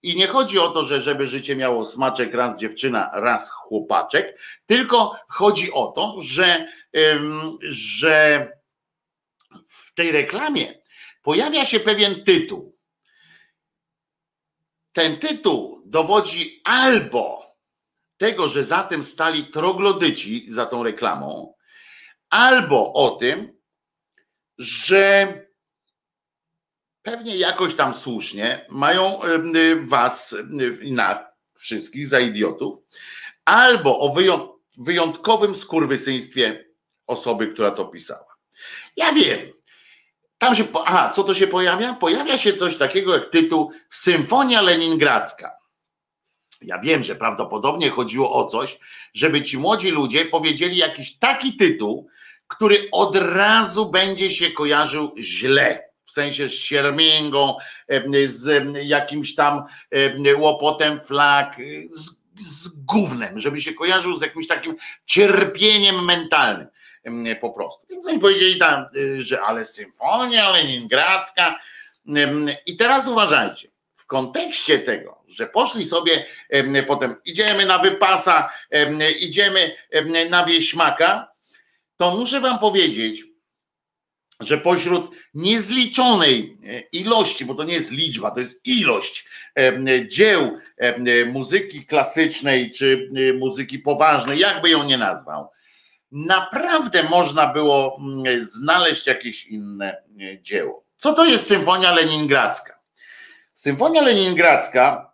I 0.04 0.16
nie 0.16 0.28
chodzi 0.28 0.60
o 0.60 0.68
to, 0.68 0.84
że 0.86 1.02
żeby 1.02 1.28
życie 1.28 1.56
miało 1.56 1.86
smaczek 1.86 2.34
raz 2.34 2.60
dziewczyna, 2.60 3.12
raz 3.14 3.52
chłopaczek, 3.52 4.40
tylko 4.66 5.20
chodzi 5.28 5.72
o 5.72 5.88
to, 5.88 6.16
że, 6.22 6.68
że 7.62 8.48
w 9.66 9.94
tej 9.94 10.12
reklamie 10.12 10.74
pojawia 11.22 11.66
się 11.66 11.80
pewien 11.80 12.24
tytuł. 12.24 12.78
Ten 14.94 15.18
tytuł 15.18 15.82
dowodzi 15.86 16.62
albo 16.64 17.56
tego, 18.18 18.48
że 18.48 18.64
za 18.64 18.84
tym 18.84 19.04
stali 19.04 19.46
troglodyci 19.46 20.46
za 20.48 20.66
tą 20.66 20.84
reklamą, 20.84 21.54
albo 22.30 22.94
o 22.94 23.10
tym, 23.10 23.60
że 24.58 25.34
pewnie 27.02 27.38
jakoś 27.38 27.76
tam 27.76 27.94
słusznie 27.94 28.66
mają 28.70 29.20
was 29.80 30.36
i 30.82 30.92
nas 30.92 31.18
wszystkich 31.58 32.08
za 32.08 32.20
idiotów, 32.20 32.78
albo 33.46 34.00
o 34.00 34.14
wyjątkowym 34.78 35.56
skurwysyństwie 35.56 36.66
osoby, 37.08 37.48
która 37.48 37.72
to 37.72 37.86
pisała. 37.86 38.36
Ja 38.98 39.14
wiem. 39.14 39.40
Tam 40.38 40.56
się, 40.56 40.64
aha, 40.86 41.12
co 41.16 41.24
to 41.24 41.34
się 41.34 41.48
pojawia? 41.48 41.94
Pojawia 41.94 42.38
się 42.38 42.54
coś 42.54 42.78
takiego 42.78 43.14
jak 43.14 43.30
tytuł 43.30 43.72
Symfonia 43.90 44.62
Leningradzka. 44.62 45.52
Ja 46.62 46.80
wiem, 46.80 47.04
że 47.04 47.16
prawdopodobnie 47.16 47.90
chodziło 47.90 48.34
o 48.34 48.46
coś, 48.46 48.80
żeby 49.14 49.42
ci 49.42 49.58
młodzi 49.58 49.90
ludzie 49.90 50.26
powiedzieli 50.26 50.78
jakiś 50.78 51.18
taki 51.18 51.56
tytuł, 51.56 52.08
który 52.48 52.88
od 52.92 53.16
razu 53.16 53.92
będzie 53.92 54.32
się 54.32 54.52
kojarzył 54.52 55.16
źle 55.18 55.89
w 56.10 56.12
sensie 56.12 56.50
z 56.50 56.54
siermięgą, 56.54 57.58
z 58.26 58.66
jakimś 58.84 59.36
tam 59.36 59.64
łopotem 60.38 61.00
flag, 61.00 61.56
z, 61.92 62.10
z 62.42 62.68
gównem, 62.68 63.40
żeby 63.40 63.62
się 63.62 63.74
kojarzył 63.74 64.16
z 64.16 64.22
jakimś 64.22 64.48
takim 64.48 64.76
cierpieniem 65.06 66.06
mentalnym 66.06 66.68
po 67.42 67.50
prostu. 67.50 67.88
Więc 67.90 68.08
oni 68.08 68.20
powiedzieli 68.20 68.58
tam, 68.58 68.86
że 69.18 69.42
ale 69.42 69.66
symfonia 69.66 70.50
leningradzka. 70.50 71.60
I 72.66 72.78
teraz 72.78 73.08
uważajcie, 73.08 73.70
w 73.94 74.06
kontekście 74.06 74.80
tego, 74.80 75.24
że 75.28 75.48
poszli 75.48 75.86
sobie 75.86 76.26
potem, 76.88 77.16
idziemy 77.26 77.66
na 77.66 77.78
wypasa, 77.80 78.52
idziemy 79.20 79.76
na 80.30 80.46
wieśmaka, 80.46 81.32
to 81.98 82.12
muszę 82.12 82.40
wam 82.40 82.60
powiedzieć, 82.60 83.24
że 84.40 84.58
pośród 84.58 85.12
niezliczonej 85.34 86.58
e, 86.64 86.80
ilości, 86.80 87.46
bo 87.46 87.56
to 87.56 87.64
nie 87.64 87.74
jest 87.74 87.92
liczba, 87.92 88.32
to 88.32 88.40
jest 88.40 88.68
ilość 88.68 89.30
dzieł 90.08 90.58
muzyki 91.32 91.86
klasycznej 91.86 92.72
czy 92.72 93.10
e, 93.30 93.34
muzyki 93.34 93.80
poważnej, 93.80 94.40
jakby 94.40 94.70
ją 94.70 94.84
nie 94.84 94.98
nazwał, 94.98 95.50
naprawdę 96.12 97.04
można 97.04 97.48
było 97.54 97.98
mm, 98.00 98.46
znaleźć 98.46 99.08
jakieś 99.08 99.46
inne 99.46 100.04
e, 100.20 100.42
dzieło. 100.42 100.84
Co 100.96 101.14
to 101.14 101.26
jest 101.26 101.48
Symfonia 101.48 101.92
Leningradzka? 101.92 102.80
Symfonia 103.54 104.02
Leningradzka 104.02 105.14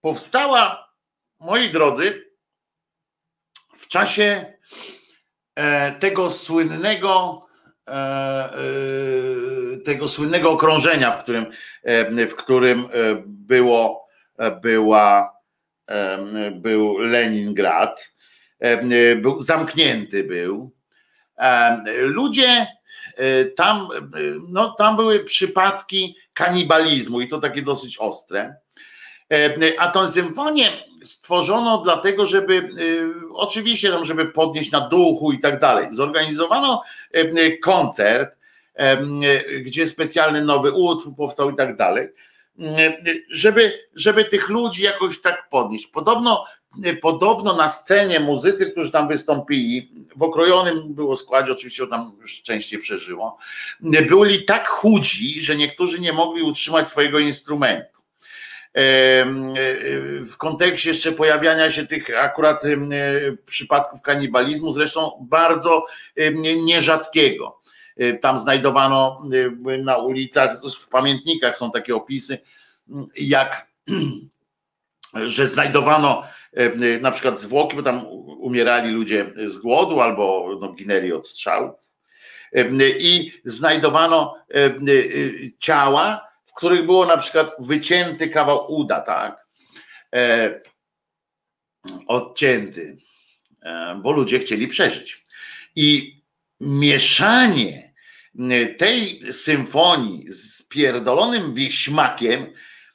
powstała, 0.00 0.92
moi 1.40 1.70
drodzy, 1.70 2.24
w 3.76 3.88
czasie 3.88 4.52
tego 6.00 6.30
słynnego 6.30 7.42
E, 7.42 7.46
e, 7.46 7.47
tego 9.84 10.08
słynnego 10.08 10.50
okrążenia, 10.50 11.10
w 11.10 11.22
którym, 11.22 11.46
e, 11.82 12.26
w 12.26 12.34
którym 12.34 12.88
było, 13.26 14.08
była, 14.62 15.38
był 16.52 16.98
Leningrad, 16.98 18.14
był 19.16 19.40
zamknięty 19.40 20.24
był. 20.24 20.72
Ludzie 22.00 22.66
tam, 23.56 23.88
no, 24.48 24.74
tam 24.78 24.96
były 24.96 25.24
przypadki 25.24 26.16
kanibalizmu 26.34 27.20
i 27.20 27.28
to 27.28 27.38
takie 27.38 27.62
dosyć 27.62 27.98
ostre. 27.98 28.56
A 29.78 29.88
tą 29.88 30.08
symfonię 30.08 30.68
stworzono 31.04 31.78
dlatego, 31.78 32.26
żeby 32.26 32.54
y, 32.54 33.32
oczywiście 33.32 33.90
tam, 33.90 34.04
żeby 34.04 34.26
podnieść 34.26 34.70
na 34.70 34.80
duchu 34.80 35.32
i 35.32 35.40
tak 35.40 35.60
dalej. 35.60 35.86
Zorganizowano 35.90 36.82
koncert, 37.62 38.38
gdzie 39.62 39.86
specjalny 39.86 40.44
nowy 40.44 40.72
utwór 40.72 41.16
powstał 41.16 41.50
i 41.50 41.56
tak 41.56 41.76
dalej, 41.76 42.08
żeby, 43.30 43.88
żeby 43.94 44.24
tych 44.24 44.48
ludzi 44.48 44.82
jakoś 44.82 45.20
tak 45.20 45.48
podnieść. 45.50 45.86
Podobno, 45.86 46.44
podobno 47.00 47.56
na 47.56 47.68
scenie 47.68 48.20
muzycy, 48.20 48.70
którzy 48.70 48.92
tam 48.92 49.08
wystąpili, 49.08 49.92
w 50.16 50.22
okrojonym 50.22 50.94
było 50.94 51.16
składzie, 51.16 51.52
oczywiście 51.52 51.86
tam 51.86 52.12
już 52.20 52.42
częściej 52.42 52.78
przeżyło, 52.78 53.38
byli 53.80 54.44
tak 54.44 54.68
chudzi, 54.68 55.40
że 55.40 55.56
niektórzy 55.56 56.00
nie 56.00 56.12
mogli 56.12 56.42
utrzymać 56.42 56.90
swojego 56.90 57.18
instrumentu 57.18 57.97
w 60.22 60.36
kontekście 60.38 60.90
jeszcze 60.90 61.12
pojawiania 61.12 61.70
się 61.70 61.86
tych 61.86 62.18
akurat 62.18 62.62
przypadków 63.46 64.02
kanibalizmu, 64.02 64.72
zresztą 64.72 65.26
bardzo 65.30 65.86
nierzadkiego. 66.64 67.60
Tam 68.20 68.38
znajdowano 68.38 69.22
na 69.82 69.96
ulicach, 69.96 70.56
w 70.80 70.88
pamiętnikach 70.88 71.56
są 71.56 71.70
takie 71.70 71.96
opisy, 71.96 72.38
jak 73.16 73.66
że 75.26 75.46
znajdowano 75.46 76.22
na 77.00 77.10
przykład 77.10 77.40
zwłoki, 77.40 77.76
bo 77.76 77.82
tam 77.82 78.06
umierali 78.38 78.90
ludzie 78.90 79.32
z 79.44 79.56
głodu 79.56 80.00
albo 80.00 80.56
no, 80.60 80.72
ginęli 80.72 81.12
od 81.12 81.28
strzałów. 81.28 81.74
I 83.00 83.32
znajdowano 83.44 84.34
ciała, 85.58 86.27
których 86.58 86.86
było 86.86 87.06
na 87.06 87.16
przykład 87.16 87.52
wycięty 87.58 88.28
kawał 88.28 88.74
uda, 88.74 89.00
tak? 89.00 89.46
E, 90.14 90.60
odcięty, 92.06 92.98
e, 93.62 94.00
bo 94.02 94.12
ludzie 94.12 94.38
chcieli 94.38 94.68
przeżyć. 94.68 95.24
I 95.76 96.18
mieszanie 96.60 97.94
tej 98.78 99.32
symfonii 99.32 100.32
z 100.32 100.62
pierdolonym 100.62 101.54
wieśmakiem, 101.54 102.52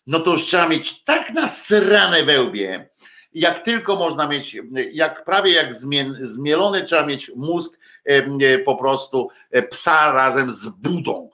no 0.07 0.19
to 0.19 0.31
już 0.31 0.45
trzeba 0.45 0.67
mieć 0.67 1.03
tak 1.03 1.29
nasrane 1.29 2.23
wełbie, 2.23 2.89
jak 3.33 3.59
tylko 3.59 3.95
można 3.95 4.27
mieć, 4.27 4.57
jak 4.91 5.25
prawie 5.25 5.51
jak 5.53 5.73
zmielony 6.19 6.83
trzeba 6.83 7.05
mieć 7.05 7.31
mózg 7.35 7.79
e, 8.05 8.59
po 8.59 8.75
prostu 8.75 9.29
e, 9.51 9.63
psa 9.63 10.11
razem 10.11 10.51
z 10.51 10.67
budą 10.67 11.29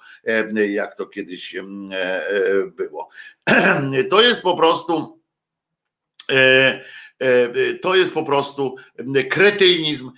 jak 0.70 0.96
to 0.96 1.06
kiedyś 1.06 1.56
e, 1.56 1.62
e, 1.62 2.66
było. 2.66 3.10
To 4.10 4.22
jest 4.22 4.42
po 4.42 4.58
prostu 4.58 5.22
e, 6.32 6.80
to 7.82 7.96
jest 7.96 8.14
po 8.14 8.24
prostu 8.24 8.76
kretynizm 9.30 10.12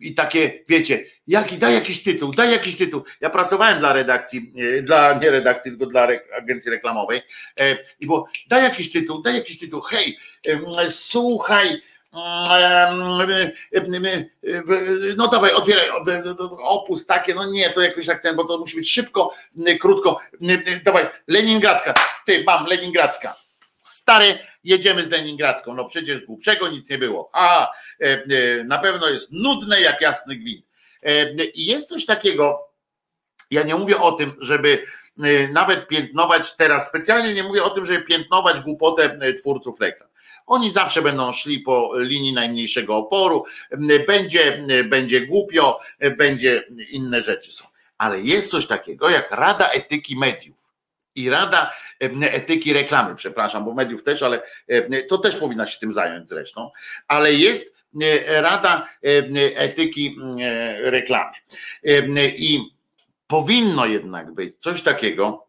i 0.00 0.14
takie, 0.14 0.64
wiecie, 0.68 1.04
jaki, 1.26 1.58
daj 1.58 1.74
jakiś 1.74 2.02
tytuł, 2.02 2.32
daj 2.32 2.50
jakiś 2.50 2.76
tytuł. 2.76 3.02
Ja 3.20 3.30
pracowałem 3.30 3.78
dla 3.78 3.92
redakcji, 3.92 4.52
dla 4.82 5.18
nie 5.18 5.30
redakcji, 5.30 5.70
tylko 5.70 5.86
dla 5.86 6.08
agencji 6.36 6.70
reklamowej 6.70 7.22
i 8.00 8.06
było, 8.06 8.28
daj 8.48 8.62
jakiś 8.62 8.92
tytuł, 8.92 9.22
daj 9.22 9.34
jakiś 9.34 9.58
tytuł, 9.58 9.80
hej, 9.80 10.18
słuchaj, 10.88 11.82
no 15.16 15.28
dawaj, 15.28 15.52
otwieraj, 15.52 15.86
opus 16.58 17.06
takie, 17.06 17.34
no 17.34 17.50
nie, 17.50 17.70
to 17.70 17.80
jakoś 17.80 18.06
tak 18.06 18.22
ten, 18.22 18.36
bo 18.36 18.44
to 18.44 18.58
musi 18.58 18.76
być 18.76 18.92
szybko, 18.92 19.34
krótko. 19.80 20.20
Dawaj, 20.84 21.06
Leningradzka, 21.28 21.94
ty, 22.26 22.44
mam, 22.46 22.66
Leningradzka. 22.66 23.36
Stary, 23.82 24.38
jedziemy 24.64 25.06
z 25.06 25.10
Leningradzką. 25.10 25.74
No 25.74 25.84
przecież 25.84 26.20
głupszego 26.20 26.68
nic 26.68 26.90
nie 26.90 26.98
było. 26.98 27.30
A 27.32 27.70
na 28.64 28.78
pewno 28.78 29.08
jest 29.08 29.32
nudne 29.32 29.80
jak 29.80 30.00
jasny 30.00 30.36
gwint. 30.36 30.66
I 31.54 31.66
jest 31.66 31.88
coś 31.88 32.06
takiego, 32.06 32.68
ja 33.50 33.62
nie 33.62 33.74
mówię 33.74 34.00
o 34.00 34.12
tym, 34.12 34.36
żeby 34.38 34.84
nawet 35.52 35.88
piętnować 35.88 36.56
teraz, 36.56 36.86
specjalnie 36.86 37.34
nie 37.34 37.42
mówię 37.42 37.62
o 37.62 37.70
tym, 37.70 37.84
żeby 37.84 38.02
piętnować 38.02 38.60
głupotę 38.60 39.18
twórców 39.40 39.80
reklam. 39.80 40.08
Oni 40.46 40.70
zawsze 40.70 41.02
będą 41.02 41.32
szli 41.32 41.60
po 41.60 41.92
linii 41.98 42.32
najmniejszego 42.32 42.96
oporu, 42.96 43.44
będzie, 44.06 44.66
będzie 44.84 45.26
głupio, 45.26 45.80
będzie 46.16 46.64
inne 46.90 47.22
rzeczy 47.22 47.52
są. 47.52 47.64
Ale 47.98 48.20
jest 48.20 48.50
coś 48.50 48.66
takiego 48.66 49.10
jak 49.10 49.30
Rada 49.30 49.68
Etyki 49.68 50.16
Mediów 50.16 50.70
i 51.14 51.30
Rada 51.30 51.72
Etyki 52.20 52.72
Reklamy, 52.72 53.14
przepraszam, 53.14 53.64
bo 53.64 53.74
mediów 53.74 54.02
też, 54.02 54.22
ale 54.22 54.42
to 55.08 55.18
też 55.18 55.36
powinna 55.36 55.66
się 55.66 55.78
tym 55.78 55.92
zająć 55.92 56.28
zresztą, 56.28 56.70
ale 57.08 57.32
jest 57.32 57.74
Rada 58.26 58.88
Etyki 59.54 60.16
Reklamy. 60.78 61.32
I 62.36 62.60
powinno 63.26 63.86
jednak 63.86 64.32
być 64.34 64.56
coś 64.56 64.82
takiego, 64.82 65.43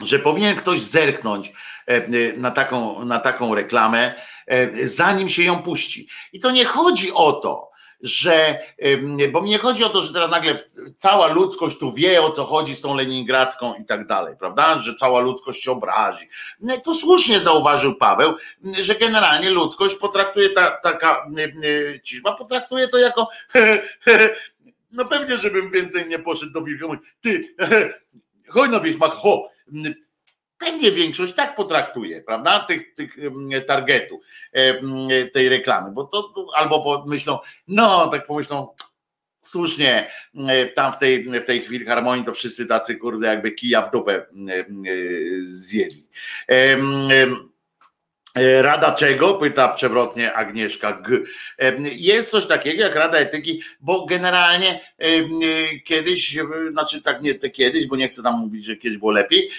że 0.00 0.18
powinien 0.18 0.56
ktoś 0.56 0.80
zerknąć 0.80 1.52
e, 1.86 2.32
na 2.36 2.50
taką, 2.50 3.04
na 3.04 3.18
taką 3.18 3.54
reklamę, 3.54 4.14
e, 4.46 4.86
zanim 4.86 5.28
się 5.28 5.42
ją 5.42 5.62
puści. 5.62 6.08
I 6.32 6.40
to 6.40 6.50
nie 6.50 6.64
chodzi 6.64 7.12
o 7.12 7.32
to, 7.32 7.74
że, 8.00 8.58
bo 9.32 9.40
mnie 9.40 9.58
chodzi 9.58 9.84
o 9.84 9.88
to, 9.88 10.02
że 10.02 10.12
teraz 10.12 10.30
nagle 10.30 10.54
cała 10.98 11.28
ludzkość 11.28 11.78
tu 11.78 11.92
wie 11.92 12.22
o 12.22 12.30
co 12.30 12.44
chodzi 12.44 12.74
z 12.74 12.80
tą 12.80 12.96
Leningradzką 12.96 13.74
i 13.74 13.84
tak 13.84 14.06
dalej, 14.06 14.36
prawda? 14.38 14.78
Że 14.78 14.94
cała 14.94 15.20
ludzkość 15.20 15.64
się 15.64 15.72
obrazi. 15.72 16.28
No 16.60 16.78
tu 16.78 16.94
słusznie 16.94 17.40
zauważył 17.40 17.94
Paweł, 17.94 18.34
że 18.80 18.94
generalnie 18.94 19.50
ludzkość 19.50 19.94
potraktuje 19.94 20.50
ta, 20.50 20.70
taka 20.70 21.26
ciżba, 22.02 22.32
potraktuje 22.32 22.88
to 22.88 22.98
jako 22.98 23.28
no 24.92 25.04
pewnie, 25.04 25.36
żebym 25.36 25.70
więcej 25.70 26.08
nie 26.08 26.18
poszedł 26.18 26.52
do 26.52 26.62
wilka. 26.62 26.86
Ty, 27.20 27.54
chodź 28.54 28.70
na 28.70 28.80
wieś, 28.80 28.96
ho, 28.98 29.53
Pewnie 30.58 30.92
większość 30.92 31.34
tak 31.34 31.56
potraktuje, 31.56 32.22
prawda? 32.22 32.60
Tych, 32.60 32.94
tych 32.94 33.16
targetów 33.66 34.22
tej 35.32 35.48
reklamy, 35.48 35.92
bo 35.92 36.04
to, 36.04 36.32
albo 36.56 37.04
myślą, 37.06 37.38
no 37.68 38.08
tak 38.08 38.26
pomyślą, 38.26 38.68
słusznie, 39.40 40.10
tam 40.74 40.92
w 40.92 40.98
tej, 40.98 41.24
w 41.40 41.44
tej 41.44 41.60
chwili 41.60 41.84
harmonii 41.84 42.24
to 42.24 42.32
wszyscy 42.32 42.66
tacy 42.66 42.96
kurde 42.96 43.26
jakby 43.26 43.52
kija 43.52 43.82
w 43.82 43.90
dupę 43.90 44.26
zjedli. 45.42 46.08
E, 48.34 48.62
Rada 48.62 48.92
czego? 48.92 49.34
Pyta 49.34 49.68
przewrotnie 49.68 50.32
Agnieszka 50.32 50.92
G. 50.92 51.18
E, 51.58 51.72
jest 51.80 52.30
coś 52.30 52.46
takiego 52.46 52.82
jak 52.82 52.94
Rada 52.94 53.18
Etyki, 53.18 53.62
bo 53.80 54.06
generalnie 54.06 54.80
e, 54.98 55.08
kiedyś, 55.84 56.38
znaczy 56.70 57.02
tak 57.02 57.22
nie 57.22 57.34
kiedyś, 57.34 57.86
bo 57.86 57.96
nie 57.96 58.08
chcę 58.08 58.22
tam 58.22 58.38
mówić, 58.38 58.64
że 58.64 58.76
kiedyś 58.76 58.98
było 58.98 59.10
lepiej, 59.10 59.50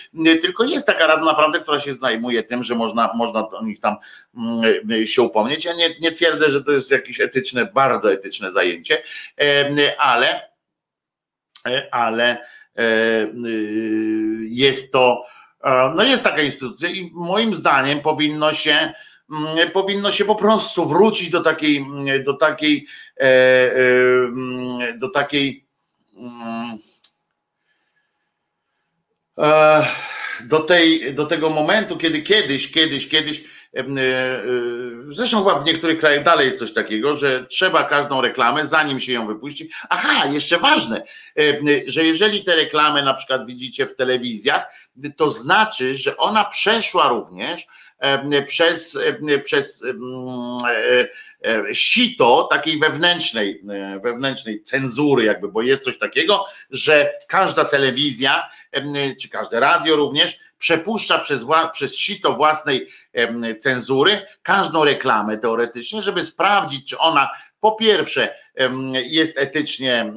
tylko 0.42 0.64
jest 0.64 0.86
taka 0.86 1.08
rada 1.08 1.26
naprawdę, 1.26 1.60
która 1.60 1.80
się 1.80 1.94
zajmuje 1.94 2.44
tym, 2.44 2.64
że 2.64 2.76
można, 2.76 3.12
można 3.16 3.50
o 3.50 3.66
nich 3.66 3.80
tam 3.80 3.96
mm, 4.38 5.06
się 5.06 5.22
upomnieć. 5.22 5.66
Ja 5.66 5.74
nie, 5.74 5.90
nie 6.00 6.12
twierdzę, 6.12 6.52
że 6.52 6.64
to 6.64 6.72
jest 6.72 6.92
jakieś 6.92 7.22
etyczne, 7.22 7.66
bardzo 7.66 8.14
etyczne 8.14 8.52
zajęcie, 8.52 9.04
ale 9.98 10.56
ale 11.92 12.38
jest 14.42 14.92
to 14.92 15.26
no 15.96 16.04
jest 16.04 16.24
taka 16.24 16.42
instytucja 16.42 16.90
i 16.90 17.12
moim 17.14 17.54
zdaniem 17.54 18.00
powinno 18.00 18.54
się 18.54 18.94
mm, 19.32 19.72
powinno 19.72 20.12
się 20.12 20.26
po 20.26 20.36
prostu 20.36 20.86
wrócić 20.86 21.30
do 21.30 21.42
takiej 21.42 21.78
mm, 21.78 22.24
do 22.24 22.34
takiej 22.34 22.88
e, 23.18 23.24
e, 23.24 23.78
mm, 24.24 25.00
do 25.00 25.10
takiej 25.10 25.66
e, 29.38 29.86
do 30.44 30.60
tej 30.60 31.14
do 31.14 31.26
tego 31.26 31.50
momentu, 31.50 31.98
kiedy 31.98 32.22
kiedyś, 32.22 32.72
kiedyś, 32.72 33.10
kiedyś 33.10 33.44
Zresztą 35.10 35.38
chyba 35.44 35.60
w 35.60 35.66
niektórych 35.66 36.00
krajach 36.00 36.24
dalej 36.24 36.46
jest 36.46 36.60
coś 36.60 36.74
takiego, 36.74 37.16
że 37.16 37.46
trzeba 37.46 37.84
każdą 37.84 38.22
reklamę, 38.22 38.66
zanim 38.66 39.00
się 39.00 39.14
ją 39.14 39.28
wypuści. 39.28 39.70
Aha, 39.90 40.26
jeszcze 40.26 40.58
ważne, 40.58 41.04
że 41.88 42.04
jeżeli 42.04 42.44
te 42.44 42.56
reklamy 42.56 43.04
na 43.04 43.14
przykład 43.14 43.46
widzicie 43.46 43.86
w 43.86 43.96
telewizjach, 43.96 44.66
to 45.16 45.30
znaczy, 45.30 45.96
że 45.96 46.18
ona 46.18 46.46
przeszła 46.46 47.10
również 47.10 47.68
przez, 48.48 49.00
przez 49.44 49.84
e, 49.84 51.08
e, 51.50 51.76
sito 51.76 52.48
takiej 52.52 52.80
wewnętrznej, 52.80 53.62
e, 53.70 54.00
wewnętrznej 54.00 54.64
cenzury, 54.64 55.24
jakby, 55.24 55.48
bo 55.48 55.62
jest 55.62 55.84
coś 55.84 55.98
takiego, 55.98 56.46
że 56.70 57.12
każda 57.28 57.66
telewizja, 57.66 58.50
czy 59.22 59.30
każde 59.30 59.60
radio 59.60 59.96
również 59.96 60.40
przepuszcza 60.66 61.20
przez, 61.20 61.46
przez 61.74 61.96
sito 61.96 62.34
własnej 62.34 62.90
cenzury 63.60 64.22
każdą 64.44 64.84
reklamę 64.84 65.38
teoretycznie, 65.38 66.02
żeby 66.02 66.24
sprawdzić, 66.24 66.90
czy 66.90 66.98
ona 66.98 67.30
po 67.60 67.72
pierwsze 67.72 68.36
jest 69.04 69.40
etycznie 69.40 69.94
e, 69.94 70.14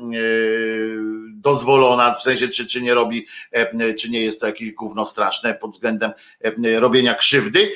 dozwolona, 1.35 2.15
w 2.15 2.23
sensie 2.23 2.49
czy, 2.49 2.67
czy 2.67 2.83
nie 2.83 2.95
robi, 2.95 3.27
czy 3.99 4.11
nie 4.11 4.21
jest 4.21 4.41
to 4.41 4.47
jakieś 4.47 4.73
gówno 4.73 5.07
straszne 5.07 5.55
pod 5.55 5.71
względem 5.71 6.13
robienia 6.79 7.15
krzywdy, 7.15 7.73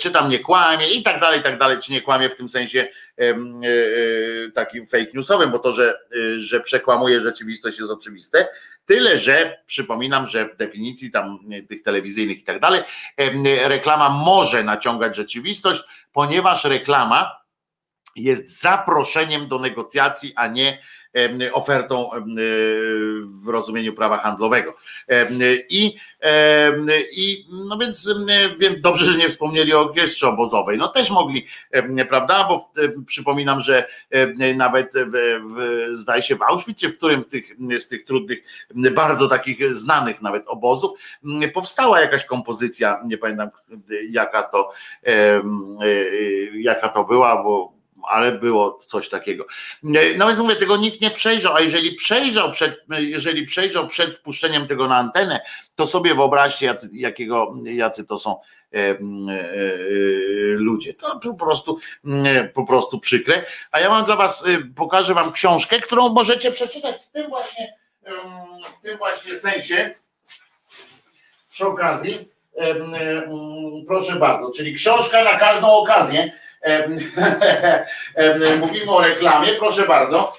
czy 0.00 0.10
tam 0.10 0.28
nie 0.28 0.38
kłamie 0.38 0.90
i 0.90 1.02
tak 1.02 1.20
dalej, 1.20 1.40
i 1.40 1.42
tak 1.42 1.58
dalej, 1.58 1.78
czy 1.82 1.92
nie 1.92 2.02
kłamie 2.02 2.28
w 2.28 2.34
tym 2.34 2.48
sensie 2.48 2.88
e, 3.18 3.22
e, 3.22 3.36
takim 4.54 4.86
fake 4.86 5.10
newsowym, 5.14 5.50
bo 5.50 5.58
to, 5.58 5.72
że, 5.72 5.98
że 6.36 6.60
przekłamuje 6.60 7.20
rzeczywistość 7.20 7.78
jest 7.78 7.90
oczywiste, 7.90 8.48
tyle, 8.88 9.18
że 9.18 9.62
przypominam, 9.66 10.26
że 10.26 10.48
w 10.48 10.56
definicji 10.56 11.10
tam 11.10 11.38
tych 11.68 11.82
telewizyjnych 11.82 12.38
i 12.38 12.44
tak 12.44 12.60
dalej, 12.60 12.82
reklama 13.64 14.08
może 14.08 14.64
naciągać 14.64 15.16
rzeczywistość, 15.16 15.82
ponieważ 16.12 16.64
reklama 16.64 17.40
jest 18.16 18.60
zaproszeniem 18.60 19.48
do 19.48 19.58
negocjacji, 19.58 20.32
a 20.36 20.46
nie 20.46 20.78
ofertą 21.52 22.10
w 23.44 23.48
rozumieniu 23.48 23.92
prawa 23.92 24.18
handlowego. 24.18 24.74
I, 25.68 25.96
i 27.12 27.46
no 27.68 27.78
więc, 27.78 28.14
więc 28.58 28.80
dobrze, 28.80 29.04
że 29.04 29.18
nie 29.18 29.28
wspomnieli 29.28 29.74
o 29.74 29.80
Orkiestrze 29.80 30.28
Obozowej. 30.28 30.78
No 30.78 30.88
też 30.88 31.10
mogli, 31.10 31.46
prawda? 32.08 32.44
Bo 32.48 32.72
przypominam, 33.06 33.60
że 33.60 33.88
nawet 34.56 34.92
w, 34.94 35.40
w, 35.54 35.96
zdaje 35.96 36.22
się 36.22 36.36
w 36.36 36.42
Auschwitz, 36.42 36.86
w 36.86 36.96
którym 36.96 37.24
tych, 37.24 37.56
z 37.78 37.88
tych 37.88 38.04
trudnych, 38.04 38.38
bardzo 38.94 39.28
takich 39.28 39.74
znanych 39.74 40.22
nawet 40.22 40.44
obozów, 40.46 40.90
powstała 41.54 42.00
jakaś 42.00 42.24
kompozycja, 42.24 43.00
nie 43.06 43.18
pamiętam 43.18 43.50
jaka 44.10 44.42
to, 44.42 44.72
jaka 46.54 46.88
to 46.88 47.04
była, 47.04 47.42
bo 47.42 47.77
ale 48.08 48.32
było 48.32 48.74
coś 48.74 49.08
takiego. 49.08 49.46
No 50.16 50.26
więc 50.26 50.38
mówię, 50.38 50.56
tego 50.56 50.76
nikt 50.76 51.00
nie 51.00 51.10
przejrzał, 51.10 51.54
a 51.54 51.60
jeżeli 51.60 51.94
przejrzał 51.94 52.50
przed, 52.50 52.76
jeżeli 52.98 53.46
przejrzał 53.46 53.86
przed 53.86 54.14
wpuszczeniem 54.14 54.66
tego 54.66 54.88
na 54.88 54.96
antenę, 54.96 55.40
to 55.74 55.86
sobie 55.86 56.14
wyobraźcie, 56.14 56.66
jacy, 56.66 56.88
jakiego, 56.92 57.54
jacy 57.64 58.06
to 58.06 58.18
są 58.18 58.40
e, 58.74 58.78
e, 58.78 58.96
ludzie. 60.52 60.94
To 60.94 61.18
po 61.18 61.34
prostu, 61.34 61.78
po 62.54 62.66
prostu 62.66 63.00
przykre. 63.00 63.44
A 63.70 63.80
ja 63.80 63.90
mam 63.90 64.04
dla 64.04 64.16
was, 64.16 64.46
e, 64.46 64.58
pokażę 64.76 65.14
wam 65.14 65.32
książkę, 65.32 65.80
którą 65.80 66.08
możecie 66.08 66.52
przeczytać 66.52 67.02
w 67.02 67.10
tym 67.10 67.28
właśnie, 67.28 67.74
w 68.78 68.80
tym 68.80 68.98
właśnie 68.98 69.36
sensie. 69.36 69.94
Przy 71.50 71.66
okazji, 71.66 72.28
proszę 73.86 74.16
bardzo, 74.16 74.50
czyli 74.50 74.74
książka 74.74 75.24
na 75.24 75.38
każdą 75.38 75.66
okazję 75.66 76.32
Mówimy 78.60 78.90
o 78.92 79.02
reklamie, 79.02 79.52
proszę 79.52 79.86
bardzo. 79.86 80.36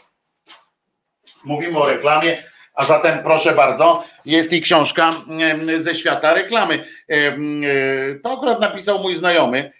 Mówimy 1.43 1.79
o 1.79 1.89
reklamie, 1.89 2.43
a 2.73 2.85
zatem 2.85 3.23
proszę 3.23 3.51
bardzo, 3.51 4.03
jest 4.25 4.53
i 4.53 4.61
książka 4.61 5.11
ze 5.77 5.95
świata 5.95 6.33
reklamy. 6.33 6.85
To 8.23 8.33
akurat 8.33 8.59
napisał 8.59 8.99
mój 8.99 9.15
znajomy, 9.15 9.71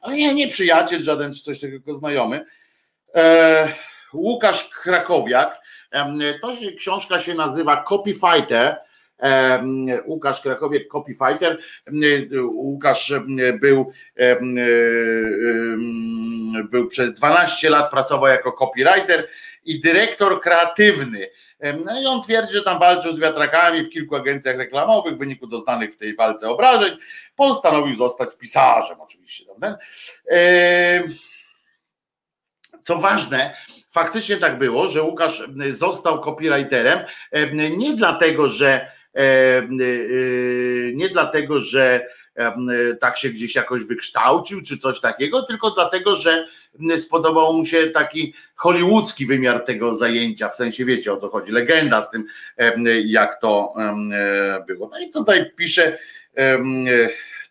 ale 0.00 0.16
nie, 0.16 0.34
nie 0.34 0.48
przyjaciel, 0.48 1.02
żaden 1.02 1.34
czy 1.34 1.40
coś 1.40 1.60
takiego, 1.60 1.94
znajomy. 1.94 2.44
E, 3.14 3.68
Łukasz 4.12 4.68
Krakowiak. 4.68 5.60
To 6.42 6.56
się, 6.56 6.72
książka 6.72 7.20
się 7.20 7.34
nazywa 7.34 7.84
Copy 7.88 8.14
Fighter 8.14 8.76
Łukasz 10.06 10.40
Krakowiek, 10.40 10.88
copyfighter. 10.88 11.58
Łukasz 12.52 13.12
był, 13.60 13.92
był 16.70 16.88
przez 16.88 17.12
12 17.12 17.70
lat 17.70 17.90
pracował 17.90 18.26
jako 18.26 18.52
copywriter 18.52 19.28
i 19.64 19.80
dyrektor 19.80 20.40
kreatywny. 20.40 21.26
No 21.84 22.00
i 22.00 22.06
on 22.06 22.22
twierdzi, 22.22 22.52
że 22.52 22.62
tam 22.62 22.78
walczył 22.78 23.12
z 23.12 23.20
wiatrakami 23.20 23.82
w 23.82 23.90
kilku 23.90 24.16
agencjach 24.16 24.56
reklamowych 24.56 25.14
w 25.14 25.18
wyniku 25.18 25.46
doznanych 25.46 25.92
w 25.92 25.96
tej 25.96 26.16
walce 26.16 26.50
obrażeń. 26.50 26.98
Postanowił 27.36 27.94
zostać 27.94 28.28
pisarzem, 28.38 29.00
oczywiście. 29.00 29.44
Co 32.84 32.96
ważne, 32.96 33.56
faktycznie 33.90 34.36
tak 34.36 34.58
było, 34.58 34.88
że 34.88 35.02
Łukasz 35.02 35.48
został 35.70 36.20
copywriterem 36.20 36.98
nie 37.76 37.96
dlatego, 37.96 38.48
że 38.48 38.92
nie 40.92 41.08
dlatego, 41.08 41.60
że 41.60 42.06
tak 43.00 43.16
się 43.16 43.28
gdzieś 43.28 43.54
jakoś 43.54 43.84
wykształcił, 43.84 44.62
czy 44.62 44.78
coś 44.78 45.00
takiego, 45.00 45.42
tylko 45.42 45.70
dlatego, 45.70 46.16
że 46.16 46.46
spodobał 46.98 47.52
mu 47.54 47.66
się 47.66 47.86
taki 47.86 48.34
hollywoodzki 48.54 49.26
wymiar 49.26 49.64
tego 49.64 49.94
zajęcia, 49.94 50.48
w 50.48 50.54
sensie 50.54 50.84
wiecie 50.84 51.12
o 51.12 51.16
co 51.16 51.28
chodzi, 51.28 51.52
legenda 51.52 52.02
z 52.02 52.10
tym, 52.10 52.24
jak 53.04 53.40
to 53.40 53.74
było. 54.66 54.88
No 54.92 55.00
i 55.00 55.10
tutaj 55.10 55.50
pisze 55.56 55.98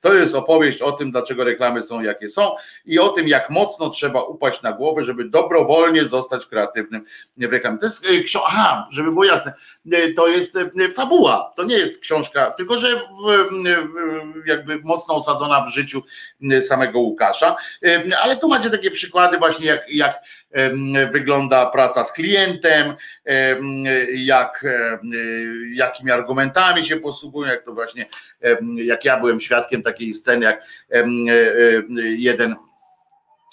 to 0.02 0.14
jest 0.14 0.36
opowieść 0.36 0.82
o 0.82 0.92
tym, 0.92 1.12
dlaczego 1.12 1.44
reklamy 1.44 1.82
są 1.82 2.02
jakie 2.02 2.30
są 2.30 2.56
i 2.86 3.00
o 3.00 3.10
tym, 3.10 3.28
jak 3.28 3.50
mocno 3.50 3.90
trzeba 3.90 4.22
upaść 4.22 4.62
na 4.62 4.74
głowę, 4.74 5.04
żeby 5.04 5.30
dobrowolnie 5.30 6.06
zostać 6.06 6.46
kreatywnym 6.46 7.06
w 7.38 7.54
reklamie. 7.54 7.78
To 7.78 7.86
jest 7.86 8.06
e, 8.06 8.24
książka, 8.24 8.50
aha, 8.52 8.88
żeby 8.92 9.12
było 9.12 9.26
jasne, 9.26 9.52
e, 9.52 9.79
to 10.16 10.28
jest 10.28 10.56
e, 10.56 10.92
fabuła, 10.92 11.54
to 11.56 11.64
nie 11.64 11.78
jest 11.78 12.02
książka, 12.02 12.52
tylko 12.52 12.78
że 12.78 12.96
w, 12.96 14.48
jakby 14.48 14.80
mocno 14.84 15.16
osadzona 15.16 15.62
w 15.62 15.70
życiu 15.74 16.04
samego 16.62 17.00
Łukasza, 17.00 17.56
ale 18.22 18.38
tu 18.38 18.50
macie 18.50 18.70
takie 18.70 18.92
przykłady 18.92 19.38
właśnie 19.38 19.66
jak, 19.68 19.86
jak 19.90 20.16
wygląda 21.12 21.66
praca 21.66 22.04
z 22.04 22.14
klientem, 22.14 22.94
jak, 24.14 24.66
jakimi 25.74 26.12
argumentami 26.12 26.84
się 26.84 26.98
posługują, 26.98 27.52
jak 27.52 27.66
to 27.66 27.74
właśnie, 27.74 28.06
jak 28.76 29.06
ja 29.06 29.20
byłem 29.20 29.40
świadkiem 29.40 29.84
takiej 29.84 30.14
sceny, 30.14 30.46
jak 30.46 30.64
jeden 32.18 32.56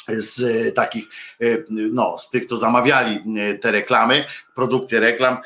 z 0.09 0.75
takich, 0.75 1.05
no, 1.71 2.19
z 2.19 2.31
tych, 2.31 2.45
co 2.45 2.57
zamawiali 2.57 3.21
te 3.61 3.73
reklamy, 3.73 4.25
produkcję 4.55 5.01
reklam, 5.01 5.39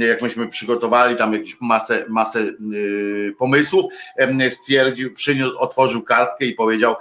jak 0.00 0.22
myśmy 0.22 0.48
przygotowali 0.48 1.16
tam 1.16 1.32
jakąś 1.32 1.56
masę, 1.60 2.04
masę 2.08 2.52
pomysłów, 3.38 3.84
stwierdził, 4.48 5.14
przyniósł, 5.14 5.58
otworzył 5.58 6.02
kartkę 6.02 6.44
i 6.44 6.54
powiedział, 6.54 6.96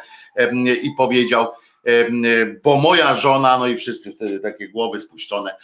i 0.84 0.92
powiedział, 0.98 1.48
bo 2.64 2.78
moja 2.78 3.14
żona, 3.14 3.58
no 3.58 3.68
i 3.68 3.78
wszyscy 3.78 4.12
wtedy 4.12 4.40
takie 4.40 4.70
głowy 4.70 5.00
spuszczone, 5.00 5.56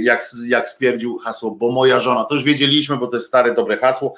jak, 0.00 0.24
jak 0.46 0.68
stwierdził 0.68 1.18
hasło, 1.18 1.50
bo 1.50 1.72
moja 1.72 2.00
żona, 2.00 2.24
to 2.24 2.34
już 2.34 2.44
wiedzieliśmy, 2.44 2.96
bo 2.96 3.06
to 3.06 3.16
jest 3.16 3.26
stare, 3.26 3.54
dobre 3.54 3.76
hasło, 3.76 4.14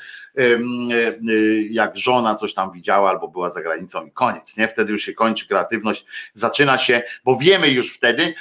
jak 1.70 1.96
żona 1.96 2.34
coś 2.34 2.54
tam 2.54 2.72
widziała 2.72 3.10
albo 3.10 3.28
była 3.28 3.50
za 3.50 3.62
granicą 3.62 4.06
i 4.06 4.12
koniec, 4.12 4.56
nie? 4.56 4.68
Wtedy 4.68 4.92
już 4.92 5.02
się 5.02 5.12
kończy 5.12 5.48
kreatywność, 5.48 6.06
zaczyna 6.34 6.78
się, 6.78 7.02
bo 7.24 7.38
wiemy 7.38 7.70
już 7.70 7.94
wtedy, 7.94 8.34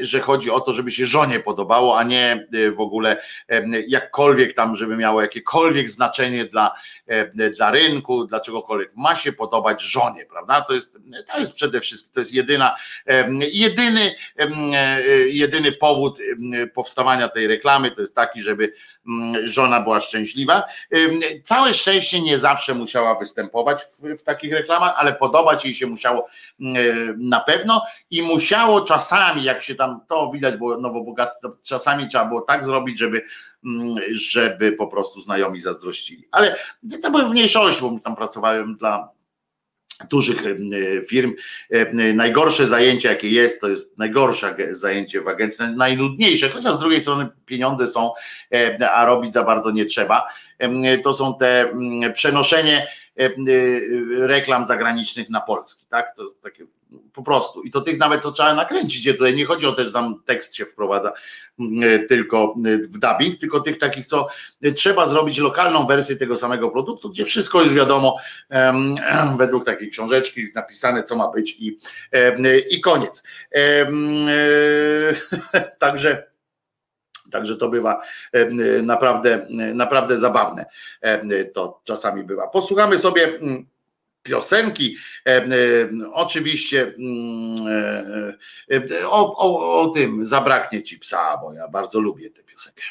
że 0.00 0.20
chodzi 0.20 0.50
o 0.50 0.60
to, 0.60 0.72
żeby 0.72 0.90
się 0.90 1.06
żonie 1.06 1.40
podobało, 1.40 1.98
a 1.98 2.02
nie 2.02 2.46
e, 2.52 2.70
w 2.70 2.80
ogóle 2.80 3.22
jakkolwiek 3.88 4.52
tam, 4.52 4.76
żeby 4.76 4.96
miało 4.96 5.22
jakiekolwiek 5.22 5.90
znaczenie 5.90 6.44
dla, 6.44 6.74
dla 7.56 7.70
rynku, 7.70 8.26
dla 8.26 8.40
czegokolwiek. 8.40 8.96
Ma 8.96 9.14
się 9.14 9.32
podobać 9.32 9.82
żonie, 9.82 10.26
prawda? 10.26 10.60
To 10.60 10.74
jest, 10.74 10.98
to 11.32 11.40
jest 11.40 11.54
przede 11.54 11.80
wszystkim, 11.80 12.12
to 12.14 12.20
jest 12.20 12.34
jedyna, 12.34 12.76
jedyny, 13.52 14.14
e, 14.38 15.02
jedyny 15.28 15.72
powód 15.72 16.18
powstawania 16.74 17.28
tej 17.28 17.46
reklamy, 17.46 17.90
to 17.90 18.00
jest 18.00 18.14
taki, 18.14 18.42
żeby 18.42 18.72
Mm, 18.72 18.95
żona 19.44 19.80
była 19.80 20.00
szczęśliwa. 20.00 20.62
Całe 21.44 21.74
szczęście 21.74 22.20
nie 22.20 22.38
zawsze 22.38 22.74
musiała 22.74 23.14
występować 23.14 23.82
w, 23.82 24.20
w, 24.20 24.22
takich 24.22 24.52
reklamach, 24.52 24.94
ale 24.96 25.12
podobać 25.12 25.64
jej 25.64 25.74
się 25.74 25.86
musiało 25.86 26.26
mm, 26.60 26.76
na 27.28 27.40
pewno 27.40 27.82
i 28.10 28.22
musiało 28.22 28.80
czasami, 28.80 29.44
jak 29.44 29.62
się 29.62 29.74
tam 29.74 30.00
to 30.08 30.30
widać, 30.30 30.56
bo 30.56 30.80
nowo 30.80 31.00
bogaty, 31.00 31.36
to 31.42 31.56
czasami 31.62 32.08
trzeba 32.08 32.24
było 32.24 32.40
tak 32.40 32.64
zrobić, 32.64 32.98
żeby, 32.98 33.22
mm, 33.64 33.96
żeby 34.10 34.72
po 34.72 34.86
prostu 34.86 35.20
znajomi 35.20 35.60
zazdrościli. 35.60 36.28
Ale 36.30 36.56
to 37.02 37.10
były 37.10 37.24
w 37.24 37.30
mniejszości, 37.30 37.82
bo 37.82 38.00
tam 38.00 38.16
pracowałem 38.16 38.76
dla 38.76 39.15
dużych 40.10 40.42
firm. 41.08 41.34
Najgorsze 42.14 42.66
zajęcie, 42.66 43.08
jakie 43.08 43.30
jest, 43.30 43.60
to 43.60 43.68
jest 43.68 43.98
najgorsze 43.98 44.56
zajęcie 44.70 45.20
w 45.20 45.28
agencji, 45.28 45.64
najnudniejsze, 45.76 46.48
chociaż 46.48 46.74
z 46.74 46.78
drugiej 46.78 47.00
strony 47.00 47.28
pieniądze 47.46 47.86
są, 47.86 48.12
a 48.92 49.04
robić 49.04 49.32
za 49.32 49.42
bardzo 49.42 49.70
nie 49.70 49.84
trzeba. 49.84 50.24
To 51.04 51.14
są 51.14 51.38
te 51.38 51.74
przenoszenie 52.14 52.86
reklam 54.18 54.64
zagranicznych 54.64 55.30
na 55.30 55.40
polski, 55.40 55.86
tak? 55.86 56.16
To 56.16 56.26
takie 56.42 56.66
po 57.12 57.22
prostu. 57.22 57.62
I 57.62 57.70
to 57.70 57.80
tych 57.80 57.98
nawet 57.98 58.22
co 58.22 58.32
trzeba 58.32 58.54
nakręcić. 58.54 59.06
Tutaj 59.06 59.34
nie 59.34 59.44
chodzi 59.44 59.66
o 59.66 59.72
to, 59.72 59.84
że 59.84 59.92
tam 59.92 60.22
tekst 60.24 60.54
się 60.54 60.66
wprowadza 60.66 61.12
tylko 62.08 62.54
w 62.82 62.98
dubbing, 62.98 63.40
tylko 63.40 63.60
tych 63.60 63.78
takich, 63.78 64.06
co 64.06 64.28
trzeba 64.74 65.06
zrobić 65.06 65.38
lokalną 65.38 65.86
wersję 65.86 66.16
tego 66.16 66.36
samego 66.36 66.70
produktu, 66.70 67.10
gdzie 67.10 67.24
wszystko 67.24 67.62
jest 67.62 67.74
wiadomo 67.74 68.16
według 69.38 69.64
takiej 69.64 69.90
książeczki 69.90 70.48
napisane, 70.54 71.02
co 71.02 71.16
ma 71.16 71.28
być 71.30 71.56
i, 71.60 71.78
i 72.70 72.80
koniec. 72.80 73.22
Także 75.78 76.35
Także 77.32 77.56
to 77.56 77.68
bywa 77.68 78.02
naprawdę, 78.82 79.46
naprawdę 79.74 80.18
zabawne. 80.18 80.66
To 81.52 81.80
czasami 81.84 82.24
bywa. 82.24 82.48
Posłuchamy 82.48 82.98
sobie 82.98 83.40
piosenki. 84.22 84.96
Oczywiście 86.12 86.94
o, 89.06 89.36
o, 89.36 89.80
o 89.80 89.88
tym 89.88 90.26
zabraknie 90.26 90.82
ci 90.82 90.98
psa, 90.98 91.38
bo 91.42 91.52
ja 91.52 91.68
bardzo 91.68 92.00
lubię 92.00 92.30
tę 92.30 92.44
piosenkę. 92.44 92.82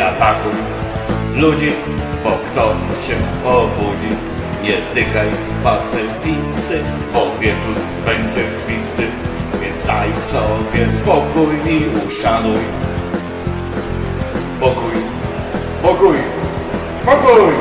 i 0.00 0.02
ataków 0.02 0.62
ludzi, 1.36 1.72
bo 2.24 2.30
kto 2.30 2.74
się 3.06 3.16
obudzi, 3.48 4.12
nie 4.62 4.76
dykaj 4.94 5.28
pacyfisty, 5.64 6.84
bo 7.14 7.38
wieczór 7.38 7.76
będzie 8.06 8.44
krwisty, 8.44 9.02
więc 9.60 9.84
daj 9.84 10.08
sobie 10.22 10.90
spokój 10.90 11.72
i 11.72 12.06
uszanuj. 12.06 12.58
Pokój, 14.60 14.94
pokój, 15.82 16.16
pokój! 17.04 17.59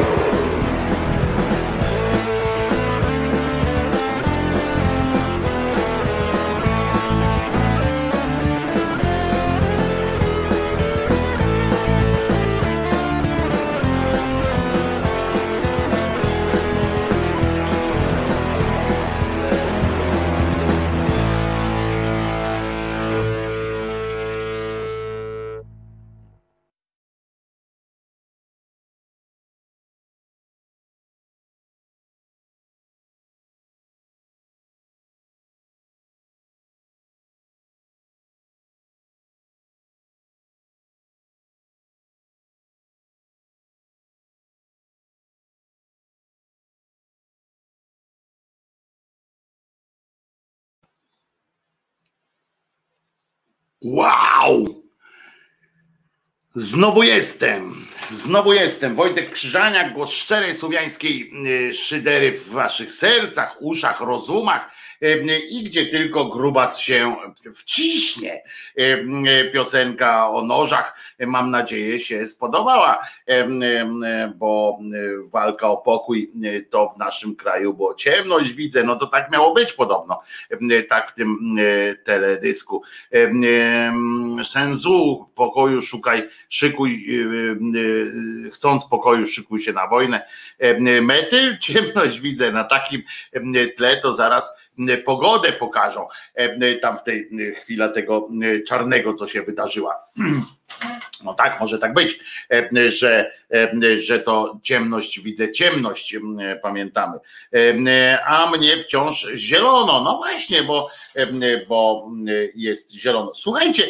Wow! 53.90 54.84
Znowu 56.56 57.04
jestem, 57.04 57.88
znowu 58.12 58.54
jestem. 58.54 58.96
Wojtek 58.96 59.32
Krzyżaniak, 59.32 59.94
głos 59.94 60.12
szczerej 60.12 60.54
słowiańskiej 60.54 61.32
y, 61.70 61.74
szydery 61.74 62.32
w 62.32 62.50
waszych 62.50 62.92
sercach, 62.92 63.58
uszach, 63.60 64.02
rozumach 64.02 64.72
i 65.50 65.64
gdzie 65.64 65.86
tylko 65.86 66.26
grubas 66.26 66.80
się 66.80 67.16
wciśnie. 67.56 68.44
Piosenka 69.54 70.30
o 70.30 70.44
nożach, 70.44 71.00
mam 71.20 71.52
nadzieję, 71.52 72.00
się 72.00 72.26
spodobała, 72.26 73.00
bo 74.36 74.80
walka 75.32 75.70
o 75.70 75.78
pokój 75.78 76.32
to 76.70 76.90
w 76.90 76.98
naszym 76.98 77.36
kraju, 77.36 77.74
bo 77.74 77.94
ciemność 77.96 78.52
widzę, 78.52 78.84
no 78.84 78.96
to 78.96 79.08
tak 79.08 79.32
miało 79.32 79.54
być 79.54 79.74
podobno, 79.74 80.22
tak 80.90 81.10
w 81.10 81.14
tym 81.14 81.58
teledysku. 82.04 82.84
Senzu, 84.44 85.30
pokoju 85.36 85.82
szukaj, 85.82 86.30
szykuj, 86.50 87.06
chcąc 88.54 88.86
pokoju, 88.86 89.26
szykuj 89.26 89.60
się 89.60 89.74
na 89.74 89.88
wojnę. 89.88 90.28
Metyl, 91.02 91.58
ciemność 91.58 92.20
widzę 92.20 92.52
na 92.52 92.64
takim 92.64 93.04
tle, 93.78 93.98
to 93.98 94.14
zaraz 94.14 94.60
pogodę 95.06 95.52
pokażą 95.52 96.08
tam 96.82 96.98
w 96.98 97.04
tej 97.04 97.30
chwili 97.62 97.84
tego 97.94 98.30
czarnego, 98.68 99.14
co 99.14 99.28
się 99.28 99.42
wydarzyła. 99.42 100.00
No 101.24 101.34
tak, 101.34 101.60
może 101.60 101.80
tak 101.80 101.94
być, 101.94 102.20
że, 102.88 103.32
że 103.96 104.20
to 104.20 104.60
ciemność, 104.64 105.20
widzę 105.22 105.52
ciemność, 105.52 106.18
pamiętamy. 106.62 107.18
A 108.26 108.52
mnie 108.52 108.78
wciąż 108.78 109.28
zielono. 109.36 110.04
No 110.04 110.18
właśnie, 110.18 110.64
bo, 110.64 110.90
bo 111.68 112.12
jest 112.56 112.92
zielono. 112.92 113.34
Słuchajcie, 113.34 113.90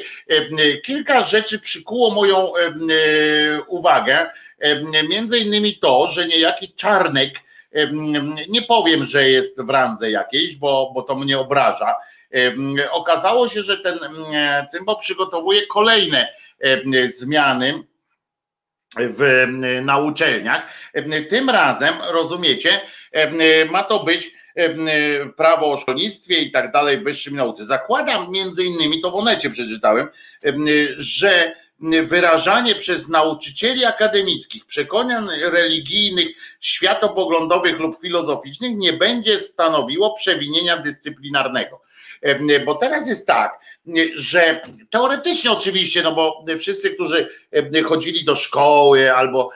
kilka 0.86 1.24
rzeczy 1.24 1.60
przykuło 1.60 2.12
moją 2.12 2.52
uwagę. 3.68 4.30
Między 5.10 5.40
innymi 5.40 5.76
to, 5.78 6.08
że 6.08 6.28
niejaki 6.28 6.74
czarnek, 6.74 7.34
nie 8.50 8.62
powiem, 8.62 9.06
że 9.06 9.30
jest 9.30 9.62
w 9.62 9.70
randze 9.70 10.12
jakiejś, 10.12 10.56
bo, 10.56 10.92
bo 10.96 11.02
to 11.02 11.16
mnie 11.16 11.40
obraża. 11.40 11.96
Okazało 12.92 13.48
się, 13.48 13.62
że 13.62 13.78
ten 13.78 14.00
cymbo 14.70 14.96
przygotowuje 14.96 15.68
kolejne 15.68 16.28
zmiany 17.06 17.84
w, 18.98 19.48
na 19.84 19.98
uczelniach. 19.98 20.74
Tym 21.30 21.50
razem, 21.50 21.94
rozumiecie, 22.10 22.82
ma 23.72 23.84
to 23.84 24.04
być 24.04 24.34
prawo 25.38 25.72
o 25.72 25.78
szkolnictwie 25.78 26.40
i 26.40 26.52
tak 26.52 26.72
dalej 26.72 26.98
w 26.98 27.04
wyższym 27.04 27.36
nauce. 27.36 27.66
Zakładam 27.66 28.32
między 28.32 28.64
innymi, 28.64 29.02
to 29.02 29.12
w 29.12 29.16
Onecie 29.16 29.50
przeczytałem, 29.50 30.08
że 30.98 31.56
wyrażanie 32.04 32.76
przez 32.76 33.08
nauczycieli 33.08 33.86
akademickich 33.86 34.66
przekonań 34.66 35.28
religijnych, 35.42 36.28
światopoglądowych 36.60 37.80
lub 37.80 38.02
filozoficznych 38.02 38.78
nie 38.78 38.94
będzie 38.94 39.40
stanowiło 39.40 40.14
przewinienia 40.14 40.78
dyscyplinarnego. 40.78 41.82
Bo 42.66 42.76
teraz 42.76 43.08
jest 43.08 43.28
tak, 43.28 43.60
że 44.16 44.62
teoretycznie 44.90 45.52
oczywiście, 45.52 46.04
no 46.04 46.12
bo 46.12 46.46
wszyscy, 46.58 46.90
którzy 46.90 47.30
chodzili 47.86 48.26
do 48.26 48.36
szkoły 48.36 49.16
albo 49.16 49.50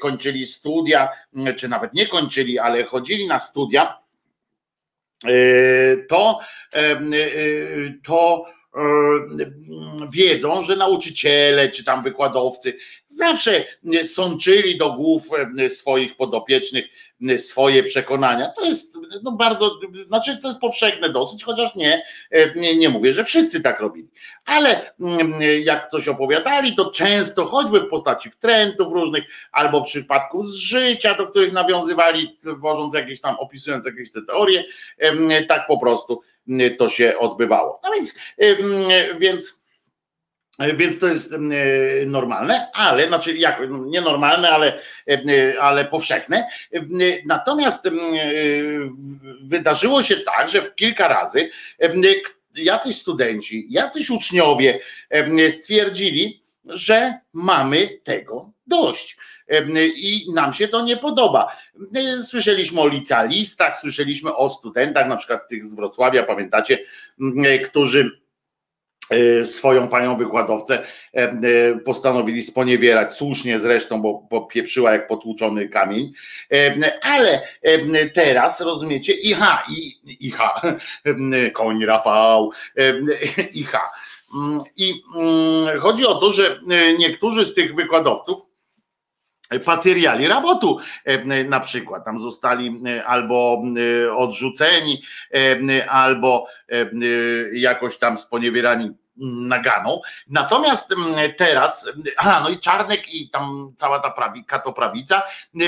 kończyli 0.00 0.46
studia, 0.46 1.08
czy 1.56 1.68
nawet 1.68 1.94
nie 1.94 2.06
kończyli, 2.06 2.58
ale 2.58 2.84
chodzili 2.84 3.26
na 3.26 3.38
studia, 3.38 3.98
to, 6.08 6.38
to 8.06 8.44
wiedzą, 10.12 10.62
że 10.62 10.76
nauczyciele 10.76 11.68
czy 11.68 11.84
tam 11.84 12.02
wykładowcy 12.02 12.76
zawsze 13.06 13.64
sączyli 14.04 14.76
do 14.76 14.92
głów 14.92 15.28
swoich 15.68 16.16
podopiecznych 16.16 16.84
swoje 17.36 17.82
przekonania. 17.82 18.48
To 18.48 18.64
jest 18.64 18.95
no 19.22 19.32
bardzo, 19.32 19.78
znaczy 20.06 20.38
to 20.42 20.48
jest 20.48 20.60
powszechne 20.60 21.10
dosyć, 21.10 21.44
chociaż 21.44 21.74
nie, 21.74 22.02
nie, 22.56 22.76
nie 22.76 22.88
mówię, 22.88 23.12
że 23.12 23.24
wszyscy 23.24 23.62
tak 23.62 23.80
robili. 23.80 24.08
Ale 24.44 24.94
jak 25.64 25.88
coś 25.88 26.08
opowiadali, 26.08 26.74
to 26.74 26.90
często 26.90 27.46
choćby 27.46 27.80
w 27.80 27.88
postaci 27.88 28.30
wtrętów 28.30 28.92
różnych, 28.92 29.24
albo 29.52 29.82
przypadków 29.82 30.48
z 30.48 30.54
życia, 30.54 31.14
do 31.14 31.26
których 31.26 31.52
nawiązywali, 31.52 32.38
wożąc 32.56 32.94
jakieś 32.94 33.20
tam, 33.20 33.36
opisując 33.38 33.86
jakieś 33.86 34.12
te 34.12 34.22
teorie, 34.22 34.64
tak 35.48 35.66
po 35.66 35.78
prostu 35.78 36.20
to 36.78 36.88
się 36.88 37.18
odbywało. 37.18 37.80
No 37.84 37.90
więc, 37.92 38.14
więc 39.18 39.60
więc 40.58 40.98
to 40.98 41.06
jest 41.06 41.34
normalne, 42.06 42.70
ale, 42.72 43.08
znaczy 43.08 43.36
jak, 43.36 43.60
nienormalne, 43.86 44.50
ale, 44.50 44.78
ale 45.60 45.84
powszechne. 45.84 46.46
Natomiast 47.26 47.90
wydarzyło 49.42 50.02
się 50.02 50.16
tak, 50.16 50.48
że 50.48 50.62
w 50.62 50.74
kilka 50.74 51.08
razy 51.08 51.50
jacyś 52.54 52.96
studenci, 52.96 53.66
jacyś 53.70 54.10
uczniowie 54.10 54.80
stwierdzili, 55.50 56.42
że 56.64 57.14
mamy 57.32 57.88
tego 58.04 58.50
dość 58.66 59.16
i 59.96 60.26
nam 60.34 60.52
się 60.52 60.68
to 60.68 60.84
nie 60.84 60.96
podoba. 60.96 61.56
Słyszeliśmy 62.24 62.80
o 62.80 62.88
licealistach, 62.88 63.76
słyszeliśmy 63.76 64.36
o 64.36 64.48
studentach, 64.48 65.08
na 65.08 65.16
przykład 65.16 65.48
tych 65.48 65.66
z 65.66 65.74
Wrocławia, 65.74 66.22
pamiętacie, 66.22 66.78
którzy 67.64 68.00
e, 68.00 68.25
swoją 69.44 69.88
panią 69.88 70.16
wykładowcę 70.16 70.82
postanowili 71.84 72.42
sponiewierać, 72.42 73.14
słusznie 73.14 73.58
zresztą, 73.58 74.02
bo, 74.30 74.40
pieprzyła 74.40 74.92
jak 74.92 75.08
potłuczony 75.08 75.68
kamień, 75.68 76.12
ale 77.02 77.42
teraz 78.14 78.60
rozumiecie, 78.60 79.12
iha, 79.12 79.62
i, 79.70 79.92
iha, 80.26 80.62
koń 81.54 81.84
Rafał, 81.84 82.50
iha. 83.52 83.90
I 84.76 85.02
mm, 85.16 85.78
chodzi 85.78 86.06
o 86.06 86.14
to, 86.14 86.32
że 86.32 86.60
niektórzy 86.98 87.44
z 87.44 87.54
tych 87.54 87.74
wykładowców 87.74 88.55
patriali 89.64 90.28
rabotu 90.28 90.78
e, 91.04 91.44
na 91.44 91.60
przykład, 91.60 92.04
tam 92.04 92.20
zostali 92.20 92.82
e, 92.86 93.04
albo 93.04 93.62
e, 94.06 94.14
odrzuceni, 94.14 95.02
albo 95.88 96.46
jakoś 97.52 97.98
tam 97.98 98.18
sponiewierani 98.18 98.90
naganą. 99.18 100.00
Natomiast 100.28 100.94
teraz, 101.36 101.92
a 102.16 102.40
no 102.40 102.48
i 102.48 102.58
Czarnek 102.58 103.14
i 103.14 103.30
tam 103.30 103.72
cała 103.76 103.98
ta 103.98 104.10
prawi, 104.10 104.44
katoprawica 104.44 105.22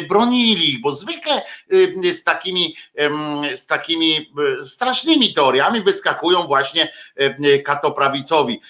bronili 0.08 0.70
ich, 0.70 0.80
bo 0.80 0.92
zwykle 0.92 1.42
z 2.12 2.24
takimi, 2.24 2.76
z 3.54 3.66
takimi 3.66 4.32
strasznymi 4.60 5.34
teoriami 5.34 5.82
wyskakują 5.82 6.42
właśnie 6.42 6.92
katoprawicowi 7.64 8.60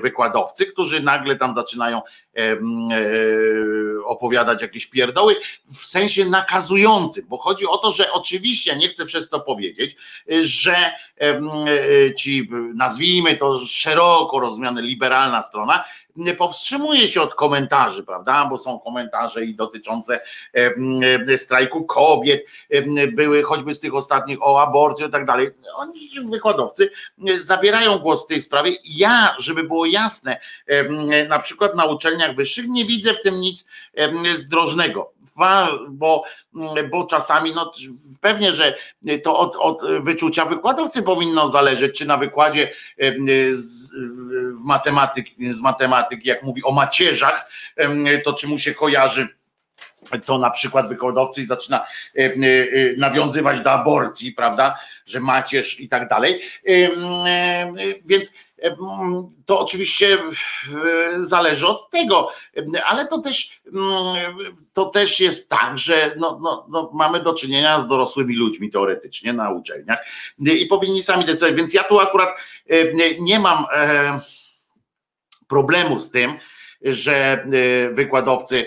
wykładowcy, 0.00 0.66
którzy 0.66 1.02
nagle 1.02 1.36
tam 1.36 1.54
zaczynają 1.54 2.02
E, 2.36 2.56
opowiadać 4.04 4.62
jakieś 4.62 4.86
pierdoły 4.86 5.36
w 5.72 5.76
sensie 5.76 6.24
nakazującym, 6.24 7.26
bo 7.28 7.38
chodzi 7.38 7.66
o 7.66 7.78
to, 7.78 7.92
że 7.92 8.12
oczywiście, 8.12 8.76
nie 8.76 8.88
chcę 8.88 9.06
przez 9.06 9.28
to 9.28 9.40
powiedzieć, 9.40 9.96
że 10.42 10.76
e, 11.20 12.14
ci, 12.14 12.50
nazwijmy 12.74 13.36
to 13.36 13.58
szeroko 13.58 13.99
rozumiane 14.40 14.82
liberalna 14.82 15.42
strona, 15.42 15.84
powstrzymuje 16.38 17.08
się 17.08 17.22
od 17.22 17.34
komentarzy, 17.34 18.04
prawda? 18.04 18.46
Bo 18.46 18.58
są 18.58 18.78
komentarze 18.78 19.44
i 19.44 19.54
dotyczące 19.54 20.20
strajku 21.36 21.84
kobiet, 21.84 22.46
były 23.12 23.42
choćby 23.42 23.74
z 23.74 23.80
tych 23.80 23.94
ostatnich 23.94 24.42
o 24.42 24.62
aborcji 24.62 25.06
i 25.06 25.10
tak 25.10 25.24
dalej. 25.24 25.50
Oni, 25.76 26.10
wykładowcy, 26.30 26.90
zabierają 27.38 27.98
głos 27.98 28.24
w 28.24 28.28
tej 28.28 28.40
sprawie. 28.40 28.72
Ja, 28.84 29.36
żeby 29.38 29.64
było 29.64 29.86
jasne, 29.86 30.40
na 31.28 31.38
przykład 31.38 31.74
na 31.74 31.84
uczelniach 31.84 32.34
wyższych 32.34 32.68
nie 32.68 32.84
widzę 32.84 33.14
w 33.14 33.22
tym 33.22 33.40
nic 33.40 33.66
zdrożnego, 34.36 35.12
bo, 35.90 36.24
bo 36.90 37.04
czasami, 37.04 37.52
no 37.54 37.72
pewnie, 38.20 38.52
że 38.52 38.74
to 39.22 39.38
od, 39.38 39.56
od 39.56 39.82
wyczucia 40.02 40.44
wykładowcy 40.44 41.02
powinno 41.02 41.48
zależeć, 41.48 41.98
czy 41.98 42.06
na 42.06 42.16
wykładzie 42.16 42.72
z, 43.52 43.90
w 44.60 44.64
matematyk, 44.64 45.26
z 45.50 45.60
matematyki, 45.60 46.28
jak 46.28 46.42
mówi 46.42 46.62
o 46.64 46.72
macierzach, 46.72 47.50
to 48.24 48.32
czy 48.32 48.48
mu 48.48 48.58
się 48.58 48.74
kojarzy 48.74 49.39
to 50.24 50.38
na 50.38 50.50
przykład 50.50 50.88
wykładowcy 50.88 51.46
zaczyna 51.46 51.86
nawiązywać 52.96 53.60
do 53.60 53.70
aborcji, 53.70 54.32
prawda, 54.32 54.76
że 55.06 55.20
macierz 55.20 55.80
i 55.80 55.88
tak 55.88 56.08
dalej. 56.08 56.40
Więc 58.04 58.32
to 59.46 59.60
oczywiście 59.60 60.18
zależy 61.16 61.66
od 61.66 61.90
tego, 61.90 62.28
ale 62.86 63.06
to 63.06 63.20
też, 63.20 63.60
to 64.72 64.84
też 64.84 65.20
jest 65.20 65.48
tak, 65.48 65.78
że 65.78 66.14
no, 66.16 66.38
no, 66.42 66.66
no 66.70 66.90
mamy 66.94 67.20
do 67.20 67.34
czynienia 67.34 67.80
z 67.80 67.86
dorosłymi 67.86 68.36
ludźmi 68.36 68.70
teoretycznie 68.70 69.32
na 69.32 69.50
uczelniach 69.50 70.06
i 70.38 70.66
powinni 70.66 71.02
sami 71.02 71.24
decydować, 71.24 71.54
więc 71.54 71.74
ja 71.74 71.84
tu 71.84 72.00
akurat 72.00 72.28
nie 73.20 73.40
mam 73.40 73.64
e, 73.72 74.20
problemu 75.48 75.98
z 75.98 76.10
tym, 76.10 76.34
że 76.82 77.14
e, 77.14 77.90
wykładowcy 77.90 78.66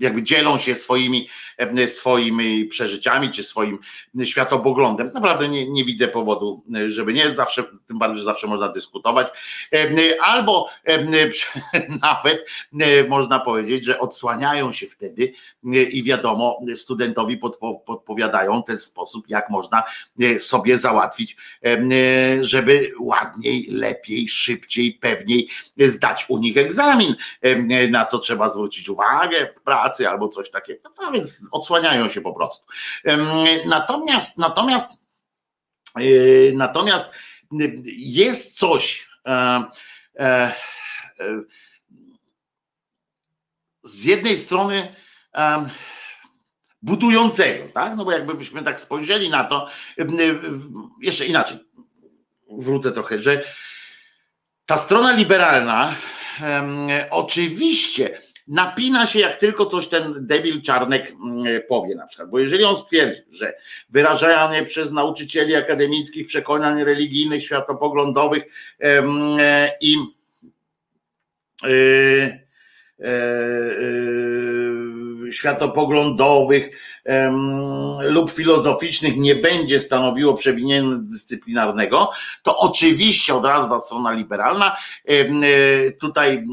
jakby 0.00 0.22
dzielą 0.22 0.58
się 0.58 0.74
swoimi, 0.74 1.28
swoimi 1.86 2.64
przeżyciami 2.64 3.30
czy 3.30 3.44
swoim 3.44 3.78
światopoglądem. 4.24 5.10
Naprawdę 5.14 5.48
nie, 5.48 5.70
nie 5.70 5.84
widzę 5.84 6.08
powodu, 6.08 6.64
żeby 6.86 7.12
nie, 7.12 7.34
zawsze, 7.34 7.64
tym 7.86 7.98
bardziej, 7.98 8.18
że 8.18 8.24
zawsze 8.24 8.46
można 8.46 8.68
dyskutować. 8.68 9.28
Albo 10.20 10.68
nawet 12.02 12.46
można 13.08 13.40
powiedzieć, 13.40 13.84
że 13.84 13.98
odsłaniają 13.98 14.72
się 14.72 14.86
wtedy 14.86 15.32
i 15.72 16.02
wiadomo, 16.02 16.60
studentowi 16.74 17.36
podpo, 17.36 17.74
podpowiadają 17.74 18.62
ten 18.62 18.78
sposób, 18.78 19.28
jak 19.28 19.50
można 19.50 19.82
sobie 20.38 20.78
załatwić, 20.78 21.36
żeby 22.40 22.92
ładniej, 23.00 23.66
lepiej, 23.70 24.28
szybciej, 24.28 24.92
pewniej 24.92 25.48
zdać 25.78 26.26
u 26.28 26.38
nich 26.38 26.56
egzamin, 26.56 27.14
na 27.90 28.04
co 28.04 28.18
trzeba 28.18 28.48
zwrócić 28.48 28.88
uwagę 28.88 29.48
w 29.56 29.62
pracy 29.62 29.84
pracy 29.94 30.08
albo 30.08 30.28
coś 30.28 30.50
takiego. 30.50 30.90
No 31.02 31.12
więc 31.12 31.40
odsłaniają 31.50 32.08
się 32.08 32.20
po 32.20 32.32
prostu. 32.32 32.66
Natomiast, 33.66 34.38
natomiast, 34.38 34.86
yy, 35.96 36.52
natomiast 36.54 37.10
jest 37.96 38.58
coś 38.58 39.08
e, 39.26 39.64
e, 40.18 40.52
z 43.82 44.04
jednej 44.04 44.36
strony 44.36 44.94
budującego, 46.82 47.68
tak? 47.74 47.96
No 47.96 48.04
bo 48.04 48.12
jakbyśmy 48.12 48.62
tak 48.62 48.80
spojrzeli 48.80 49.30
na 49.30 49.44
to, 49.44 49.68
jeszcze 51.00 51.26
inaczej, 51.26 51.58
wrócę 52.50 52.92
trochę, 52.92 53.18
że 53.18 53.44
ta 54.66 54.76
strona 54.76 55.12
liberalna 55.12 55.94
oczywiście 57.10 58.20
napina 58.48 59.06
się 59.06 59.18
jak 59.18 59.36
tylko 59.36 59.66
coś 59.66 59.88
ten 59.88 60.26
debil 60.26 60.62
Czarnek 60.62 61.10
mm, 61.10 61.62
powie 61.68 61.94
na 61.94 62.06
przykład, 62.06 62.30
bo 62.30 62.38
jeżeli 62.38 62.64
on 62.64 62.76
stwierdzi, 62.76 63.22
że 63.30 63.54
wyrażanie 63.88 64.62
przez 64.62 64.92
nauczycieli 64.92 65.54
akademickich 65.54 66.26
przekonań 66.26 66.84
religijnych, 66.84 67.44
światopoglądowych 67.44 68.42
e, 68.80 69.72
i 69.80 69.96
e, 71.64 71.68
e, 73.00 73.14
światopoglądowych 75.32 76.78
lub 78.00 78.30
filozoficznych 78.30 79.16
nie 79.16 79.34
będzie 79.34 79.80
stanowiło 79.80 80.34
przewinienia 80.34 80.96
dyscyplinarnego, 80.98 82.10
to 82.42 82.58
oczywiście 82.58 83.34
od 83.34 83.44
razu 83.44 83.70
ta 83.70 83.80
strona 83.80 84.12
liberalna 84.12 84.76
tutaj 86.00 86.44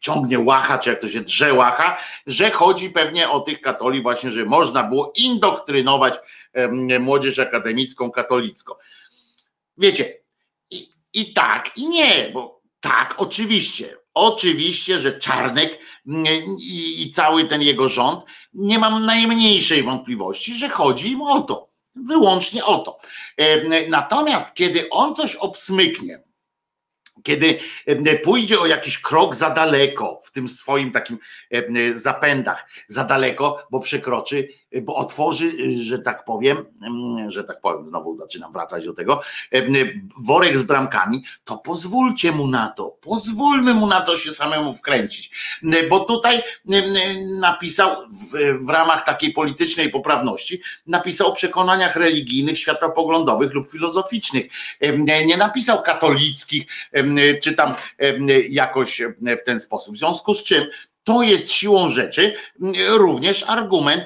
ciągnie 0.00 0.38
łacha, 0.38 0.78
czy 0.78 0.90
jak 0.90 1.00
to 1.00 1.08
się 1.08 1.20
drze 1.20 1.54
łacha, 1.54 1.98
że 2.26 2.50
chodzi 2.50 2.90
pewnie 2.90 3.30
o 3.30 3.40
tych 3.40 3.60
katoli 3.60 4.02
właśnie, 4.02 4.30
że 4.30 4.44
można 4.44 4.82
było 4.82 5.12
indoktrynować 5.16 6.14
młodzież 7.00 7.38
akademicką 7.38 8.10
katolicką. 8.10 8.74
Wiecie, 9.78 10.18
i, 10.70 10.88
i 11.12 11.32
tak, 11.32 11.70
i 11.76 11.88
nie, 11.88 12.30
bo 12.32 12.60
tak, 12.80 13.14
oczywiście, 13.18 13.96
oczywiście, 14.14 14.98
że 14.98 15.18
Czarnek 15.18 15.78
i, 16.58 17.02
i 17.02 17.10
cały 17.10 17.44
ten 17.44 17.62
jego 17.62 17.88
rząd, 17.88 18.24
nie 18.52 18.78
mam 18.78 19.06
najmniejszej 19.06 19.82
wątpliwości, 19.82 20.54
że 20.54 20.68
chodzi 20.68 21.10
im 21.10 21.22
o 21.22 21.40
to, 21.40 21.68
wyłącznie 21.94 22.64
o 22.64 22.78
to. 22.78 22.98
Natomiast 23.88 24.54
kiedy 24.54 24.90
on 24.90 25.14
coś 25.14 25.36
obsmyknie, 25.36 26.25
kiedy 27.22 27.58
pójdzie 28.24 28.60
o 28.60 28.66
jakiś 28.66 28.98
krok 28.98 29.34
za 29.34 29.50
daleko 29.50 30.18
w 30.24 30.32
tym 30.32 30.48
swoim 30.48 30.92
takim 30.92 31.18
zapędach, 31.94 32.68
za 32.88 33.04
daleko, 33.04 33.66
bo 33.70 33.80
przekroczy, 33.80 34.48
bo 34.82 34.94
otworzy, 34.94 35.52
że 35.76 35.98
tak 35.98 36.24
powiem, 36.24 36.64
że 37.28 37.44
tak 37.44 37.60
powiem, 37.60 37.88
znowu 37.88 38.16
zaczynam 38.16 38.52
wracać 38.52 38.84
do 38.84 38.94
tego, 38.94 39.20
worek 40.18 40.58
z 40.58 40.62
bramkami, 40.62 41.24
to 41.44 41.58
pozwólcie 41.58 42.32
mu 42.32 42.46
na 42.46 42.68
to, 42.68 42.98
pozwólmy 43.00 43.74
mu 43.74 43.86
na 43.86 44.00
to 44.00 44.16
się 44.16 44.32
samemu 44.32 44.74
wkręcić, 44.74 45.30
bo 45.90 46.00
tutaj 46.00 46.42
napisał 47.40 47.96
w, 48.10 48.56
w 48.66 48.68
ramach 48.68 49.04
takiej 49.04 49.32
politycznej 49.32 49.90
poprawności, 49.90 50.60
napisał 50.86 51.26
o 51.28 51.32
przekonaniach 51.32 51.96
religijnych, 51.96 52.58
światopoglądowych 52.58 53.54
lub 53.54 53.70
filozoficznych, 53.70 54.46
nie 55.26 55.36
napisał 55.36 55.82
katolickich, 55.82 56.66
czy 57.42 57.54
tam 57.54 57.74
jakoś 58.48 59.02
w 59.20 59.42
ten 59.46 59.60
sposób. 59.60 59.94
W 59.94 59.98
związku 59.98 60.34
z 60.34 60.44
czym 60.44 60.66
to 61.06 61.22
jest 61.22 61.52
siłą 61.52 61.88
rzeczy 61.88 62.34
również 62.88 63.44
argument, 63.46 64.04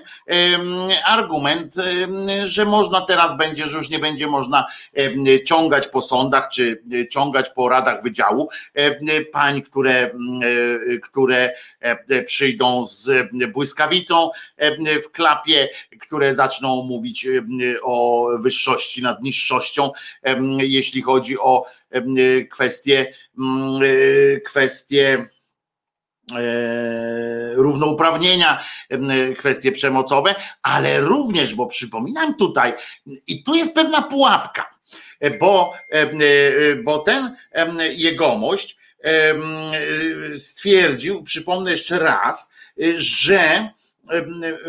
argument, 1.05 1.75
że 2.45 2.65
można 2.65 3.01
teraz 3.01 3.37
będzie, 3.37 3.69
że 3.69 3.79
już 3.79 3.89
nie 3.89 3.99
będzie 3.99 4.27
można 4.27 4.67
ciągać 5.45 5.87
po 5.89 6.03
sądach 6.03 6.49
czy 6.53 6.83
ciągać 7.11 7.51
po 7.51 7.69
radach 7.69 8.03
wydziału. 8.03 8.49
Pań, 9.33 9.63
które, 9.63 10.11
które 11.03 11.55
przyjdą 12.27 12.85
z 12.85 13.29
błyskawicą 13.53 14.31
w 15.05 15.11
klapie, 15.13 15.69
które 16.01 16.35
zaczną 16.35 16.83
mówić 16.83 17.27
o 17.83 18.27
wyższości 18.39 19.03
nad 19.03 19.23
niższością, 19.23 19.91
jeśli 20.59 21.03
chodzi 21.03 21.39
o 21.39 21.65
kwestie, 22.51 23.13
kwestie 24.45 25.19
E, 25.21 25.40
równouprawnienia, 27.55 28.65
kwestie 29.39 29.73
przemocowe, 29.73 30.35
ale 30.63 31.01
również, 31.01 31.55
bo 31.55 31.67
przypominam 31.67 32.35
tutaj, 32.35 32.73
i 33.27 33.43
tu 33.43 33.55
jest 33.55 33.75
pewna 33.75 34.03
pułapka, 34.03 34.71
bo, 35.41 35.73
e, 35.91 36.07
bo 36.75 36.99
ten 36.99 37.37
jegomość 37.97 38.79
stwierdził, 40.37 41.23
przypomnę 41.23 41.71
jeszcze 41.71 41.99
raz, 41.99 42.53
że 42.97 43.71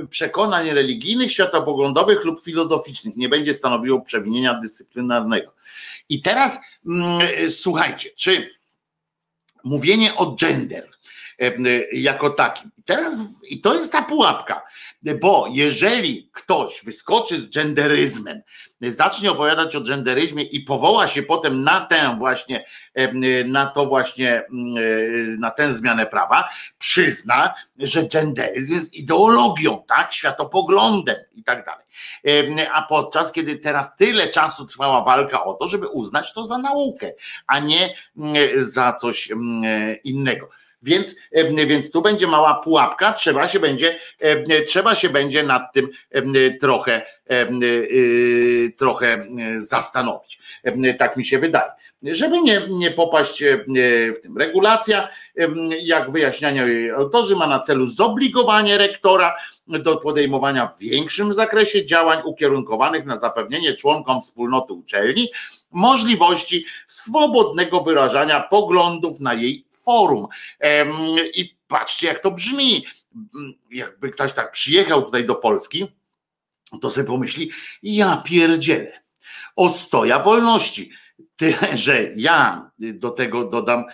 przekonań 0.09 0.69
religijnych, 0.69 1.31
światopoglądowych 1.31 2.25
lub 2.25 2.43
filozoficznych 2.43 3.15
nie 3.15 3.29
będzie 3.29 3.53
stanowiło 3.53 4.01
przewinienia 4.01 4.53
dyscyplinarnego. 4.53 5.53
I 6.09 6.21
teraz 6.21 6.59
słuchajcie, 7.49 8.09
czy 8.15 8.49
mówienie 9.63 10.15
o 10.15 10.31
gender, 10.31 10.90
jako 11.93 12.29
takim. 12.29 12.71
I 12.77 12.83
teraz, 12.83 13.13
i 13.49 13.61
to 13.61 13.73
jest 13.73 13.91
ta 13.91 14.01
pułapka, 14.01 14.61
bo 15.21 15.47
jeżeli 15.51 16.29
ktoś 16.33 16.83
wyskoczy 16.83 17.41
z 17.41 17.49
genderyzmem, 17.49 18.41
zacznie 18.81 19.31
opowiadać 19.31 19.75
o 19.75 19.81
genderyzmie 19.81 20.43
i 20.43 20.59
powoła 20.59 21.07
się 21.07 21.23
potem 21.23 21.63
na 21.63 21.81
tę 21.81 22.15
właśnie, 22.19 22.65
na 23.45 23.65
to 23.65 23.85
właśnie, 23.85 24.43
na 25.39 25.51
tę 25.51 25.73
zmianę 25.73 26.05
prawa, 26.05 26.49
przyzna, 26.79 27.53
że 27.79 28.03
genderyzm 28.03 28.73
jest 28.73 28.93
ideologią, 28.93 29.83
tak, 29.87 30.13
światopoglądem 30.13 31.17
i 31.35 31.43
tak 31.43 31.65
dalej. 31.65 31.85
A 32.73 32.81
podczas 32.81 33.31
kiedy 33.31 33.55
teraz 33.55 33.95
tyle 33.95 34.27
czasu 34.27 34.65
trwała 34.65 35.03
walka 35.03 35.43
o 35.43 35.53
to, 35.53 35.67
żeby 35.67 35.87
uznać 35.87 36.33
to 36.33 36.45
za 36.45 36.57
naukę, 36.57 37.11
a 37.47 37.59
nie 37.59 37.95
za 38.55 38.93
coś 38.93 39.29
innego. 40.03 40.49
Więc, 40.83 41.15
więc 41.67 41.91
tu 41.91 42.01
będzie 42.01 42.27
mała 42.27 42.53
pułapka, 42.53 43.13
trzeba 43.13 43.47
się 43.47 43.59
będzie, 43.59 43.99
trzeba 44.67 44.95
się 44.95 45.09
będzie 45.09 45.43
nad 45.43 45.73
tym 45.73 45.89
trochę, 46.61 47.05
trochę 48.77 49.27
zastanowić. 49.57 50.39
Tak 50.97 51.17
mi 51.17 51.25
się 51.25 51.39
wydaje. 51.39 51.71
Żeby 52.03 52.41
nie, 52.41 52.61
nie 52.69 52.91
popaść 52.91 53.43
w 54.15 54.19
tym. 54.23 54.37
Regulacja, 54.37 55.07
jak 55.81 56.11
wyjaśniają 56.11 56.67
jej 56.67 56.91
autorzy, 56.91 57.35
ma 57.35 57.47
na 57.47 57.59
celu 57.59 57.85
zobligowanie 57.85 58.77
rektora 58.77 59.35
do 59.67 59.97
podejmowania 59.97 60.67
w 60.67 60.79
większym 60.79 61.33
zakresie 61.33 61.85
działań 61.85 62.21
ukierunkowanych 62.25 63.05
na 63.05 63.19
zapewnienie 63.19 63.73
członkom 63.73 64.21
wspólnoty 64.21 64.73
uczelni 64.73 65.31
możliwości 65.71 66.65
swobodnego 66.87 67.81
wyrażania 67.81 68.39
poglądów 68.39 69.19
na 69.19 69.33
jej 69.33 69.65
forum. 69.83 70.27
I 71.33 71.55
patrzcie, 71.67 72.07
jak 72.07 72.19
to 72.19 72.31
brzmi. 72.31 72.85
Jakby 73.71 74.09
ktoś 74.09 74.33
tak 74.33 74.51
przyjechał 74.51 75.03
tutaj 75.03 75.25
do 75.25 75.35
Polski, 75.35 75.87
to 76.81 76.89
sobie 76.89 77.07
pomyśli, 77.07 77.51
ja 77.83 78.17
pierdzielę. 78.17 79.01
Ostoja 79.55 80.19
wolności. 80.19 80.91
Tyle, 81.35 81.77
że 81.77 82.13
ja 82.15 82.71
do 82.79 83.09
tego 83.09 83.43
dodam 83.43 83.85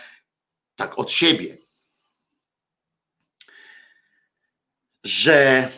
tak 0.76 1.00
od 1.00 1.12
siebie, 1.12 1.58
że 5.04 5.72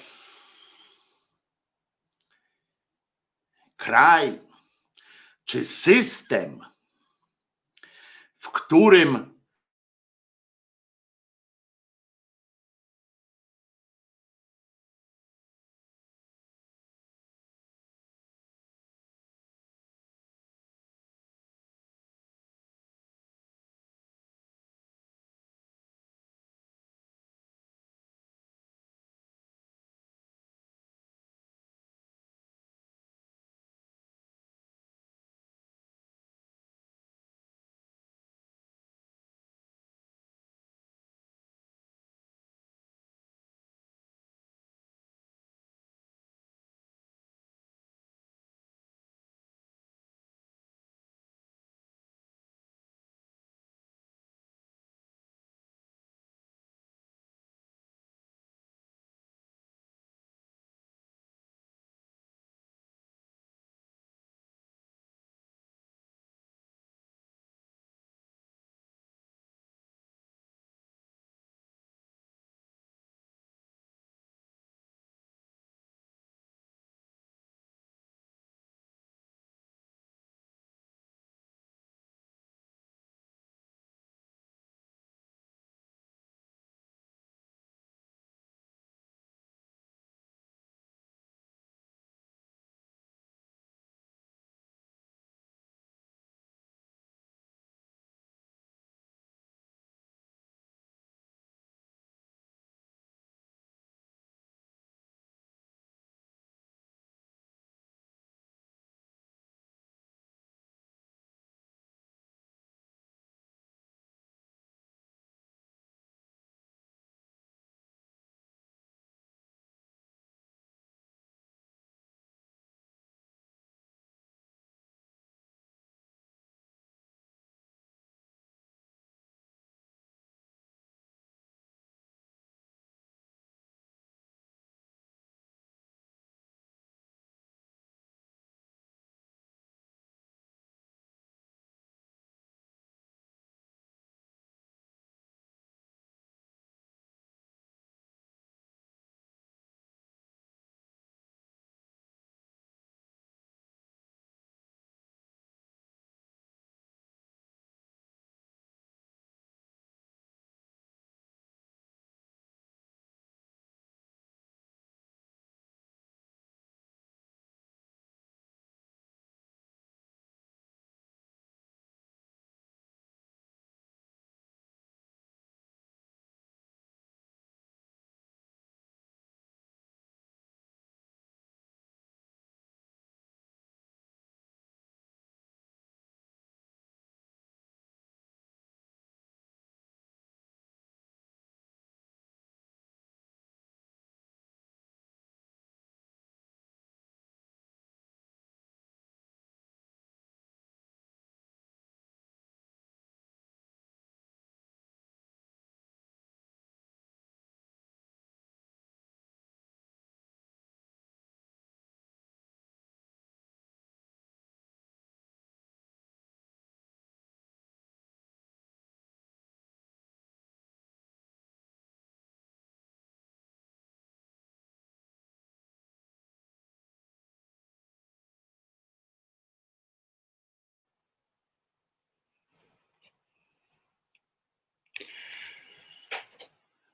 kraj 3.77 4.40
czy 5.45 5.65
system, 5.65 6.65
w 8.38 8.49
którym 8.52 9.39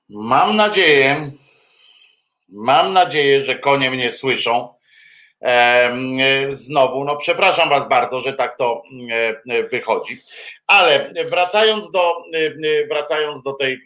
Mam 0.08 0.56
nadzieję, 0.56 1.32
mam 2.48 2.92
nadzieję, 2.92 3.44
że 3.44 3.58
konie 3.58 3.90
mnie 3.90 4.12
słyszą. 4.12 4.74
Znowu, 6.48 7.04
no 7.04 7.16
przepraszam 7.16 7.68
Was 7.68 7.88
bardzo, 7.88 8.20
że 8.20 8.32
tak 8.32 8.56
to 8.56 8.82
wychodzi, 9.70 10.18
ale 10.66 11.12
wracając 11.24 11.90
do, 11.90 12.24
wracając 12.88 13.42
do, 13.42 13.52
tej, 13.52 13.78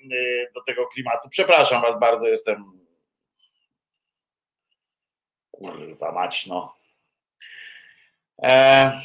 do 0.54 0.62
tego 0.62 0.86
klimatu, 0.86 1.28
przepraszam 1.28 1.82
Was 1.82 2.00
bardzo, 2.00 2.28
jestem 2.28 2.80
kurwa 5.50 6.12
mać, 6.12 6.46
no. 6.46 6.76
E... 8.42 9.00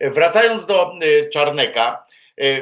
Wracając 0.00 0.66
do 0.66 0.92
Czarneka, 1.32 2.05
E, 2.05 2.05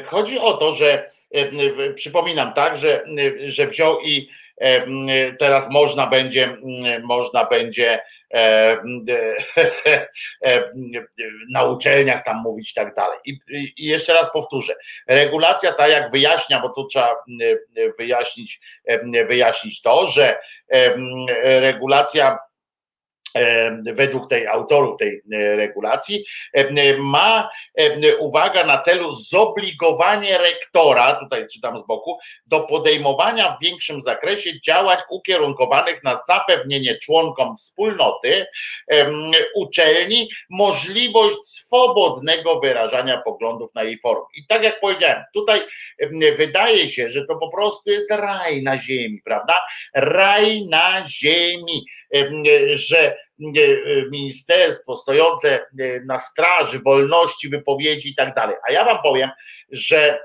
chodzi 0.06 0.38
o 0.38 0.52
to, 0.52 0.74
że 0.74 1.10
e, 1.34 1.92
przypominam 1.92 2.52
tak, 2.52 2.76
że, 2.76 3.05
że 3.46 3.66
wziął 3.66 4.01
i 4.01 4.28
e, 4.60 5.32
teraz 5.32 5.70
można 5.70 6.06
będzie, 6.06 6.56
można 7.02 7.44
będzie 7.44 8.01
na 11.52 11.64
uczelniach 11.64 12.24
tam 12.24 12.36
mówić 12.36 12.74
tak 12.74 12.94
dalej. 12.94 13.18
I, 13.24 13.38
I, 13.48 13.86
jeszcze 13.86 14.14
raz 14.14 14.32
powtórzę, 14.32 14.74
regulacja 15.09 15.72
ta 15.72 15.88
jak 15.88 16.10
wyjaśnia, 16.10 16.60
bo 16.60 16.68
tu 16.68 16.86
trzeba 16.86 17.16
wyjaśnić, 17.98 18.60
wyjaśnić 19.26 19.82
to, 19.82 20.06
że 20.06 20.38
regulacja 21.42 22.38
według 23.94 24.28
tej 24.28 24.47
autorów 24.47 24.97
tej 24.97 25.23
e, 25.32 25.56
regulacji, 25.56 26.24
ma 26.98 27.51
uwaga 28.19 28.66
na 28.66 28.78
celu 28.78 29.12
zobligowanie 29.12 30.39
rektora, 30.39 31.15
tutaj 31.15 31.47
czytam 31.48 31.78
z 31.78 31.86
boku, 31.86 32.19
do 32.47 32.61
podejmowania 32.61 33.52
w 33.52 33.61
większym 33.61 34.02
zakresie 34.02 34.61
działań 34.61 34.98
ukierunkowanych 35.11 36.05
na 36.05 36.20
zapewnienie 36.28 36.98
członkom 36.98 37.56
wspólnoty 37.56 38.47
uczelni 39.55 40.28
możliwość 40.51 41.36
swobodnego 41.44 42.61
wyrażania 42.61 43.19
poglądów 43.19 43.74
na 43.74 43.82
jej 43.82 43.98
forum. 43.98 44.24
I 44.36 44.47
tak 44.47 44.65
jak 44.65 44.81
powiedziałem, 44.81 45.23
tutaj 45.35 45.61
wydaje 46.36 46.89
się, 46.89 47.11
że 47.11 47.27
to 47.27 47.36
po 47.36 47.51
prostu 47.51 47.90
jest 47.90 48.11
raj 48.11 48.62
na 48.62 48.81
ziemi, 48.81 49.20
prawda? 49.24 49.61
Raj 49.94 50.66
na 50.66 51.05
ziemi, 51.09 51.85
że 52.70 53.16
ministerstwo 54.11 54.97
stojące 54.97 55.66
na 56.07 56.19
straży 56.19 56.78
wolności 56.78 57.49
wypowiedzi 57.49 58.09
i 58.09 58.15
tak 58.15 58.35
dalej. 58.35 58.57
A 58.69 58.73
ja 58.73 58.85
wam 58.85 58.99
powiem, 59.03 59.31
że 59.70 60.20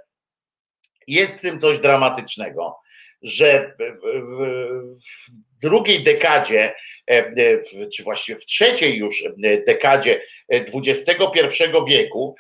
jest 1.08 1.38
w 1.38 1.42
tym 1.42 1.60
coś 1.60 1.80
dramatycznego, 1.80 2.78
że 3.22 3.74
w 4.50 5.62
drugiej 5.62 6.04
dekadzie, 6.04 6.76
czy 7.96 8.04
właściwie 8.04 8.40
w 8.40 8.46
trzeciej 8.46 8.98
już 8.98 9.24
dekadzie 9.68 10.22
XXI 10.50 11.24
wieku 11.88 12.36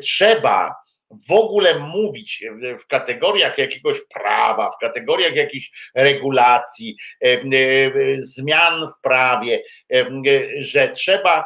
trzeba 0.00 0.74
w 1.10 1.32
ogóle 1.32 1.78
mówić 1.78 2.44
w 2.82 2.86
kategoriach 2.86 3.58
jakiegoś 3.58 3.98
prawa, 4.14 4.70
w 4.70 4.78
kategoriach 4.78 5.34
jakichś 5.34 5.90
regulacji, 5.94 6.96
e, 7.24 7.26
e, 7.26 7.42
zmian 8.18 8.88
w 8.88 9.00
prawie, 9.02 9.62
e, 9.94 10.06
że 10.58 10.88
trzeba 10.88 11.44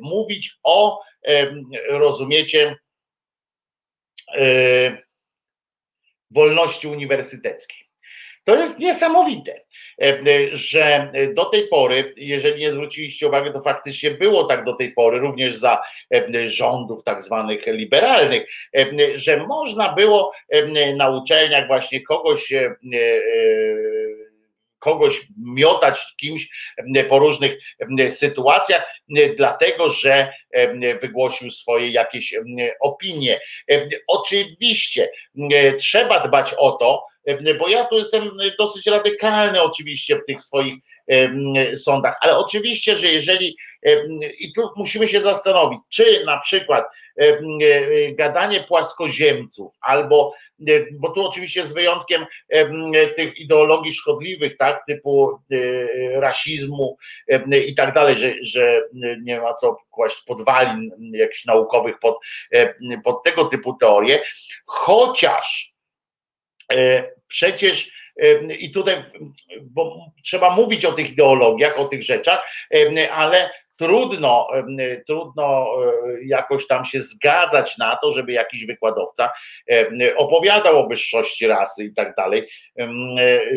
mówić 0.00 0.56
o, 0.62 1.00
rozumiecie, 1.88 2.76
wolności 6.30 6.88
uniwersyteckiej. 6.88 7.88
To 8.44 8.56
jest 8.56 8.78
niesamowite. 8.78 9.64
E, 10.02 10.08
e, 10.08 10.56
że 10.56 11.12
do 11.34 11.44
tej 11.44 11.68
pory, 11.68 12.14
jeżeli 12.16 12.60
nie 12.60 12.72
zwróciliście 12.72 13.28
uwagi, 13.28 13.52
to 13.52 13.60
faktycznie 13.60 14.10
było 14.10 14.44
tak 14.44 14.64
do 14.64 14.72
tej 14.72 14.92
pory, 14.92 15.18
również 15.18 15.56
za 15.56 15.82
e, 16.14 16.48
rządów 16.48 17.04
tak 17.04 17.22
zwanych 17.22 17.66
liberalnych, 17.66 18.42
że 19.14 19.46
można 19.46 19.92
było 19.92 20.32
na 20.96 21.10
uczelniach 21.10 21.66
właśnie 21.66 22.00
kogoś 22.00 22.52
kogoś 24.78 25.20
miotać 25.38 26.00
kimś 26.20 26.48
po 27.08 27.18
różnych 27.18 27.58
sytuacjach, 28.10 28.94
dlatego 29.36 29.88
że 29.88 30.32
wygłosił 31.00 31.50
swoje 31.50 31.90
jakieś 31.90 32.34
opinie. 32.80 33.40
Oczywiście 34.06 35.10
trzeba 35.78 36.20
dbać 36.20 36.54
o 36.58 36.72
to, 36.72 37.06
bo 37.58 37.68
ja 37.68 37.84
tu 37.84 37.98
jestem 37.98 38.30
dosyć 38.58 38.86
radykalny 38.86 39.62
oczywiście 39.62 40.16
w 40.16 40.24
tych 40.26 40.42
swoich 40.42 40.74
sądach, 41.76 42.16
ale 42.20 42.36
oczywiście, 42.36 42.96
że 42.96 43.06
jeżeli 43.06 43.56
i 44.38 44.52
tu 44.52 44.70
musimy 44.76 45.08
się 45.08 45.20
zastanowić, 45.20 45.80
czy 45.88 46.24
na 46.26 46.40
przykład 46.40 46.84
gadanie 48.12 48.60
płaskoziemców 48.60 49.74
albo, 49.80 50.32
bo 50.92 51.08
tu 51.08 51.26
oczywiście 51.26 51.66
z 51.66 51.72
wyjątkiem 51.72 52.26
tych 53.16 53.38
ideologii 53.38 53.92
szkodliwych, 53.92 54.56
tak, 54.56 54.86
typu 54.86 55.38
rasizmu 56.14 56.96
i 57.66 57.74
tak 57.74 57.94
dalej, 57.94 58.16
że, 58.16 58.34
że 58.42 58.82
nie 59.22 59.40
ma 59.40 59.54
co 59.54 59.76
kłaść 59.90 60.22
podwalin 60.26 60.90
jakichś 61.12 61.44
naukowych 61.44 61.98
pod, 61.98 62.18
pod 63.04 63.22
tego 63.22 63.44
typu 63.44 63.74
teorie, 63.74 64.22
chociaż 64.66 65.71
E, 65.71 65.71
przecież 67.32 67.90
e, 68.22 68.54
i 68.54 68.70
tutaj, 68.70 68.96
bo 69.62 69.96
trzeba 70.24 70.50
mówić 70.50 70.84
o 70.84 70.92
tych 70.92 71.10
ideologiach, 71.10 71.78
o 71.78 71.84
tych 71.84 72.02
rzeczach, 72.02 72.48
e, 72.74 73.12
ale 73.12 73.50
trudno, 73.76 74.48
trudno 75.06 75.66
jakoś 76.24 76.66
tam 76.66 76.84
się 76.84 77.00
zgadzać 77.00 77.78
na 77.78 77.96
to, 77.96 78.12
żeby 78.12 78.32
jakiś 78.32 78.66
wykładowca 78.66 79.32
opowiadał 80.16 80.78
o 80.78 80.88
wyższości 80.88 81.46
rasy 81.46 81.84
i 81.84 81.94
tak 81.94 82.14
dalej 82.16 82.48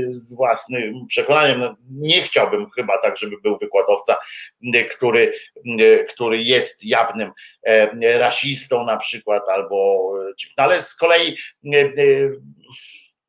z 0.10 0.36
własnym 0.36 1.08
przekonaniem. 1.08 1.76
Nie 1.92 2.22
chciałbym 2.22 2.70
chyba 2.70 2.98
tak, 2.98 3.18
żeby 3.18 3.36
był 3.44 3.58
wykładowca, 3.58 4.18
który, 4.92 5.34
który 6.10 6.44
jest 6.44 6.84
jawnym 6.84 7.32
rasistą 8.02 8.86
na 8.86 8.98
przykład, 8.98 9.44
albo, 9.50 10.10
no 10.58 10.64
ale 10.64 10.82
z 10.82 10.96
kolei 10.96 11.38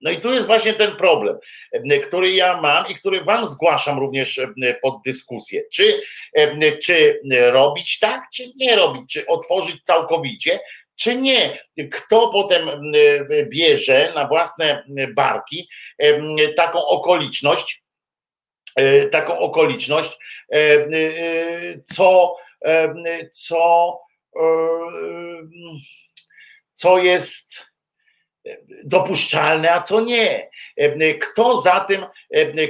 no 0.00 0.10
i 0.10 0.20
tu 0.20 0.32
jest 0.32 0.46
właśnie 0.46 0.74
ten 0.74 0.96
problem, 0.96 1.38
e, 1.72 1.98
który 1.98 2.30
ja 2.30 2.60
mam 2.60 2.88
i 2.88 2.94
który 2.94 3.24
Wam 3.24 3.46
zgłaszam 3.46 3.98
również 3.98 4.38
e, 4.38 4.74
pod 4.82 5.02
dyskusję. 5.04 5.62
Czy, 5.72 6.00
e, 6.34 6.76
czy 6.78 7.20
robić 7.50 7.98
tak, 7.98 8.22
czy 8.34 8.42
nie 8.56 8.76
robić, 8.76 9.12
czy 9.12 9.26
otworzyć 9.26 9.82
całkowicie, 9.82 10.60
czy 10.96 11.16
nie. 11.16 11.58
Kto 11.92 12.28
potem 12.28 12.92
bierze 13.48 14.12
na 14.14 14.26
własne 14.26 14.84
barki 15.14 15.68
taką 16.56 16.86
okoliczność, 16.86 17.82
taką 19.10 19.38
okoliczność, 19.38 20.18
co, 21.94 22.36
co, 23.32 24.00
co 26.74 26.98
jest 26.98 27.65
dopuszczalne, 28.84 29.72
a 29.72 29.82
co 29.82 30.00
nie. 30.00 30.50
Kto 31.20 31.60
za 31.60 31.80
tym, 31.80 32.04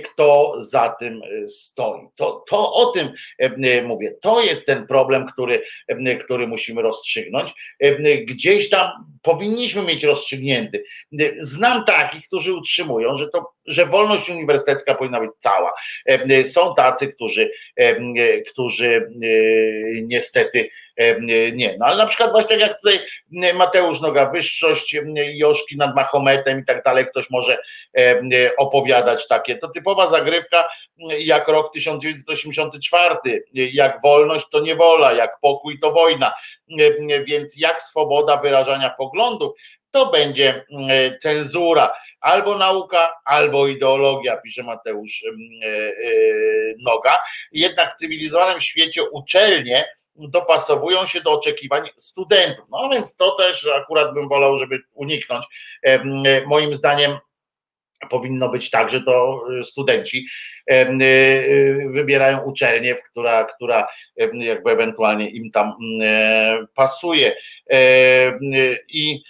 kto 0.05 0.55
za 0.59 0.97
tym 1.01 1.21
stoi. 1.47 2.01
To, 2.17 2.45
to 2.49 2.73
o 2.73 2.87
tym 2.87 3.13
mówię. 3.85 4.15
To 4.23 4.43
jest 4.43 4.67
ten 4.67 4.87
problem, 4.87 5.27
który, 5.27 5.63
który 6.25 6.47
musimy 6.47 6.83
rozstrzygnąć. 6.83 7.53
Gdzieś 8.27 8.71
tam 8.71 8.91
powinniśmy 9.23 9.83
mieć 9.83 10.05
rozstrzygnięty. 10.05 10.85
Znam 11.41 11.85
takich, 11.85 12.25
którzy 12.27 12.55
utrzymują, 12.55 13.17
że 13.17 13.29
to, 13.29 13.53
że 13.67 13.87
wolność 13.87 14.31
uniwersytecka 14.31 14.95
powinna 14.95 15.21
być 15.21 15.31
cała. 15.39 15.73
Są 16.45 16.75
tacy, 16.75 17.09
którzy, 17.09 17.51
którzy 18.51 19.11
niestety 20.03 20.69
nie. 21.53 21.77
No 21.79 21.87
ale 21.87 21.97
na 21.97 22.07
przykład 22.07 22.31
właśnie 22.31 22.59
tak 22.59 22.69
jak 22.69 22.81
tutaj 22.81 23.01
Mateusz 23.55 24.01
Noga, 24.01 24.31
wyższość 24.31 24.97
Joszki 25.17 25.77
nad 25.77 25.97
Mahometem 25.97 26.61
i 26.61 26.65
tak 26.65 26.83
dalej, 26.83 27.07
ktoś 27.07 27.31
może 27.31 27.59
opowiadać 28.59 29.29
takie. 29.29 29.57
To 29.57 29.69
typowa 29.69 30.07
zagrywka 30.07 30.69
jak 31.19 31.49
rok 31.49 31.73
1984, 31.73 33.17
jak 33.53 34.03
wolność 34.03 34.47
to 34.49 34.61
niewola, 34.61 35.13
jak 35.13 35.41
pokój 35.41 35.79
to 35.81 35.93
wojna, 35.93 36.35
więc 37.25 37.57
jak 37.57 37.83
swoboda 37.83 38.37
wyrażania 38.37 38.91
poglądów, 38.91 39.53
to 39.91 40.07
będzie 40.07 40.65
cenzura. 41.21 41.93
Albo 42.21 42.59
nauka, 42.59 43.13
albo 43.25 43.67
ideologia, 43.67 44.37
pisze 44.37 44.63
Mateusz 44.63 45.25
Noga. 46.79 47.19
Jednak 47.53 47.93
w 47.93 47.97
cywilizowanym 47.97 48.61
świecie 48.61 49.03
uczelnie 49.11 49.89
dopasowują 50.19 51.07
się 51.07 51.21
do 51.21 51.33
oczekiwań 51.33 51.89
studentów. 51.97 52.65
No 52.71 52.89
więc 52.89 53.17
to 53.17 53.31
też 53.31 53.69
akurat 53.75 54.15
bym 54.15 54.29
wolał, 54.29 54.59
żeby 54.59 54.79
uniknąć. 54.95 55.47
Moim 56.47 56.75
zdaniem 56.75 57.19
powinno 58.11 58.49
być 58.49 58.71
tak, 58.71 58.91
że 58.91 59.01
to 59.01 59.45
studenci 59.63 60.27
wybierają 61.91 62.43
uczelnię, 62.43 62.95
która, 62.95 63.45
która 63.45 63.87
jakby 64.33 64.71
ewentualnie 64.71 65.31
im 65.31 65.51
tam 65.51 65.75
pasuje. 66.75 67.37
I, 68.91 69.23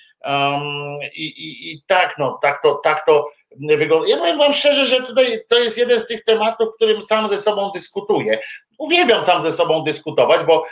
i, 1.14 1.24
i, 1.24 1.72
i 1.72 1.82
tak, 1.86 2.18
no, 2.18 2.38
tak 2.42 2.62
to, 2.62 2.74
tak 2.74 3.06
to 3.06 3.30
wygląda. 3.60 4.08
Ja 4.08 4.16
powiem 4.16 4.38
Wam 4.38 4.54
szczerze, 4.54 4.86
że 4.86 5.02
tutaj 5.02 5.40
to 5.48 5.58
jest 5.58 5.78
jeden 5.78 6.00
z 6.00 6.06
tych 6.06 6.24
tematów, 6.24 6.74
którym 6.76 7.02
sam 7.02 7.28
ze 7.28 7.38
sobą 7.38 7.70
dyskutuję. 7.74 8.38
Uwielbiam 8.78 9.22
sam 9.22 9.42
ze 9.42 9.52
sobą 9.52 9.82
dyskutować, 9.84 10.46
bo, 10.46 10.66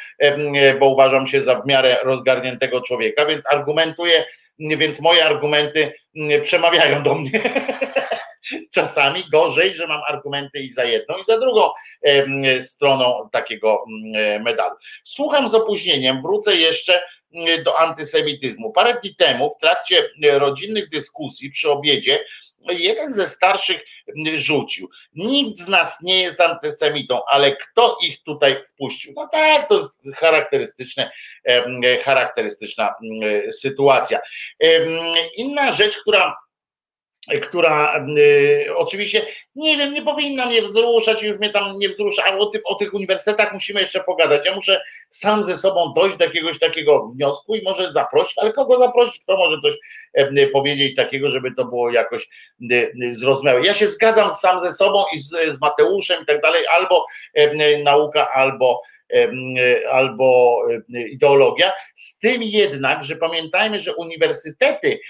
bo 0.80 0.88
uważam 0.88 1.26
się 1.26 1.42
za 1.42 1.54
w 1.54 1.66
miarę 1.66 1.98
rozgarniętego 2.02 2.80
człowieka, 2.80 3.26
więc 3.26 3.46
argumentuję, 3.46 4.24
więc 4.58 5.00
moje 5.00 5.24
argumenty 5.24 5.92
przemawiają 6.42 7.02
do 7.02 7.14
mnie. 7.14 7.40
Czasami 8.74 9.24
gorzej, 9.32 9.74
że 9.74 9.86
mam 9.86 10.00
argumenty 10.08 10.60
i 10.60 10.72
za 10.72 10.84
jedną, 10.84 11.16
i 11.16 11.24
za 11.24 11.38
drugą 11.38 11.70
stroną 12.62 13.28
takiego 13.32 13.84
medalu. 14.40 14.74
Słucham 15.04 15.48
z 15.48 15.54
opóźnieniem, 15.54 16.22
wrócę 16.22 16.56
jeszcze 16.56 17.02
do 17.64 17.78
antysemityzmu. 17.78 18.72
Parę 18.72 18.94
dni 19.02 19.14
temu 19.14 19.50
w 19.50 19.60
trakcie 19.60 20.10
rodzinnych 20.32 20.88
dyskusji 20.88 21.50
przy 21.50 21.70
obiedzie 21.70 22.24
jeden 22.68 23.14
ze 23.14 23.28
starszych 23.28 23.84
rzucił. 24.34 24.90
Nikt 25.14 25.58
z 25.58 25.68
nas 25.68 26.02
nie 26.02 26.22
jest 26.22 26.40
antysemitą, 26.40 27.20
ale 27.30 27.56
kto 27.56 27.98
ich 28.02 28.22
tutaj 28.22 28.62
wpuścił? 28.64 29.12
No 29.16 29.28
tak, 29.32 29.68
to 29.68 29.74
jest 29.74 30.00
charakterystyczne, 30.16 31.10
charakterystyczna 32.04 32.94
sytuacja. 33.50 34.20
Inna 35.36 35.72
rzecz, 35.72 35.98
która 35.98 36.36
która 37.42 38.04
y, 38.18 38.66
oczywiście, 38.76 39.26
nie 39.56 39.76
wiem, 39.76 39.92
nie 39.94 40.02
powinna 40.02 40.46
mnie 40.46 40.62
wzruszać, 40.62 41.22
już 41.22 41.38
mnie 41.38 41.50
tam 41.50 41.78
nie 41.78 41.88
wzrusza, 41.88 42.24
ale 42.24 42.38
o, 42.38 42.50
o 42.64 42.74
tych 42.74 42.94
uniwersytetach 42.94 43.52
musimy 43.52 43.80
jeszcze 43.80 44.04
pogadać. 44.04 44.46
Ja 44.46 44.54
muszę 44.54 44.82
sam 45.08 45.44
ze 45.44 45.56
sobą 45.56 45.92
dojść 45.96 46.16
do 46.16 46.24
jakiegoś 46.24 46.58
takiego 46.58 47.08
wniosku 47.08 47.54
i 47.54 47.62
może 47.62 47.92
zaprosić, 47.92 48.38
ale 48.38 48.52
kogo 48.52 48.78
zaprosić, 48.78 49.22
kto 49.22 49.36
może 49.36 49.58
coś 49.60 49.74
y, 50.18 50.46
powiedzieć 50.52 50.96
takiego, 50.96 51.30
żeby 51.30 51.54
to 51.54 51.64
było 51.64 51.90
jakoś 51.90 52.28
y, 52.72 52.92
zrozumiałe. 53.12 53.66
Ja 53.66 53.74
się 53.74 53.86
zgadzam 53.86 54.30
sam 54.30 54.60
ze 54.60 54.72
sobą 54.72 55.04
i 55.14 55.18
z, 55.18 55.30
z 55.30 55.60
Mateuszem 55.60 56.22
i 56.22 56.26
tak 56.26 56.40
dalej, 56.40 56.64
albo 56.66 57.06
nauka, 57.84 58.30
albo 58.30 58.82
albo 59.90 60.62
ideologia. 61.10 61.72
Z 61.94 62.18
tym 62.18 62.42
jednak, 62.42 63.04
że 63.04 63.16
pamiętajmy, 63.16 63.80
że 63.80 63.94
uniwersytety 63.94 65.00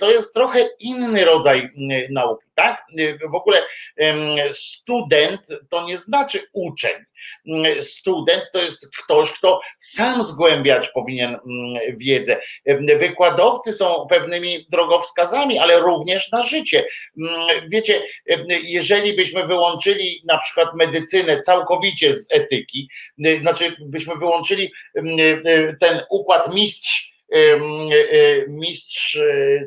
to 0.00 0.10
jest 0.10 0.34
trochę 0.34 0.68
inny 0.80 1.24
rodzaj 1.24 1.70
nauki, 2.10 2.46
tak? 2.54 2.86
W 3.30 3.34
ogóle 3.34 3.62
student 4.52 5.40
to 5.70 5.86
nie 5.86 5.98
znaczy 5.98 6.40
uczeń 6.52 6.92
student 7.80 8.42
to 8.52 8.62
jest 8.62 8.88
ktoś, 9.04 9.32
kto 9.32 9.60
sam 9.78 10.24
zgłębiać 10.24 10.88
powinien 10.88 11.38
wiedzę. 11.96 12.40
Wykładowcy 12.98 13.72
są 13.72 14.06
pewnymi 14.10 14.66
drogowskazami, 14.70 15.58
ale 15.58 15.80
również 15.80 16.32
na 16.32 16.42
życie. 16.42 16.84
Wiecie, 17.68 18.02
jeżeli 18.62 19.12
byśmy 19.12 19.46
wyłączyli 19.46 20.22
na 20.24 20.38
przykład 20.38 20.74
medycynę 20.74 21.40
całkowicie 21.40 22.14
z 22.14 22.26
etyki, 22.30 22.88
znaczy 23.40 23.76
byśmy 23.80 24.16
wyłączyli 24.16 24.72
ten 25.80 26.00
układ 26.10 26.54
mistrz 26.54 27.11
mistrz 28.48 29.18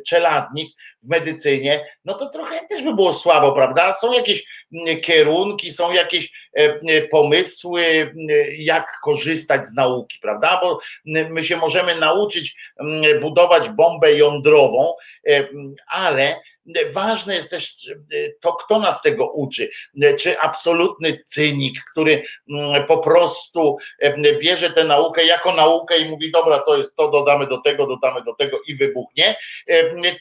czeladnik 0.08 0.70
w 1.06 1.10
medycynie, 1.10 1.86
no 2.06 2.14
to 2.14 2.30
trochę 2.30 2.68
też 2.68 2.84
by 2.84 2.96
było 2.96 3.14
słabo, 3.14 3.52
prawda? 3.52 3.94
Są 3.94 4.14
jakieś 4.14 4.46
mm, 4.74 5.02
kierunki, 5.02 5.72
są 5.72 5.92
jakieś 5.92 6.32
e, 6.58 6.62
e, 6.62 7.02
pomysły, 7.02 8.12
jak 8.58 9.00
korzystać 9.04 9.66
z 9.66 9.76
nauki, 9.76 10.20
prawda? 10.22 10.60
Bo 10.64 10.80
my 11.06 11.44
się 11.44 11.58
możemy 11.58 11.96
nauczyć 11.96 12.56
budować 13.22 13.70
bombę 13.70 14.14
jądrową, 14.14 14.94
e, 15.30 15.48
ale 15.88 16.36
Ważne 16.92 17.36
jest 17.36 17.50
też 17.50 17.90
to, 18.42 18.54
kto 18.54 18.80
nas 18.80 19.02
tego 19.02 19.32
uczy. 19.32 19.70
Czy 20.20 20.40
absolutny 20.40 21.24
cynik, 21.26 21.84
który 21.92 22.24
po 22.88 22.98
prostu 22.98 23.78
bierze 24.40 24.70
tę 24.70 24.84
naukę 24.84 25.26
jako 25.26 25.54
naukę 25.54 25.98
i 25.98 26.10
mówi, 26.10 26.32
dobra, 26.32 26.60
to 26.60 26.78
jest 26.78 26.96
to, 26.96 27.12
dodamy 27.12 27.48
do 27.48 27.58
tego, 27.58 27.88
dodamy 27.88 28.24
do 28.24 28.34
tego 28.34 28.60
i 28.68 28.76
wybuchnie, 28.76 29.36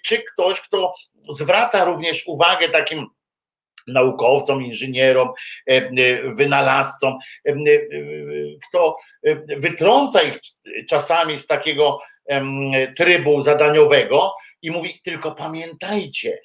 czy 0.04 0.18
ktoś, 0.18 0.60
kto 0.60 0.94
zwraca 1.28 1.84
również 1.84 2.26
uwagę 2.26 2.68
takim 2.68 3.06
naukowcom, 3.86 4.62
inżynierom, 4.62 5.28
wynalazcom, 6.24 7.18
kto 8.68 8.96
wytrąca 9.56 10.22
ich 10.22 10.38
czasami 10.88 11.38
z 11.38 11.46
takiego 11.46 12.00
trybu 12.96 13.40
zadaniowego 13.40 14.34
i 14.64 14.70
mówi: 14.70 15.00
Tylko 15.04 15.32
pamiętajcie, 15.32 16.38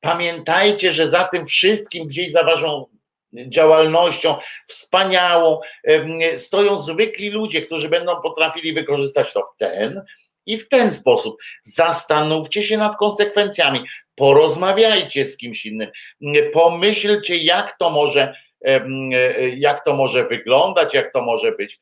pamiętajcie, 0.00 0.92
że 0.92 1.08
za 1.08 1.24
tym 1.24 1.46
wszystkim 1.46 2.06
gdzieś 2.06 2.32
za 2.32 2.42
waszą 2.42 2.86
działalnością 3.32 4.36
wspaniałą 4.66 5.60
stoją 6.36 6.78
zwykli 6.78 7.30
ludzie, 7.30 7.62
którzy 7.62 7.88
będą 7.88 8.20
potrafili 8.22 8.72
wykorzystać 8.72 9.32
to 9.32 9.42
w 9.42 9.56
ten 9.58 10.02
i 10.46 10.58
w 10.58 10.68
ten 10.68 10.92
sposób. 10.92 11.36
Zastanówcie 11.62 12.62
się 12.62 12.78
nad 12.78 12.96
konsekwencjami, 12.96 13.80
porozmawiajcie 14.14 15.24
z 15.24 15.36
kimś 15.36 15.66
innym, 15.66 15.90
pomyślcie, 16.52 17.36
jak 17.36 17.78
to 17.78 17.90
może, 17.90 18.34
jak 19.56 19.84
to 19.84 19.92
może 19.92 20.24
wyglądać, 20.24 20.94
jak 20.94 21.12
to 21.12 21.22
może 21.22 21.52
być 21.52 21.80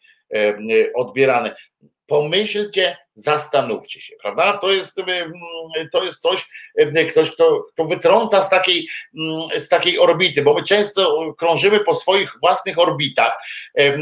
odbierane 0.94 1.56
pomyślcie, 2.06 2.96
zastanówcie 3.14 4.00
się, 4.00 4.14
prawda? 4.22 4.58
To 4.58 4.72
jest, 4.72 4.98
mm, 4.98 5.32
to 5.92 6.04
jest 6.04 6.22
coś, 6.22 6.48
mm, 6.78 7.08
ktoś, 7.08 7.30
kto, 7.30 7.64
kto 7.72 7.84
wytrąca 7.84 8.44
z 8.44 8.50
takiej, 8.50 8.88
mm, 9.18 9.60
z 9.60 9.68
takiej 9.68 9.98
orbity, 9.98 10.42
bo 10.42 10.54
my 10.54 10.62
często 10.62 11.34
krążymy 11.38 11.80
po 11.80 11.94
swoich 11.94 12.32
własnych 12.40 12.78
orbitach, 12.78 13.38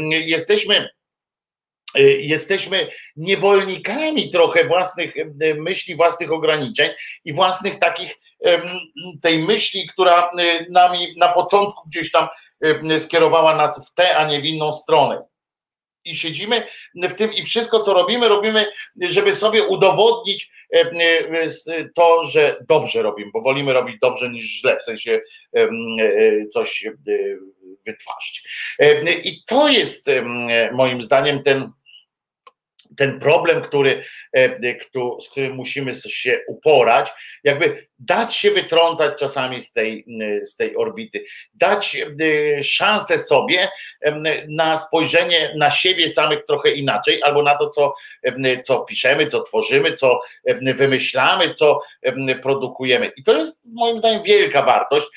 jesteśmy 0.09 0.89
jesteśmy 2.19 2.89
niewolnikami 3.15 4.29
trochę 4.29 4.65
własnych 4.65 5.13
myśli, 5.57 5.95
własnych 5.95 6.31
ograniczeń 6.31 6.89
i 7.25 7.33
własnych 7.33 7.79
takich 7.79 8.19
tej 9.21 9.39
myśli, 9.39 9.87
która 9.87 10.31
nami 10.69 11.15
na 11.17 11.27
początku 11.27 11.89
gdzieś 11.89 12.11
tam 12.11 12.27
skierowała 12.99 13.55
nas 13.55 13.89
w 13.89 13.93
tę, 13.93 14.17
a 14.17 14.27
nie 14.27 14.41
w 14.41 14.45
inną 14.45 14.73
stronę 14.73 15.23
i 16.05 16.15
siedzimy 16.15 16.67
w 16.95 17.13
tym 17.13 17.33
i 17.33 17.43
wszystko, 17.43 17.79
co 17.79 17.93
robimy, 17.93 18.27
robimy, 18.27 18.65
żeby 19.01 19.35
sobie 19.35 19.63
udowodnić 19.63 20.51
e, 20.73 20.91
e, 21.67 21.89
to, 21.95 22.23
że 22.23 22.57
dobrze 22.67 23.01
robimy, 23.01 23.31
bo 23.33 23.41
wolimy 23.41 23.73
robić 23.73 23.99
dobrze 24.01 24.29
niż 24.29 24.45
źle, 24.45 24.79
w 24.79 24.83
sensie 24.83 25.21
e, 25.55 25.69
coś 26.53 26.87
wytwarzać. 27.85 28.43
I 29.23 29.43
to 29.45 29.69
jest 29.69 30.07
moim 30.71 31.01
zdaniem 31.01 31.43
ten 31.43 31.71
ten 32.97 33.19
problem, 33.19 33.61
który, 33.61 34.03
z 35.25 35.29
którym 35.31 35.55
musimy 35.55 35.93
się 35.93 36.41
uporać, 36.47 37.11
jakby 37.43 37.87
dać 37.99 38.35
się 38.35 38.51
wytrącać 38.51 39.19
czasami 39.19 39.61
z 39.61 39.73
tej, 39.73 40.05
z 40.43 40.55
tej 40.55 40.75
orbity, 40.75 41.25
dać 41.53 41.95
e, 41.95 42.63
szansę 42.63 43.19
sobie 43.19 43.69
na 44.47 44.77
spojrzenie 44.77 45.53
na 45.57 45.69
siebie 45.69 46.09
samych 46.09 46.45
trochę 46.45 46.71
inaczej, 46.71 47.23
albo 47.23 47.43
na 47.43 47.57
to, 47.57 47.69
co, 47.69 47.93
co 48.63 48.79
piszemy, 48.79 49.27
co 49.27 49.41
tworzymy, 49.41 49.93
co 49.93 50.21
wymyślamy, 50.75 51.53
co 51.53 51.79
produkujemy. 52.41 53.11
I 53.17 53.23
to 53.23 53.37
jest 53.37 53.61
moim 53.65 53.99
zdaniem 53.99 54.23
wielka 54.23 54.61
wartość, 54.61 55.07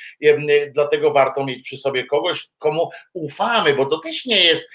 dlatego 0.75 1.11
warto 1.11 1.45
mieć 1.45 1.65
przy 1.65 1.77
sobie 1.77 2.05
kogoś, 2.05 2.49
komu 2.59 2.91
ufamy, 3.13 3.75
bo 3.75 3.87
to 3.87 3.99
też 3.99 4.27
nie 4.27 4.45
jest, 4.45 4.69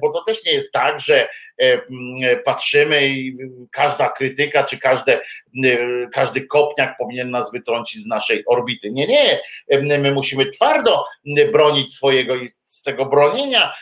bo 0.00 0.12
to 0.12 0.24
też 0.24 0.44
nie 0.44 0.52
jest 0.52 0.72
tak, 0.72 1.00
że 1.00 1.28
patrzymy 2.44 3.08
i 3.08 3.36
każda 3.72 4.08
krytyka, 4.08 4.64
czy 4.64 4.78
każde, 4.78 5.20
każdy 6.12 6.46
kopniak 6.46 6.96
powinien 6.98 7.30
nas 7.30 7.52
wytrącić 7.52 8.02
z 8.02 8.06
naszej 8.06 8.44
orbity. 8.46 8.90
Nie, 8.90 9.06
nie. 9.06 9.40
My 9.98 10.12
musimy 10.12 10.46
twardo 10.46 11.04
bronić 11.52 11.94
swojego 11.94 12.36
i 12.36 12.50
z 12.64 12.82
tego 12.82 13.06
bronienia 13.06 13.74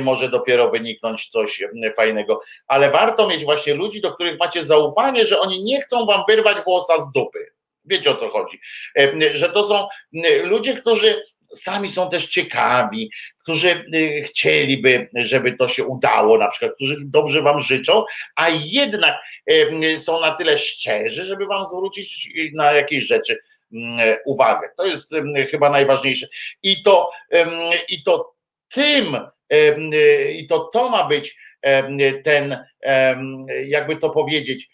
może 0.00 0.28
dopiero 0.28 0.70
wyniknąć 0.70 1.28
coś 1.28 1.62
fajnego. 1.96 2.40
Ale 2.66 2.90
warto 2.90 3.28
mieć 3.28 3.44
właśnie 3.44 3.74
ludzi, 3.74 4.00
do 4.00 4.12
których 4.12 4.38
macie 4.38 4.64
zaufanie, 4.64 5.26
że 5.26 5.40
oni 5.40 5.64
nie 5.64 5.82
chcą 5.82 6.06
wam 6.06 6.22
wyrwać 6.28 6.64
włosa 6.64 7.00
z 7.00 7.12
dupy. 7.12 7.46
Wiecie 7.84 8.10
o 8.10 8.16
co 8.16 8.28
chodzi. 8.28 8.60
Że 9.32 9.48
to 9.48 9.64
są 9.64 9.88
ludzie, 10.42 10.74
którzy 10.74 11.22
sami 11.52 11.90
są 11.90 12.10
też 12.10 12.28
ciekawi, 12.28 13.10
którzy 13.48 13.84
chcieliby, 14.24 15.08
żeby 15.14 15.52
to 15.52 15.68
się 15.68 15.84
udało, 15.84 16.38
na 16.38 16.48
przykład, 16.48 16.74
którzy 16.74 16.96
dobrze 17.00 17.42
wam 17.42 17.60
życzą, 17.60 18.04
a 18.36 18.48
jednak 18.48 19.14
są 19.98 20.20
na 20.20 20.34
tyle 20.34 20.58
szczerzy, 20.58 21.24
żeby 21.24 21.46
wam 21.46 21.66
zwrócić 21.66 22.30
na 22.54 22.72
jakieś 22.72 23.04
rzeczy 23.04 23.38
uwagę. 24.26 24.68
To 24.76 24.86
jest 24.86 25.14
chyba 25.50 25.70
najważniejsze. 25.70 26.26
I 26.62 26.82
to, 26.82 27.10
i 27.88 28.02
to 28.02 28.34
tym, 28.74 29.16
i 30.32 30.46
to 30.46 30.58
to 30.58 30.88
ma 30.88 31.08
być 31.08 31.36
ten, 32.24 32.64
jakby 33.64 33.96
to 33.96 34.10
powiedzieć, 34.10 34.68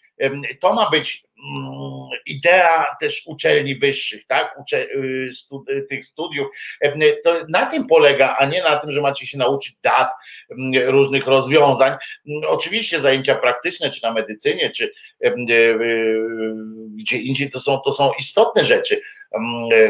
to 0.59 0.73
ma 0.73 0.89
być 0.89 1.23
mm, 1.45 2.09
idea 2.25 2.95
też 2.99 3.23
uczelni 3.25 3.75
wyższych, 3.75 4.25
tak, 4.27 4.59
Ucze, 4.59 4.83
y, 4.83 5.29
y, 5.69 5.81
tych 5.89 6.05
studiów, 6.05 6.47
to 7.23 7.35
na 7.49 7.65
tym 7.65 7.87
polega, 7.87 8.35
a 8.39 8.45
nie 8.45 8.63
na 8.63 8.77
tym, 8.77 8.91
że 8.91 9.01
macie 9.01 9.27
się 9.27 9.37
nauczyć 9.37 9.75
dat, 9.83 10.09
różnych 10.85 11.27
rozwiązań. 11.27 11.93
Mm, 12.27 12.41
oczywiście 12.47 12.99
zajęcia 12.99 13.35
praktyczne, 13.35 13.91
czy 13.91 14.03
na 14.03 14.13
medycynie, 14.13 14.69
czy 14.69 14.91
y, 15.25 15.33
gdzie 16.95 17.17
indziej, 17.17 17.49
to 17.49 17.59
są, 17.59 17.79
to 17.79 17.91
są 17.91 18.11
istotne 18.19 18.65
rzeczy, 18.65 19.01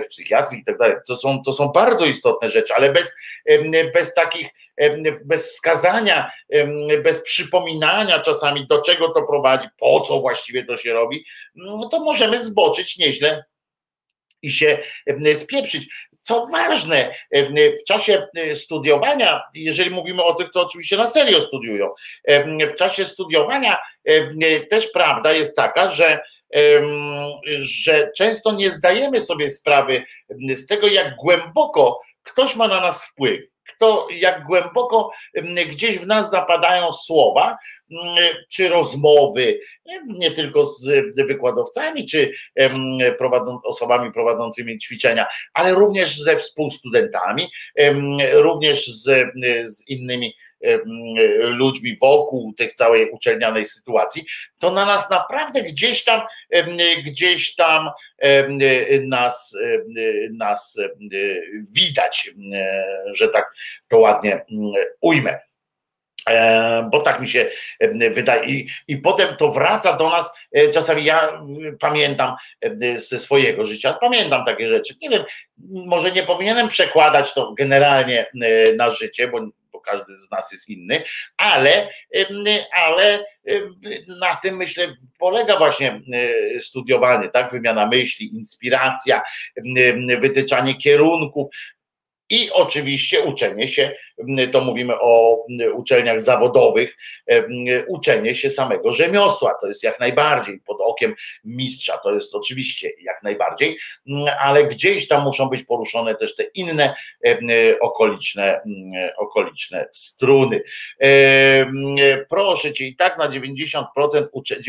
w 0.04 0.08
psychiatrii 0.08 0.62
i 0.62 0.64
tak 0.64 0.78
dalej. 0.78 0.96
To 1.08 1.16
są, 1.16 1.44
to 1.44 1.54
są 1.54 1.68
bardzo 1.68 2.06
istotne 2.06 2.50
rzeczy, 2.50 2.74
ale 2.76 2.92
bez, 2.92 3.16
bez 3.94 4.14
takich, 4.14 4.50
bez 5.26 5.56
skazania, 5.56 6.32
bez 7.04 7.24
przypominania 7.24 8.20
czasami, 8.20 8.68
do 8.68 8.82
czego 8.82 9.10
to 9.10 9.24
prowadzi, 9.24 9.68
po 9.80 10.02
co 10.02 10.20
właściwie 10.20 10.66
to 10.66 10.78
się 10.78 10.94
robi, 10.94 11.26
no 11.56 11.90
to 11.90 12.00
możemy 12.00 12.44
zboczyć 12.44 12.98
nieźle 12.98 13.46
i 14.42 14.52
się 14.52 14.78
spieprzyć. 15.36 15.88
Co 16.22 16.48
ważne, 16.48 17.16
w 17.52 17.84
czasie 17.88 18.28
studiowania, 18.54 19.42
jeżeli 19.54 19.90
mówimy 19.90 20.24
o 20.24 20.34
tych, 20.34 20.50
co 20.50 20.62
oczywiście 20.62 20.98
na 20.98 21.08
serio 21.08 21.42
studiują, 21.42 21.90
w 22.70 22.76
czasie 22.76 23.06
studiowania 23.06 23.78
też 24.70 24.88
prawda 24.88 25.34
jest 25.34 25.56
taka, 25.56 25.92
że 25.92 26.22
że 27.58 28.12
często 28.18 28.52
nie 28.52 28.72
zdajemy 28.72 29.22
sobie 29.22 29.50
sprawy 29.50 30.04
z 30.56 30.68
tego, 30.68 30.88
jak 30.88 31.16
głęboko 31.16 32.02
ktoś 32.24 32.56
ma 32.56 32.68
na 32.68 32.82
nas 32.82 33.06
wpływ, 33.06 33.42
kto, 33.70 34.08
jak 34.12 34.46
głęboko 34.46 35.12
gdzieś 35.70 36.00
w 36.00 36.08
nas 36.08 36.32
zapadają 36.32 36.94
słowa, 36.94 37.58
czy 38.50 38.70
rozmowy, 38.70 39.60
nie 40.08 40.32
tylko 40.32 40.66
z 40.66 41.16
wykładowcami, 41.28 42.08
czy 42.08 42.34
prowadzą, 43.18 43.60
osobami 43.64 44.14
prowadzącymi 44.14 44.80
ćwiczenia, 44.80 45.28
ale 45.54 45.74
również 45.74 46.22
ze 46.22 46.38
współstudentami, 46.38 47.48
również 48.34 48.88
z, 48.88 49.28
z 49.64 49.88
innymi 49.88 50.36
ludźmi 51.40 51.98
wokół 51.98 52.54
tych 52.54 52.74
całej 52.74 53.10
uczelnianej 53.12 53.66
sytuacji, 53.66 54.26
to 54.60 54.72
na 54.72 54.86
nas 54.86 55.10
naprawdę 55.10 55.62
gdzieś 55.62 56.04
tam, 56.04 56.22
gdzieś 57.06 57.56
tam 57.56 57.90
nas, 59.02 59.58
nas 60.32 60.78
widać, 61.76 62.32
że 63.14 63.30
tak 63.30 63.54
to 63.88 64.00
ładnie 64.00 64.46
ujmę. 65.02 65.40
E, 66.30 66.90
bo 66.92 67.00
tak 67.00 67.22
mi 67.22 67.28
się 67.28 67.50
wydaje. 68.12 68.46
I, 68.46 68.68
I 68.88 68.98
potem 68.98 69.36
to 69.36 69.52
wraca 69.52 69.94
do 69.94 70.10
nas. 70.10 70.34
E, 70.52 70.70
czasami 70.70 71.06
ja 71.06 71.42
pamiętam 71.80 72.36
ze 72.96 73.20
swojego 73.20 73.66
życia, 73.66 73.98
pamiętam 74.02 74.46
takie 74.46 74.70
rzeczy. 74.70 74.94
Nie 75.02 75.10
wiem, 75.10 75.24
może 75.68 76.12
nie 76.12 76.24
powinienem 76.24 76.70
przekładać 76.70 77.34
to 77.34 77.54
generalnie 77.54 78.26
na 78.78 78.90
życie, 78.90 79.28
bo 79.28 79.40
każdy 79.86 80.18
z 80.18 80.32
nas 80.32 80.52
jest 80.52 80.70
inny, 80.70 81.04
ale, 81.38 81.90
ale 82.74 83.26
na 84.20 84.36
tym 84.36 84.58
myślę 84.58 84.96
polega 85.20 85.58
właśnie 85.58 86.02
studiowanie, 86.60 87.30
tak? 87.30 87.52
Wymiana 87.52 87.88
myśli, 87.88 88.36
inspiracja, 88.36 89.22
wytyczanie 90.20 90.76
kierunków, 90.78 91.48
i 92.30 92.52
oczywiście 92.52 93.22
uczenie 93.22 93.68
się, 93.68 93.96
to 94.52 94.62
mówimy 94.62 94.94
o 95.00 95.44
uczelniach 95.74 96.22
zawodowych, 96.22 96.98
uczenie 97.88 98.36
się 98.36 98.50
samego 98.50 98.92
rzemiosła, 98.92 99.54
to 99.62 99.68
jest 99.68 99.84
jak 99.84 100.00
najbardziej 100.00 100.60
pod 100.60 100.78
okiem 100.82 101.16
mistrza, 101.44 101.98
to 101.98 102.14
jest 102.14 102.36
oczywiście 102.36 102.92
jak 103.02 103.24
najbardziej, 103.24 103.78
ale 104.40 104.64
gdzieś 104.64 105.08
tam 105.08 105.24
muszą 105.24 105.50
być 105.50 105.64
poruszone 105.64 106.16
też 106.16 106.36
te 106.36 106.44
inne 106.44 106.96
okoliczne, 107.82 108.62
okoliczne 109.18 109.88
struny. 109.92 110.64
Proszę 112.30 112.74
cię, 112.74 112.88
i 112.88 112.96
tak 112.96 113.18
na 113.18 113.30
90%, 113.30 113.84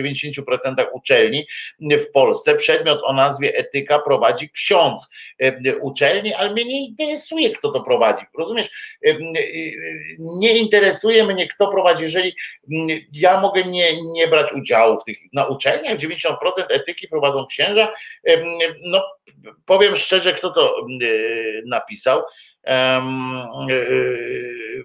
90% 0.01 0.87
uczelni 0.93 1.47
w 1.81 2.11
Polsce 2.11 2.55
przedmiot 2.55 3.01
o 3.05 3.13
nazwie 3.13 3.57
etyka 3.57 3.99
prowadzi 3.99 4.51
ksiądz 4.51 5.11
uczelni, 5.81 6.35
ale 6.35 6.53
mnie 6.53 6.65
nie 6.65 6.87
interesuje, 6.87 7.51
kto 7.51 7.73
to 7.73 7.81
prowadzi. 7.81 8.25
Rozumiesz? 8.39 8.71
Nie 10.19 10.59
interesuje 10.59 11.25
mnie, 11.25 11.49
kto 11.49 11.69
prowadzi. 11.69 12.03
Jeżeli 12.03 12.37
ja 13.13 13.41
mogę 13.41 13.65
nie, 13.65 14.03
nie 14.03 14.29
brać 14.29 14.53
udziału 14.53 15.01
w 15.01 15.05
tych 15.05 15.19
na 15.33 15.45
uczelniach, 15.45 15.99
90% 15.99 16.35
etyki 16.69 17.09
prowadzą 17.09 17.47
księża. 17.47 17.93
No, 18.83 19.05
powiem 19.67 19.97
szczerze, 19.97 20.33
kto 20.33 20.51
to 20.51 20.87
napisał. 21.67 22.23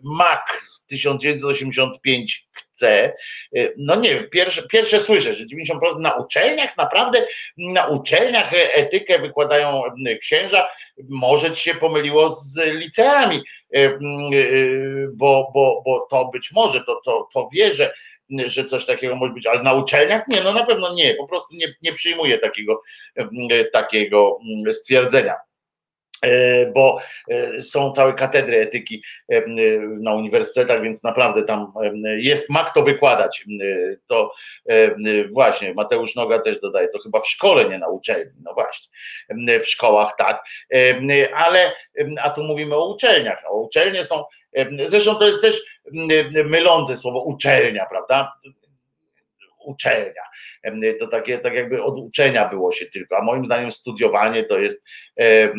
Mac 0.03 0.39
z 0.61 0.85
1985 0.85 2.47
chce. 2.51 3.13
No 3.77 3.95
nie 3.95 4.15
wiem, 4.15 4.29
pierwsze, 4.29 4.63
pierwsze 4.63 4.99
słyszę, 4.99 5.35
że 5.35 5.45
90% 5.45 5.99
na 5.99 6.15
uczelniach, 6.15 6.77
naprawdę 6.77 7.25
na 7.57 7.87
uczelniach 7.87 8.51
etykę 8.53 9.19
wykładają 9.19 9.83
księża. 10.21 10.69
Może 11.09 11.51
ci 11.51 11.63
się 11.63 11.73
pomyliło 11.73 12.29
z 12.29 12.57
liceami, 12.73 13.43
bo, 15.14 15.52
bo, 15.53 15.81
bo 15.85 16.07
to 16.10 16.26
być 16.26 16.52
może, 16.52 16.84
to, 16.84 17.02
to, 17.06 17.30
to 17.34 17.49
wierzę 17.53 17.93
że 18.45 18.65
coś 18.65 18.85
takiego 18.85 19.15
może 19.15 19.34
być, 19.34 19.48
ale 19.48 19.64
na 19.64 19.73
uczelniach 19.73 20.27
nie, 20.27 20.43
no 20.43 20.53
na 20.53 20.65
pewno 20.65 20.93
nie, 20.93 21.15
po 21.15 21.27
prostu 21.27 21.56
nie, 21.56 21.76
nie 21.81 21.93
przyjmuję 21.93 22.38
takiego, 22.38 22.81
takiego 23.73 24.39
stwierdzenia. 24.72 25.35
E, 26.22 26.65
bo 26.65 27.02
e, 27.30 27.61
są 27.61 27.91
całe 27.91 28.14
katedry 28.14 28.60
etyki 28.60 29.03
e, 29.30 29.41
na 29.77 30.14
uniwersytetach, 30.14 30.81
więc 30.81 31.03
naprawdę 31.03 31.43
tam 31.43 31.73
jest, 32.18 32.49
ma 32.49 32.64
kto 32.64 32.84
wykładać. 32.84 33.45
To 34.07 34.34
właśnie, 35.31 35.73
Mateusz 35.73 36.15
Noga 36.15 36.39
też 36.39 36.60
dodaje, 36.60 36.88
to 36.88 36.99
chyba 36.99 37.19
w 37.19 37.27
szkole, 37.27 37.69
nie 37.69 37.80
na 37.80 37.88
uczelni, 37.88 38.31
no 38.43 38.53
właśnie, 38.53 38.88
w 39.60 39.68
szkołach 39.68 40.15
tak, 40.18 40.43
ale, 41.35 41.72
a 42.22 42.30
tu 42.30 42.43
mówimy 42.43 42.76
o 42.76 42.93
uczelniach, 42.93 43.43
o 43.49 43.61
uczelnie 43.61 44.06
są, 44.06 44.23
zresztą 44.85 45.15
to 45.15 45.27
jest 45.27 45.41
też 45.41 45.61
mylące 46.45 46.98
słowo 46.98 47.23
uczelnia, 47.23 47.85
prawda? 47.85 48.34
Uczelnia 49.65 50.21
to 50.99 51.07
takie, 51.07 51.38
tak 51.38 51.53
jakby 51.53 51.83
od 51.83 51.99
uczenia 51.99 52.49
było 52.49 52.71
się 52.71 52.85
tylko, 52.85 53.17
a 53.17 53.21
moim 53.21 53.45
zdaniem 53.45 53.71
studiowanie 53.71 54.43
to 54.43 54.59
jest 54.59 54.83
e, 55.19 55.23
e, 55.23 55.53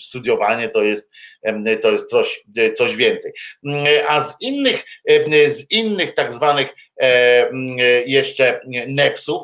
studiowanie 0.00 0.68
to 0.68 0.82
jest, 0.82 1.10
to 1.82 1.92
jest 1.92 2.10
coś, 2.10 2.44
coś 2.76 2.96
więcej. 2.96 3.32
A 4.08 4.20
z 4.20 4.36
innych, 4.40 4.84
z 5.48 5.70
innych 5.70 6.14
tak 6.14 6.32
zwanych 6.32 6.68
jeszcze 8.06 8.60
nefsów 8.88 9.42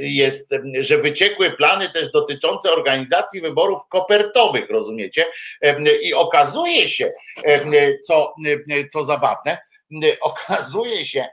jest, 0.00 0.54
że 0.80 0.98
wyciekły 0.98 1.50
plany 1.50 1.88
też 1.88 2.12
dotyczące 2.12 2.72
organizacji 2.72 3.40
wyborów 3.40 3.80
kopertowych, 3.88 4.70
rozumiecie? 4.70 5.24
I 6.02 6.14
okazuje 6.14 6.88
się, 6.88 7.12
co, 8.06 8.34
co 8.92 9.04
zabawne, 9.04 9.58
okazuje 10.20 11.04
się, 11.04 11.26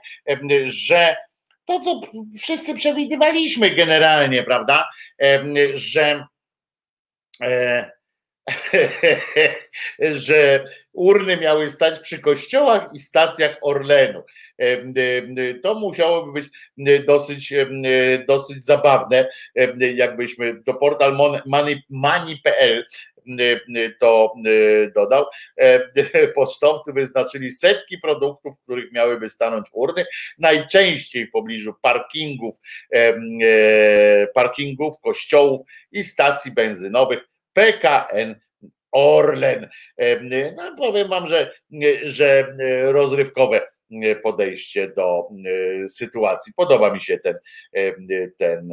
że 0.64 1.16
to, 1.64 1.80
co 1.80 2.00
wszyscy 2.38 2.74
przewidywaliśmy 2.74 3.70
generalnie, 3.70 4.42
prawda, 4.42 4.88
że 5.74 6.26
e, 7.42 7.90
że 10.26 10.64
urny 10.92 11.36
miały 11.36 11.70
stać 11.70 12.00
przy 12.00 12.18
kościołach 12.18 12.88
i 12.94 12.98
stacjach 12.98 13.56
Orlenu. 13.62 14.22
To 15.62 15.74
musiałoby 15.74 16.32
być 16.32 16.48
dosyć, 17.06 17.54
dosyć 18.26 18.64
zabawne, 18.64 19.28
jakbyśmy 19.94 20.62
to 20.66 20.74
portal 20.74 21.16
money.pl 21.88 22.86
to 24.00 24.34
dodał. 24.94 25.24
Pocztowcy 26.34 26.92
wyznaczyli 26.92 27.50
setki 27.50 27.98
produktów, 27.98 28.56
w 28.56 28.62
których 28.64 28.92
miałyby 28.92 29.30
stanąć 29.30 29.66
urny, 29.72 30.04
najczęściej 30.38 31.26
w 31.26 31.30
pobliżu 31.30 31.74
parkingów, 31.82 32.56
parkingów, 34.34 35.00
kościołów 35.00 35.66
i 35.92 36.02
stacji 36.02 36.52
benzynowych 36.52 37.20
PKN 37.52 38.40
Orlen. 38.92 39.68
No, 40.56 40.76
powiem 40.76 41.08
wam, 41.08 41.28
że, 41.28 41.52
że 42.04 42.56
rozrywkowe 42.84 43.60
podejście 44.22 44.88
do 44.88 45.28
sytuacji. 45.88 46.52
Podoba 46.56 46.94
mi 46.94 47.00
się 47.00 47.18
ten, 47.18 47.34
ten, 48.38 48.72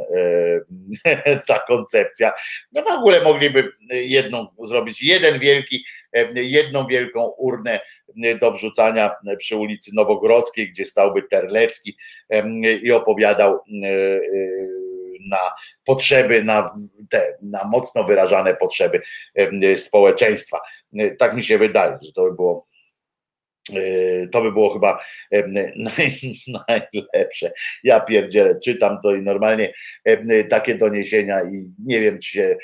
ta 1.48 1.58
koncepcja. 1.58 2.32
No 2.72 2.82
w 2.82 2.86
ogóle 2.86 3.22
mogliby 3.22 3.72
jedną 3.90 4.46
zrobić, 4.62 5.02
jeden 5.02 5.38
wielki, 5.38 5.84
jedną 6.34 6.86
wielką 6.86 7.28
urnę 7.28 7.80
do 8.40 8.52
wrzucania 8.52 9.10
przy 9.38 9.56
ulicy 9.56 9.90
Nowogrodzkiej, 9.94 10.70
gdzie 10.70 10.84
stałby 10.84 11.22
Terlecki 11.22 11.96
i 12.82 12.92
opowiadał 12.92 13.60
na 15.30 15.38
potrzeby, 15.84 16.44
na 16.44 16.74
te 17.10 17.36
na 17.42 17.64
mocno 17.64 18.04
wyrażane 18.04 18.54
potrzeby 18.54 19.02
społeczeństwa. 19.76 20.60
Tak 21.18 21.36
mi 21.36 21.44
się 21.44 21.58
wydaje, 21.58 21.98
że 22.02 22.12
to 22.12 22.24
by 22.24 22.34
było 22.34 22.66
to 24.32 24.42
by 24.42 24.52
było 24.52 24.72
chyba 24.74 25.04
najlepsze. 26.68 27.52
Ja 27.84 28.00
pierdzielę, 28.00 28.58
czytam 28.64 28.98
to 29.02 29.14
i 29.14 29.22
normalnie 29.22 29.72
takie 30.50 30.74
doniesienia 30.74 31.42
i 31.42 31.72
nie 31.86 32.00
wiem, 32.00 32.18
czy 32.18 32.30
się 32.30 32.56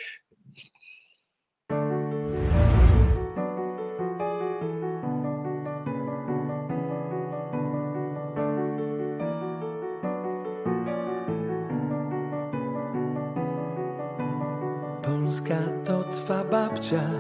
Polska 15.03 15.59
to 15.85 16.05
twa 16.05 16.45
babcia, 16.45 17.11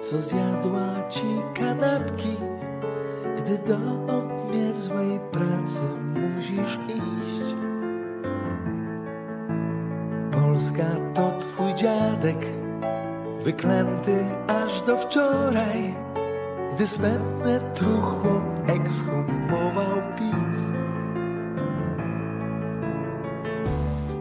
co 0.00 0.20
zjadła 0.20 1.08
ci 1.08 1.26
kanapki, 1.54 2.36
gdy 3.48 3.58
do 3.58 3.76
obmierzłej 4.12 5.20
pracy 5.32 5.80
musisz 6.14 6.78
iść. 6.88 7.56
Polska 10.30 10.84
to 11.14 11.38
twój 11.40 11.74
dziadek, 11.74 12.46
wyklęty 13.40 14.24
aż 14.46 14.82
do 14.82 14.96
wczoraj, 14.96 15.94
gdy 16.74 16.86
smętne 16.86 17.60
truchło 17.74 18.42
ekshumował 18.66 19.96
PiS. 20.16 20.70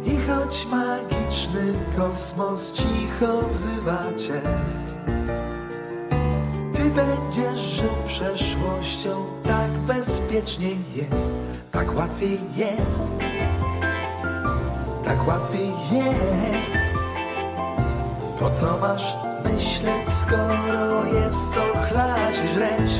I 0.05 0.17
choć 0.17 0.67
magiczny 0.67 1.73
kosmos 1.97 2.73
cicho 2.73 3.41
wzywa 3.49 4.03
cię, 4.17 4.41
ty 4.86 4.86
będziesz 6.98 7.60
żył 7.60 7.90
przeszłością, 8.07 9.26
tak 9.44 9.72
bezpiecznie 9.72 10.69
jest, 10.95 11.32
tak 11.72 11.95
łatwiej 11.95 12.40
jest, 12.56 13.02
tak 15.06 15.28
łatwiej 15.28 15.72
jest. 15.91 16.74
To 18.40 18.49
co 18.49 18.78
masz 18.78 19.15
myśleć, 19.44 20.07
skoro 20.07 21.06
jest 21.06 21.53
co 21.53 21.61
chlać 21.61 22.36
i 22.45 22.53
żreć? 22.53 22.91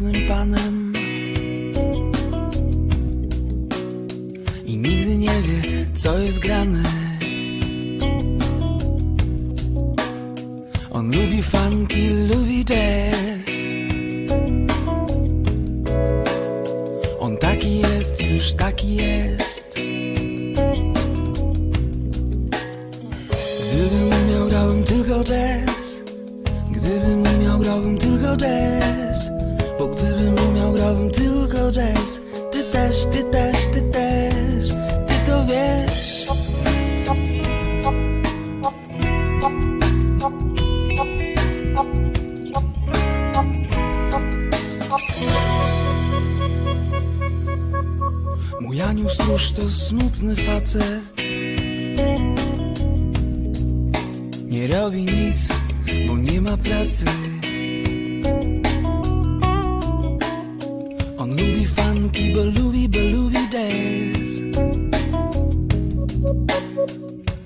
Smutnym 0.00 0.28
panem 0.28 0.92
I 4.66 4.76
nigdy 4.76 5.18
nie 5.18 5.42
wie, 5.42 5.86
co 5.94 6.18
jest 6.18 6.38
grane 6.38 6.82
On 10.90 11.06
lubi 11.06 11.42
funky, 11.42 12.10
lubi 12.10 12.64
jazz 12.64 13.50
jest, 17.64 18.26
już 18.26 18.54
taki 18.54 18.96
jest. 18.96 19.74
Gdybym 23.72 24.08
umiał, 24.24 24.48
grałbym 24.48 24.84
tylko 24.84 25.24
jazz. 25.24 26.02
Gdybym 26.70 27.22
umiał, 27.36 27.58
grałbym 27.58 27.98
tylko 27.98 28.36
jazz. 28.36 29.49
Bo 29.80 29.88
gdybym 29.88 30.34
umiał, 30.48 30.72
grałbym 30.72 31.10
tylko 31.10 31.72
jazz. 31.72 32.20
Ty 32.52 32.64
też, 32.72 33.06
ty 33.06 33.24
też, 33.24 33.66
ty 33.66 33.82
też, 33.82 34.68
ty 35.06 35.14
to 35.26 35.46
wiesz. 35.46 36.26
Mój 48.60 48.82
anioł 48.82 49.08
stróż 49.08 49.52
to 49.52 49.68
smutny 49.68 50.36
facet 50.36 51.12
Nie 54.44 54.66
robi 54.66 55.02
nic, 55.02 55.48
bo 56.08 56.16
nie 56.16 56.40
ma 56.40 56.56
pracy 56.56 57.04
funky, 62.30 62.34
bo 62.34 62.44
lubi, 62.44 62.88
bo 62.88 62.98
lubi 62.98 63.48
jazz 63.50 64.30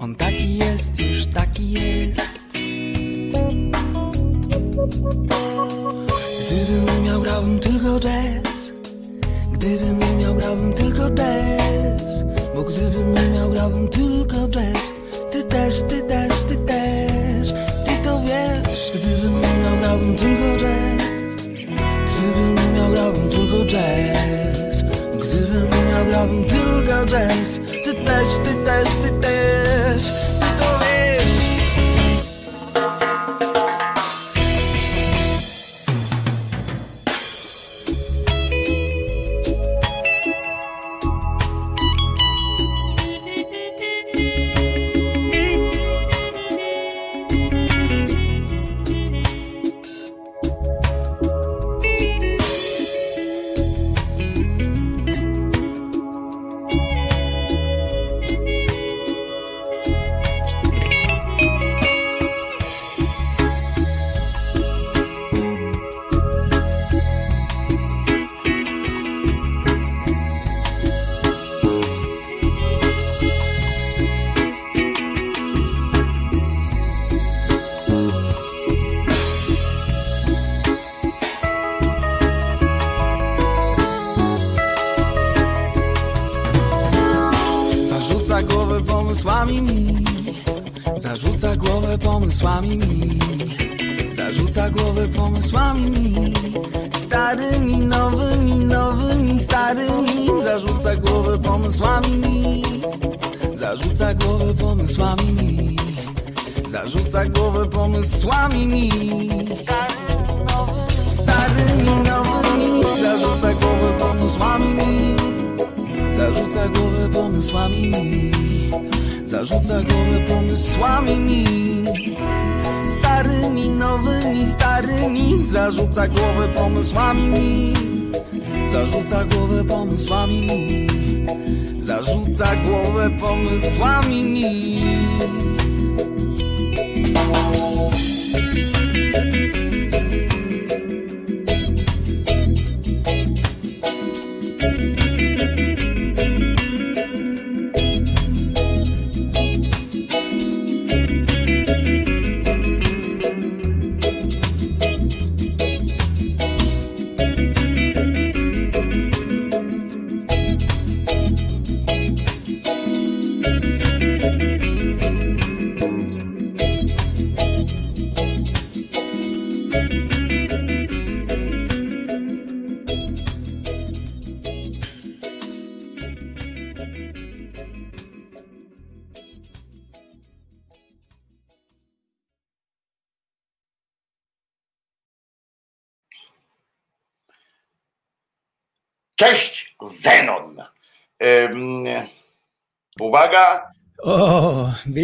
On 0.01 0.15
taki 0.15 0.59
jest, 0.59 1.01
już 1.01 1.27
taki 1.27 1.71
jest. 1.71 2.39
Gdybym 6.41 6.99
umiał, 6.99 7.23
grałbym 7.23 7.61
tylko 7.61 8.01
jazz 8.01 8.44
Ty 28.25 28.55
też, 28.65 28.89
ty 28.89 29.44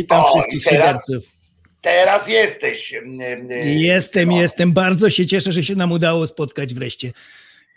witam 0.00 0.20
O, 0.20 0.24
wszystkich 0.24 0.64
teraz? 0.64 0.86
szyderców. 1.06 1.32
teraz 1.82 2.28
jesteś. 2.28 2.94
Jestem, 3.64 4.28
no. 4.28 4.40
jestem. 4.40 4.72
Bardzo 4.72 5.10
się 5.10 5.26
cieszę, 5.26 5.52
że 5.52 5.62
się 5.62 5.74
nam 5.74 5.92
udało 5.92 6.26
spotkać 6.26 6.74
wreszcie. 6.74 7.12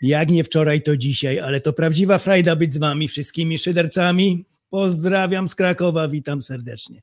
Jak 0.02 0.30
nie 0.30 0.44
wczoraj, 0.44 0.82
to 0.82 0.96
dzisiaj, 0.96 1.40
ale 1.40 1.60
to 1.60 1.72
prawdziwa 1.72 2.18
frajda 2.18 2.56
być 2.56 2.74
z 2.74 2.78
wami 2.78 3.08
wszystkimi 3.08 3.58
szydercami. 3.58 4.44
Pozdrawiam 4.70 5.48
z 5.48 5.54
Krakowa, 5.54 6.08
witam 6.08 6.40
serdecznie. 6.40 7.00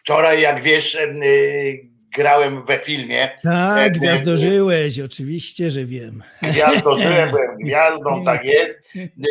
Wczoraj, 0.00 0.40
jak 0.40 0.62
wiesz, 0.62 0.94
y, 0.94 1.88
grałem 2.16 2.64
we 2.64 2.78
filmie. 2.78 3.30
Tak, 3.42 3.92
Ym, 3.92 3.98
gwiazdożyłeś, 4.00 5.00
oczywiście, 5.00 5.70
że 5.70 5.84
wiem. 5.84 6.22
Gwiazdożyłem, 6.42 7.30
byłem 7.30 7.56
gwiazdą, 7.64 8.24
tak 8.24 8.44
jest. 8.44 8.82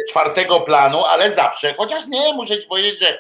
Czwartego 0.09 0.61
planu, 0.61 1.03
ale 1.05 1.35
zawsze, 1.35 1.73
chociaż 1.77 2.07
nie, 2.07 2.33
muszę 2.33 2.61
ci 2.61 2.67
powiedzieć, 2.67 2.99
że 2.99 3.17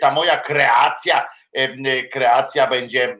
ta 0.00 0.10
moja 0.10 0.36
kreacja, 0.36 1.28
y, 1.58 2.08
kreacja 2.12 2.66
będzie, 2.66 3.16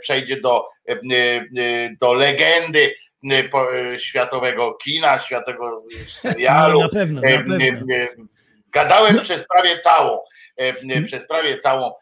przejdzie 0.00 0.40
do, 0.40 0.68
y, 0.88 1.96
do 2.00 2.12
legendy 2.12 2.94
y, 3.24 3.50
y, 3.94 3.98
światowego 3.98 4.74
kina, 4.74 5.18
światowego 5.18 5.82
serialu. 6.06 6.78
No, 6.80 6.84
na 6.84 6.88
pewno, 6.88 7.20
na 7.20 7.28
pewno. 7.28 7.54
em, 7.54 7.90
em, 7.90 8.28
Gadałem 8.72 9.14
No. 9.14 9.22
przez 9.22 9.46
prawie 9.48 9.78
całą, 9.78 10.18
em, 10.56 11.04
przez 11.04 11.26
prawie 11.28 11.58
całą 11.58 11.92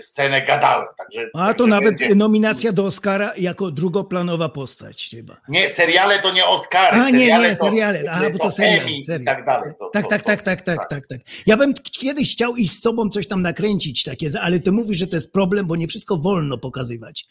scenę 0.00 0.46
gadałem. 0.46 0.86
Także, 0.98 1.30
A 1.34 1.54
to 1.54 1.66
nawet 1.66 1.98
będzie- 1.98 2.14
nominacja 2.14 2.72
do 2.72 2.84
Oscara 2.84 3.32
jako 3.38 3.70
drugoplanowa 3.70 4.48
postać 4.48 5.08
chyba. 5.10 5.36
Nie, 5.48 5.70
seriale 5.70 6.22
to 6.22 6.32
nie 6.32 6.44
Oscary. 6.46 6.96
A 7.00 7.10
nie, 7.10 7.18
seriale 7.18 7.48
nie, 7.50 7.56
to- 7.56 7.64
seriale. 7.64 8.10
A, 8.10 8.30
bo 8.30 8.38
to 8.38 8.50
serial. 8.50 8.86
Serial. 9.06 9.36
tak 9.36 9.46
dalej. 9.46 9.72
To, 9.78 9.90
Tak, 9.92 10.04
to, 10.04 10.10
tak, 10.10 10.22
to, 10.22 10.26
tak, 10.26 10.42
tak, 10.42 10.62
tak, 10.62 10.88
tak, 10.88 11.06
tak. 11.06 11.20
Ja 11.46 11.56
bym 11.56 11.74
kiedyś 11.74 12.32
chciał 12.32 12.56
iść 12.56 12.72
z 12.72 12.80
tobą 12.80 13.08
coś 13.10 13.28
tam 13.28 13.42
nakręcić 13.42 14.04
takie, 14.04 14.28
ale 14.42 14.60
ty 14.60 14.72
mówisz, 14.72 14.98
że 14.98 15.06
to 15.06 15.16
jest 15.16 15.32
problem, 15.32 15.66
bo 15.66 15.76
nie 15.76 15.88
wszystko 15.88 16.16
wolno 16.16 16.58
pokazywać. 16.58 17.26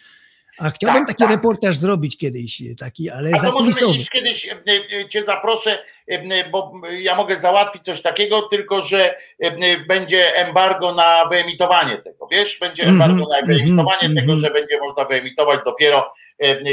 A 0.62 0.70
chciałbym 0.70 1.06
Tak, 1.06 1.08
taki 1.08 1.24
tak. 1.24 1.32
reportaż 1.32 1.78
zrobić 1.78 2.18
kiedyś, 2.18 2.64
taki, 2.80 3.10
ale 3.10 3.30
A 3.34 3.40
to 3.40 3.52
może 3.52 3.86
będziesz 3.86 4.10
kiedyś 4.10 4.48
e, 4.48 4.58
e, 5.00 5.10
cię 5.10 5.24
zaproszę, 5.24 5.84
e, 6.12 6.14
e, 6.14 6.50
bo 6.50 6.74
ja 7.00 7.16
mogę 7.16 7.40
załatwić 7.40 7.84
coś 7.84 8.02
takiego, 8.02 8.42
tylko 8.42 8.82
że 8.82 9.16
e, 9.16 9.18
e, 9.40 9.78
będzie 9.88 10.36
embargo 10.36 10.94
na 10.94 11.26
wyemitowanie 11.26 11.98
tego, 11.98 12.28
wiesz? 12.32 12.60
Będzie 12.60 12.84
Mhm, 12.84 13.02
embargo 13.02 13.32
na 13.32 13.48
wyemitowanie 13.48 14.02
mhm, 14.02 14.16
tego, 14.16 14.34
mhm. 14.34 14.40
że 14.40 14.52
będzie 14.52 14.80
można 14.80 15.06
wyemitować 15.06 15.60
dopiero 15.66 15.98
e, 16.00 16.02
e, 16.02 16.20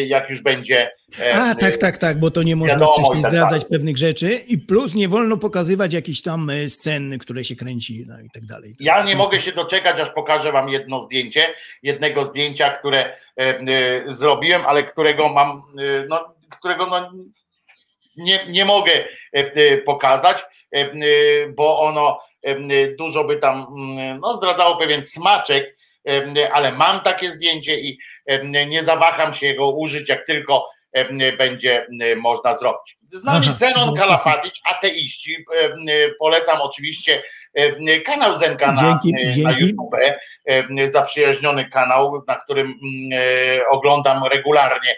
jak 0.07 0.31
już 0.31 0.43
będzie. 0.43 0.91
A, 1.35 1.53
e, 1.53 1.55
tak, 1.55 1.77
tak, 1.77 1.99
tak, 1.99 2.21
bo 2.21 2.31
to 2.31 2.43
nie 2.43 2.57
można 2.57 2.75
wiadomo 2.75 2.93
wcześniej 2.93 3.23
tak 3.23 3.31
zdradzać 3.31 3.61
dalej. 3.63 3.71
pewnych 3.71 3.97
rzeczy 3.97 4.31
i 4.49 4.59
plus 4.59 4.95
nie 4.95 5.09
wolno 5.09 5.37
pokazywać 5.37 5.93
jakichś 5.93 6.23
tam 6.23 6.51
e, 6.51 6.69
scen, 6.69 7.19
które 7.19 7.45
się 7.45 7.57
kręci 7.57 8.05
no 8.09 8.21
i 8.21 8.31
tak 8.31 8.47
dalej. 8.47 8.75
Ja 8.81 9.05
nie 9.05 9.17
mogę 9.17 9.41
się 9.41 9.53
doczekać, 9.53 10.01
aż 10.01 10.11
pokażę 10.11 10.53
wam 10.53 10.69
jedno 10.69 11.01
zdjęcie, 11.01 11.47
jednego 11.83 12.25
zdjęcia, 12.25 12.71
które 12.71 13.17
e, 13.37 14.03
zrobiłem, 14.07 14.63
ale 14.67 14.85
którego 14.85 15.29
mam, 15.29 15.63
no, 16.09 16.35
którego 16.59 16.87
no, 16.87 17.13
nie, 18.17 18.47
nie 18.49 18.65
mogę 18.65 18.93
pokazać, 19.87 20.45
bo 21.57 21.81
ono 21.81 22.19
dużo 22.99 23.25
by 23.25 23.37
tam 23.37 23.67
mm, 23.79 24.21
no, 24.21 24.37
zdradzało 24.37 24.77
pewien 24.77 25.03
smaczek, 25.03 25.77
ale 26.53 26.73
mam 26.73 27.01
takie 27.01 27.33
zdjęcie 27.33 27.81
i 27.81 27.99
nie 28.69 28.85
zawaham 28.85 29.33
się 29.33 29.55
go 29.55 29.71
użyć, 29.71 30.09
jak 30.09 30.27
tylko 30.27 30.67
będzie 31.39 31.87
można 32.17 32.57
zrobić. 32.57 32.99
Z 33.11 33.25
nami 33.25 33.47
Zenon 33.47 33.87
no, 33.87 33.95
Kalafatic, 33.97 34.53
ateiści. 34.65 35.37
Polecam 36.19 36.61
oczywiście 36.61 37.23
kanał 38.05 38.37
Zenka 38.37 38.73
na, 38.73 38.83
Dzięki, 38.83 39.13
na 39.13 39.33
dzięki. 39.33 39.63
YouTube, 39.63 39.95
e, 40.49 40.89
zaprzyjaźniony 40.89 41.71
kanał, 41.71 42.25
na 42.27 42.37
którym 42.37 42.67
mm, 42.67 43.21
e, 43.61 43.69
oglądam 43.69 44.25
regularnie 44.25 44.97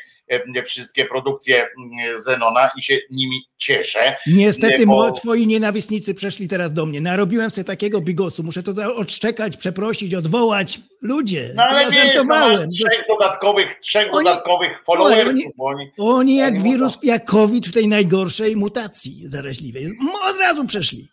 wszystkie 0.65 1.05
produkcje 1.05 1.57
mm, 1.57 2.21
Zenona 2.21 2.71
i 2.79 2.83
się 2.83 2.99
nimi 3.11 3.41
cieszę. 3.59 4.17
Niestety 4.27 4.79
Nie, 4.79 4.87
bo- 4.87 5.11
twoi 5.13 5.47
nienawistnicy 5.47 6.15
przeszli 6.15 6.49
teraz 6.49 6.73
do 6.73 6.87
mnie. 6.87 7.01
Narobiłem 7.01 7.51
sobie 7.51 7.65
takiego 7.65 8.01
bigosu, 8.01 8.43
muszę 8.43 8.63
to 8.63 8.97
odszczekać, 8.97 9.57
przeprosić, 9.57 10.15
odwołać. 10.15 10.81
Ludzie, 11.03 11.51
No 11.55 11.63
ale 11.63 11.83
ja 11.83 11.91
wiesz, 11.91 11.99
no, 12.05 12.05
żartowałem. 12.05 12.71
trzech 12.71 13.05
dodatkowych, 13.09 13.79
trzech 13.81 14.15
Oni- 14.15 14.25
dodatkowych 14.25 14.85
followersów. 14.85 15.27
oni- 15.35 15.45
oni, 15.59 15.91
Oni 15.99 16.37
jak 16.37 16.63
wirus, 16.63 16.99
jak 17.03 17.25
COVID 17.25 17.67
w 17.67 17.73
tej 17.73 17.89
najgorszej 17.89 18.57
mutacji 18.57 19.23
zaraźliwej. 19.29 19.87
Od 20.31 20.39
razu 20.39 20.65
przeszli. 20.67 21.09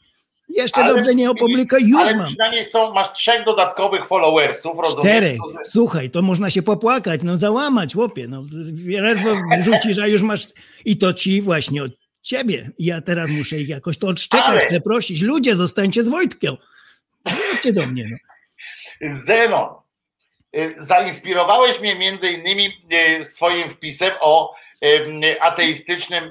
Jeszcze 0.50 0.82
Ale- 0.82 0.94
dobrze 0.96 1.16
nie 1.16 1.32
opublikuję, 1.32 1.82
już 1.88 2.02
ale 2.02 2.16
mam. 2.18 2.28
przynajmniej 2.28 2.66
są, 2.66 2.94
masz 2.94 3.14
trzech 3.14 3.46
dodatkowych 3.46 4.08
followersów, 4.08 4.78
rozumiesz? 4.78 5.06
Czterech. 5.06 5.40
Słuchaj, 5.66 6.10
to 6.10 6.22
można 6.22 6.50
się 6.50 6.62
popłakać, 6.62 7.22
no 7.24 7.38
załamać, 7.38 7.96
łopie. 7.96 8.28
No, 8.28 8.44
ledwo 9.02 9.30
wrzucisz, 9.60 10.00
a 10.00 10.08
już 10.08 10.22
masz. 10.22 10.42
I 10.86 10.98
to 10.98 11.14
ci 11.14 11.42
właśnie 11.42 11.84
od 11.84 11.92
ciebie. 12.22 12.72
Ja 12.80 13.02
teraz 13.02 13.30
muszę 13.32 13.58
ich 13.58 13.70
jakoś 13.70 13.98
to 13.98 14.08
odszczekać, 14.08 14.48
Ale- 14.48 14.66
przeprosić. 14.66 15.22
Ludzie, 15.22 15.56
zostańcie 15.56 16.04
z 16.04 16.10
Wojtkiem. 16.10 16.56
Chodźcie 17.52 17.74
do 17.74 17.86
mnie. 17.88 18.06
No. 18.12 18.18
Zenon, 19.26 19.70
y, 20.58 20.76
zainspirowałeś 20.78 21.80
mnie 21.80 21.96
między 21.96 22.30
innymi 22.30 22.72
y, 23.20 23.24
swoim 23.26 23.70
wpisem 23.70 24.12
o 24.22 24.54
y, 24.86 25.42
ateistycznym 25.42 26.24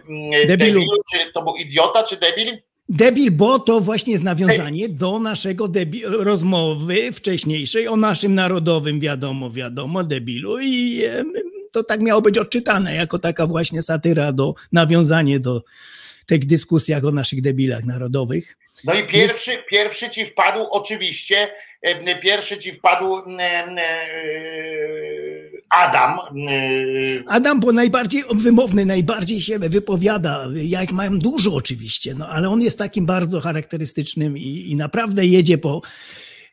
Debilu. 0.47 0.47
debilu. 0.47 0.82
Czy 1.12 1.32
to 1.32 1.43
był 1.43 1.56
idiota, 1.56 2.02
czy 2.02 2.16
debil? 2.16 2.62
Debil, 2.88 3.30
bo 3.30 3.58
to 3.58 3.80
właśnie 3.80 4.12
jest 4.12 4.24
nawiązanie 4.24 4.88
do 4.88 5.18
naszego 5.18 5.68
rozmowy 6.02 7.12
wcześniejszej 7.12 7.88
o 7.88 7.96
naszym 7.96 8.34
narodowym, 8.34 9.00
wiadomo, 9.00 9.50
wiadomo, 9.50 10.04
debilu 10.04 10.60
i 10.60 11.02
to 11.72 11.84
tak 11.84 12.00
miało 12.00 12.22
być 12.22 12.38
odczytane 12.38 12.94
jako 12.94 13.18
taka 13.18 13.46
właśnie 13.46 13.82
satyra 13.82 14.32
do 14.32 14.54
nawiązanie 14.72 15.40
do 15.40 15.62
tych 16.27 16.47
dyskusjach 16.47 17.05
o 17.05 17.11
naszych 17.11 17.40
debilach 17.43 17.85
narodowych. 17.85 18.57
No 18.85 18.94
i 18.94 19.07
pierwszy, 19.07 19.59
pierwszy 19.70 20.11
ci 20.11 20.27
wpadł 20.27 20.66
oczywiście, 20.70 21.48
y, 21.86 22.20
pierwszy 22.23 22.59
ci 22.59 22.73
wpadł 22.74 23.19
y, 23.19 23.20
y, 23.78 25.62
Adam. 25.70 26.19
Adam, 27.27 27.61
bo 27.61 27.73
najbardziej 27.73 28.23
wymowny, 28.35 28.86
najbardziej 28.86 29.40
się 29.40 29.59
wypowiada. 29.59 30.48
Ja 30.55 30.82
ich 30.82 30.93
mam 30.93 31.19
dużo 31.19 31.55
oczywiście, 31.55 32.15
no 32.15 32.28
ale 32.28 32.48
on 32.48 32.62
jest 32.62 32.78
takim 32.78 33.07
bardzo 33.07 33.40
charakterystycznym 33.40 34.39
i, 34.39 34.70
i 34.70 34.77
naprawdę 34.77 35.27
jedzie 35.27 35.59
po 35.59 35.82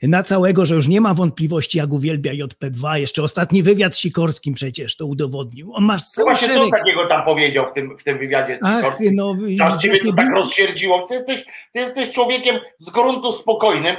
na 0.08 0.24
całego, 0.24 0.66
że 0.66 0.76
już 0.76 0.88
nie 0.88 1.02
ma 1.02 1.14
wątpliwości, 1.14 1.78
jak 1.78 1.94
uwielbia 1.94 2.32
JP2. 2.34 2.94
Jeszcze 2.96 3.24
ostatni 3.24 3.64
wywiad 3.64 3.96
z 3.96 4.00
Sikorskim 4.00 4.54
przecież 4.54 4.96
to 4.98 5.06
udowodnił. 5.06 5.74
On 5.74 5.84
ma 5.84 5.94
No 5.94 6.00
cały 6.00 6.36
co 6.36 6.46
szereg... 6.46 6.70
takiego 6.72 7.08
tam 7.08 7.26
powiedział 7.26 7.68
w 7.68 7.74
tym, 7.74 7.98
w 7.98 8.04
tym 8.04 8.18
wywiadzie 8.20 8.56
z 8.56 8.60
Ach, 8.64 8.78
Sikorskim? 8.78 9.16
no 9.16 9.36
ciebie 9.36 9.58
właśnie 9.58 10.12
to 10.12 10.14
tak 10.18 10.26
był- 10.26 10.36
rozsierdziło. 10.36 11.06
Ty 11.08 11.14
jesteś, 11.14 11.46
ty 11.74 11.80
jesteś 11.80 12.12
człowiekiem 12.12 12.60
z 12.78 12.90
gruntu 12.90 13.32
spokojnym, 13.32 13.96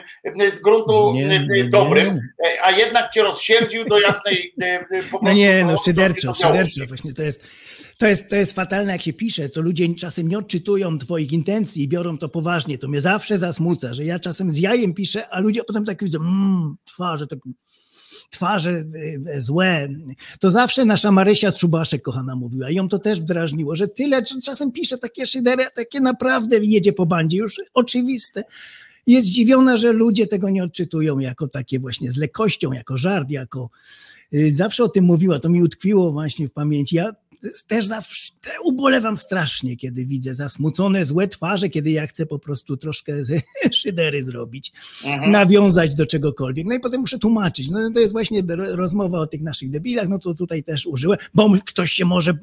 z 0.56 0.60
gruntu 0.60 1.12
Nie, 1.14 1.22
y, 1.22 1.34
y, 1.34 1.38
nie, 1.40 1.62
nie. 1.62 1.64
dobrym, 1.64 2.16
y, 2.16 2.20
a 2.62 2.70
jednak 2.70 3.12
cię 3.12 3.22
rozsierdził 3.22 3.84
do 3.84 4.00
jasnej 4.00 4.54
po 5.12 5.20
No 5.22 5.32
nie, 5.32 5.64
no 5.64 5.76
szyderczo, 5.84 6.34
szyderczo. 6.34 6.86
Właśnie 6.88 7.12
to 7.12 7.22
jest, 7.22 7.46
to, 7.98 8.06
jest, 8.06 8.30
to 8.30 8.36
jest 8.36 8.52
fatalne, 8.52 8.92
jak 8.92 9.02
się 9.02 9.12
pisze, 9.12 9.48
to 9.48 9.60
ludzie 9.60 9.94
czasem 9.94 10.28
nie 10.28 10.38
odczytują 10.38 10.98
twoich 10.98 11.32
intencji 11.32 11.82
i 11.82 11.88
biorą 11.88 12.18
to 12.18 12.28
poważnie. 12.28 12.78
To 12.78 12.88
mnie 12.88 13.00
zawsze 13.00 13.38
zasmuca, 13.38 13.94
że 13.94 14.04
ja 14.04 14.18
czasem 14.18 14.50
z 14.50 14.56
jajem 14.56 14.94
piszę, 14.94 15.28
a 15.28 15.40
ludzie 15.40 15.64
potem 15.64 15.84
tak 15.84 16.04
widzą, 16.04 16.18
mmm, 16.18 16.76
twarze 16.84 17.26
tak 17.26 17.38
twarze 18.30 18.70
y, 19.36 19.40
złe. 19.40 19.88
To 20.40 20.50
zawsze 20.50 20.84
nasza 20.84 21.12
Marysia 21.12 21.52
Trzubaszek, 21.52 22.02
kochana, 22.02 22.36
mówiła. 22.36 22.70
I 22.70 22.74
ją 22.74 22.88
to 22.88 22.98
też 22.98 23.20
wdrażniło, 23.20 23.76
że 23.76 23.88
tyle 23.88 24.22
cz- 24.22 24.42
czasem 24.42 24.72
pisze 24.72 24.98
takie 24.98 25.26
szydery, 25.26 25.64
takie 25.74 26.00
naprawdę 26.00 26.58
jedzie 26.58 26.92
po 26.92 27.06
bandzie, 27.06 27.36
już 27.36 27.60
oczywiste. 27.74 28.44
Jest 29.06 29.26
zdziwiona, 29.26 29.76
że 29.76 29.92
ludzie 29.92 30.26
tego 30.26 30.50
nie 30.50 30.64
odczytują 30.64 31.18
jako 31.18 31.48
takie 31.48 31.78
właśnie 31.78 32.12
z 32.12 32.16
lekkością, 32.16 32.72
jako 32.72 32.98
żart, 32.98 33.30
jako 33.30 33.70
y, 34.34 34.52
zawsze 34.52 34.84
o 34.84 34.88
tym 34.88 35.04
mówiła, 35.04 35.38
to 35.38 35.48
mi 35.48 35.62
utkwiło 35.62 36.12
właśnie 36.12 36.48
w 36.48 36.52
pamięci. 36.52 36.96
Ja 36.96 37.12
też 37.66 37.84
zawsze 37.86 38.32
ubolewam 38.64 39.16
strasznie, 39.16 39.76
kiedy 39.76 40.06
widzę 40.06 40.34
zasmucone, 40.34 41.04
złe 41.04 41.28
twarze, 41.28 41.68
kiedy 41.68 41.90
ja 41.90 42.06
chcę 42.06 42.26
po 42.26 42.38
prostu 42.38 42.76
troszkę 42.76 43.12
szydery 43.72 44.22
zrobić, 44.22 44.72
Mhm. 45.04 45.30
nawiązać 45.30 45.94
do 45.94 46.06
czegokolwiek. 46.06 46.66
No 46.66 46.74
i 46.74 46.80
potem 46.80 47.00
muszę 47.00 47.18
tłumaczyć. 47.18 47.70
No 47.70 47.90
to 47.94 48.00
jest 48.00 48.12
właśnie 48.12 48.42
ro- 48.48 48.76
rozmowa 48.76 49.18
o 49.18 49.26
tych 49.26 49.42
naszych 49.42 49.70
debilach, 49.70 50.08
no 50.08 50.18
to 50.18 50.34
tutaj 50.34 50.64
też 50.64 50.86
użyłem, 50.86 51.18
bo 51.34 51.50
ktoś 51.66 51.92
się 51.92 52.04
może 52.04 52.38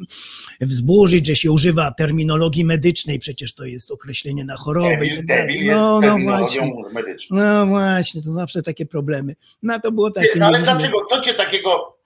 wzburzyć, 0.61 1.27
że 1.27 1.35
się 1.35 1.51
używa 1.51 1.91
terminologii 1.91 2.65
medycznej, 2.65 3.19
przecież 3.19 3.53
to 3.53 3.65
jest 3.65 3.91
określenie 3.91 4.45
na 4.45 4.55
chorobę 4.57 5.05
i 5.05 5.09
Debil, 5.09 5.27
tak 5.27 5.47
debil 5.47 5.65
No, 5.67 6.01
no 6.01 6.17
właśnie. 6.23 6.73
medyczną. 6.93 7.37
No 7.37 7.65
właśnie, 7.67 8.21
to 8.21 8.31
zawsze 8.31 8.61
takie 8.63 8.85
problemy. 8.85 9.35
No 9.63 9.79
to 9.79 9.91
było 9.91 10.11
takie... 10.11 10.45
Ale 10.45 10.61
dlaczego, 10.63 10.97
co 11.09 11.21
cię 11.21 11.33
takiego 11.33 11.97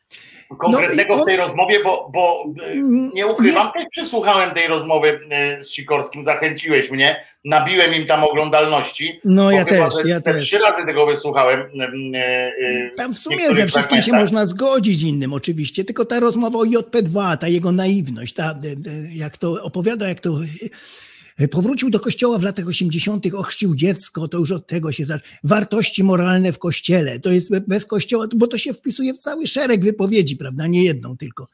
konkretnego 0.59 1.13
No 1.13 1.19
on- 1.19 1.23
w 1.23 1.25
tej 1.25 1.37
rozmowie, 1.37 1.83
bo, 1.83 2.09
bo 2.13 2.45
y, 2.67 2.71
Mm, 2.71 3.11
nie 3.13 3.25
ukrywam, 3.27 3.71
też 3.71 3.85
przesłuchałem 3.91 4.51
tej 4.51 4.67
rozmowy 4.67 5.19
y, 5.59 5.63
z 5.63 5.69
Sikorskim, 5.71 6.23
zachęciłeś 6.23 6.91
mnie, 6.91 7.25
nabiłem 7.45 7.93
im 7.93 8.07
tam 8.07 8.23
oglądalności. 8.23 9.19
No 9.25 9.51
ja 9.51 9.65
też, 9.65 9.93
ja 10.05 10.21
też. 10.21 10.43
Trzy 10.45 10.57
razy 10.57 10.85
tego 10.85 11.05
wysłuchałem. 11.05 11.59
y, 11.59 12.91
Tam 12.97 13.13
w 13.13 13.17
sumie 13.19 13.53
ze 13.53 13.67
wszystkim 13.67 14.01
się 14.01 14.11
można 14.13 14.45
zgodzić 14.45 15.03
innym 15.03 15.33
oczywiście, 15.33 15.83
tylko 15.83 16.05
ta 16.05 16.19
rozmowa 16.19 16.59
o 16.59 16.63
JP2, 16.65 17.37
ta 17.37 17.47
jego 17.47 17.71
naiwność, 17.71 18.33
ta, 18.33 18.43
e, 18.43 18.51
e, 18.53 18.55
jak 19.15 19.37
to 19.37 19.63
opowiada, 19.63 20.07
jak 20.07 20.19
to 20.19 20.29
e, 20.29 20.69
powrócił 21.51 21.89
do 21.89 21.99
kościoła 21.99 22.37
w 22.37 22.43
latach 22.43 22.67
80., 22.67 23.25
ochrzcił 23.33 23.75
dziecko, 23.75 24.27
to 24.27 24.37
już 24.37 24.51
od 24.51 24.67
tego 24.67 24.91
się 24.91 25.05
zaczyna. 25.05 25.29
Wartości 25.43 26.03
moralne 26.03 26.51
w 26.51 26.59
kościele, 26.59 27.19
to 27.19 27.31
jest 27.31 27.51
be- 27.51 27.61
bez 27.61 27.85
kościoła, 27.85 28.27
bo 28.35 28.47
to 28.47 28.57
się 28.57 28.73
wpisuje 28.73 29.13
w 29.13 29.19
cały 29.19 29.47
szereg 29.47 29.83
wypowiedzi, 29.83 30.35
prawda, 30.37 30.67
nie 30.67 30.83
jedną 30.83 31.17
tylko. 31.17 31.47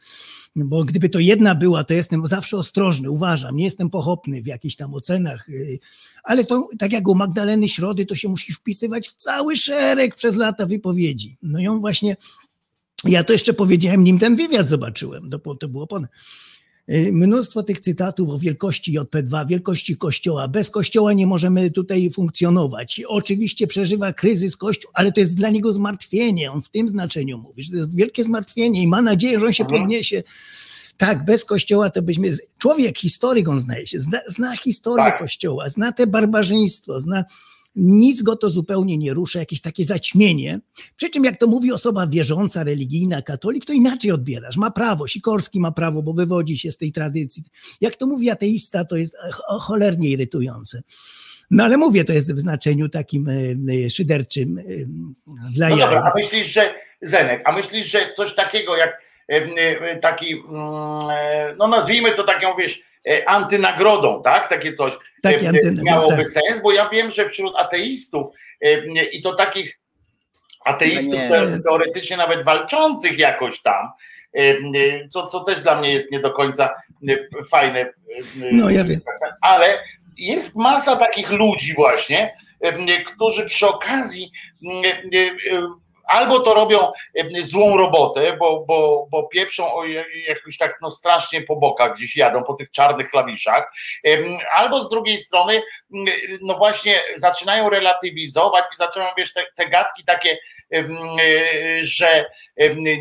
Bo 0.55 0.83
gdyby 0.83 1.09
to 1.09 1.19
jedna 1.19 1.55
była, 1.55 1.83
to 1.83 1.93
jestem 1.93 2.27
zawsze 2.27 2.57
ostrożny, 2.57 3.11
uważam, 3.11 3.55
nie 3.55 3.63
jestem 3.63 3.89
pochopny 3.89 4.41
w 4.41 4.47
jakichś 4.47 4.75
tam 4.75 4.93
ocenach, 4.93 5.49
y, 5.49 5.79
ale 6.23 6.45
to 6.45 6.67
tak 6.79 6.91
jak 6.91 7.07
u 7.07 7.15
Magdaleny 7.15 7.69
Środy, 7.69 8.05
to 8.05 8.15
się 8.15 8.29
musi 8.29 8.53
wpisywać 8.53 9.09
w 9.09 9.13
cały 9.13 9.57
szereg 9.57 10.15
przez 10.15 10.35
lata 10.35 10.65
wypowiedzi. 10.65 11.37
No 11.41 11.71
on 11.71 11.79
właśnie, 11.79 12.17
ja 13.03 13.23
to 13.23 13.33
jeszcze 13.33 13.53
powiedziałem, 13.53 14.03
nim 14.03 14.19
ten 14.19 14.35
wywiad 14.35 14.69
zobaczyłem, 14.69 15.29
to, 15.29 15.55
to 15.55 15.67
było 15.67 15.87
ponad. 15.87 16.11
Y, 16.89 17.11
Mnóstwo 17.11 17.63
tych 17.63 17.79
cytatów 17.79 18.29
o 18.29 18.39
wielkości 18.39 18.99
JP2, 18.99 19.47
wielkości 19.47 19.97
Kościoła. 19.97 20.47
Bez 20.47 20.69
Kościoła 20.69 21.13
nie 21.13 21.27
możemy 21.27 21.71
tutaj 21.71 22.09
funkcjonować. 22.09 23.01
Oczywiście 23.07 23.67
przeżywa 23.67 24.13
kryzys 24.13 24.57
Kościół, 24.57 24.91
ale 24.93 25.11
to 25.11 25.19
jest 25.19 25.35
dla 25.35 25.49
niego 25.49 25.73
zmartwienie. 25.73 26.51
On 26.51 26.61
w 26.61 26.69
tym 26.69 26.89
znaczeniu 26.89 27.37
mówi, 27.37 27.63
że 27.63 27.71
to 27.71 27.77
jest 27.77 27.95
wielkie 27.95 28.23
zmartwienie 28.23 28.81
i 28.83 28.87
ma 28.87 29.01
nadzieję, 29.01 29.39
że 29.39 29.45
on 29.45 29.53
się 29.53 29.65
podniesie. 29.65 30.23
Tak, 30.97 31.25
bez 31.25 31.45
Kościoła 31.45 31.89
to 31.89 32.01
byśmy. 32.01 32.31
Człowiek, 32.57 32.97
historyk 32.97 33.47
on 33.47 33.59
zna 33.59 33.85
się, 33.85 33.99
zna, 33.99 34.19
zna 34.27 34.57
historię 34.57 35.05
Tak. 35.05 35.19
Kościoła, 35.19 35.69
zna 35.69 35.91
te 35.91 36.07
barbarzyństwo, 36.07 36.99
zna. 36.99 37.25
Nic 37.76 38.23
go 38.23 38.35
to 38.35 38.49
zupełnie 38.49 38.98
nie 38.98 39.14
rusza, 39.14 39.39
jakieś 39.39 39.61
takie 39.61 39.85
zaćmienie. 39.85 40.60
Przy 40.95 41.10
czym, 41.10 41.23
jak 41.23 41.39
to 41.39 41.48
mówi 41.48 41.72
osoba 41.72 42.07
wierząca, 42.07 42.64
religijna, 42.64 43.22
katolik, 43.22 43.65
to 43.65 43.73
inaczej 43.73 44.11
odbierasz. 44.11 44.57
Ma 44.57 44.72
prawo, 44.72 45.07
Sikorski 45.07 45.60
ma 45.60 45.72
prawo, 45.72 46.02
bo 46.02 46.14
wywodzi 46.14 46.57
się 46.57 46.72
z 46.72 46.77
tej 46.77 46.91
tradycji. 46.91 47.43
Jak 47.81 47.95
to 47.95 48.07
mówi 48.07 48.30
ateista, 48.30 48.85
to 48.85 48.98
jest 48.98 49.15
ch- 49.18 49.61
cholernie 49.61 50.10
irytujące. 50.10 50.81
No 51.52 51.64
ale 51.64 51.77
mówię, 51.77 52.03
to 52.03 52.14
jest 52.14 52.35
w 52.35 52.39
znaczeniu 52.39 52.89
takim 52.89 53.30
e, 53.30 53.34
e, 53.85 53.89
szyderczym 53.89 54.57
e, 54.57 54.64
dla 55.53 55.69
No 55.69 55.77
dobra, 55.77 56.11
a 56.14 56.18
myślisz, 56.18 56.48
że 56.48 56.73
Zenek, 57.02 57.41
a 57.45 57.52
myślisz, 57.52 57.88
że 57.91 58.14
coś 58.15 58.35
takiego 58.35 58.76
jak 58.76 59.02
e, 59.30 59.34
e, 59.35 59.99
taki, 59.99 60.34
mm, 60.34 61.10
e, 61.11 61.56
no 61.60 61.68
nazwijmy 61.68 62.14
to 62.14 62.23
taką, 62.23 62.56
wiesz, 62.57 62.80
e, 62.80 62.84
antynagrodą, 63.25 64.21
tak? 64.23 64.49
Takie 64.49 64.73
coś 64.73 64.93
e, 64.93 64.97
e, 65.29 65.33
antynagrodą, 65.49 65.83
miałoby 65.83 66.15
tak. 66.17 66.27
sens, 66.27 66.61
bo 66.63 66.71
ja 66.71 66.89
wiem, 66.89 67.11
że 67.11 67.29
wśród 67.29 67.53
ateistów 67.57 68.27
e, 68.61 69.05
i 69.05 69.21
to 69.21 69.35
takich 69.35 69.79
ateistów 70.65 71.13
No 71.13 71.19
nie. 71.23 71.29
te- 71.29 71.59
teoretycznie 71.63 72.17
nawet 72.17 72.43
walczących 72.43 73.19
jakoś 73.19 73.61
tam, 73.61 73.89
e, 74.37 74.39
e, 74.39 75.07
co, 75.09 75.27
co 75.27 75.39
też 75.39 75.61
dla 75.61 75.75
mnie 75.79 75.93
jest 75.93 76.11
nie 76.11 76.19
do 76.19 76.31
końca 76.31 76.69
e, 77.09 77.43
fajne. 77.43 77.79
e, 77.79 77.93
No 78.51 78.69
ja 78.69 78.83
wiem. 78.83 78.99
ale 79.41 79.83
jest 80.17 80.55
masa 80.55 80.95
takich 80.95 81.29
ludzi 81.31 81.73
właśnie, 81.73 82.33
którzy 83.05 83.45
przy 83.45 83.67
okazji 83.67 84.31
albo 86.11 86.39
to 86.39 86.53
robią 86.53 86.91
złą 87.41 87.77
robotę, 87.77 88.38
bo, 88.38 88.65
bo, 88.67 89.07
bo 89.09 89.23
pieprzą 89.27 89.73
o 89.73 89.83
jakoś 90.27 90.57
tak 90.57 90.77
no 90.81 90.91
strasznie 90.91 91.41
po 91.41 91.55
bokach 91.55 91.95
gdzieś 91.95 92.15
jadą 92.17 92.43
po 92.43 92.53
tych 92.53 92.71
czarnych 92.71 93.09
klawiszach, 93.09 93.73
albo 94.53 94.83
z 94.83 94.89
drugiej 94.89 95.17
strony 95.17 95.53
em, 95.55 96.05
no 96.41 96.53
właśnie 96.55 97.01
zaczynają 97.15 97.69
relatywizować 97.69 98.63
i 98.73 98.77
zaczynają 98.77 99.11
wiesz 99.17 99.33
te, 99.33 99.43
te 99.55 99.69
gadki 99.69 100.03
takie 100.05 100.38
że 101.81 102.25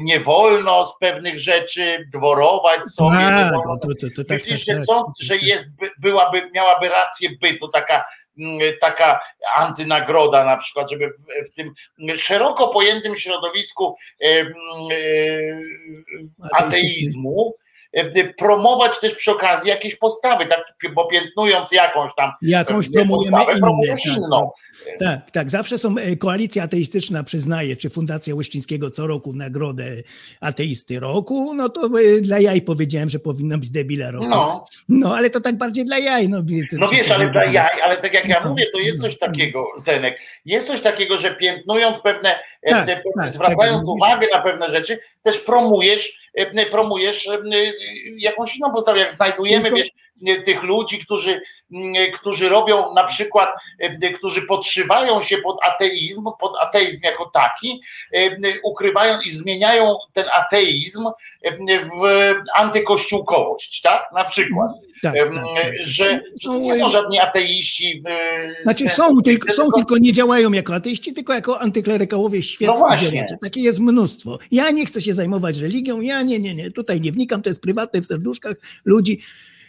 nie 0.01 0.21
wolno 0.21 0.87
z 0.87 0.99
pewnych 0.99 1.39
rzeczy 1.39 2.09
dworować 2.13 2.81
sobie, 2.89 3.11
Tak, 3.19 3.53
wolno 3.53 3.79
to, 3.79 3.89
to, 4.01 4.07
to, 4.17 4.25
tak, 4.29 4.39
Myślisz, 4.39 4.67
tak, 4.67 4.77
że, 4.77 4.81
tak. 4.81 4.85
są, 4.97 5.13
że 5.21 5.37
jest, 5.37 5.71
by- 5.71 5.91
byłaby, 5.99 6.51
miałaby 6.55 6.89
rację 6.89 7.29
bytu 7.41 7.69
taka, 7.69 7.95
mm, 7.95 8.05
taka 8.81 9.21
antynagroda 9.57 10.45
na 10.45 10.57
przykład, 10.57 10.91
żeby 10.91 11.09
w, 11.09 11.51
w 11.51 11.55
tym 11.55 11.75
szeroko 12.17 12.69
pojętym 12.69 13.17
środowisku 13.17 13.97
e, 14.25 14.47
ateizmu 16.53 17.55
promować 18.39 19.01
też 19.01 19.15
przy 19.15 19.31
okazji 19.31 19.69
jakieś 19.71 19.97
postawy, 19.97 20.47
tak, 20.47 20.75
bo 20.95 21.07
piętnując 21.07 21.73
jakąś 21.73 22.13
tam 22.17 22.31
Jakąś 22.43 22.87
e, 22.87 22.91
promujemy 22.91 23.31
postawę, 23.37 23.53
inne. 23.53 23.61
promujesz 23.61 24.03
tak, 24.03 24.17
inną. 24.17 24.51
Tak, 25.01 25.31
tak. 25.31 25.51
Zawsze 25.51 25.79
są 25.79 25.95
e, 25.99 26.17
koalicja 26.17 26.63
ateistyczna 26.63 27.23
przyznaje, 27.25 27.77
czy 27.77 27.91
Fundacja 27.91 28.35
Łyszczyńskiego 28.35 28.91
co 28.91 29.07
roku 29.07 29.33
nagrodę 29.33 29.85
ateisty 30.41 31.01
roku, 31.01 31.55
no 31.55 31.69
to 31.69 31.87
e, 32.17 32.21
dla 32.21 32.39
jaj 32.39 32.63
powiedziałem, 32.63 33.09
że 33.09 33.19
powinno 33.19 33.59
być 33.59 33.71
debile 33.71 34.11
roku. 34.11 34.27
No. 34.29 34.65
No, 34.89 35.17
ale 35.17 35.31
to 35.31 35.41
tak 35.41 35.57
bardziej 35.59 35.85
dla 35.85 35.99
jaj. 35.99 36.29
No, 36.29 36.39
No 36.73 36.89
wiesz, 36.89 37.11
ale 37.11 37.31
dla 37.31 37.45
jaj, 37.45 37.81
ale 37.83 37.97
tak 37.97 38.15
jak 38.15 38.29
ja 38.29 38.39
No, 38.45 38.51
mówię, 38.51 38.67
to 38.73 38.79
jest 38.79 38.99
no, 38.99 39.05
coś 39.05 39.19
takiego, 39.19 39.67
Zenek, 39.77 40.19
jest 40.45 40.67
coś 40.67 40.81
takiego, 40.81 41.17
że 41.19 41.35
piętnując 41.35 42.01
pewne, 42.01 42.39
e, 42.63 42.71
Tak, 42.71 42.87
te, 42.87 42.95
tak, 42.97 43.03
tak, 43.21 43.31
zwracając 43.31 43.87
mówisz. 43.87 44.03
uwagę 44.09 44.27
na 44.33 44.43
pewne 44.43 44.71
rzeczy, 44.71 44.99
też 45.23 45.39
promujesz, 45.39 46.07
e, 46.09 46.20
promujesz 46.71 47.29
e, 47.29 47.39
jakąś 48.19 48.57
inną 48.57 48.73
postawę, 48.73 48.99
jak 48.99 49.13
znajdujemy, 49.13 49.63
Tylko- 49.63 49.77
wiesz, 49.77 49.91
e, 50.27 50.43
tych 50.43 50.63
ludzi, 50.63 50.99
którzy, 50.99 51.43
m, 51.73 51.93
którzy 52.15 52.49
robią 52.49 52.95
na 52.95 53.05
przykład, 53.05 53.51
e, 53.79 54.11
którzy 54.11 54.43
podszywają 54.43 55.23
się 55.23 55.39
pod 55.39 55.59
ateizm, 55.63 56.25
pod 56.41 56.53
ateizm 56.61 57.01
jako 57.05 57.31
taki, 57.35 57.83
e, 58.15 58.31
ukrywają 58.63 59.21
i 59.21 59.31
zmieniają 59.31 59.97
ten 60.13 60.25
ateizm 60.33 61.07
e, 61.43 61.53
w 61.81 62.35
antykościółkowość, 62.55 63.81
tak? 63.81 64.13
Na 64.13 64.25
przykład. 64.25 64.71
Tak, 65.03 65.15
tak, 65.15 65.35
tak. 65.35 65.73
Że, 65.83 66.21
to 66.45 66.59
nie 66.59 66.79
są 66.79 66.91
żadni 66.91 67.19
ateiści. 67.21 68.03
e, 68.07 68.63
Znaczy 68.63 68.89
są 68.89 69.23
tylko, 69.25 69.53
są, 69.53 69.63
tylko- 69.63 69.77
tylko 69.79 69.99
nie 69.99 70.13
działają 70.13 70.53
jako 70.53 70.75
ateiści, 70.75 71.13
tylko 71.15 71.33
jako 71.35 71.61
antyklerykałowie 71.61 72.43
świeccy 72.43 72.75
No 72.81 72.97
działacze. 72.97 73.37
Takie 73.43 73.61
jest 73.61 73.81
mnóstwo. 73.81 74.39
Ja 74.51 74.71
nie 74.71 74.87
chcę 74.87 75.01
się 75.01 75.15
zajmować 75.15 75.59
religią, 75.59 76.01
ja 76.01 76.23
nie, 76.23 76.39
nie, 76.39 76.55
nie, 76.55 76.71
tutaj 76.71 77.01
nie 77.01 77.13
wnikam, 77.13 77.43
to 77.43 77.51
jest 77.51 77.63
prywatne 77.63 78.01
w 78.01 78.07
serduszkach 78.07 78.57
ludzi. 78.85 79.21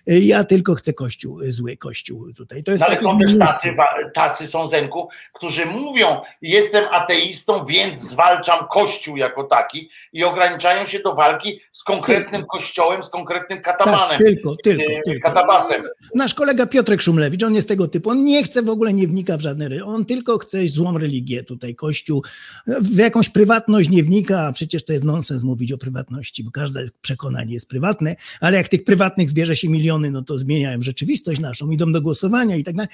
Y, 0.10 0.20
Ja 0.20 0.44
tylko 0.44 0.76
chcę 0.76 0.94
kościół, 0.94 1.42
y, 1.42 1.52
zły 1.52 1.78
kościół 1.78 2.34
tutaj. 2.34 2.64
To 2.64 2.72
jest 2.72 2.82
No 2.82 2.88
ale 2.88 3.02
są 3.02 3.20
też 3.20 3.38
tacy, 3.40 3.76
tacy 4.14 4.48
są 4.48 4.68
Zenku, 4.68 5.10
którzy 5.34 5.66
mówią, 5.66 6.22
jestem 6.42 6.84
ateistą, 6.92 7.66
więc 7.66 8.00
zwalczam 8.00 8.68
kościół 8.68 9.18
jako 9.18 9.44
taki 9.44 9.90
i 10.14 10.24
ograniczają 10.24 10.86
się 10.86 11.00
do 11.00 11.16
walki 11.16 11.62
z 11.72 11.84
konkretnym 11.84 12.46
kościołem, 12.46 13.04
z 13.04 13.10
konkretnym 13.10 13.62
katabanem. 13.62 14.18
Tak, 14.18 14.28
tylko, 14.28 14.56
tylko, 14.64 14.94
e, 14.94 15.02
tylko. 15.06 15.30
Katabasem. 15.30 15.82
Nasz 16.16 16.34
kolega 16.34 16.66
Piotrek 16.66 17.02
Szumlewicz, 17.02 17.44
on 17.44 17.56
jest 17.56 17.68
tego 17.68 17.88
typu. 17.88 18.10
On 18.10 18.24
nie 18.24 18.44
chce 18.44 18.62
w 18.62 18.70
ogóle, 18.70 18.94
nie 18.94 19.08
wnika 19.08 19.38
w 19.38 19.42
żadne. 19.42 19.86
On 19.86 20.06
tylko 20.06 20.38
chce 20.38 20.68
złą 20.68 20.98
religię 20.98 21.44
tutaj, 21.44 21.76
kościół. 21.76 22.24
W 22.68 22.98
jakąś 22.98 23.30
prywatność 23.30 23.90
nie 23.90 24.04
wnika, 24.04 24.48
a 24.48 24.54
przecież 24.54 24.86
to 24.86 24.94
jest 24.94 25.06
nonsens 25.06 25.44
mówić 25.44 25.72
o 25.72 25.78
prywatności, 25.78 26.44
bo 26.44 26.52
każde 26.52 26.90
przekonanie 27.02 27.54
jest 27.54 27.70
prywatne, 27.70 28.16
ale 28.42 28.58
jak 28.58 28.68
tych 28.68 28.84
prywatnych 28.84 29.30
zbierze 29.30 29.56
się 29.56 29.70
miliony, 29.92 30.12
no 30.12 30.22
to 30.22 30.38
zmieniają 30.38 30.82
rzeczywistość 30.82 31.40
naszą, 31.40 31.70
idą 31.70 31.92
do 31.92 32.02
głosowania 32.02 32.56
i 32.56 32.64
tak 32.64 32.76
dalej. 32.76 32.90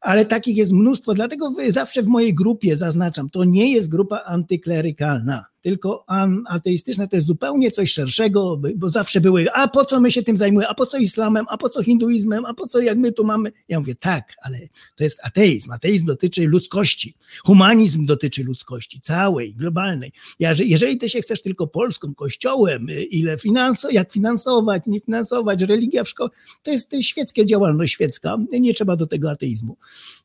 Ale 0.00 0.26
takich 0.26 0.56
jest 0.56 0.72
mnóstwo, 0.72 1.14
dlatego 1.14 1.54
zawsze 1.68 2.02
w 2.02 2.06
mojej 2.06 2.34
grupie 2.34 2.76
zaznaczam, 2.76 3.30
to 3.30 3.44
nie 3.44 3.72
jest 3.72 3.88
grupa 3.88 4.22
antyklerykalna, 4.26 5.46
tylko 5.68 6.04
ateistyczna 6.46 7.06
to 7.06 7.16
jest 7.16 7.26
zupełnie 7.26 7.70
coś 7.70 7.92
szerszego, 7.92 8.60
bo 8.76 8.90
zawsze 8.90 9.20
były, 9.20 9.52
a 9.52 9.68
po 9.68 9.84
co 9.84 10.00
my 10.00 10.10
się 10.10 10.22
tym 10.22 10.36
zajmujemy, 10.36 10.70
a 10.70 10.74
po 10.74 10.86
co 10.86 10.98
islamem, 10.98 11.46
a 11.48 11.56
po 11.58 11.68
co 11.68 11.82
hinduizmem, 11.82 12.44
a 12.46 12.54
po 12.54 12.66
co 12.66 12.80
jak 12.80 12.98
my 12.98 13.12
tu 13.12 13.24
mamy. 13.24 13.52
Ja 13.68 13.78
mówię, 13.78 13.94
tak, 13.94 14.34
ale 14.42 14.58
to 14.96 15.04
jest 15.04 15.20
ateizm. 15.22 15.72
Ateizm 15.72 16.06
dotyczy 16.06 16.46
ludzkości. 16.46 17.14
Humanizm 17.44 18.06
dotyczy 18.06 18.44
ludzkości 18.44 19.00
całej, 19.00 19.54
globalnej. 19.54 20.12
Jeżeli 20.58 20.98
ty 20.98 21.08
się 21.08 21.20
chcesz 21.20 21.42
tylko 21.42 21.66
Polską, 21.66 22.14
kościołem, 22.14 22.88
y, 22.88 23.02
ile 23.02 23.38
finanso, 23.38 23.90
jak 23.90 24.12
finansować, 24.12 24.82
nie 24.86 25.00
finansować, 25.00 25.62
religia 25.62 26.04
w 26.04 26.08
szkole, 26.08 26.30
to 26.62 26.70
jest 26.70 26.96
świecka 27.00 27.44
działalność 27.44 27.92
świecka. 27.92 28.38
Nie 28.60 28.74
trzeba 28.74 28.96
do 28.96 29.06
tego 29.06 29.30
ateizmu. 29.30 29.76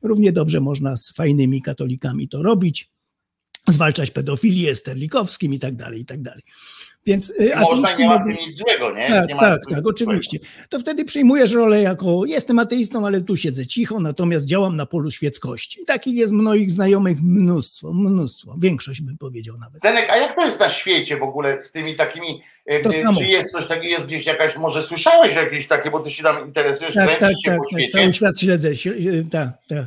Równie 0.03 0.31
dobrze 0.31 0.61
można 0.61 0.97
z 0.97 1.11
fajnymi 1.11 1.61
katolikami 1.61 2.27
to 2.27 2.43
robić, 2.43 2.92
zwalczać 3.67 4.11
pedofilię, 4.11 4.75
sterlikowskim 4.75 5.53
i 5.53 5.59
tak 5.59 5.75
dalej, 5.75 6.01
i 6.01 6.05
tak 6.05 6.21
dalej. 6.21 6.41
Więc 7.05 7.29
y, 7.39 7.55
Można 7.55 7.95
nie 7.95 8.07
ma 8.07 8.19
w 8.19 8.23
tym 8.23 8.35
nic 8.47 8.57
złego, 8.57 8.91
nie? 8.95 9.09
tak, 9.09 9.27
nie 9.27 9.35
tak, 9.35 9.61
tak, 9.69 9.87
oczywiście. 9.87 10.37
To 10.69 10.79
wtedy 10.79 11.05
przyjmujesz 11.05 11.51
rolę 11.51 11.81
jako 11.81 12.25
jestem 12.25 12.59
ateistą, 12.59 13.07
ale 13.07 13.21
tu 13.21 13.37
siedzę 13.37 13.67
cicho, 13.67 13.99
natomiast 13.99 14.45
działam 14.45 14.75
na 14.75 14.85
polu 14.85 15.11
świeckości. 15.11 15.81
I 15.81 15.85
takich 15.85 16.15
jest 16.15 16.33
moich 16.33 16.71
znajomych 16.71 17.17
mnóstwo, 17.21 17.93
mnóstwo, 17.93 18.55
większość 18.59 19.01
bym 19.01 19.17
powiedział 19.17 19.57
nawet. 19.57 19.81
Zenek, 19.81 20.09
a 20.09 20.17
jak 20.17 20.35
to 20.35 20.45
jest 20.45 20.59
na 20.59 20.69
świecie 20.69 21.17
w 21.17 21.23
ogóle 21.23 21.61
z 21.61 21.71
tymi 21.71 21.95
takimi, 21.95 22.41
e, 22.65 22.79
To 22.79 22.89
e, 22.89 22.93
samo. 22.93 23.19
czy 23.19 23.25
jest 23.25 23.51
coś 23.51 23.67
takiego, 23.67 23.87
jest 23.87 24.05
gdzieś 24.05 24.25
jakaś, 24.25 24.57
może 24.57 24.81
słyszałeś 24.83 25.35
jakieś 25.35 25.67
takie, 25.67 25.91
bo 25.91 25.99
ty 25.99 26.11
się 26.11 26.23
tam 26.23 26.45
interesujesz, 26.45 26.93
Tak, 26.93 27.09
tak, 27.09 27.19
tak, 27.19 27.29
tak, 27.45 27.59
świecie, 27.71 27.87
cały 27.89 28.13
świat 28.13 28.39
śledzę, 28.39 28.69
śl- 28.71 29.07
y, 29.07 29.25
tak, 29.31 29.49
tak. 29.69 29.85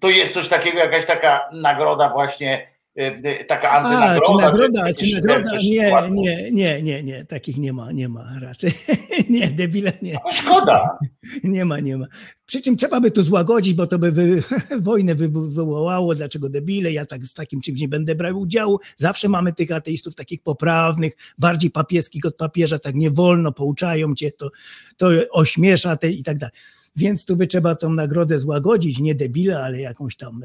to 0.00 0.10
jest 0.10 0.32
coś 0.32 0.48
takiego, 0.48 0.78
jakaś 0.78 1.06
taka 1.06 1.40
nagroda 1.52 2.08
właśnie, 2.12 2.73
e, 2.98 3.02
e, 3.02 3.44
taka 3.44 3.70
A, 3.70 3.78
antynagroda. 3.78 4.20
czy 4.26 4.46
nagroda, 4.46 4.94
czy 4.94 5.06
nagroda? 5.14 5.58
Nie, 5.62 5.92
nie, 6.10 6.50
nie, 6.50 6.82
nie, 6.82 7.02
nie, 7.02 7.24
takich 7.24 7.56
nie 7.56 7.72
ma, 7.72 7.92
nie 7.92 8.08
ma 8.08 8.38
raczej. 8.40 8.70
nie, 9.30 9.50
debile 9.50 9.92
nie. 10.02 10.12
No 10.12 10.32
szkoda. 10.32 10.98
Nie 11.44 11.64
ma, 11.64 11.80
nie 11.80 11.96
ma. 11.96 12.06
Przy 12.46 12.62
czym 12.62 12.76
trzeba 12.76 13.00
by 13.00 13.10
to 13.10 13.22
złagodzić, 13.22 13.74
bo 13.74 13.86
to 13.86 13.98
by 13.98 14.12
wy, 14.12 14.42
wojnę 14.80 15.14
wy, 15.14 15.28
wywołało, 15.28 16.14
dlaczego 16.14 16.48
debile, 16.48 16.92
ja 16.92 17.06
tak, 17.06 17.24
w 17.24 17.34
takim 17.34 17.60
czymś 17.60 17.80
nie 17.80 17.88
będę 17.88 18.14
brał 18.14 18.40
udziału. 18.40 18.78
Zawsze 18.96 19.28
mamy 19.28 19.52
tych 19.52 19.72
ateistów 19.72 20.14
takich 20.14 20.42
poprawnych, 20.42 21.12
bardziej 21.38 21.70
papieskich 21.70 22.26
od 22.26 22.36
papieża, 22.36 22.78
tak 22.78 22.94
nie 22.94 23.10
wolno, 23.10 23.52
pouczają 23.52 24.14
cię, 24.14 24.32
to, 24.32 24.50
to 24.96 25.08
ośmiesza 25.30 25.96
te 25.96 26.10
i 26.10 26.22
tak 26.22 26.38
dalej. 26.38 26.52
Więc 26.96 27.24
tu 27.24 27.36
by 27.36 27.46
trzeba 27.46 27.74
tą 27.74 27.92
nagrodę 27.92 28.38
złagodzić, 28.38 28.98
nie 28.98 29.14
debile, 29.14 29.62
ale 29.62 29.80
jakąś 29.80 30.16
tam... 30.16 30.42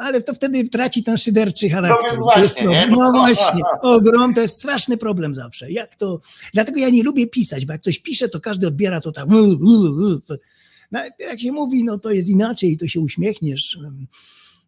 ale 0.00 0.22
to 0.22 0.34
wtedy 0.34 0.68
traci 0.68 1.04
ten 1.04 1.16
szyderczy 1.18 1.70
charakter. 1.70 2.18
No 2.18 2.30
To 2.34 2.40
jest 2.40 2.54
właśnie, 2.54 2.70
nie? 2.74 2.82
problem. 2.86 3.12
No 3.12 3.18
właśnie, 3.18 3.60
ogrom 3.82 4.34
to 4.34 4.40
jest 4.40 4.56
straszny 4.56 4.96
problem 4.96 5.34
zawsze. 5.34 5.70
Jak 5.70 5.96
to? 5.96 6.20
Dlatego 6.54 6.80
ja 6.80 6.88
nie 6.88 7.02
lubię 7.02 7.26
pisać, 7.26 7.66
bo 7.66 7.72
jak 7.72 7.82
coś 7.82 7.98
piszę, 7.98 8.28
to 8.28 8.40
każdy 8.40 8.66
odbiera 8.66 9.00
to 9.00 9.12
tak. 9.12 9.24
To- 10.28 10.34
No, 10.92 11.00
jak 11.18 11.40
się 11.40 11.52
mówi, 11.52 11.84
no 11.84 11.98
to 11.98 12.10
jest 12.10 12.28
inaczej, 12.28 12.76
to 12.76 12.86
się 12.86 13.00
uśmiechniesz. 13.00 13.78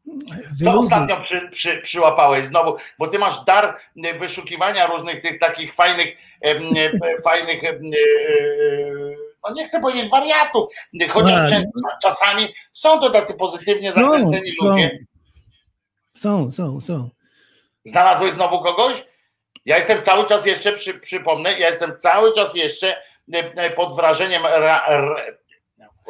Co 0.05 0.65
Wyluzuj. 0.65 0.85
ostatnio 0.85 1.21
przy, 1.23 1.49
przy, 1.53 1.81
przyłapałeś 1.83 2.47
znowu? 2.47 2.77
Bo 2.99 3.09
ty 3.09 3.19
masz 3.19 3.45
dar 3.47 3.77
wyszukiwania 4.21 4.87
różnych 4.87 5.21
tych 5.23 5.39
takich 5.39 5.75
fajnych, 5.75 6.09
fajnych, 7.25 7.65
e, 7.65 7.69
e, 7.69 7.79
no 9.49 9.55
nie 9.55 9.69
chcę 9.69 9.81
powiedzieć 9.81 10.11
wariatów, 10.11 10.65
chociaż 11.11 11.51
Tak. 11.51 11.63
czasami 12.03 12.47
są 12.73 13.01
to 13.01 13.11
tacy 13.11 13.35
pozytywnie 13.35 13.93
No, 13.97 14.11
zakręceni 14.11 14.51
są. 14.51 14.69
ludzie. 14.69 14.99
Są, 16.13 16.51
są, 16.51 16.81
są. 16.81 17.11
Znalazłeś 17.85 18.33
znowu 18.33 18.63
kogoś? 18.63 19.05
Ja 19.65 19.77
jestem 19.77 20.03
cały 20.03 20.27
czas 20.27 20.47
jeszcze, 20.47 20.73
przy, 20.73 20.95
przypomnę, 20.95 21.59
ja 21.59 21.69
jestem 21.69 21.99
cały 21.99 22.35
czas 22.35 22.55
jeszcze 22.55 22.97
e, 23.35 23.53
e, 23.57 23.71
pod 23.71 23.97
wrażeniem 23.97 24.43
ra, 24.47 24.85
ra, 24.89 25.17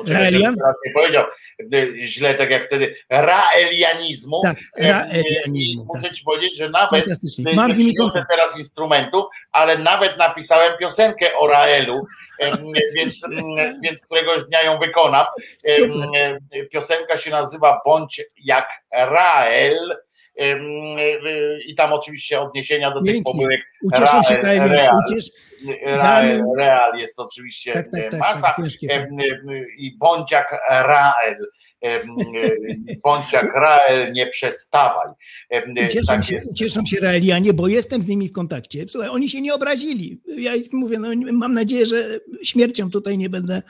Raelian? 0.07 0.57
teraz 0.57 0.77
nie 0.87 0.93
powiedział 0.93 1.25
e, 1.73 1.97
źle, 1.99 2.35
tak 2.35 2.51
jak 2.51 2.67
wtedy, 2.67 2.97
raelianizmu. 3.11 4.41
Tak, 4.45 4.57
raelianizmu, 4.79 5.85
Muszę 5.95 6.09
tak. 6.09 6.15
ci 6.15 6.25
powiedzieć, 6.25 6.57
że 6.57 6.69
nawet 6.69 7.07
nie 7.39 7.55
Mam 7.55 7.71
kontakt. 7.99 8.31
teraz 8.31 8.59
instrumentu, 8.59 9.29
ale 9.53 9.79
nawet 9.79 10.19
napisałem 10.19 10.79
piosenkę 10.79 11.37
o 11.37 11.47
Raelu, 11.47 12.01
więc, 12.97 13.21
więc 13.83 14.07
któregoś 14.07 14.45
dnia 14.45 14.63
ją 14.63 14.79
wykonam. 14.79 15.27
Piosenka 16.73 17.19
się 17.19 17.31
nazywa 17.31 17.81
Bądź 17.87 18.21
jak 18.45 18.69
Rael. 18.93 19.97
I 21.67 21.75
tam 21.75 21.93
oczywiście 21.93 22.41
odniesienia 22.41 22.91
do 22.91 23.03
tych 23.03 23.15
Pięknie. 23.15 23.33
pomyłek. 23.33 23.61
Ucieszą 23.93 24.23
się 24.23 24.35
Rael, 24.35 24.59
Kajli, 24.59 24.75
Real. 24.75 24.95
uciesz. 25.07 25.25
Real, 25.85 26.41
Real 26.59 26.99
jest 26.99 27.19
oczywiście 27.21 27.73
Tak, 27.73 27.87
tak, 27.93 28.01
e, 28.07 28.09
tak, 28.09 28.21
masa. 28.21 28.41
tak, 28.89 29.07
I 29.79 29.97
bądź 29.99 30.31
jak 30.33 30.61
Rael. 30.71 31.37
E, 31.83 32.01
Bądź 33.05 33.33
jak 33.33 33.47
Rael, 33.55 34.13
nie 34.13 34.27
przestawaj. 34.27 35.09
E, 35.77 35.89
Cieszą 35.89 36.07
tak 36.13 36.25
się, 36.25 36.43
cieszą 36.57 36.85
się 36.87 37.01
Raelianie, 37.01 37.53
bo 37.53 37.69
jestem 37.69 38.03
z 38.03 38.07
nimi 38.07 38.29
w 38.29 38.33
kontakcie. 38.33 38.85
Słuchaj, 38.89 39.09
oni 39.11 39.29
się 39.29 39.41
nie 39.41 39.55
obrazili. 39.55 40.21
Ja 40.39 40.53
mówię, 40.73 40.99
no, 40.99 41.09
mam 41.33 41.53
nadzieję, 41.53 41.87
że 41.87 42.21
śmiercią 42.43 42.91
tutaj 42.91 43.19
nie 43.19 43.31
będę 43.31 43.63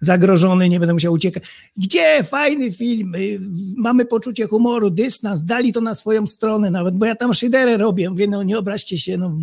zagrożony, 0.00 0.68
nie 0.68 0.78
będę 0.78 0.92
musiał 0.94 1.12
uciekać. 1.12 1.42
Gdzie? 1.76 2.24
Fajny 2.24 2.72
film. 2.72 3.14
y, 3.14 3.38
Mamy 3.76 4.04
poczucie 4.04 4.46
humoru, 4.46 4.90
dystans, 4.90 5.44
dali 5.44 5.72
to 5.72 5.80
na 5.80 5.94
swoją 5.94 6.26
stronę 6.26 6.70
nawet, 6.70 6.94
bo 6.94 7.06
ja 7.06 7.14
tam 7.14 7.34
szyderę 7.34 7.76
robię. 7.76 8.10
Mówię, 8.10 8.26
no 8.28 8.42
nie 8.42 8.58
obraźcie 8.58 8.98
się, 8.98 9.16
no, 9.16 9.36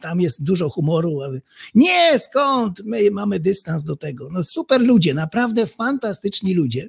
tam 0.00 0.20
jest 0.20 0.44
dużo 0.44 0.70
humoru. 0.70 1.20
Nie, 1.74 2.18
skąd? 2.18 2.82
My 2.84 3.10
mamy 3.10 3.40
dystans 3.40 3.84
do 3.84 3.96
tego. 3.96 4.28
No 4.32 4.42
super 4.42 4.80
ludzie, 4.80 5.14
naprawdę 5.14 5.66
fantastyczni 5.66 6.54
ludzie. 6.54 6.88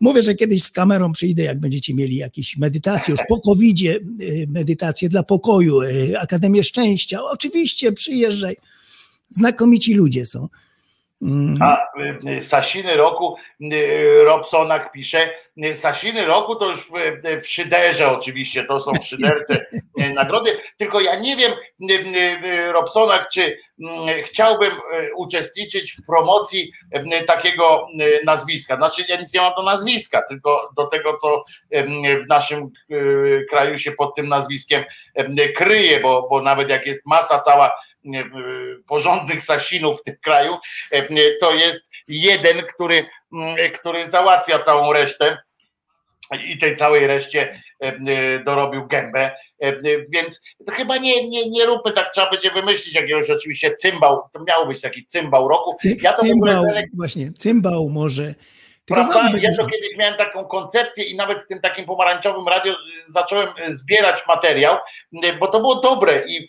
Mówię, 0.00 0.22
że 0.22 0.34
kiedyś 0.34 0.62
z 0.62 0.70
kamerą 0.70 1.12
przyjdę, 1.12 1.42
jak 1.42 1.60
będziecie 1.60 1.94
mieli 1.94 2.16
jakieś 2.16 2.56
medytacje, 2.56 3.12
już 3.12 3.20
po 3.28 3.40
COVID-zie, 3.40 4.00
y, 4.20 4.46
medytacje 4.48 5.08
dla 5.08 5.22
pokoju, 5.22 5.82
y, 5.82 6.18
Akademię 6.18 6.64
Szczęścia. 6.64 7.22
Oczywiście 7.22 7.92
przyjeżdżaj. 7.92 8.56
Znakomici 9.30 9.94
ludzie 9.94 10.26
są. 10.26 10.48
Mm, 11.22 11.58
A 11.62 11.86
y, 12.28 12.40
Sasiny 12.40 12.96
roku, 12.96 13.36
y, 13.60 14.24
Robsonak 14.24 14.92
pisze, 14.92 15.30
y, 15.64 15.74
Sasiny 15.74 16.24
roku 16.26 16.56
to 16.56 16.68
już 16.68 16.80
w, 16.80 16.92
w 17.42 17.46
Szyderze 17.48 18.10
oczywiście, 18.10 18.64
to 18.64 18.80
są 18.80 18.92
szydercze 19.02 19.66
y, 20.00 20.10
nagrody, 20.14 20.50
tylko 20.76 21.00
ja 21.00 21.18
nie 21.18 21.36
wiem, 21.36 21.52
y, 21.90 21.94
y, 22.46 22.72
Robsonak, 22.72 23.28
czy 23.28 23.58
mm, 23.80 24.08
chciałbym 24.24 24.72
y, 24.72 25.14
uczestniczyć 25.14 25.92
w 25.92 26.06
promocji 26.06 26.72
y, 27.22 27.24
takiego 27.26 27.86
y, 28.00 28.20
nazwiska. 28.24 28.76
Znaczy 28.76 29.04
ja 29.08 29.16
nic 29.16 29.34
nie 29.34 29.40
mam 29.40 29.54
do 29.56 29.62
nazwiska, 29.62 30.22
tylko 30.28 30.70
do 30.76 30.86
tego, 30.86 31.16
co 31.16 31.44
y, 31.74 32.22
w 32.24 32.28
naszym 32.28 32.70
y, 32.90 33.46
kraju 33.50 33.78
się 33.78 33.92
pod 33.92 34.14
tym 34.14 34.28
nazwiskiem 34.28 34.84
y, 35.38 35.52
kryje, 35.52 36.00
bo, 36.00 36.26
bo 36.30 36.42
nawet 36.42 36.70
jak 36.70 36.86
jest 36.86 37.06
masa 37.06 37.38
cała 37.38 37.68
y, 37.68 37.72
y, 37.72 37.85
porządnych 38.86 39.42
Sasinów 39.42 40.00
w 40.00 40.04
tym 40.04 40.16
kraju, 40.24 40.56
E, 40.90 41.06
to 41.40 41.54
jest 41.54 41.80
jeden, 42.08 42.62
który, 42.74 43.06
mm, 43.32 43.72
który 43.72 44.10
załatwia 44.10 44.58
całą 44.58 44.92
resztę 44.92 45.38
i 46.44 46.58
tej 46.58 46.76
całej 46.76 47.06
reszcie 47.06 47.62
e, 47.82 47.86
e, 47.86 48.44
dorobił 48.44 48.86
gębę, 48.86 49.30
E, 49.62 49.68
e, 49.68 49.80
więc 50.08 50.42
chyba 50.70 50.96
nie, 50.96 51.28
nie, 51.28 51.50
nie 51.50 51.66
róbmy 51.66 51.92
tak, 51.92 52.12
trzeba 52.12 52.30
będzie 52.30 52.50
wymyślić 52.50 52.94
jakiegoś 52.94 53.26
rzeczywiście 53.26 53.74
cymbał, 53.74 54.22
to 54.32 54.44
miał 54.44 54.66
być 54.66 54.80
taki 54.80 55.06
cymbał 55.06 55.48
roku. 55.48 55.76
Ja 56.02 56.12
to 56.12 56.22
ogóle 56.22 56.52
cymbał, 56.52 56.64
Zelek, 56.64 56.86
właśnie, 56.94 57.32
cymbał 57.32 57.88
może. 57.88 58.34
Tylko 58.86 59.12
Prawda? 59.12 59.38
Ja 59.42 59.56
to 59.56 59.66
kiedyś 59.66 59.96
miałem 59.96 60.14
taką 60.14 60.44
koncepcję 60.44 61.04
i 61.04 61.16
nawet 61.16 61.38
w 61.38 61.46
tym 61.46 61.60
takim 61.60 61.86
pomarańczowym 61.86 62.48
radio 62.48 62.72
y, 62.72 62.76
zacząłem 63.06 63.48
y, 63.68 63.74
zbierać 63.76 64.26
materiał, 64.28 64.76
y, 65.24 65.32
bo 65.40 65.48
to 65.48 65.60
było 65.60 65.80
dobre 65.80 66.24
i 66.28 66.48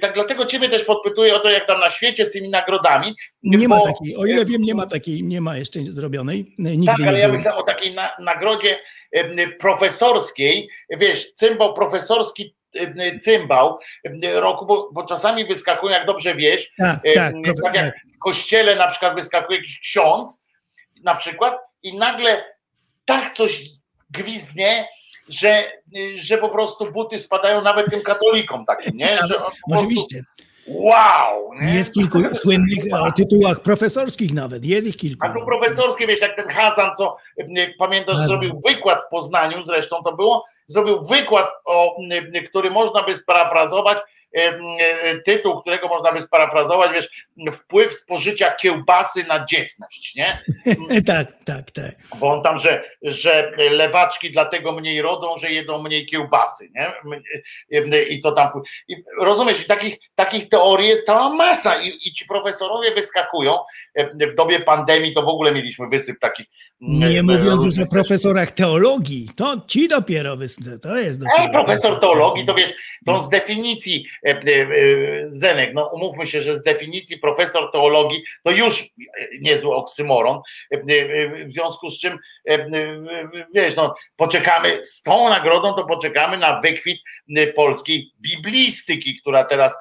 tak 0.00 0.14
dlatego 0.14 0.46
ciebie 0.46 0.68
też 0.68 0.84
podpytuję 0.84 1.34
o 1.34 1.38
to, 1.38 1.50
jak 1.50 1.66
tam 1.66 1.80
na 1.80 1.90
świecie 1.90 2.26
z 2.26 2.32
tymi 2.32 2.48
nagrodami. 2.48 3.14
Nie 3.42 3.68
bo- 3.68 3.76
ma 3.76 3.80
takiej, 3.80 4.16
o 4.16 4.26
ile 4.26 4.44
wiem, 4.44 4.62
nie 4.62 4.74
ma 4.74 4.86
takiej, 4.86 5.22
nie 5.22 5.40
ma 5.40 5.56
jeszcze 5.56 5.80
zrobionej. 5.88 6.54
Nigdy 6.58 6.86
Tak, 6.86 7.08
ale 7.08 7.18
ja 7.18 7.28
myślę 7.28 7.56
o 7.56 7.62
takiej 7.62 7.94
na, 7.94 8.10
nagrodzie 8.18 8.78
profesorskiej, 9.58 10.68
wiesz, 10.90 11.32
cymbał 11.34 11.74
profesorski 11.74 12.56
cymbał 13.20 13.78
roku, 14.34 14.66
bo, 14.66 14.90
bo 14.92 15.06
czasami 15.06 15.44
wyskakują, 15.44 15.92
jak 15.92 16.06
dobrze 16.06 16.34
wiesz, 16.34 16.72
Tak, 16.78 17.00
tak, 17.14 17.34
tak 17.64 17.74
jak 17.74 17.84
tak. 17.84 18.00
w 18.14 18.18
kościele 18.18 18.76
na 18.76 18.88
przykład 18.88 19.14
wyskakuje 19.14 19.58
jakiś 19.58 19.80
ksiądz, 19.80 20.44
na 21.04 21.14
przykład, 21.14 21.71
i 21.82 21.98
nagle 21.98 22.44
tak 23.04 23.34
coś 23.34 23.64
gwizdnie, 24.10 24.88
że, 25.28 25.64
że 26.14 26.38
po 26.38 26.48
prostu 26.48 26.92
buty 26.92 27.18
spadają 27.18 27.62
nawet 27.62 27.90
tym 27.90 28.02
katolikom 28.02 28.66
takim, 28.66 28.96
nie? 28.96 29.18
Oczywiście. 29.76 30.22
Wow! 30.66 31.54
Nie? 31.60 31.74
Jest 31.74 31.94
kilku 31.94 32.34
słynnych 32.34 32.78
o 32.92 33.12
tytułach 33.12 33.60
profesorskich 33.60 34.34
nawet, 34.34 34.64
jest 34.64 34.86
ich 34.86 34.96
kilku. 34.96 35.26
A 35.26 35.32
tu 35.32 35.46
profesorskie, 35.46 36.06
wiesz, 36.06 36.20
jak 36.20 36.36
ten 36.36 36.48
Hazan, 36.48 36.90
co 36.96 37.16
e, 37.38 37.74
pamiętasz, 37.78 38.14
Hazan. 38.14 38.28
zrobił 38.28 38.60
wykład 38.66 39.02
w 39.02 39.08
Poznaniu, 39.10 39.64
zresztą 39.64 40.02
to 40.04 40.16
było, 40.16 40.44
zrobił 40.66 41.00
wykład, 41.00 41.46
o, 41.64 41.96
e, 42.10 42.42
który 42.42 42.70
można 42.70 43.02
by 43.02 43.16
sparafrazować, 43.16 43.98
e, 43.98 44.00
e, 44.00 44.04
tytuł, 45.24 45.60
którego 45.60 45.88
można 45.88 46.12
by 46.12 46.22
sparafrazować, 46.22 46.90
wiesz, 46.92 47.08
wpływ 47.52 47.92
spożycia 47.92 48.54
kiełbasy 48.54 49.24
na 49.24 49.44
dzietność, 49.44 50.14
nie? 50.14 50.26
Tak, 51.06 51.44
tak, 51.44 51.70
tak. 51.70 51.94
Bo 52.20 52.26
on 52.32 52.42
tam, 52.42 52.58
że, 52.58 52.84
że 53.02 53.52
lewaczki 53.70 54.32
dlatego 54.32 54.72
mniej 54.72 55.02
rodzą, 55.02 55.38
że 55.38 55.50
jedzą 55.50 55.82
mniej 55.82 56.06
kiełbasy, 56.06 56.70
nie? 56.74 56.92
I 58.10 58.20
to 58.20 58.32
tam. 58.32 58.48
I 58.88 58.96
rozumiesz, 59.20 59.62
i 59.62 59.64
takich, 59.64 59.98
takich 60.14 60.48
teorii 60.48 60.88
jest 60.88 61.06
cała 61.06 61.34
masa 61.34 61.82
i, 61.82 61.88
i 62.04 62.12
ci 62.12 62.26
profesorowie 62.26 62.94
wyskakują. 62.94 63.58
W 64.30 64.34
dobie 64.34 64.60
pandemii 64.60 65.14
to 65.14 65.22
w 65.22 65.28
ogóle 65.28 65.52
mieliśmy 65.52 65.88
wysyp 65.88 66.20
takich. 66.20 66.46
Nie 66.80 67.20
e, 67.20 67.22
mówiąc 67.22 67.64
już 67.64 67.78
o 67.78 67.86
profesorach 67.86 68.52
teologii, 68.52 69.28
to 69.36 69.56
ci 69.68 69.88
dopiero, 69.88 70.36
wys- 70.36 70.80
to 70.80 70.96
jest 70.96 71.20
dopiero. 71.20 71.42
Ej, 71.42 71.50
profesor 71.50 72.00
teologii, 72.00 72.44
to 72.44 72.54
wiesz, 72.54 72.72
to 73.06 73.20
z 73.22 73.28
definicji 73.28 74.06
e, 74.21 74.21
e, 74.21 74.21
e, 74.21 74.21
Zenek, 75.24 75.74
no 75.74 75.86
umówmy 75.86 76.26
się, 76.26 76.42
że 76.42 76.56
z 76.56 76.62
definicji 76.62 77.18
profesor 77.18 77.70
teologii 77.72 78.24
to 78.44 78.50
już 78.50 78.84
niezły 79.40 79.74
oksymoron, 79.74 80.40
e, 80.72 80.76
e, 80.76 81.44
w 81.44 81.52
związku 81.52 81.90
z 81.90 82.00
czym, 82.00 82.18
e, 82.48 82.52
e, 82.54 82.68
wiesz, 83.54 83.76
no 83.76 83.94
poczekamy, 84.16 84.86
z 84.86 85.02
tą 85.02 85.28
nagrodą 85.28 85.74
to 85.74 85.84
poczekamy 85.84 86.38
na 86.38 86.60
wykwit 86.60 87.00
e, 87.36 87.46
polskiej 87.46 88.10
biblistyki, 88.20 89.20
która 89.20 89.44
teraz 89.44 89.72
e, 89.72 89.76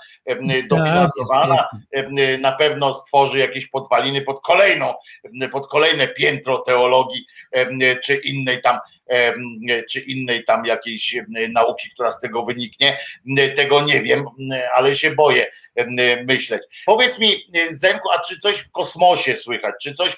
dofinansowana 0.69 1.57
jest, 1.91 2.07
e, 2.17 2.37
na 2.37 2.51
pewno 2.51 2.93
stworzy 2.93 3.39
jakieś 3.39 3.67
podwaliny 3.67 4.21
pod 4.21 4.41
kolejną, 4.41 4.93
pod 5.51 5.67
kolejne 5.67 6.07
piętro 6.07 6.57
teologii 6.57 7.25
czy 8.03 8.15
innej 8.15 8.61
tam 8.61 8.79
czy 9.89 9.99
innej 9.99 10.43
tam 10.43 10.65
jakiejś 10.65 11.15
nauki, 11.49 11.89
która 11.89 12.11
z 12.11 12.21
tego 12.21 12.43
wyniknie. 12.43 12.97
Tego 13.55 13.81
nie 13.81 14.01
wiem, 14.01 14.25
ale 14.75 14.95
się 14.95 15.11
boję 15.11 15.47
myśleć. 16.25 16.61
Powiedz 16.85 17.19
mi, 17.19 17.51
Zenku, 17.69 18.11
a 18.11 18.19
czy 18.19 18.39
coś 18.39 18.57
w 18.57 18.71
kosmosie 18.71 19.35
słychać? 19.35 19.75
Czy 19.81 19.93
coś 19.93 20.17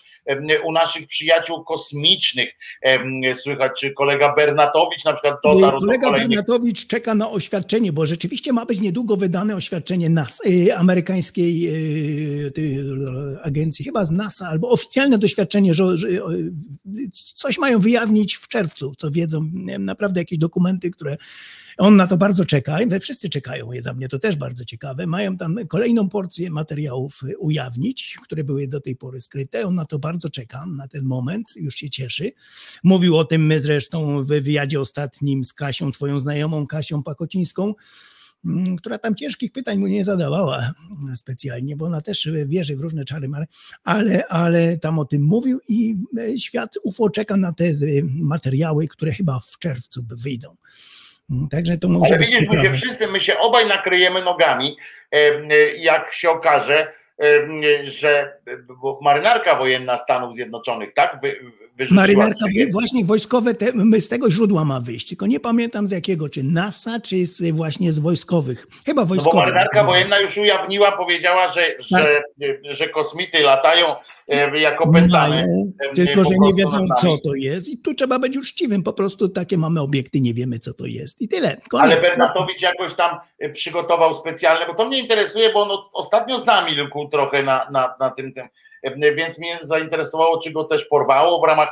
u 0.66 0.72
naszych 0.72 1.08
przyjaciół 1.08 1.64
kosmicznych. 1.64 2.50
Słychać, 3.34 3.72
czy 3.80 3.92
kolega 3.92 4.36
Bernatowicz 4.36 5.06
na 5.06 5.14
przykład 5.14 5.38
dotarł 5.44 5.80
do 5.80 5.86
Kolega 5.86 6.04
kolejnych 6.04 6.30
Bernatowicz 6.30 6.88
czeka 6.88 7.16
na 7.16 7.30
oświadczenie, 7.30 7.94
bo 7.94 8.06
rzeczywiście 8.06 8.54
ma 8.54 8.66
być 8.66 8.80
niedługo 8.80 9.18
wydane 9.18 9.56
oświadczenie 9.56 10.10
NAS, 10.10 10.42
y, 10.46 10.76
amerykańskiej 10.78 11.68
y, 11.68 13.42
agencji, 13.44 13.86
chyba 13.86 14.06
z 14.06 14.12
NASA, 14.12 14.48
albo 14.48 14.70
oficjalne 14.70 15.18
doświadczenie, 15.18 15.74
że, 15.74 15.98
że 15.98 16.08
coś 17.36 17.58
mają 17.58 17.80
wyjawnić 17.80 18.36
w 18.36 18.48
czerwcu, 18.48 18.94
co 18.98 19.12
wiedzą, 19.12 19.52
wiem, 19.68 19.86
naprawdę 19.86 20.22
jakieś 20.22 20.40
dokumenty, 20.40 20.92
które 20.92 21.18
on 21.78 21.96
na 21.96 22.08
to 22.08 22.18
bardzo 22.18 22.46
czeka, 22.46 22.82
i 22.82 23.00
wszyscy 23.00 23.30
czekają, 23.30 23.70
dla 23.82 23.94
mnie 23.94 24.10
to 24.10 24.20
też 24.20 24.36
bardzo 24.36 24.66
ciekawe. 24.66 25.08
Mają 25.08 25.38
tam 25.38 25.58
kolejną 25.68 26.10
porcję 26.10 26.50
materiałów 26.52 27.20
y, 27.24 27.38
ujawnić, 27.38 28.18
które 28.24 28.44
były 28.44 28.68
do 28.68 28.82
tej 28.82 28.96
pory 28.96 29.22
skryte. 29.22 29.68
On 29.68 29.76
na 29.76 29.86
to 29.86 30.00
bardzo 30.00 30.13
czeka, 30.30 30.66
na 30.66 30.88
ten 30.88 31.04
moment, 31.06 31.50
już 31.56 31.76
się 31.76 31.90
cieszy. 31.90 32.32
Mówił 32.84 33.18
o 33.18 33.26
tym 33.26 33.54
zresztą 33.58 34.24
w 34.24 34.28
wywiadzie 34.28 34.80
ostatnim 34.80 35.44
z 35.44 35.54
Kasią, 35.54 35.92
twoją 35.92 36.20
znajomą 36.20 36.68
Kasią 36.68 37.04
Pakocińską, 37.04 37.74
mm, 38.46 38.76
która 38.78 38.98
tam 38.98 39.16
ciężkich 39.16 39.52
pytań 39.52 39.78
mu 39.78 39.88
nie 39.88 40.04
zadawała 40.04 40.72
specjalnie, 41.16 41.76
bo 41.76 41.86
ona 41.86 42.02
też 42.02 42.30
wierzy 42.46 42.76
w 42.76 42.80
różne 42.82 43.06
czary, 43.06 43.30
ale, 43.84 44.28
ale 44.28 44.78
tam 44.78 45.00
o 45.00 45.06
tym 45.06 45.22
mówił 45.24 45.60
i 45.68 45.96
e, 46.20 46.40
świat 46.40 46.76
UFO 46.84 47.10
czeka 47.10 47.38
na 47.38 47.54
te 47.54 47.74
z- 47.74 48.04
materiały, 48.14 48.88
które 48.88 49.12
chyba 49.12 49.40
w 49.40 49.60
czerwcu 49.60 50.02
wyjdą. 50.10 50.56
Mm, 51.32 51.48
Także 51.48 51.78
to 51.78 51.90
może 51.90 52.06
Ale 52.16 52.18
być 52.18 52.30
widzisz, 52.32 52.50
my 52.50 52.62
się 52.62 52.74
wszyscy, 52.74 53.08
my 53.08 53.20
się 53.20 53.38
obaj 53.40 53.68
nakryjemy 53.68 54.22
nogami, 54.22 54.78
em, 55.12 55.50
jak 55.78 56.14
się 56.14 56.30
okaże, 56.30 56.94
że 57.84 58.38
bo 58.82 59.00
marynarka 59.02 59.56
wojenna 59.56 59.98
Stanów 59.98 60.36
Zjednoczonych, 60.36 60.94
tak? 60.94 61.20
Wy, 61.22 61.36
Marynarka, 61.92 62.46
właśnie 62.72 63.06
wojskowe, 63.06 63.54
te, 63.54 63.72
my 63.74 64.02
z 64.02 64.10
tego 64.10 64.32
źródła 64.32 64.66
ma 64.66 64.80
wyjść, 64.80 65.08
tylko 65.08 65.28
nie 65.28 65.40
pamiętam 65.40 65.88
z 65.88 65.92
jakiego, 65.92 66.30
czy 66.30 66.44
NASA, 66.44 67.00
czy 67.00 67.26
z, 67.26 67.56
właśnie 67.56 67.92
z 67.92 68.00
wojskowych. 68.00 68.68
Chyba 68.86 69.06
No 69.06 69.24
bo 69.24 69.34
marynarka 69.34 69.84
wojenna 69.84 70.20
już 70.20 70.38
ujawniła, 70.38 70.92
powiedziała, 70.92 71.48
że, 71.48 71.76
że, 71.80 72.22
że 72.64 72.90
kosmity 72.90 73.40
latają 73.40 73.96
e, 74.28 74.60
jako 74.60 74.92
pętane. 74.94 75.36
Mają, 75.36 75.72
e, 75.92 75.94
tylko 75.96 76.24
że 76.24 76.36
nie 76.40 76.54
wiedzą, 76.54 76.86
co 77.02 77.18
to 77.18 77.36
jest. 77.36 77.70
I 77.70 77.78
tu 77.78 77.94
trzeba 77.94 78.20
być 78.20 78.38
uczciwym. 78.38 78.84
Po 78.84 78.94
prostu 78.94 79.30
takie 79.30 79.58
mamy 79.58 79.82
obiekty, 79.82 80.22
nie 80.22 80.34
wiemy, 80.34 80.60
co 80.60 80.74
to 80.74 80.86
jest. 80.86 81.22
I 81.22 81.28
tyle. 81.28 81.48
Ale 81.48 81.96
Koniec. 81.96 82.08
Bernatowicz 82.08 82.62
jakoś 82.62 82.94
tam 82.94 83.18
e, 83.40 83.50
przygotował 83.50 84.14
specjalne, 84.14 84.66
bo 84.66 84.74
to 84.74 84.86
mnie 84.86 85.00
interesuje, 85.00 85.54
bo 85.54 85.62
on 85.62 85.80
ostatnio 85.94 86.40
zamilkł 86.40 87.03
trochę 87.10 87.44
na, 87.44 87.68
na, 87.72 87.96
na 88.00 88.10
tym, 88.12 88.34
tym, 88.34 88.48
e, 88.84 89.16
więc 89.16 89.38
mnie 89.38 89.60
zainteresowało, 89.62 90.38
czy 90.42 90.52
go 90.52 90.64
też 90.64 90.86
porwało 90.86 91.42
w 91.42 91.44
ramach 91.48 91.70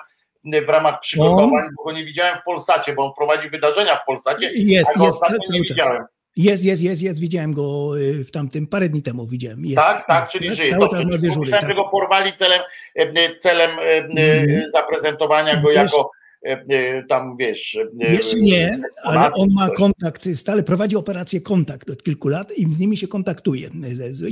w 0.66 0.69
ramach 0.69 1.00
przygotowań, 1.00 1.64
bo 1.77 1.84
go 1.84 1.92
nie 1.92 2.06
widziałem 2.06 2.38
w 2.38 2.43
Polsacie, 2.43 2.93
bo 2.93 3.06
on 3.06 3.14
prowadzi 3.18 3.50
wydarzenia 3.50 3.95
w 3.95 4.06
Polsacie, 4.06 4.51
Jest, 4.53 4.92
jest 5.01 5.19
cały 5.19 5.40
nie 5.51 5.66
czas. 5.66 5.77
widziałem. 5.77 6.03
Jest, 6.38 6.66
jest, 6.66 6.84
jest, 6.84 7.01
jest. 7.01 7.19
Widziałem 7.19 7.53
go 7.53 7.98
y, 8.00 8.24
w 8.24 8.32
tamtym 8.32 8.68
parę 8.68 8.90
dni 8.90 9.01
temu 9.01 9.27
widziałem. 9.27 9.66
Jest, 9.66 9.76
tak, 9.77 10.08
tak, 10.08 10.19
jest, 10.19 10.32
czyli 10.32 10.56
żyje. 10.56 10.69
Cały 10.69 10.88
czas 10.90 11.06
na 11.06 11.11
bo 11.11 11.18
dyżurze. 11.18 11.40
Myślałem, 11.40 11.61
Tak. 11.61 11.69
że 11.69 11.76
go 11.76 11.90
porwali 11.90 12.34
celem, 12.34 12.61
e, 12.95 13.35
celem 13.35 13.72
Mhm. 13.80 14.69
zaprezentowania 14.69 15.56
go 15.56 15.68
Wiesz- 15.69 15.76
jako 15.77 16.11
tam 17.09 17.37
wiesz. 17.37 17.77
e, 18.01 18.13
Jeszcze 18.13 18.39
nie, 18.39 18.79
ale 19.03 19.33
on 19.33 19.49
ma 19.51 19.69
kontakt, 19.69 20.29
stale 20.33 20.63
prowadzi 20.63 20.95
operację 20.95 21.41
kontakt 21.41 21.89
od 21.89 22.03
kilku 22.03 22.27
lat 22.27 22.57
i 22.57 22.73
z 22.73 22.79
nimi 22.79 22.97
się 22.97 23.07
kontaktuje. 23.07 23.69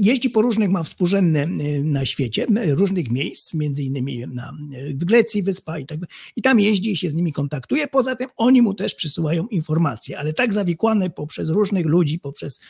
Jeździ 0.02 0.30
po 0.30 0.42
różnych, 0.42 0.70
ma 0.70 0.84
współrzędne 0.84 1.48
na 1.84 2.06
świecie, 2.06 2.46
różnych 2.68 3.12
miejsc, 3.12 3.54
między 3.54 3.84
innymi 3.84 4.26
na, 4.28 4.54
w 4.94 5.06
Grecji, 5.06 5.44
wyspa 5.44 5.80
i 5.80 5.86
tak. 5.86 6.00
I 6.36 6.42
tam 6.42 6.60
jeździ 6.60 6.92
i 6.92 6.96
się 6.96 7.10
z 7.10 7.16
nimi 7.16 7.34
kontaktuje. 7.34 7.88
Poza 7.88 8.16
tym 8.16 8.30
oni 8.38 8.62
mu 8.62 8.74
też 8.74 8.96
przysyłają 8.96 9.48
informacje, 9.48 10.20
ale 10.20 10.34
tak 10.34 10.54
zawikłane 10.54 11.10
poprzez 11.10 11.50
różnych 11.50 11.86
ludzi, 11.86 12.20
poprzez 12.20 12.62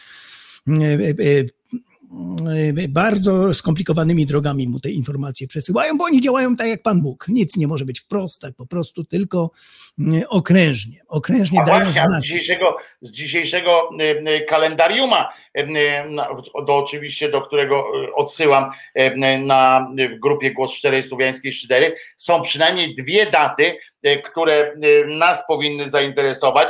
bardzo 2.90 3.54
skomplikowanymi 3.54 4.26
drogami 4.26 4.68
mu 4.68 4.80
te 4.80 4.90
informacje 4.90 5.48
przesyłają, 5.48 5.98
bo 5.98 6.04
oni 6.06 6.22
działają 6.22 6.56
tak 6.56 6.68
jak 6.68 6.82
Pan 6.84 7.02
Bóg. 7.02 7.26
Nic 7.28 7.58
nie 7.58 7.68
może 7.68 7.86
być 7.86 8.00
wprost, 8.00 8.42
tak 8.42 8.56
po 8.56 8.66
prostu, 8.66 9.04
tylko 9.04 9.52
y, 10.00 10.28
okrężnie. 10.30 11.02
Okrężnie 11.08 11.60
A 11.62 11.66
dają 11.66 11.84
właśnie, 11.84 12.02
a 12.02 12.06
z 12.06 12.10
znaki. 12.10 12.28
dzisiejszego, 12.28 12.78
z 13.02 13.12
dzisiejszego 13.12 13.90
y, 14.02 14.04
y, 14.30 14.46
kalendariuma, 14.50 15.30
y, 15.58 15.62
y, 15.62 16.10
na- 16.10 16.30
do, 16.68 16.78
oczywiście 16.78 17.32
do 17.32 17.42
którego 17.42 17.86
y, 18.06 18.14
odsyłam 18.14 18.72
y, 19.00 19.02
y, 19.02 19.38
na, 19.38 19.90
w 20.16 20.20
grupie 20.20 20.54
Głos 20.54 20.72
Szczerej 20.72 21.04
Słowiańskiej 21.04 21.54
Szydery, 21.54 21.96
są 22.18 22.42
przynajmniej 22.42 22.96
dwie 22.96 23.32
daty, 23.32 23.78
y, 24.08 24.22
które 24.26 24.74
y, 24.84 25.06
nas 25.08 25.40
powinny 25.48 25.90
zainteresować. 25.90 26.70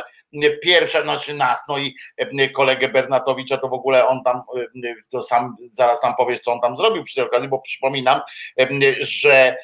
Pierwsza, 0.61 1.03
znaczy 1.03 1.33
nas, 1.33 1.66
no 1.69 1.77
i 1.77 1.95
y, 2.40 2.49
kolegę 2.49 2.90
Bernatowicza, 2.90 3.58
to 3.58 3.69
w 3.69 3.74
ogóle 3.74 4.08
on 4.08 4.24
tam, 4.24 4.41
y, 4.85 4.95
to 5.11 5.22
sam 5.22 5.56
zaraz 5.69 6.01
tam 6.01 6.14
powiesz, 6.16 6.40
co 6.40 6.51
on 6.51 6.61
tam 6.61 6.77
zrobił 6.77 7.03
przy 7.03 7.16
tej 7.16 7.24
okazji, 7.24 7.49
bo 7.49 7.61
przypominam, 7.61 8.22
y, 8.61 8.95
że 8.99 9.58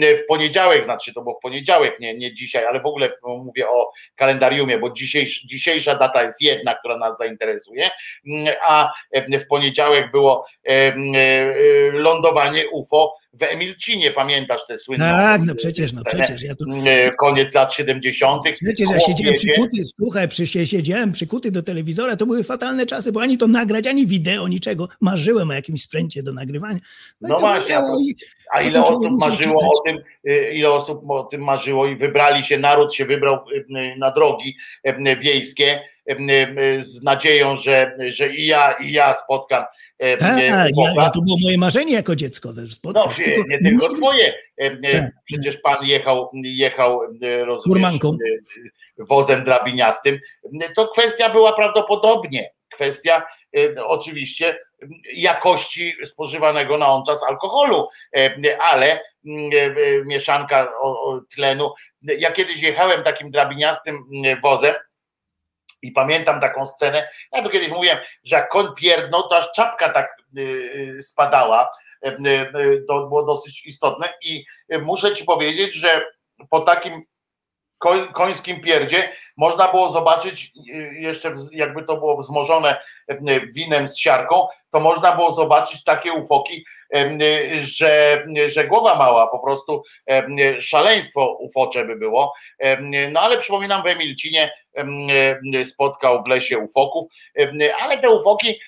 w 0.00 0.26
poniedziałek, 0.28 0.84
znaczy 0.84 1.14
to 1.14 1.22
było 1.22 1.34
w 1.34 1.42
poniedziałek, 1.42 2.00
nie, 2.00 2.14
nie 2.14 2.34
dzisiaj, 2.34 2.66
ale 2.66 2.80
w 2.80 2.86
ogóle 2.86 3.12
mówię 3.22 3.68
o 3.68 3.92
kalendariumie, 4.16 4.78
bo 4.78 4.90
dzisiejsz, 4.90 5.42
dzisiejsza 5.42 5.94
data 5.94 6.22
jest 6.22 6.42
jedna, 6.42 6.74
która 6.74 6.98
nas 6.98 7.18
zainteresuje, 7.18 7.90
mm, 8.26 8.54
a 8.62 8.92
e, 9.10 9.38
w 9.38 9.46
poniedziałek 9.46 10.10
było 10.10 10.46
e, 10.66 10.70
e, 10.70 10.92
e, 10.92 11.54
lądowanie 11.92 12.70
UFO 12.70 13.21
w 13.34 13.42
Emilcinie, 13.42 14.10
pamiętasz 14.10 14.66
te 14.66 14.78
słynne? 14.78 15.10
Tak, 15.10 15.40
no 15.46 15.54
przecież, 15.54 15.92
no 15.92 16.02
przecież. 16.04 16.42
Ja 16.42 16.54
tu, 16.54 16.64
e, 16.86 17.10
Koniec 17.10 17.54
lat 17.54 17.72
70. 17.74 18.42
przecież 18.42 18.90
ja 18.90 19.00
siedziałem 19.00 19.34
przykuty, 19.34 19.82
słuchaj, 19.84 20.28
przy, 20.28 20.46
siedziałem 20.46 21.12
przykuty 21.12 21.50
do 21.50 21.62
telewizora, 21.62 22.16
to 22.16 22.26
były 22.26 22.44
fatalne 22.44 22.86
czasy, 22.86 23.12
bo 23.12 23.22
ani 23.22 23.38
to 23.38 23.48
nagrać, 23.48 23.86
ani 23.86 24.06
wideo, 24.06 24.48
niczego. 24.48 24.88
Marzyłem 25.00 25.50
o 25.50 25.52
jakimś 25.52 25.82
sprzęcie 25.82 26.22
do 26.22 26.32
nagrywania. 26.32 26.78
No 27.20 27.28
to 27.34 27.38
właśnie, 27.40 27.76
minęło 27.76 28.00
i- 28.00 28.14
A 28.52 28.62
ile 28.62 28.82
osób 28.82 29.20
marzyło 29.20 29.60
czytać. 29.60 29.70
o 29.80 29.82
tym, 29.84 29.98
y, 30.32 30.52
ile 30.54 30.70
osób 30.70 31.10
o 31.10 31.22
tym 31.24 31.40
marzyło 31.44 31.86
i 31.86 31.96
wybrali 31.96 32.42
się, 32.42 32.58
naród 32.58 32.94
się 32.94 33.04
wybrał 33.04 33.34
y, 33.34 33.64
na 33.98 34.10
drogi 34.10 34.56
wiejskie 35.20 35.80
z 36.80 37.02
nadzieją, 37.02 37.56
że, 37.56 37.96
że 38.06 38.34
i 38.34 38.46
ja, 38.46 38.72
i 38.72 38.92
ja 38.92 39.14
spotkam 39.14 39.64
Tak, 40.18 40.42
ja, 40.96 41.10
to 41.10 41.20
było 41.20 41.36
moje 41.42 41.58
marzenie 41.58 41.92
jako 41.92 42.16
dziecko. 42.16 42.52
Też 42.52 42.64
No, 42.64 42.70
spotkać, 42.70 43.18
nie, 43.18 43.26
nie 43.26 43.58
tylko 43.58 43.86
nigdy- 43.86 43.96
twoje. 43.96 44.28
E, 44.28 44.64
e, 44.64 44.92
Tak. 45.00 45.10
Przecież 45.24 45.56
pan 45.56 45.76
jechał, 45.86 46.30
jechał 46.42 47.00
rozumiesz, 47.44 47.98
wozem 48.98 49.44
drabiniastym. 49.44 50.18
To 50.76 50.88
kwestia 50.88 51.30
była 51.30 51.52
prawdopodobnie 51.52 52.50
kwestia 52.74 53.22
oczywiście 53.86 54.58
jakości 55.14 55.92
spożywanego 56.04 56.78
na 56.78 56.88
on 56.88 57.04
czas 57.06 57.22
alkoholu, 57.28 57.88
ale 58.60 59.00
mieszanka 60.06 60.68
tlenu. 61.34 61.70
Ja 62.02 62.32
kiedyś 62.32 62.62
jechałem 62.62 63.02
takim 63.02 63.30
drabiniastym 63.30 64.04
wozem 64.42 64.74
i 65.82 65.92
pamiętam 65.92 66.40
taką 66.40 66.66
scenę, 66.66 67.08
ja 67.32 67.42
tu 67.42 67.50
kiedyś 67.50 67.70
mówiłem, 67.70 67.98
że 68.24 68.36
jak 68.36 68.48
koń 68.48 68.66
pierdnął, 68.76 69.28
to 69.28 69.36
aż 69.36 69.52
czapka 69.52 69.88
tak 69.88 70.16
y, 70.38 70.40
y, 70.98 71.02
spadała, 71.02 71.68
Y, 72.04 72.84
to 72.88 73.06
było 73.06 73.22
dosyć 73.22 73.66
istotne. 73.66 74.08
I 74.22 74.44
muszę 74.82 75.14
ci 75.14 75.24
powiedzieć, 75.24 75.74
że 75.74 76.04
po 76.50 76.60
takim 76.60 77.02
końskim 78.12 78.60
pierdzie 78.60 79.12
można 79.36 79.68
było 79.68 79.90
zobaczyć 79.90 80.52
y, 80.74 80.94
jeszcze 81.00 81.34
jakby 81.52 81.82
to 81.82 81.96
było 81.96 82.16
wzmożone 82.16 82.80
y, 83.10 83.16
winem 83.54 83.88
z 83.88 83.98
siarką, 83.98 84.46
to 84.70 84.80
można 84.80 85.16
było 85.16 85.32
zobaczyć 85.32 85.84
takie 85.84 86.12
ufoki, 86.12 86.64
y, 86.96 87.50
że, 87.52 88.24
że 88.48 88.66
głowa 88.66 88.94
mała, 88.94 89.26
po 89.26 89.38
prostu 89.38 89.82
szaleństwo 90.58 91.36
ufocze 91.40 91.84
by 91.84 91.96
było. 91.96 92.34
No 93.12 93.20
ale 93.20 93.38
przypominam 93.38 93.82
w 93.82 93.86
Emilcinie 93.86 94.52
spotkał 95.64 96.22
w 96.22 96.28
lesie 96.28 96.58
ufoków, 96.58 97.12
ale 97.80 97.98
te 97.98 98.10
ufoki 98.10 98.60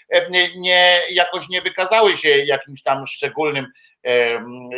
nie, 0.57 1.01
jakoś 1.11 1.49
nie 1.49 1.63
wykazały 1.63 2.17
się 2.17 2.29
jakimś 2.29 2.83
tam 2.83 3.07
szczególnym, 3.07 3.67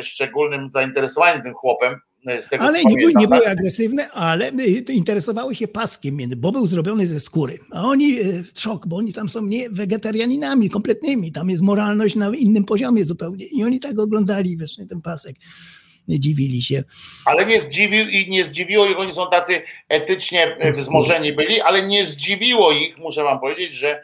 szczególnym 0.02 0.70
zainteresowaniem 0.70 1.42
tym 1.42 1.55
chłopem. 1.55 2.00
Z 2.42 2.48
tego, 2.48 2.64
Ale 2.64 2.84
nie 2.84 2.96
były, 2.96 3.12
nie 3.14 3.28
tak? 3.28 3.40
były 3.40 3.48
agresywne, 3.48 4.10
ale 4.10 4.52
to 4.86 4.92
interesowały 4.92 5.55
się 5.55 5.68
paskiem, 5.68 6.18
bo 6.36 6.52
był 6.52 6.66
zrobiony 6.66 7.06
ze 7.06 7.20
skóry. 7.20 7.58
A 7.70 7.82
oni 7.82 8.16
szok, 8.58 8.86
bo 8.86 8.96
oni 8.96 9.12
tam 9.12 9.28
są 9.28 9.46
nie 9.46 9.70
wegetarianinami 9.70 10.70
kompletnymi. 10.70 11.32
Tam 11.32 11.50
jest 11.50 11.62
moralność 11.62 12.14
na 12.14 12.30
innym 12.36 12.64
poziomie 12.64 13.05
zupełnie. 13.05 13.44
I 13.46 13.64
oni 13.64 13.80
tak 13.80 13.98
oglądali 13.98 14.56
właśnie 14.56 14.86
ten 14.86 15.02
pasek. 15.02 15.36
Nie 16.08 16.20
dziwili 16.20 16.62
się. 16.62 16.84
Ale 17.24 17.46
nie 17.46 17.60
zdziwił 17.60 18.08
i 18.08 18.30
nie 18.30 18.44
zdziwiło 18.44 18.86
ich, 18.86 18.98
oni 18.98 19.14
są 19.14 19.30
tacy 19.30 19.62
etycznie 19.88 20.55
e, 20.60 20.72
wzmożeni 20.72 21.32
byli, 21.32 21.60
ale 21.60 21.86
nie 21.86 22.06
zdziwiło 22.06 22.72
ich, 22.72 22.98
muszę 22.98 23.22
wam 23.22 23.40
powiedzieć, 23.40 23.74
że 23.74 24.02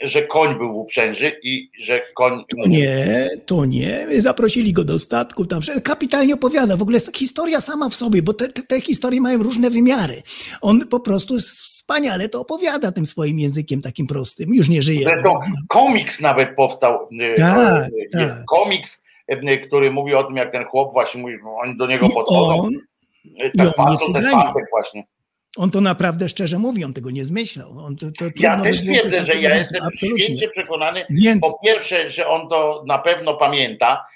że 0.00 0.22
koń 0.22 0.58
był 0.58 0.72
w 0.72 0.76
uprzęży 0.76 1.32
i 1.42 1.70
że 1.78 2.00
koń. 2.14 2.44
To 2.62 2.68
nie, 2.68 3.28
to 3.46 3.64
nie. 3.64 4.06
Zaprosili 4.18 4.72
go 4.72 4.84
do 4.84 4.98
statku, 4.98 5.46
tam 5.46 5.60
kapitalnie 5.84 6.34
opowiada. 6.34 6.76
W 6.76 6.82
ogóle 6.82 6.98
historia 7.14 7.60
sama 7.60 7.88
w 7.88 7.94
sobie, 7.94 8.22
bo 8.22 8.34
te, 8.34 8.48
te, 8.48 8.80
historie 8.80 9.20
mają 9.20 9.42
różne 9.42 9.70
wymiary. 9.70 10.22
On 10.60 10.88
po 10.88 11.00
prostu 11.00 11.38
wspaniale 11.38 12.28
to 12.28 12.40
opowiada 12.40 12.92
tym 12.92 13.06
swoim 13.06 13.38
językiem 13.38 13.80
takim 13.80 14.06
prostym. 14.06 14.54
Już 14.54 14.68
nie 14.68 14.82
żyje. 14.82 15.04
Zresztą 15.04 15.34
komiks 15.68 16.20
nawet 16.20 16.56
powstał. 16.56 17.08
y, 17.12 17.34
Tak, 17.36 17.88
y, 17.88 18.20
Jest 18.20 18.34
tak. 18.36 18.44
komiks, 18.48 19.02
y, 19.32 19.58
który 19.58 19.90
mówi 19.90 20.14
o 20.14 20.24
tym, 20.24 20.36
jak 20.36 20.52
ten 20.52 20.64
chłop 20.64 20.92
właśnie 20.92 21.20
mówi, 21.22 21.34
oni 21.62 21.76
do 21.76 21.86
niego 21.86 22.06
I 22.06 22.10
podchodzą. 22.12 22.60
on, 22.62 22.74
y, 22.74 23.50
i 23.54 23.60
on 23.60 23.72
facet, 23.76 24.14
ten 24.14 24.32
pasek 24.32 24.64
właśnie. 24.70 25.06
On 25.56 25.70
to 25.70 25.80
naprawdę 25.80 26.28
szczerze 26.28 26.58
mówi, 26.58 26.84
on 26.84 26.92
tego 26.92 27.10
nie 27.10 27.24
zmyślał. 27.24 27.78
On 27.78 27.96
to, 27.96 28.06
to 28.18 28.24
Ja 28.36 28.60
też 28.60 28.80
twierdzę, 28.80 29.26
że 29.26 29.34
ja 29.34 29.56
jestem 29.56 29.82
Absolutnie. 29.82 30.24
święcie 30.24 30.48
przekonany, 30.48 31.04
Więc 31.10 31.42
po 31.42 31.58
pierwsze, 31.64 32.10
że 32.10 32.28
on 32.28 32.48
to 32.48 32.84
na 32.86 32.98
pewno 32.98 33.34
pamięta, 33.34 34.06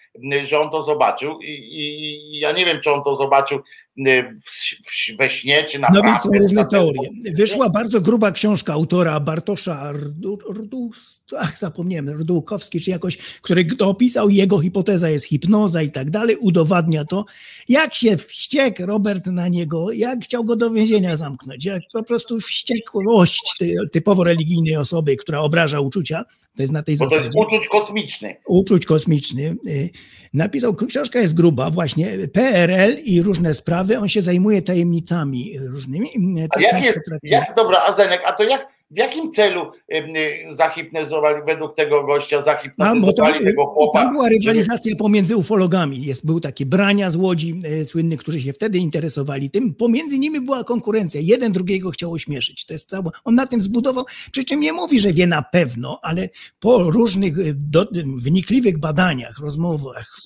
że 0.44 0.60
on 0.60 0.70
to 0.70 0.82
zobaczył 0.82 1.40
i, 1.40 1.50
i, 1.50 2.39
ja 2.39 2.52
nie 2.52 2.65
wiem, 2.65 2.81
czy 2.81 2.92
on 2.92 3.05
to 3.05 3.15
zobaczył 3.15 3.60
we 5.18 5.31
śnie, 5.31 5.65
czy 5.65 5.78
No 5.78 5.89
więc 5.92 6.05
naprawdę. 6.05 6.39
są 6.39 6.42
różne 6.42 6.62
na 6.62 6.68
teorie. 6.68 7.10
Wyszła 7.34 7.70
bardzo 7.70 8.00
gruba 8.00 8.33
książka 8.33 8.73
autora 8.73 9.20
Bartosza 9.20 9.92
Rdu, 9.92 10.39
Rdu, 10.50 10.91
ach, 11.39 11.58
zapomniałem, 11.58 12.10
Rdułkowski 12.10 12.81
czy 12.81 12.91
jakoś, 12.91 13.16
który 13.16 13.65
to 13.65 13.89
opisał, 13.89 14.31
jego 14.31 14.58
hipoteza 14.60 15.10
jest 15.10 15.25
hipnoza 15.25 15.83
i 15.83 15.91
tak 15.91 16.10
dalej, 16.10 16.36
udowadnia 16.36 17.05
to. 17.05 17.25
Jak 17.68 17.94
się 17.94 18.16
wściekł 18.16 18.86
Robert 18.86 19.26
na 19.26 19.49
niego, 19.49 19.92
jak 19.92 20.25
chciał 20.25 20.44
go 20.44 20.57
do 20.57 20.70
więzienia 20.70 21.16
zamknąć, 21.16 21.65
jak 21.65 21.83
po 21.92 22.02
prostu 22.02 22.41
wściekłość 22.41 23.55
ty, 23.58 23.75
typowo 23.92 24.25
religijnej 24.25 24.76
osoby, 24.76 25.16
która 25.16 25.41
obraża 25.41 25.81
uczucia, 25.81 26.25
to 26.57 26.62
jest 26.62 26.73
na 26.73 26.83
tej 26.83 26.97
Bo 26.97 27.09
to 27.09 27.15
jest 27.15 27.26
zasadzie 27.26 27.41
uczuć 27.47 27.68
kosmiczny. 27.68 28.36
uczuć 28.47 28.86
kosmiczny. 28.86 29.57
y, 29.67 29.91
Napisał, 30.35 30.75
książka 30.75 31.18
jest 31.20 31.35
gruba, 31.35 31.70
właśnie 31.70 32.07
PRL 32.33 32.99
i 33.05 33.23
różne 33.23 33.55
sprawy. 33.55 33.99
On 33.99 34.09
się 34.09 34.23
zajmuje 34.23 34.62
tajemnicami 34.62 35.59
różnymi. 35.59 36.09
y, 36.41 36.44
A 36.44 36.55
Ta 36.55 36.60
jak 36.60 36.85
jest, 36.85 36.99
jak, 37.23 37.55
dobra, 37.57 37.83
a 37.86 37.93
Zenek, 37.93 38.20
a 38.26 38.33
to 38.33 38.43
jak, 38.44 38.75
w 38.90 38.98
jakim 38.98 39.32
celu 39.32 39.73
y, 39.92 39.97
y, 39.97 40.55
zahipnotyzowali, 40.55 41.42
według 41.47 41.74
tego 41.74 42.05
gościa 42.05 42.42
zahipnotyzowali 42.42 43.44
tego 43.44 43.66
chłopa? 43.66 44.02
tam 44.02 44.12
była 44.12 44.28
rywalizacja 44.28 44.97
pomiędzy 44.97 45.36
ufologami. 45.36 46.05
Jest, 46.05 46.26
był 46.26 46.40
taki 46.40 46.66
Brania 46.66 47.10
z 47.10 47.16
Łodzi 47.16 47.60
e, 47.65 47.84
słynny, 47.84 48.16
którzy 48.16 48.40
się 48.40 48.52
wtedy 48.52 48.78
interesowali 48.78 49.50
tym. 49.50 49.74
Pomiędzy 49.74 50.18
nimi 50.18 50.40
była 50.40 50.65
konkurencja. 50.65 51.20
Jeden 51.24 51.52
drugiego 51.52 51.90
chciał 51.90 52.12
ośmieszyć. 52.12 52.66
To 52.66 52.73
jest 52.73 52.89
cało, 52.89 53.12
on 53.24 53.34
na 53.34 53.47
tym 53.47 53.62
zbudował, 53.62 54.05
przy 54.32 54.44
czym 54.44 54.60
nie 54.60 54.73
mówi, 54.73 55.00
że 55.00 55.12
wie 55.12 55.26
na 55.26 55.42
pewno, 55.42 55.98
ale 56.02 56.28
po 56.60 56.90
różnych 56.90 57.39
e, 57.39 57.42
do, 57.55 57.86
wnikliwych 58.16 58.78
badaniach, 58.78 59.39
rozmowach, 59.39 60.16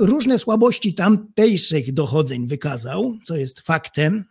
różne 0.00 0.38
słabości 0.38 0.94
tamtejszych 0.94 1.92
dochodzeń 1.92 2.46
wykazał, 2.46 3.14
co 3.24 3.36
jest 3.36 3.60
faktem. 3.60 4.24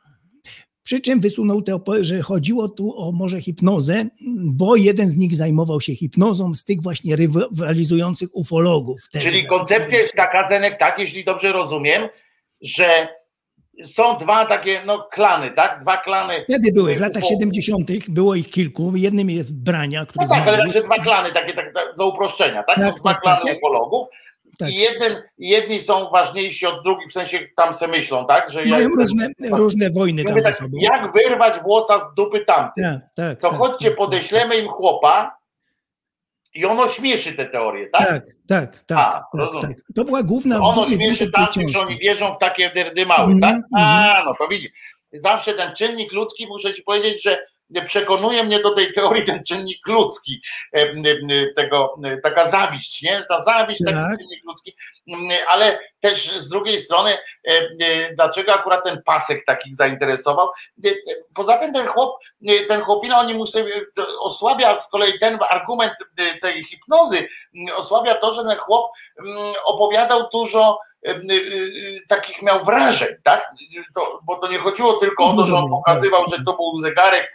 Przy 0.84 1.02
czym 1.02 1.20
wysunął 1.20 1.62
te, 1.62 1.80
że 2.02 2.22
chodziło 2.22 2.70
tu 2.70 2.94
o 2.98 3.12
może 3.12 3.42
hipnozę, 3.42 4.06
bo 4.38 4.76
jeden 4.76 5.08
z 5.08 5.18
nich 5.18 5.36
zajmował 5.36 5.82
się 5.82 5.96
hipnozą 5.96 6.54
z 6.54 6.66
tych 6.66 6.82
właśnie 6.82 7.16
rywalizujących 7.16 8.30
ufologów. 8.34 9.02
Czyli 9.22 9.48
koncepcja 9.48 9.98
jest 9.98 10.16
taka, 10.16 10.50
Zenek, 10.50 10.80
tak, 10.80 11.00
jeśli 11.00 11.26
dobrze 11.26 11.52
rozumiem, 11.52 12.10
że 12.62 13.08
są 13.84 14.18
dwa 14.18 14.46
takie 14.46 14.82
no, 14.86 15.08
klany, 15.12 15.52
tak? 15.52 15.82
Dwa 15.82 15.98
klany. 15.98 16.34
Wtedy 16.50 16.72
były, 16.74 16.96
w 16.96 17.00
latach 17.00 17.24
ufologów. 17.24 17.56
70. 17.56 18.10
było 18.10 18.36
ich 18.36 18.50
kilku. 18.50 18.96
Jednym 18.96 19.30
jest 19.30 19.64
Brania, 19.64 20.06
który 20.06 20.26
No 20.30 20.36
tak, 20.36 20.48
ale 20.48 20.68
dwa 20.84 21.00
klany, 21.00 21.32
takie 21.34 21.54
tak, 21.54 21.74
tak, 21.74 21.96
do 21.98 22.08
uproszczenia, 22.08 22.64
tak? 22.64 22.76
Tak, 22.76 22.96
dwa 22.96 23.14
tak, 23.14 23.22
klany 23.22 23.46
tak. 23.46 23.58
ufologów. 23.58 24.08
Tak. 24.60 24.70
I 24.70 24.76
jeden, 24.76 25.22
jedni 25.38 25.82
są 25.82 26.10
ważniejsi 26.10 26.66
od 26.66 26.84
drugich, 26.84 27.10
w 27.10 27.14
sensie 27.14 27.40
tam 27.56 27.74
se 27.74 27.88
myślą, 27.88 28.26
tak? 28.28 28.50
Że 28.52 28.64
ja 28.66 28.70
Mają 28.72 28.90
jestem- 28.90 29.00
różne, 29.00 29.28
różne 29.58 29.90
wojny 29.90 30.24
tam 30.26 30.42
tak, 30.42 30.56
sobą. 30.56 30.78
jak 30.82 31.14
wyrwać 31.14 31.60
włosa 31.64 32.00
z 32.00 32.14
dupy 32.16 32.46
tamtych? 32.46 32.84
Tak, 32.84 33.02
tak, 33.16 33.40
To 33.40 33.50
tak, 33.50 33.58
chodźcie, 33.58 33.88
tak, 33.88 33.98
podeślemy 33.98 34.58
im 34.58 34.68
chłopa 34.68 35.38
i 36.56 36.66
ono 36.66 36.88
śmieszy 36.88 37.34
te 37.34 37.46
teorie, 37.46 37.88
tak? 37.90 38.08
Tak, 38.08 38.24
tak, 38.48 38.84
tak. 38.84 38.98
A, 38.98 39.12
tak, 39.38 39.62
tak. 39.62 39.72
To 39.96 40.04
była 40.04 40.24
główna 40.24 40.56
ono 40.62 40.74
główny 40.74 40.96
śmieszy 40.96 41.32
tamtych, 41.32 41.70
że 41.70 41.80
oni 41.80 41.98
wierzą 42.00 42.34
w 42.34 42.38
takie 42.38 42.70
dyrdymały, 42.70 43.34
Mhm, 43.34 43.62
tak? 43.62 43.62
A, 43.78 44.22
no 44.26 44.34
to 44.40 44.48
widzisz. 44.48 44.72
Zawsze 45.14 45.54
ten 45.54 45.76
czynnik 45.76 46.12
ludzki, 46.12 46.48
muszę 46.48 46.74
ci 46.74 46.84
powiedzieć, 46.84 47.24
że 47.24 47.46
przekonuje 47.82 48.44
mnie 48.44 48.60
do 48.60 48.76
tej 48.76 48.94
teorii 48.94 49.26
ten 49.26 49.44
czynnik 49.44 49.88
ludzki, 49.88 50.42
e, 50.74 50.94
tego, 51.56 51.94
m, 52.04 52.22
taka 52.24 52.50
zawiść, 52.50 53.02
nie? 53.02 53.24
Ta 53.30 53.40
zawiść, 53.42 53.82
taki 53.86 53.98
Tak. 53.98 54.18
czynnik 54.18 54.44
ludzki, 54.46 54.76
ale 55.48 55.80
też 56.00 56.32
z 56.40 56.50
drugiej 56.50 56.82
strony, 56.82 57.12
e, 57.12 57.52
e, 57.52 58.16
dlaczego 58.16 58.54
akurat 58.54 58.84
ten 58.84 59.02
pasek 59.06 59.46
takich 59.46 59.76
zainteresował? 59.76 60.48
E, 60.86 60.90
e, 60.90 60.94
Poza 61.36 61.58
tym 61.58 61.74
ten 61.74 61.88
chłop, 61.88 62.20
e, 62.48 62.66
ten 62.66 62.82
chłopina, 62.82 63.20
oni 63.20 63.34
mu 63.34 63.46
sobie 63.46 63.82
osłabia 64.20 64.78
z 64.78 64.90
kolei 64.90 65.20
ten 65.20 65.40
argument 65.50 65.94
e, 66.18 66.38
tej 66.40 66.64
hipnozy, 66.64 67.28
osłabia 67.76 68.16
to, 68.16 68.34
że 68.36 68.44
ten 68.44 68.58
chłop 68.58 68.92
opowiadał 69.66 70.30
dużo 70.34 70.80
takich 72.08 72.42
miał 72.42 72.64
wrażeń, 72.64 73.10
tak? 73.24 73.52
To, 73.96 74.20
bo 74.24 74.36
to 74.36 74.48
nie 74.52 74.58
chodziło 74.58 74.94
tylko 74.94 75.26
o 75.26 75.36
to, 75.36 75.44
że 75.44 75.56
on 75.56 75.70
pokazywał, 75.70 76.26
że 76.32 76.44
to 76.46 76.54
był 76.54 76.78
zegarek, 76.78 77.34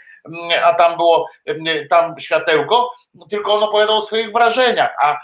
a 0.64 0.74
tam 0.74 0.96
było 0.96 1.28
tam 1.90 2.14
światełko, 2.20 2.90
tylko 3.30 3.52
on 3.54 3.62
opowiadał 3.62 3.96
o 3.98 4.02
swoich 4.02 4.32
wrażeniach, 4.32 4.90
a 5.02 5.18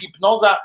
hipnoza 0.00 0.56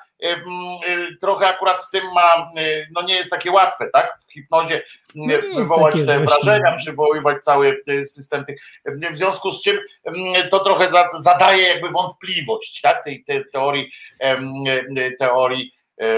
trochę 1.22 1.48
akurat 1.48 1.84
z 1.84 1.90
tym 1.92 2.04
ma, 2.16 2.52
no 2.92 3.02
nie 3.02 3.16
jest 3.16 3.30
takie 3.30 3.52
łatwe, 3.52 3.90
tak? 3.94 4.14
W 4.30 4.34
hipnozie 4.34 4.82
No 5.16 5.34
wywołać 5.56 5.94
te 5.96 6.20
właśnie. 6.20 6.20
wrażenia, 6.44 6.76
przywoływać 6.78 7.44
cały 7.44 7.82
y, 7.90 8.06
system 8.06 8.46
tych, 8.46 8.62
w 8.86 9.18
związku 9.18 9.52
z 9.52 9.62
czym 9.64 9.80
to 10.52 10.60
trochę 10.60 10.90
za- 10.90 11.10
zadaje 11.20 11.68
jakby 11.68 11.90
wątpliwość, 11.90 12.82
tak? 12.82 13.04
Tej, 13.04 13.24
tej 13.24 13.44
teorii, 13.54 13.92
y, 14.98 15.16
teorii 15.20 15.72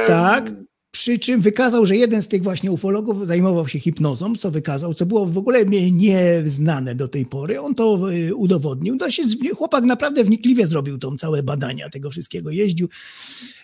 Tak. 0.08 0.44
Przy 0.92 1.20
czym 1.20 1.42
wykazał, 1.42 1.86
że 1.86 1.96
jeden 1.96 2.22
z 2.22 2.28
tych 2.28 2.44
właśnie 2.44 2.72
ufologów 2.72 3.28
zajmował 3.28 3.68
się 3.68 3.80
hipnozą, 3.80 4.36
co 4.36 4.52
wykazał, 4.52 4.94
co 4.94 5.06
było 5.06 5.26
w 5.26 5.38
ogóle 5.38 5.66
nieznane 5.92 6.96
do 6.96 7.08
tej 7.08 7.26
pory. 7.26 7.62
On 7.62 7.76
to 7.76 8.12
y, 8.14 8.36
udowodnił. 8.36 8.98
To 8.98 9.12
się, 9.12 9.24
chłopak 9.58 9.84
naprawdę 9.84 10.24
wnikliwie 10.24 10.66
zrobił 10.68 10.98
tą 10.98 11.18
całe 11.18 11.44
badania 11.44 11.90
tego 11.90 12.10
wszystkiego. 12.10 12.50
Jeździł 12.50 12.88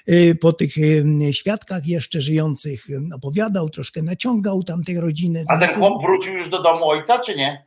y, 0.10 0.36
po 0.42 0.54
tych 0.54 0.78
y, 0.78 1.04
świadkach 1.32 1.88
jeszcze 1.88 2.22
żyjących, 2.22 2.88
opowiadał, 3.16 3.70
troszkę 3.70 4.02
naciągał 4.02 4.64
tam 4.64 4.84
tej 4.84 5.00
rodziny. 5.00 5.46
A 5.48 5.58
ten 5.60 5.70
Co- 5.74 5.80
chłop 5.80 6.02
wrócił 6.02 6.34
już 6.34 6.50
do 6.50 6.64
domu 6.64 6.90
ojca, 6.90 7.20
czy 7.20 7.36
nie? 7.36 7.66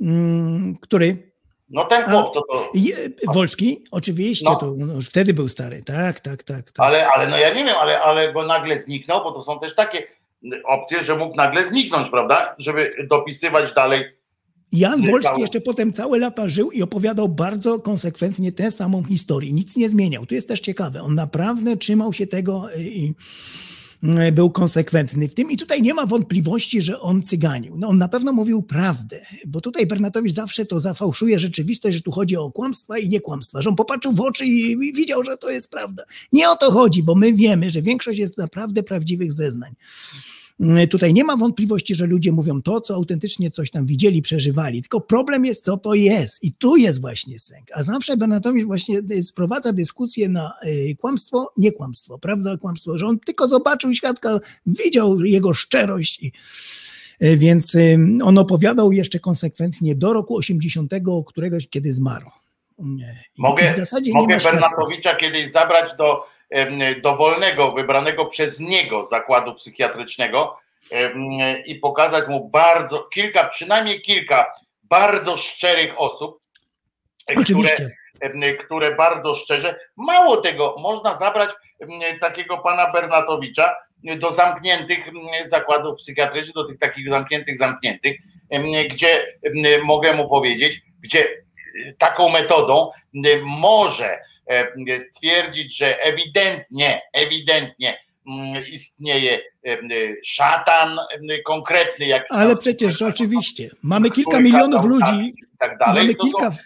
Mm, 0.00 0.76
Który? 0.80 1.31
No 1.72 1.84
ten 1.84 2.04
chłop, 2.10 2.34
to 2.34 2.42
to. 2.52 2.72
Wolski? 3.34 3.84
Oczywiście, 3.90 4.44
No. 4.44 4.56
to 4.56 4.74
no, 4.76 5.02
wtedy 5.02 5.34
był 5.34 5.48
stary. 5.48 5.84
Tak, 5.84 6.20
tak, 6.20 6.42
tak. 6.42 6.72
tak. 6.72 6.86
Ale, 6.86 7.08
ale 7.08 7.28
no 7.28 7.38
ja 7.38 7.48
nie 7.54 7.64
wiem, 7.64 7.76
ale, 7.80 8.00
ale 8.00 8.32
go 8.32 8.42
nagle 8.42 8.78
zniknął, 8.78 9.24
bo 9.24 9.32
to 9.32 9.42
są 9.42 9.60
też 9.60 9.74
takie 9.74 10.06
opcje, 10.68 11.02
że 11.02 11.16
mógł 11.16 11.36
nagle 11.36 11.66
zniknąć, 11.66 12.10
prawda? 12.10 12.54
Żeby 12.58 12.90
dopisywać 13.08 13.72
dalej. 13.72 14.04
Jan. 14.72 15.06
Wolski 15.10 15.40
jeszcze 15.40 15.60
potem 15.60 15.92
całe 15.92 16.18
lata 16.18 16.48
żył 16.48 16.70
i 16.70 16.82
opowiadał 16.82 17.28
bardzo 17.28 17.80
konsekwentnie 17.80 18.52
tę 18.52 18.70
samą 18.70 19.04
historię. 19.04 19.52
Nic 19.52 19.76
nie 19.76 19.88
zmieniał. 19.88 20.26
Tu 20.26 20.34
jest 20.34 20.48
też 20.48 20.60
ciekawe. 20.60 21.02
On 21.02 21.14
naprawdę 21.14 21.76
trzymał 21.76 22.12
się 22.12 22.26
tego 22.26 22.74
y, 22.76 22.82
i 22.82 23.14
był 24.32 24.50
konsekwentny 24.50 25.28
w 25.28 25.34
tym. 25.34 25.50
I 25.50 25.56
tutaj 25.56 25.82
nie 25.82 25.94
ma 25.94 26.06
wątpliwości, 26.06 26.82
że 26.82 27.00
on 27.00 27.22
cyganił. 27.22 27.76
No 27.78 27.88
on 27.88 27.98
na 27.98 28.08
pewno 28.08 28.32
mówił 28.32 28.62
prawdę, 28.62 29.20
bo 29.46 29.60
tutaj 29.60 29.86
Bernatowicz 29.86 30.32
zawsze 30.32 30.66
to 30.66 30.80
zafałszuje 30.80 31.38
rzeczywistość, 31.38 31.96
że 31.96 32.02
tu 32.02 32.10
chodzi 32.10 32.36
o 32.36 32.50
kłamstwa 32.50 32.98
i 32.98 33.08
nie 33.08 33.20
kłamstwa, 33.20 33.62
że 33.62 33.70
on 33.70 33.76
popatrzył 33.76 34.12
w 34.12 34.20
oczy 34.20 34.46
i 34.46 34.92
widział, 34.92 35.24
że 35.24 35.36
to 35.36 35.50
jest 35.50 35.70
prawda. 35.70 36.04
Nie 36.32 36.50
o 36.50 36.56
to 36.56 36.70
chodzi, 36.70 37.02
bo 37.02 37.14
my 37.14 37.32
wiemy, 37.32 37.70
że 37.70 37.82
większość 37.82 38.18
jest 38.18 38.38
naprawdę 38.38 38.82
prawdziwych 38.82 39.32
zeznań. 39.32 39.74
Y, 40.60 40.88
Tutaj 40.88 41.12
nie 41.12 41.24
ma 41.24 41.36
wątpliwości, 41.36 41.94
że 41.94 42.06
ludzie 42.06 42.32
mówią 42.32 42.62
to, 42.62 42.80
co 42.80 42.94
autentycznie 42.94 43.50
coś 43.50 43.70
tam 43.70 43.86
widzieli, 43.86 44.22
przeżywali. 44.22 44.82
Tylko 44.82 45.00
problem 45.00 45.44
jest, 45.44 45.64
co 45.64 45.76
to 45.76 45.94
jest. 45.94 46.44
I 46.44 46.52
tu 46.52 46.76
jest 46.76 47.00
właśnie 47.00 47.38
sęk. 47.38 47.66
A 47.74 47.82
zawsze 47.82 48.16
Bernatowicz 48.16 48.64
właśnie 48.64 49.00
sprowadza 49.22 49.72
dyskusję 49.72 50.28
na 50.28 50.54
y, 50.64 50.96
kłamstwo, 51.00 51.52
nie 51.56 51.72
kłamstwo, 51.72 52.18
prawda, 52.18 52.56
kłamstwo, 52.56 52.98
że 52.98 53.06
on 53.06 53.18
tylko 53.18 53.48
zobaczył 53.48 53.94
świadka, 53.94 54.40
widział 54.66 55.24
jego 55.24 55.54
szczerość 55.54 56.22
i 56.22 56.32
y, 57.22 57.36
więc 57.36 57.74
y, 57.74 57.98
on 58.24 58.38
opowiadał 58.38 58.92
jeszcze 58.92 59.20
konsekwentnie 59.20 59.94
do 59.94 60.12
roku 60.12 60.36
80, 60.36 60.92
któregoś, 61.26 61.68
kiedy 61.68 61.92
zmarł. 61.92 62.30
I 62.78 63.42
Mogę, 63.42 63.70
w 63.70 63.74
zasadzie 63.74 64.12
mogę. 64.12 64.38
Bernatowicza 64.44 65.16
kiedyś 65.16 65.52
zabrać 65.52 65.96
do 65.98 66.31
dowolnego, 67.02 67.68
wybranego 67.68 68.26
przez 68.26 68.60
niego 68.60 69.04
zakładu 69.04 69.54
psychiatrycznego 69.54 70.58
i 71.66 71.74
pokazać 71.74 72.28
mu 72.28 72.48
bardzo 72.48 73.02
kilka, 73.02 73.44
przynajmniej 73.44 74.02
kilka 74.02 74.52
bardzo 74.82 75.36
szczerych 75.36 76.00
osób, 76.00 76.40
które, 77.22 77.40
Oczywiście. 77.40 77.90
które 78.58 78.94
bardzo 78.94 79.34
szczerze, 79.34 79.78
mało 79.96 80.36
tego, 80.36 80.76
można 80.78 81.14
zabrać 81.14 81.50
takiego 82.20 82.58
pana 82.58 82.92
Bernatowicza 82.92 83.74
do 84.18 84.32
zamkniętych 84.32 84.98
zakładów 85.46 85.98
psychiatrycznych, 85.98 86.54
do 86.54 86.64
tych 86.64 86.78
takich 86.78 87.08
zamkniętych, 87.08 87.58
zamkniętych, 87.58 88.16
gdzie 88.90 89.38
mogę 89.84 90.12
mu 90.12 90.28
powiedzieć, 90.28 90.82
gdzie 91.00 91.24
e, 91.24 91.92
taką 91.98 92.28
metodą 92.28 92.90
może 93.42 94.18
stwierdzić, 95.14 95.76
że 95.76 96.02
ewidentnie, 96.02 97.00
ewidentnie 97.12 97.98
mm, 98.26 98.64
istnieje 98.72 99.40
em, 99.62 99.88
szatan 100.24 100.88
em, 100.90 101.22
konkretny, 101.46 102.06
jak 102.06 102.26
Ale 102.30 102.56
przecież 102.56 103.02
oczywiście, 103.02 103.70
mamy 103.82 104.10
kilka 104.10 104.40
milionów 104.40 104.80
tak 104.80 104.90
ludzi, 104.90 105.28
i 105.28 105.58
tak 105.58 105.78
dalej. 105.78 105.94
mamy 106.02 106.14
to 106.14 106.22
są- 106.22 106.28
kilka, 106.30 106.56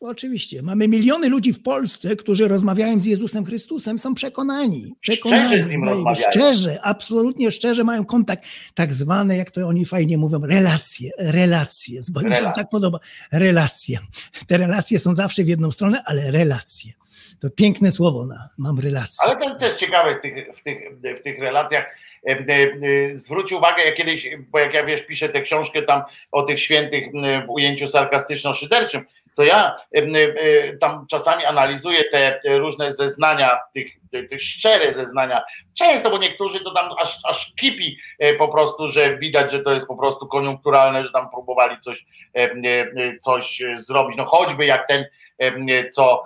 oczywiście, 0.00 0.62
mamy 0.62 0.88
miliony 0.88 1.28
ludzi 1.28 1.52
w 1.52 1.62
Polsce, 1.62 2.16
którzy 2.16 2.48
rozmawiają 2.48 3.00
z 3.00 3.06
Jezusem 3.06 3.44
Chrystusem, 3.44 3.98
są 3.98 4.14
przekonani, 4.14 4.94
przekonani, 5.00 5.46
Szczerze 5.48 5.62
z 5.64 5.70
nim 5.70 5.84
rozmawiają. 5.84 6.30
szczerze, 6.30 6.78
absolutnie 6.82 7.50
szczerze 7.50 7.84
mają 7.84 8.04
kontakt, 8.04 8.44
tak 8.74 8.94
zwane, 8.94 9.36
jak 9.36 9.50
to 9.50 9.66
oni 9.68 9.84
fajnie 9.84 10.18
mówią, 10.18 10.40
relacje, 10.46 11.10
relacje, 11.18 12.00
bo 12.12 12.20
mi 12.20 12.36
się 12.36 12.42
to 12.42 12.52
tak 12.54 12.68
podoba, 12.70 12.98
relacje. 13.32 13.98
Te 14.46 14.56
relacje 14.58 14.98
są 14.98 15.14
zawsze 15.14 15.44
w 15.44 15.48
jedną 15.48 15.70
stronę, 15.70 16.02
ale 16.04 16.30
relacje. 16.30 16.92
To 17.40 17.50
piękne 17.50 17.90
słowo, 17.90 18.26
na, 18.26 18.48
mam 18.58 18.78
relacje. 18.78 19.24
Ale 19.24 19.36
to 19.36 19.44
jest 19.44 19.60
też 19.60 19.74
ciekawe 19.74 20.14
z 20.14 20.20
tych, 20.20 20.56
w, 20.56 20.62
tych, 20.62 20.78
w 21.18 21.22
tych 21.22 21.38
relacjach. 21.38 21.96
E, 22.26 22.30
e, 22.30 22.72
e, 23.10 23.16
Zwróć 23.16 23.52
uwagę, 23.52 23.84
ja 23.84 23.92
kiedyś, 23.92 24.30
bo 24.50 24.58
jak 24.58 24.74
ja 24.74 24.84
wiesz, 24.84 25.06
piszę 25.06 25.28
tę 25.28 25.42
książkę 25.42 25.82
tam 25.82 26.02
o 26.32 26.42
tych 26.42 26.60
świętych 26.60 27.04
w 27.46 27.50
ujęciu 27.50 27.86
sarkastyczno-szyderczym, 27.86 29.04
to 29.34 29.42
ja 29.42 29.76
e, 29.96 29.98
e, 30.00 30.76
tam 30.76 31.06
czasami 31.10 31.44
analizuję 31.44 32.04
te 32.04 32.40
różne 32.58 32.92
zeznania, 32.92 33.58
tych, 33.74 33.92
tych 34.28 34.42
szczere 34.42 34.94
zeznania. 34.94 35.42
Często, 35.74 36.10
bo 36.10 36.18
niektórzy 36.18 36.64
to 36.64 36.74
tam 36.74 36.90
aż, 37.02 37.18
aż 37.24 37.54
kipi 37.54 37.98
e, 38.18 38.34
po 38.34 38.48
prostu, 38.48 38.88
że 38.88 39.16
widać, 39.16 39.52
że 39.52 39.60
to 39.60 39.72
jest 39.72 39.86
po 39.86 39.96
prostu 39.96 40.26
koniunkturalne, 40.26 41.04
że 41.04 41.12
tam 41.12 41.30
próbowali 41.30 41.76
coś, 41.80 42.06
e, 42.36 42.40
e, 42.40 43.18
coś 43.18 43.62
zrobić. 43.76 44.16
No 44.16 44.24
choćby 44.24 44.66
jak 44.66 44.88
ten, 44.88 45.04
e, 45.38 45.90
co 45.90 46.24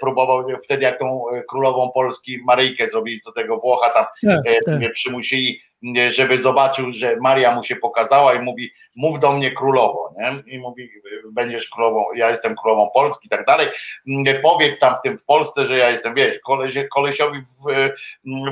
próbował 0.00 0.44
wtedy, 0.64 0.82
jak 0.82 0.98
tą 0.98 1.28
e, 1.28 1.42
królową 1.42 1.90
Polski 1.94 2.38
Maryjkę 2.44 2.88
zrobili, 2.88 3.20
co 3.20 3.32
tego 3.32 3.56
Włocha 3.56 3.90
tam 3.90 4.04
Tak, 4.26 4.38
e, 4.46 4.80
tak. 4.80 4.92
przymusili, 4.92 5.60
e, 5.60 5.71
żeby 6.10 6.38
zobaczył, 6.38 6.92
że 6.92 7.16
Maria 7.16 7.54
mu 7.54 7.62
się 7.62 7.76
pokazała 7.76 8.34
i 8.34 8.38
mówi, 8.38 8.72
mów 8.96 9.20
do 9.20 9.32
mnie 9.32 9.50
królowo, 9.52 10.14
nie? 10.18 10.54
I 10.54 10.58
mówi, 10.58 10.90
będziesz 11.32 11.68
królową, 11.68 12.04
ja 12.16 12.30
jestem 12.30 12.54
królową 12.56 12.90
Polski 12.94 13.26
i 13.26 13.30
tak 13.30 13.46
dalej. 13.46 13.66
Mm, 14.08 14.42
Powiedz 14.42 14.78
tam 14.78 14.94
w 14.96 15.02
tym 15.04 15.18
w 15.18 15.24
Polsce, 15.24 15.66
że 15.66 15.78
ja 15.78 15.90
jestem, 15.90 16.14
wiesz, 16.14 16.38
kolesie, 16.38 16.84
kolesiowi 16.84 17.40
w, 17.40 17.70
e, 17.70 17.92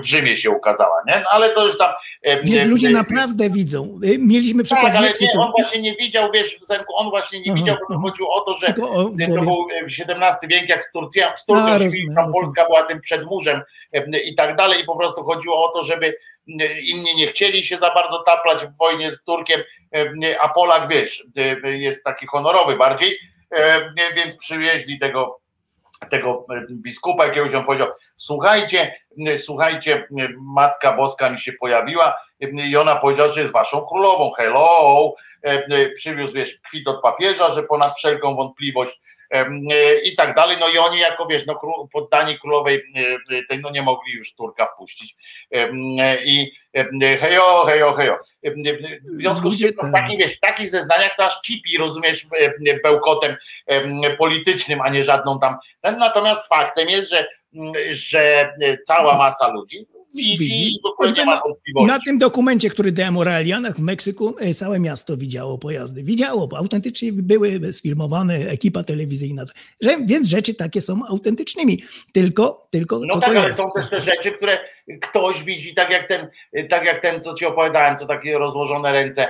w 0.00 0.04
Rzymie 0.04 0.36
się 0.36 0.50
ukazała, 0.50 1.02
nie? 1.06 1.14
No, 1.20 1.26
ale 1.30 1.50
to 1.50 1.66
już 1.66 1.78
tam... 1.78 1.90
e, 2.26 2.30
e, 2.62 2.66
ludzie 2.66 2.88
e, 2.88 2.90
naprawdę 2.90 3.50
widzą. 3.50 4.00
Mieliśmy 4.18 4.64
przykład 4.64 4.86
tak, 4.86 4.96
ale 4.96 5.06
Meksyku. 5.06 5.30
nie, 5.34 5.40
on 5.40 5.52
właśnie 5.58 5.80
nie 5.80 5.96
widział, 5.96 6.30
wiesz, 6.34 6.58
on 6.94 7.10
właśnie 7.10 7.40
nie 7.40 7.54
widział, 7.54 7.76
bo 7.80 7.94
to 7.94 8.00
chodziło 8.00 8.34
o 8.34 8.40
to, 8.40 8.58
że 8.58 8.66
Tylko 8.66 8.90
o 8.90 9.04
to 9.04 9.42
był 9.42 9.66
XVII 9.86 10.48
wiek, 10.48 10.68
jak 10.68 10.84
z 10.84 10.92
Turcją, 10.92 11.26
z 11.36 11.44
Turcją 11.44 11.78
się 11.78 11.84
rozumiem. 11.84 12.32
Polska 12.40 12.64
była 12.64 12.82
tym 12.82 13.00
przedmurzem 13.00 13.62
e, 13.92 14.18
i 14.18 14.34
tak 14.34 14.56
dalej 14.56 14.82
i 14.82 14.84
po 14.84 14.96
prostu 14.96 15.24
chodziło 15.24 15.66
o 15.66 15.72
to, 15.72 15.84
żeby 15.84 16.06
e, 16.06 16.12
inni 16.82 17.16
nie 17.16 17.26
chcieli 17.26 17.64
się 17.64 17.78
za 17.78 17.94
bardzo 17.94 18.22
taplać 18.22 18.64
w 18.64 18.76
wojnie 18.76 19.12
z 19.12 19.22
Turkiem, 19.22 19.60
e, 19.94 20.40
a 20.40 20.48
Polak, 20.48 20.88
wiesz, 20.88 21.24
e, 21.64 21.70
jest 21.70 22.04
taki 22.04 22.26
honorowy 22.26 22.76
bardziej, 22.76 23.18
e, 23.50 23.92
więc 24.14 24.36
przywieźli 24.36 24.98
tego 24.98 25.40
tego 26.10 26.46
biskupa 26.70 27.26
jakiegoś, 27.26 27.54
on 27.54 27.64
powiedział, 27.64 27.88
słuchajcie, 28.16 28.94
słuchajcie, 29.36 30.08
Matka 30.54 30.96
Boska 30.96 31.30
mi 31.30 31.38
się 31.38 31.52
pojawiła 31.52 32.16
i 32.40 32.76
ona 32.76 32.96
powiedziała, 32.96 33.32
że 33.32 33.40
jest 33.40 33.52
waszą 33.52 33.86
królową, 33.86 34.30
hello, 34.32 35.14
przywiózł, 35.94 36.32
wiesz, 36.32 36.58
kwit 36.68 36.88
od 36.88 37.02
papieża, 37.02 37.50
że 37.50 37.62
ponad 37.62 37.96
wszelką 37.96 38.36
wątpliwość 38.36 39.00
i 40.04 40.16
tak 40.16 40.34
dalej, 40.34 40.56
no 40.60 40.68
i 40.68 40.78
oni 40.78 40.98
jako, 40.98 41.26
wiesz, 41.26 41.46
no 41.46 41.60
poddani 41.92 42.38
królowej 42.38 42.76
e, 42.76 43.36
e, 43.36 43.42
tej, 43.48 43.58
no 43.58 43.70
nie 43.70 43.82
mogli 43.82 44.12
już 44.12 44.34
Turka 44.34 44.66
wpuścić 44.66 45.16
e, 45.52 45.68
i 46.24 46.52
hejo, 47.20 47.64
hejo, 47.66 47.92
hejo. 47.92 48.18
E, 48.42 48.50
W 48.50 49.20
związku 49.20 49.50
z 49.50 49.60
czym 49.60 49.70
w 49.88 49.92
takich, 49.92 50.18
wiesz, 50.18 50.36
w 50.36 50.40
takich 50.40 50.70
zeznaniach 50.70 51.16
to 51.16 51.24
aż 51.24 51.42
kipi, 51.42 51.78
rozumiesz, 51.78 52.26
e, 52.40 52.80
bełkotem 52.82 53.36
em, 53.66 54.00
politycznym, 54.18 54.80
a 54.80 54.88
nie 54.88 55.04
żadną 55.04 55.40
tam. 55.40 55.56
Natomiast 55.82 56.48
faktem 56.48 56.88
jest, 56.88 57.10
że, 57.10 57.28
że 57.90 58.52
cała 58.86 59.18
masa 59.18 59.48
ludzi 59.48 59.86
widzi, 60.14 60.38
Widzi. 60.38 60.72
i 60.72 60.80
w 60.82 60.86
ogóle 60.86 61.12
nie 61.12 61.24
ma 61.24 61.34
na- 61.34 61.40
wątpliwości. 61.42 61.88
Na 61.88 61.98
tym 62.06 62.18
dokumencie, 62.18 62.70
który 62.70 62.92
dałem 62.92 63.16
o 63.16 63.24
Realianach 63.24 63.76
w 63.76 63.80
Meksyku, 63.80 64.34
e, 64.38 64.54
całe 64.54 64.78
miasto 64.78 65.16
widziało 65.16 65.58
pojazdy. 65.58 66.02
Widziało, 66.02 66.48
bo 66.48 66.56
autentycznie 66.58 67.12
były 67.12 67.72
sfilmowane, 67.72 68.34
ekipa 68.34 68.84
telewizyjna. 68.84 69.44
Że, 69.80 69.98
więc 70.06 70.28
rzeczy 70.28 70.54
takie 70.54 70.80
są 70.80 71.06
autentycznymi. 71.06 71.82
Tylko, 72.12 72.66
tylko 72.70 73.00
No 73.06 73.20
tak, 73.20 73.36
ale 73.36 73.56
są 73.56 73.70
też 73.74 73.90
te 73.90 74.00
rzeczy, 74.00 74.32
które 74.32 74.58
ktoś 75.02 75.42
widzi, 75.42 75.74
tak 75.74 75.90
jak 75.90 76.08
ten, 76.08 76.28
tak 76.70 76.84
jak 76.84 77.00
ten, 77.02 77.22
co 77.22 77.34
ci 77.34 77.46
opowiadałem, 77.46 77.96
co 77.96 78.06
takie 78.06 78.38
rozłożone 78.38 78.92
ręce 78.92 79.28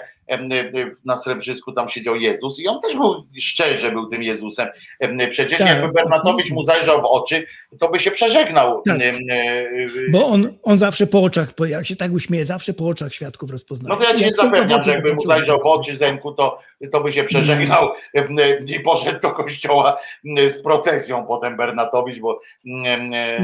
na 1.04 1.16
Srebrzysku 1.16 1.72
tam 1.72 1.88
siedział 1.88 2.16
Jezus 2.16 2.58
i 2.58 2.68
on 2.68 2.80
też 2.80 2.96
był 2.96 3.26
szczerze 3.38 3.92
był 3.92 4.06
tym 4.06 4.22
Jezusem. 4.22 4.68
Em, 5.00 5.18
Przecież 5.30 5.58
Tak, 5.58 5.68
jakby 5.68 5.92
Bernatowicz 5.92 6.50
mu 6.50 6.64
zajrzał 6.64 7.02
w 7.02 7.04
oczy, 7.04 7.46
to 7.80 7.88
by 7.88 7.98
się 7.98 8.10
przeżegnał. 8.10 8.82
Tak. 8.82 9.00
Em, 9.00 9.16
e, 9.30 10.10
Bo 10.12 10.26
on, 10.26 10.58
on 10.62 10.78
zawsze 10.78 11.06
po 11.06 11.22
oczach, 11.22 11.54
jak 11.68 11.86
się 11.86 11.96
tak 11.96 12.12
uśmieje, 12.12 12.44
zawsze 12.44 12.72
po 12.72 12.86
oczach 12.88 13.14
świadków 13.14 13.50
rozpoznaje. 13.50 13.94
No 13.94 14.04
to 14.04 14.12
ja 14.12 14.18
ci 14.18 14.24
Jak 14.24 14.30
tylko 14.30 14.46
w 14.46 14.50
zapewniam, 14.50 14.82
że 14.82 14.90
jakby 14.92 15.14
mu 15.14 15.20
zajrzał 15.20 15.58
w 15.58 15.66
oczy 15.66 15.96
Zenku, 15.96 16.32
to, 16.32 16.58
to 16.92 17.00
by 17.00 17.12
się 17.12 17.24
przeżegnał 17.24 17.88
em, 18.14 18.36
i 18.66 18.80
poszedł 18.80 19.20
do 19.20 19.30
kościoła 19.30 19.98
em, 20.38 20.50
z 20.50 20.62
procesją 20.62 21.26
potem 21.26 21.56
Bernatowicz, 21.56 22.18
bo 22.18 22.40
e, 22.84 23.40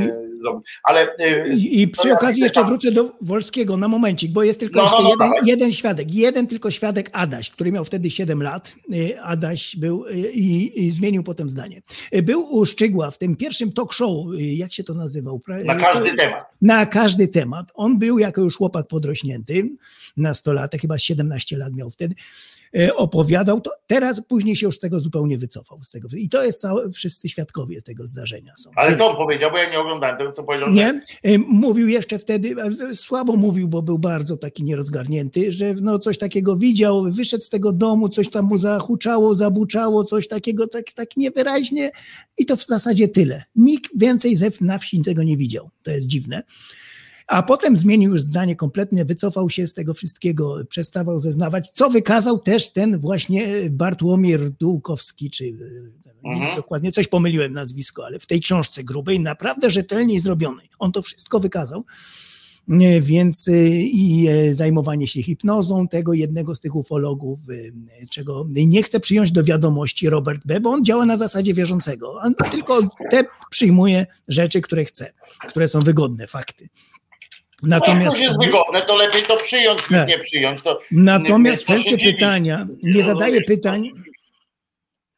ale 0.83 1.17
e, 1.19 1.49
I, 1.49 1.83
I 1.83 1.89
przy 1.89 2.13
okazji 2.13 2.43
jeszcze 2.43 2.61
tam- 2.61 2.69
wrócę 2.69 2.93
do 2.93 3.11
Wolskiego 3.21 3.77
na 3.77 3.89
momencik, 3.89 4.33
bo 4.33 4.43
jest 4.43 4.61
tylko 4.61 4.79
No, 4.79 4.83
jeszcze 4.85 5.03
no, 5.03 5.15
no, 5.19 5.27
jeden, 5.27 5.47
jeden 5.47 5.73
świadek, 5.73 6.15
jeden 6.15 6.47
tylko 6.47 6.71
świadek 6.71 7.11
Adaś, 7.13 7.51
który 7.51 7.73
miał 7.73 7.85
wtedy 7.85 8.11
7 8.11 8.43
lat. 8.43 8.75
Adaś 9.23 9.77
był 9.77 10.05
i, 10.35 10.73
i 10.77 10.91
zmienił 10.91 11.23
potem 11.23 11.51
zdanie. 11.51 11.83
Był 12.23 12.55
u 12.55 12.67
Szczygła 12.67 13.11
w 13.11 13.19
tym 13.19 13.37
pierwszym 13.37 13.73
talk 13.73 13.93
show, 13.93 14.11
jak 14.39 14.73
się 14.73 14.85
to 14.85 14.95
nazywał? 14.95 15.41
Na 15.65 15.75
to- 15.75 15.81
każdy 15.81 16.17
temat. 16.17 16.57
na 16.63 16.87
każdy 16.87 17.29
temat. 17.29 17.71
On 17.75 17.99
był 17.99 18.19
jako 18.19 18.41
już 18.41 18.57
chłopak 18.57 18.87
podrośnięty, 18.87 19.71
nastolatek, 20.17 20.81
chyba 20.81 20.99
17 20.99 21.57
lat 21.57 21.73
miał 21.73 21.91
wtedy, 21.91 22.15
e, 22.15 22.56
opowiadał 22.97 23.61
to. 23.61 23.71
Teraz 23.87 24.21
później 24.29 24.57
się 24.57 24.67
już 24.67 24.77
z 24.77 24.79
tego 24.79 25.01
zupełnie 25.01 25.39
wycofał. 25.39 25.83
Z 25.83 25.91
tego. 25.91 26.09
I 26.17 26.29
to 26.29 26.45
jest 26.45 26.61
całe, 26.61 26.91
wszyscy 26.91 27.29
świadkowie 27.29 27.83
tego 27.83 28.07
zdarzenia 28.07 28.53
są. 28.57 28.71
Ale 28.77 28.97
to 28.97 29.11
on 29.11 29.17
powiedział, 29.17 29.51
bo 29.51 29.59
ja 29.59 29.71
nie 29.71 29.79
oglądałem 29.79 30.17
tego, 30.17 30.33
co 30.33 30.45
powiedział. 30.45 30.71
Nie, 30.71 31.01
e, 31.23 31.39
mówił 31.39 31.89
jeszcze 31.89 32.19
wtedy, 32.19 32.55
e, 32.91 32.95
słabo 32.95 33.37
mówił, 33.37 33.69
bo 33.69 33.83
był 33.83 33.99
bardzo 33.99 34.37
taki 34.37 34.65
nierozgarnięty, 34.65 35.53
że 35.53 35.75
no 35.83 35.99
coś 35.99 36.19
takiego 36.19 36.57
widział, 36.57 37.05
wyszedł 37.13 37.45
z 37.45 37.49
tego 37.49 37.73
domu, 37.73 38.09
coś 38.09 38.31
tam 38.31 38.45
mu 38.45 38.59
zahuczało, 38.59 39.35
zabuczało, 39.35 40.05
coś 40.05 40.29
takiego 40.29 40.67
tak, 40.67 40.93
tak 40.93 41.17
niewyraźnie 41.17 41.91
i 42.39 42.47
to 42.47 42.57
w 42.57 42.67
zasadzie 42.67 43.09
tyle. 43.09 43.43
Nikt 43.57 43.91
więcej 43.99 44.37
ze 44.37 44.47
na 44.61 44.79
wsi 44.79 45.03
tego 45.03 45.23
nie 45.23 45.37
widział. 45.37 45.71
To 45.83 45.91
jest 45.91 46.07
dziwne. 46.07 46.43
A 47.27 47.43
potem 47.43 47.77
zmienił 47.77 48.11
już 48.11 48.21
zdanie 48.23 48.57
kompletnie, 48.57 49.05
wycofał 49.05 49.51
się 49.51 49.67
z 49.67 49.75
tego 49.75 49.95
wszystkiego, 49.95 50.57
przestawał 50.69 51.19
zeznawać, 51.19 51.71
co 51.71 51.91
wykazał 51.91 52.39
też 52.39 52.73
ten 52.73 52.99
właśnie 52.99 53.47
Bartłomiej 53.71 54.39
Dółkowski, 54.61 55.31
czy 55.31 55.45
e, 55.45 56.07
Mhm. 56.25 56.57
dokładnie 56.57 56.93
coś 56.93 57.09
pomyliłem 57.09 57.53
nazwisko, 57.53 58.07
ale 58.07 58.19
w 58.19 58.27
tej 58.27 58.41
książce 58.41 58.85
grubej, 58.85 59.21
naprawdę 59.21 59.71
rzetelnie 59.71 60.21
zrobionej. 60.21 60.71
On 60.79 60.93
to 60.93 61.03
wszystko 61.03 61.41
wykazał. 61.41 61.85
Nie, 62.69 63.01
Więc 63.01 63.49
i 63.83 64.27
e, 64.31 64.55
zajmowanie 64.55 65.07
się 65.07 65.23
hipnozą 65.23 65.89
tego 65.89 66.13
jednego 66.13 66.55
z 66.55 66.61
tych 66.61 66.75
ufologów, 66.75 67.39
czego 68.11 68.47
nie 68.49 68.83
chce 68.83 69.01
przyjąć 69.01 69.33
do 69.33 69.45
wiadomości 69.45 70.11
Robert 70.11 70.43
B., 70.45 70.61
bo 70.61 70.71
on 70.71 70.85
działa 70.85 71.07
na 71.07 71.17
zasadzie 71.17 71.55
wierzącego. 71.55 72.15
On 72.15 72.35
tylko 72.51 72.81
te 73.11 73.25
przyjmuje 73.51 74.07
rzeczy, 74.29 74.61
które 74.61 74.85
chce, 74.85 75.13
które 75.49 75.69
są 75.69 75.81
wygodne, 75.81 76.27
fakty. 76.27 76.69
No 77.63 77.69
Natomiast, 77.69 78.03
jak 78.05 78.13
coś 78.13 78.21
jest 78.21 78.45
wygodne, 78.47 78.83
to 78.87 78.97
lepiej 78.97 79.23
to 79.23 79.37
przyjąć 79.37 79.81
niż 79.91 80.01
Nie. 80.01 80.07
nie 80.07 80.19
przyjąć. 80.19 80.63
To, 80.63 80.81
natomiast 80.91 81.67
to 81.67 81.73
się 81.77 81.81
wszelkie 81.81 82.05
pytania, 82.13 82.67
nie 82.83 83.03
Rozumiesz? 83.33 83.45
pytań, 83.47 83.91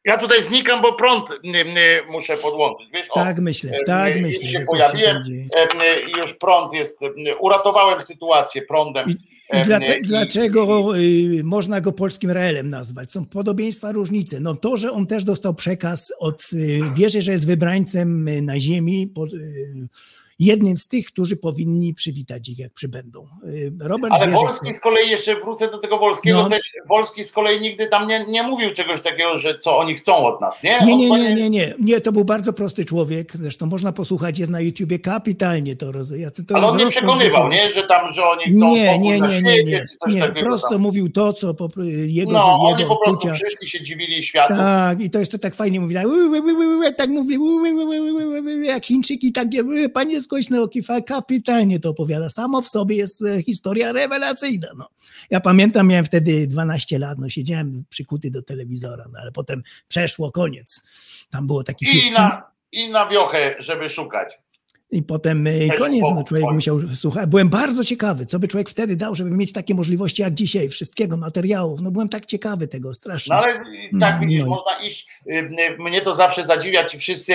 Ja 0.05 0.17
tutaj 0.17 0.43
znikam, 0.43 0.81
bo 0.81 0.93
prąd 0.93 1.25
muszę 2.11 2.37
podłączyć. 2.37 2.87
Wiesz? 2.93 3.07
O, 3.09 3.13
Tak 3.13 3.39
myślę, 3.39 3.71
y, 3.71 3.83
tak 3.85 4.21
myślę, 4.21 4.43
Już 4.43 4.51
że 4.53 4.59
się 4.59 4.65
pojawiłem 4.65 5.17
y, 5.17 5.21
y, 5.83 6.19
już 6.21 6.33
prąd 6.33 6.73
jest. 6.73 6.99
Uratowałem 7.39 8.01
sytuację 8.01 8.61
prądem. 8.61 9.05
I, 9.09 9.11
i 9.59 9.63
dla, 9.63 9.77
i- 9.77 10.01
dlaczego 10.01 10.97
y, 10.97 11.41
można 11.43 11.81
go 11.81 11.91
polskim 11.91 12.31
Reelem 12.31 12.69
nazwać? 12.69 13.11
Są 13.11 13.25
podobieństwa, 13.25 13.91
różnice. 13.91 14.39
No 14.39 14.55
to, 14.55 14.77
że 14.77 14.91
on 14.91 15.07
też 15.07 15.23
dostał 15.23 15.53
przekaz 15.53 16.13
od, 16.19 16.43
y, 16.53 16.79
wierzy, 16.95 17.21
że 17.21 17.31
jest 17.31 17.47
wybrańcem 17.47 18.27
y, 18.27 18.41
na 18.41 18.59
ziemi, 18.59 19.07
pod, 19.15 19.29
jednym 20.39 20.77
z 20.77 20.87
tych, 20.87 21.05
którzy 21.05 21.37
powinni 21.37 21.93
przywitać 21.93 22.49
ich, 22.49 22.59
jak 22.59 22.73
przybędą. 22.73 23.27
Y, 23.43 23.71
Robert 23.79 24.13
Ale. 24.13 24.27
Wolski 24.31 24.73
z 24.73 24.79
kolei, 24.79 25.09
jeszcze 25.09 25.35
wrócę 25.39 25.71
do 25.71 25.77
tego 25.77 25.97
Wolskiego, 25.97 26.43
No. 26.43 26.49
też 26.49 26.73
Wolski 26.89 27.23
z 27.23 27.31
kolei 27.31 27.61
nigdy 27.61 27.87
tam 27.87 28.07
nie, 28.07 28.25
nie 28.27 28.43
mówił 28.43 28.73
czegoś 28.73 29.01
takiego, 29.01 29.37
że 29.37 29.59
co 29.59 29.77
oni 29.77 29.95
chcą 29.95 30.15
od 30.15 30.41
nas, 30.41 30.63
nie? 30.63 30.79
Nie, 30.85 30.95
nie, 30.95 31.09
nie, 31.09 31.35
nie, 31.35 31.49
nie, 31.49 31.73
nie, 31.79 32.01
to 32.01 32.11
był 32.11 32.25
bardzo 32.25 32.53
prosty 32.53 32.85
człowiek, 32.85 33.33
zresztą 33.41 33.65
można 33.65 33.91
posłuchać, 33.91 34.39
jest 34.39 34.51
na 34.51 34.61
YouTubie 34.61 34.99
kapitalnie 34.99 35.75
to 35.75 35.91
rozumiem. 35.91 36.31
To 36.47 36.55
Ale 36.55 36.67
on 36.67 36.77
nie 36.77 36.87
przekonywał, 36.87 37.49
nie? 37.49 37.73
Że 37.73 37.83
tam, 37.83 38.13
że 38.13 38.23
oni 38.25 38.43
chcą 38.45 38.57
Nie, 38.73 38.99
nie, 38.99 39.19
nie, 39.19 39.41
nie, 39.41 39.63
nie, 39.63 39.85
nie, 40.07 40.31
prosto 40.41 40.69
tam. 40.69 40.81
mówił 40.81 41.09
to, 41.09 41.33
co 41.33 41.53
po, 41.53 41.69
jego, 42.07 42.31
No, 42.31 42.59
oni 42.61 42.79
jego 42.81 42.95
po 42.95 43.03
prostu 43.03 43.27
uczucia. 43.27 43.45
przyszli, 43.45 43.67
się 43.67 43.83
dziwili 43.83 44.23
światu. 44.23 44.53
Tak, 44.53 45.01
i 45.01 45.09
to 45.09 45.19
jeszcze 45.19 45.39
tak 45.39 45.55
fajnie 45.55 45.79
mówi, 45.79 45.95
tak, 45.95 46.05
tak 46.97 47.09
mówi, 47.09 47.37
jak 48.63 48.85
Chińczyki, 48.85 49.33
ły, 49.63 49.89
panie 49.89 50.21
skośne 50.29 50.61
oki, 50.61 50.83
fa- 50.83 51.01
kapitalnie 51.01 51.79
to 51.79 51.89
opowiada. 51.89 52.29
Samo 52.29 52.61
w 52.61 52.67
sobie 52.67 52.95
jest 52.95 53.21
e, 53.21 53.43
historia 53.43 53.91
rewelacyjna. 53.91 54.67
No. 54.77 54.89
Ja 55.29 55.39
pamiętam, 55.39 55.87
miałem 55.87 56.05
wtedy 56.05 56.47
12 56.47 56.99
lat, 56.99 57.17
no 57.19 57.29
siedziałem 57.29 57.71
przykuty 57.89 58.31
do 58.31 58.41
telewizora, 58.41 59.05
no, 59.13 59.19
ale 59.21 59.31
potem 59.31 59.63
przeszło, 59.87 60.31
koniec. 60.31 60.83
Tam 61.29 61.47
było 61.47 61.63
taki 61.63 61.85
I 61.85 61.87
film. 62.01 62.13
na, 62.13 62.51
I 62.71 62.89
na 62.91 63.07
wiochę, 63.07 63.55
żeby 63.59 63.89
szukać. 63.89 64.39
I 64.91 65.03
potem 65.03 65.45
Też 65.45 65.77
koniec, 65.77 66.03
no 66.15 66.23
człowiek 66.23 66.51
musiał 66.51 66.79
słuchać. 66.95 67.29
Byłem 67.29 67.49
bardzo 67.49 67.83
ciekawy, 67.83 68.25
co 68.25 68.39
by 68.39 68.47
człowiek 68.47 68.69
wtedy 68.69 68.95
dał, 68.95 69.15
żeby 69.15 69.31
mieć 69.31 69.53
takie 69.53 69.73
możliwości 69.75 70.21
jak 70.21 70.33
dzisiaj, 70.33 70.69
wszystkiego, 70.69 71.17
materiałów. 71.17 71.81
No 71.81 71.91
byłem 71.91 72.09
tak 72.09 72.25
ciekawy 72.25 72.67
tego 72.67 72.93
strasznie. 72.93 73.35
No 73.35 73.41
ale 73.41 73.53
tak 73.53 73.63
No, 73.91 74.19
widzisz, 74.21 74.41
no 74.43 74.47
można 74.49 74.83
iść. 74.87 75.07
y, 75.27 75.33
y, 75.33 75.77
Mnie 75.79 76.01
to 76.01 76.15
zawsze 76.15 76.43
zadziwia, 76.45 76.85
ci 76.85 76.99
wszyscy, 76.99 77.33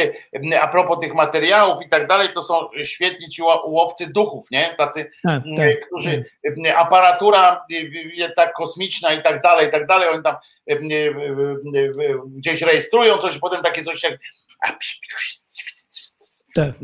y, 0.52 0.60
a 0.60 0.68
propos 0.68 0.98
tych 1.00 1.14
materiałów 1.14 1.86
i 1.86 1.88
tak 1.88 2.08
dalej, 2.08 2.28
to 2.34 2.42
są 2.42 2.54
świetni 2.84 3.28
ci 3.28 3.42
ło- 3.42 3.66
łowcy 3.66 4.06
duchów, 4.06 4.50
nie? 4.50 4.74
Tacy, 4.78 5.10
Tak, 5.22 5.42
y, 5.46 5.56
tak, 5.56 5.86
którzy 5.86 6.24
y, 6.66 6.76
aparatura 6.76 7.64
y, 7.72 7.76
y, 7.76 8.32
tak 8.36 8.52
kosmiczna 8.54 9.14
i 9.14 9.22
tak 9.22 9.42
dalej, 9.42 9.68
i 9.68 9.70
tak 9.72 9.86
dalej, 9.86 10.08
oni 10.08 10.22
tam 10.22 10.34
y, 10.70 10.74
y, 10.74 10.76
y, 10.84 11.78
y, 11.78 11.78
y, 11.78 12.18
gdzieś 12.36 12.62
rejestrują 12.62 13.18
coś, 13.18 13.38
potem 13.38 13.62
takie 13.62 13.84
coś 13.84 14.02
jak. 14.02 14.18
tak. 16.54 16.74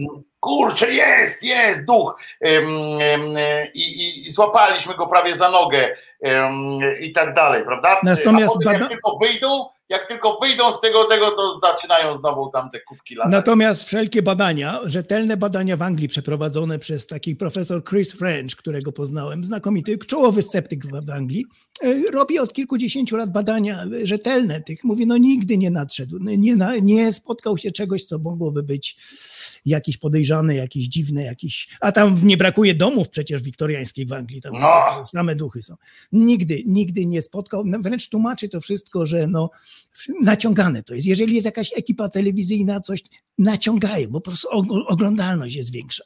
Kurczę, 0.40 0.92
jest, 0.92 1.42
jest 1.42 1.84
duch. 1.84 2.16
I, 3.74 3.82
i, 3.82 4.26
I 4.26 4.30
złapaliśmy 4.30 4.94
go 4.94 5.06
prawie 5.06 5.36
za 5.36 5.50
nogę 5.50 5.96
i 7.00 7.12
tak 7.12 7.34
dalej, 7.34 7.64
prawda? 7.64 8.00
Natomiast 8.04 8.54
potem 8.54 8.80
jak 8.80 8.88
tylko 8.88 9.18
wyjdą, 9.18 9.66
jak 9.88 10.08
tylko 10.08 10.38
wyjdą 10.42 10.72
z 10.72 10.80
tego, 10.80 11.04
tego, 11.04 11.30
to 11.30 11.60
zaczynają 11.60 12.16
znowu 12.16 12.50
tam 12.50 12.70
te 12.70 12.80
kubki 12.80 13.14
latać. 13.14 13.32
Natomiast 13.32 13.84
wszelkie 13.84 14.22
badania, 14.22 14.80
rzetelne 14.84 15.36
badania 15.36 15.76
w 15.76 15.82
Anglii 15.82 16.08
przeprowadzone 16.08 16.78
przez 16.78 17.06
taki 17.06 17.36
profesor 17.36 17.84
Chris 17.84 18.12
French, 18.12 18.56
którego 18.56 18.92
poznałem, 18.92 19.44
znakomity, 19.44 19.98
czołowy 19.98 20.42
sceptyk 20.42 20.86
w 20.86 21.10
Anglii, 21.10 21.46
e, 21.82 22.10
robi 22.12 22.38
od 22.38 22.52
kilkudziesięciu 22.52 23.16
lat 23.16 23.32
badania 23.32 23.84
rzetelne 24.02 24.60
tych. 24.60 24.84
Mówi, 24.84 25.06
no 25.06 25.16
nigdy 25.16 25.58
nie 25.58 25.70
nadszedł, 25.70 26.18
nie, 26.20 26.56
nie 26.82 27.12
spotkał 27.12 27.58
się 27.58 27.72
czegoś, 27.72 28.02
co 28.04 28.18
mogłoby 28.18 28.62
być 28.62 28.96
jakiś 29.66 29.96
podejrzany, 29.96 30.54
jakiś 30.54 30.88
dziwny, 30.88 31.22
jakiś... 31.22 31.68
A 31.80 31.92
tam 31.92 32.16
nie 32.22 32.36
brakuje 32.36 32.74
domów 32.74 33.08
przecież 33.08 33.42
wiktoriańskich 33.42 34.08
w 34.08 34.12
Anglii, 34.12 34.40
tam 34.40 34.52
No. 34.52 35.06
same 35.06 35.34
duchy 35.34 35.62
są. 35.62 35.74
Nigdy, 36.12 36.62
nigdy 36.66 37.06
nie 37.06 37.22
spotkał, 37.22 37.64
no, 37.64 37.78
wręcz 37.78 38.08
tłumaczy 38.08 38.48
to 38.48 38.60
wszystko, 38.60 39.06
że 39.06 39.26
no 39.26 39.50
naciągane 40.22 40.82
to 40.82 40.94
jest. 40.94 41.06
Jeżeli 41.06 41.34
jest 41.34 41.44
jakaś 41.44 41.70
ekipa 41.76 42.08
telewizyjna, 42.08 42.80
coś 42.80 43.02
naciągają, 43.38 44.08
bo 44.08 44.20
po 44.20 44.30
prostu 44.30 44.48
og- 44.48 44.84
oglądalność 44.86 45.56
jest 45.56 45.72
większa. 45.72 46.04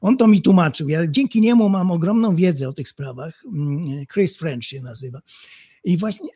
On 0.00 0.16
to 0.16 0.28
mi 0.28 0.42
tłumaczył. 0.42 0.88
Ja 0.88 1.06
dzięki 1.06 1.40
niemu 1.40 1.68
mam 1.68 1.90
ogromną 1.90 2.36
wiedzę 2.36 2.68
o 2.68 2.72
tych 2.72 2.88
sprawach. 2.88 3.42
Mm, 3.46 4.06
Chris 4.14 4.36
French 4.36 4.64
się 4.64 4.80
nazywa. 4.80 5.20
I 5.84 5.96
właśnie 5.96 6.28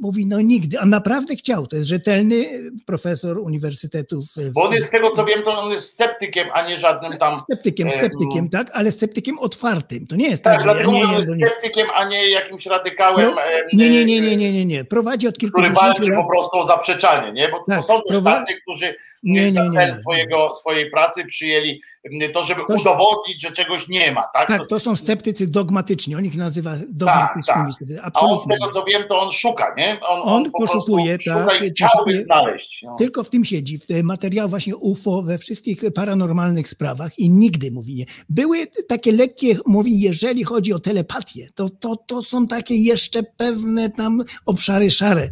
mówi, 0.00 0.26
no 0.26 0.40
nigdy, 0.40 0.78
a 0.78 0.86
naprawdę 0.86 1.36
chciał. 1.36 1.66
To 1.66 1.76
jest 1.76 1.88
rzetelny 1.88 2.44
profesor 2.86 3.38
uniwersytetów. 3.38 4.24
w- 4.36 4.50
Bo 4.50 4.62
on 4.62 4.72
jest 4.72 4.88
z 4.88 4.90
tego 4.90 5.10
co 5.16 5.24
wiem, 5.24 5.42
to 5.42 5.58
on 5.60 5.72
jest 5.72 5.88
sceptykiem, 5.90 6.48
a 6.54 6.68
nie 6.68 6.78
żadnym 6.78 7.12
tam. 7.18 7.38
Sceptykiem, 7.38 7.86
em, 7.86 7.92
sceptykiem, 7.92 8.48
tak, 8.48 8.70
ale 8.74 8.92
sceptykiem 8.92 9.38
otwartym. 9.38 10.06
To 10.06 10.16
nie 10.16 10.28
jest 10.28 10.44
tak, 10.44 10.52
Tak, 10.52 10.62
że 10.62 10.66
ja 10.68 10.74
dlatego 10.74 10.92
że 11.06 11.12
nie, 11.12 11.18
jest 11.18 11.34
nie. 11.36 11.46
sceptykiem, 11.46 11.86
a 11.94 12.08
nie 12.08 12.28
jakimś 12.30 12.66
radykałem. 12.66 13.30
No, 13.34 13.42
Nie, 13.72 13.90
nie, 13.90 14.04
nie, 14.04 14.20
nie, 14.20 14.36
nie, 14.36 14.52
nie, 14.52 14.64
nie. 14.66 14.84
Prowadzi 14.84 15.28
od 15.28 15.34
Który 15.36 15.52
kilkudziesięciu 15.52 15.80
walczy 15.86 16.02
lat. 16.02 16.20
po 16.22 16.28
prostu 16.28 16.56
o 16.58 16.64
zaprzeczanie, 16.64 17.32
nie? 17.32 17.48
Bo 17.48 17.64
Tak, 17.68 17.80
to 17.80 17.86
są 17.86 17.94
też 18.02 18.16
prowa- 18.16 18.32
tacy, 18.40 18.54
którzy 18.62 18.94
Nie, 19.22 19.52
nie, 19.52 19.68
nie, 19.68 19.72
cel 19.72 20.00
swojego, 20.00 20.54
swojej 20.54 20.90
pracy 20.90 21.24
przyjęli 21.26 21.80
to, 22.34 22.44
żeby 22.44 22.60
To- 22.68 22.74
udowodnić, 22.74 23.42
że 23.42 23.52
czegoś 23.52 23.88
nie 23.88 24.12
ma, 24.12 24.22
tak? 24.34 24.48
Tak, 24.48 24.66
to 24.66 24.78
są 24.78 24.96
sceptycy 24.96 25.46
dogmatyczni. 25.46 26.14
On 26.14 26.24
ich 26.24 26.36
nazywa 26.36 26.76
dogmatycznymi. 26.88 27.64
tak. 27.64 27.72
sceptycy. 27.72 28.02
A 28.02 28.20
on 28.20 28.40
z 28.40 28.46
tego 28.46 28.68
co 28.72 28.84
wiem, 28.84 29.02
to 29.08 29.20
on 29.20 29.32
szuka, 29.32 29.74
nie? 29.76 30.00
On 30.00 30.50
po 30.50 30.58
prostu 30.58 30.78
poszukuje, 30.78 31.18
szuka 31.20 31.46
tak, 31.46 31.62
i 31.62 31.70
chciałby 31.70 32.22
znaleźć. 32.22 32.82
No. 32.82 32.96
Tylko 32.98 33.24
w 33.24 33.30
tym 33.30 33.44
siedzi, 33.44 33.78
w 33.78 34.02
materiał 34.02 34.48
właśnie 34.48 34.76
UFO 34.76 35.22
we 35.22 35.38
wszystkich 35.38 35.80
paranormalnych 35.94 36.68
sprawach 36.68 37.18
i 37.18 37.30
nigdy 37.30 37.70
mówi 37.70 37.94
nie. 37.94 38.04
Były 38.28 38.66
takie 38.88 39.12
lekkie, 39.12 39.56
mówi, 39.66 40.00
jeżeli 40.00 40.44
chodzi 40.44 40.72
o 40.72 40.78
telepatię, 40.78 41.48
to, 41.54 41.70
to, 41.70 41.96
to 41.96 42.22
są 42.22 42.46
takie 42.46 42.76
jeszcze 42.76 43.22
pewne 43.22 43.90
tam 43.90 44.22
obszary 44.46 44.90
szare. 44.90 45.30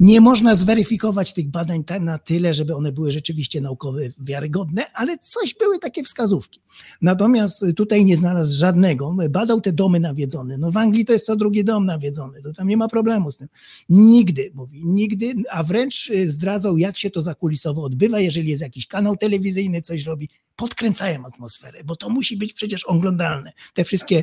Nie 0.00 0.20
można 0.20 0.54
zweryfikować 0.54 1.34
tych 1.34 1.50
badań 1.50 1.84
tak 1.84 2.02
na 2.02 2.18
tyle, 2.18 2.54
żeby 2.54 2.74
one 2.74 2.92
były 2.92 3.12
rzeczywiście 3.12 3.27
naukowe, 3.60 4.02
wiarygodne, 4.18 4.92
ale 4.92 5.18
coś 5.18 5.54
były 5.54 5.78
takie 5.78 6.04
wskazówki. 6.04 6.60
Natomiast 7.02 7.64
tutaj 7.76 8.04
nie 8.04 8.16
znalazł 8.16 8.54
żadnego. 8.54 9.16
Badał 9.30 9.60
te 9.60 9.72
domy 9.72 10.00
nawiedzone. 10.00 10.58
No 10.58 10.70
w 10.70 10.76
Anglii 10.76 11.04
to 11.04 11.12
jest 11.12 11.26
co 11.26 11.36
drugi 11.36 11.64
dom 11.64 11.86
nawiedzony, 11.86 12.42
to 12.42 12.52
tam 12.52 12.68
nie 12.68 12.76
ma 12.76 12.88
problemu 12.88 13.30
z 13.30 13.36
tym. 13.36 13.48
Nigdy, 13.88 14.50
mówi, 14.54 14.82
nigdy, 14.84 15.34
a 15.50 15.62
wręcz 15.62 16.10
y, 16.10 16.30
zdradzał, 16.30 16.78
jak 16.78 16.98
się 16.98 17.10
to 17.10 17.22
zakulisowo 17.22 17.82
odbywa, 17.82 18.20
jeżeli 18.20 18.50
jest 18.50 18.62
jakiś 18.62 18.86
kanał 18.86 19.16
telewizyjny, 19.16 19.82
coś 19.82 20.04
robi, 20.04 20.28
podkręcają 20.56 21.26
atmosferę, 21.26 21.84
bo 21.84 21.96
to 21.96 22.08
musi 22.08 22.36
być 22.36 22.52
przecież 22.52 22.84
oglądalne. 22.84 23.52
Te 23.74 23.84
wszystkie 23.84 24.22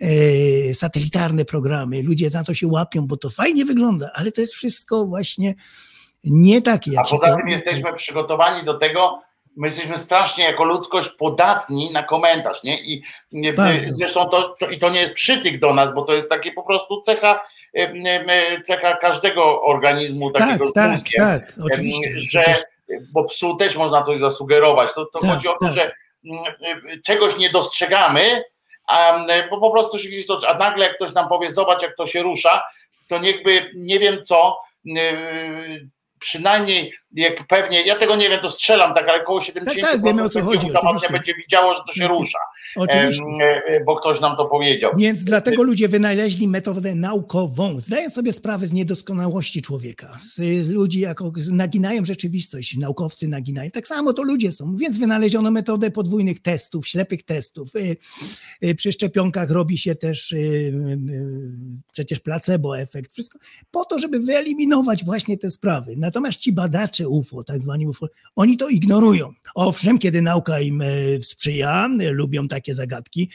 e, 0.00 0.74
satelitarne 0.74 1.44
programy, 1.44 2.02
ludzie 2.02 2.30
na 2.30 2.44
to 2.44 2.54
się 2.54 2.66
łapią, 2.66 3.06
bo 3.06 3.16
to 3.16 3.30
fajnie 3.30 3.64
wygląda, 3.64 4.10
ale 4.14 4.32
to 4.32 4.40
jest 4.40 4.54
wszystko 4.54 5.06
właśnie 5.06 5.54
nie 6.24 6.62
takie, 6.62 6.90
A 6.90 6.94
jak 6.94 7.08
się 7.08 7.16
poza 7.18 7.36
tym 7.36 7.48
jesteśmy 7.48 7.92
przygotowani 7.92 8.64
do 8.64 8.74
tego, 8.74 9.22
my 9.56 9.66
jesteśmy 9.66 9.98
strasznie 9.98 10.44
jako 10.44 10.64
ludzkość 10.64 11.08
podatni 11.08 11.92
na 11.92 12.02
komentarz, 12.02 12.62
nie? 12.62 12.80
I 12.80 13.02
nie, 13.32 13.52
Bardzo. 13.52 13.92
zresztą 13.94 14.28
to, 14.28 14.56
to, 14.60 14.68
i 14.70 14.78
to 14.78 14.90
nie 14.90 15.00
jest 15.00 15.14
przytyk 15.14 15.58
do 15.58 15.74
nas, 15.74 15.94
bo 15.94 16.02
to 16.02 16.14
jest 16.14 16.28
takie 16.28 16.52
po 16.52 16.62
prostu 16.62 17.00
cecha, 17.00 17.40
cecha 18.64 18.96
każdego 18.96 19.62
organizmu 19.62 20.30
Tak, 20.30 20.42
takiego 20.46 20.66
z 20.66 20.72
tak, 20.72 20.90
mózgiem, 20.92 21.18
tak, 21.18 21.54
oczywiście. 21.72 22.12
że 22.16 22.54
bo 23.12 23.24
psu 23.24 23.56
też 23.56 23.76
można 23.76 24.02
coś 24.02 24.18
zasugerować. 24.18 24.94
To, 24.94 25.06
to 25.06 25.18
Tak, 25.18 25.30
chodzi 25.30 25.48
o 25.48 25.52
to, 25.52 25.58
tak. 25.66 25.74
że 25.74 25.92
mm, 26.30 26.44
czegoś 27.04 27.38
nie 27.38 27.50
dostrzegamy, 27.50 28.44
a, 28.86 29.24
bo 29.50 29.60
po 29.60 29.70
prostu 29.70 29.98
się 29.98 30.08
gdzieś 30.08 30.26
to, 30.26 30.40
a 30.48 30.58
nagle 30.58 30.86
jak 30.86 30.96
ktoś 30.96 31.12
nam 31.12 31.28
powie, 31.28 31.52
zobacz 31.52 31.82
jak 31.82 31.96
to 31.96 32.06
się 32.06 32.22
rusza, 32.22 32.62
to 33.08 33.18
niechby 33.18 33.70
nie 33.74 33.98
wiem 33.98 34.22
co, 34.24 34.58
przynajmniej 36.22 36.92
jak 37.14 37.46
pewnie, 37.46 37.82
ja 37.82 37.96
tego 37.96 38.16
nie 38.16 38.28
wiem, 38.28 38.40
to 38.40 38.50
strzelam 38.50 38.94
tak, 38.94 39.08
ale 39.08 39.22
około 39.22 39.40
70% 39.40 39.80
tak, 39.80 40.02
wiemy, 40.04 40.22
o 40.22 40.28
co 40.28 40.42
chodzi, 40.42 40.66
oczywiście. 40.74 41.08
będzie 41.12 41.34
widziało, 41.34 41.74
że 41.74 41.80
to 41.86 41.92
się 41.92 42.00
Tak, 42.00 42.10
rusza, 42.10 42.38
Oczywiście. 42.76 43.24
E, 43.66 43.84
bo 43.84 43.96
ktoś 43.96 44.20
nam 44.20 44.36
to 44.36 44.44
powiedział. 44.44 44.92
Więc 44.96 45.24
dlatego 45.24 45.62
ludzie 45.62 45.88
wynaleźli 45.88 46.48
metodę 46.48 46.94
naukową, 46.94 47.80
zdając 47.80 48.14
sobie 48.14 48.32
sprawę 48.32 48.66
z 48.66 48.72
niedoskonałości 48.72 49.62
człowieka. 49.62 50.18
Z, 50.24 50.68
ludzi 50.68 51.00
jako 51.00 51.32
naginają 51.52 52.04
rzeczywistość, 52.04 52.76
naukowcy 52.76 53.28
naginają. 53.28 53.70
Tak 53.70 53.86
samo 53.86 54.12
to 54.12 54.22
ludzie 54.22 54.52
są. 54.52 54.76
Więc 54.76 54.98
wynaleziono 54.98 55.50
metodę 55.50 55.90
podwójnych 55.90 56.42
testów, 56.42 56.88
ślepych 56.88 57.22
testów. 57.22 57.76
Y, 57.76 57.96
y, 58.64 58.74
Przy 58.74 58.92
szczepionkach 58.92 59.50
robi 59.50 59.78
się 59.78 59.94
też 59.94 60.32
y, 60.32 60.98
przecież 61.92 62.20
placebo 62.20 62.78
efekt, 62.78 63.12
wszystko 63.12 63.38
po 63.70 63.84
to, 63.84 63.98
żeby 63.98 64.20
wyeliminować 64.20 65.04
właśnie 65.04 65.38
te 65.38 65.50
sprawy. 65.50 65.94
Natomiast 65.96 66.38
ci 66.38 66.52
badacze 66.52 67.01
UFO, 67.08 67.44
tak 67.44 67.62
zwani 67.62 67.86
UFO, 67.86 68.06
oni 68.36 68.56
to 68.56 68.68
ignorują. 68.68 69.32
Owszem, 69.54 69.98
kiedy 69.98 70.22
nauka 70.22 70.60
im 70.60 70.82
e, 70.82 70.86
sprzyja, 71.22 71.88
e, 72.00 72.10
lubią 72.10 72.48
takie 72.48 72.74
zagadki, 72.74 73.28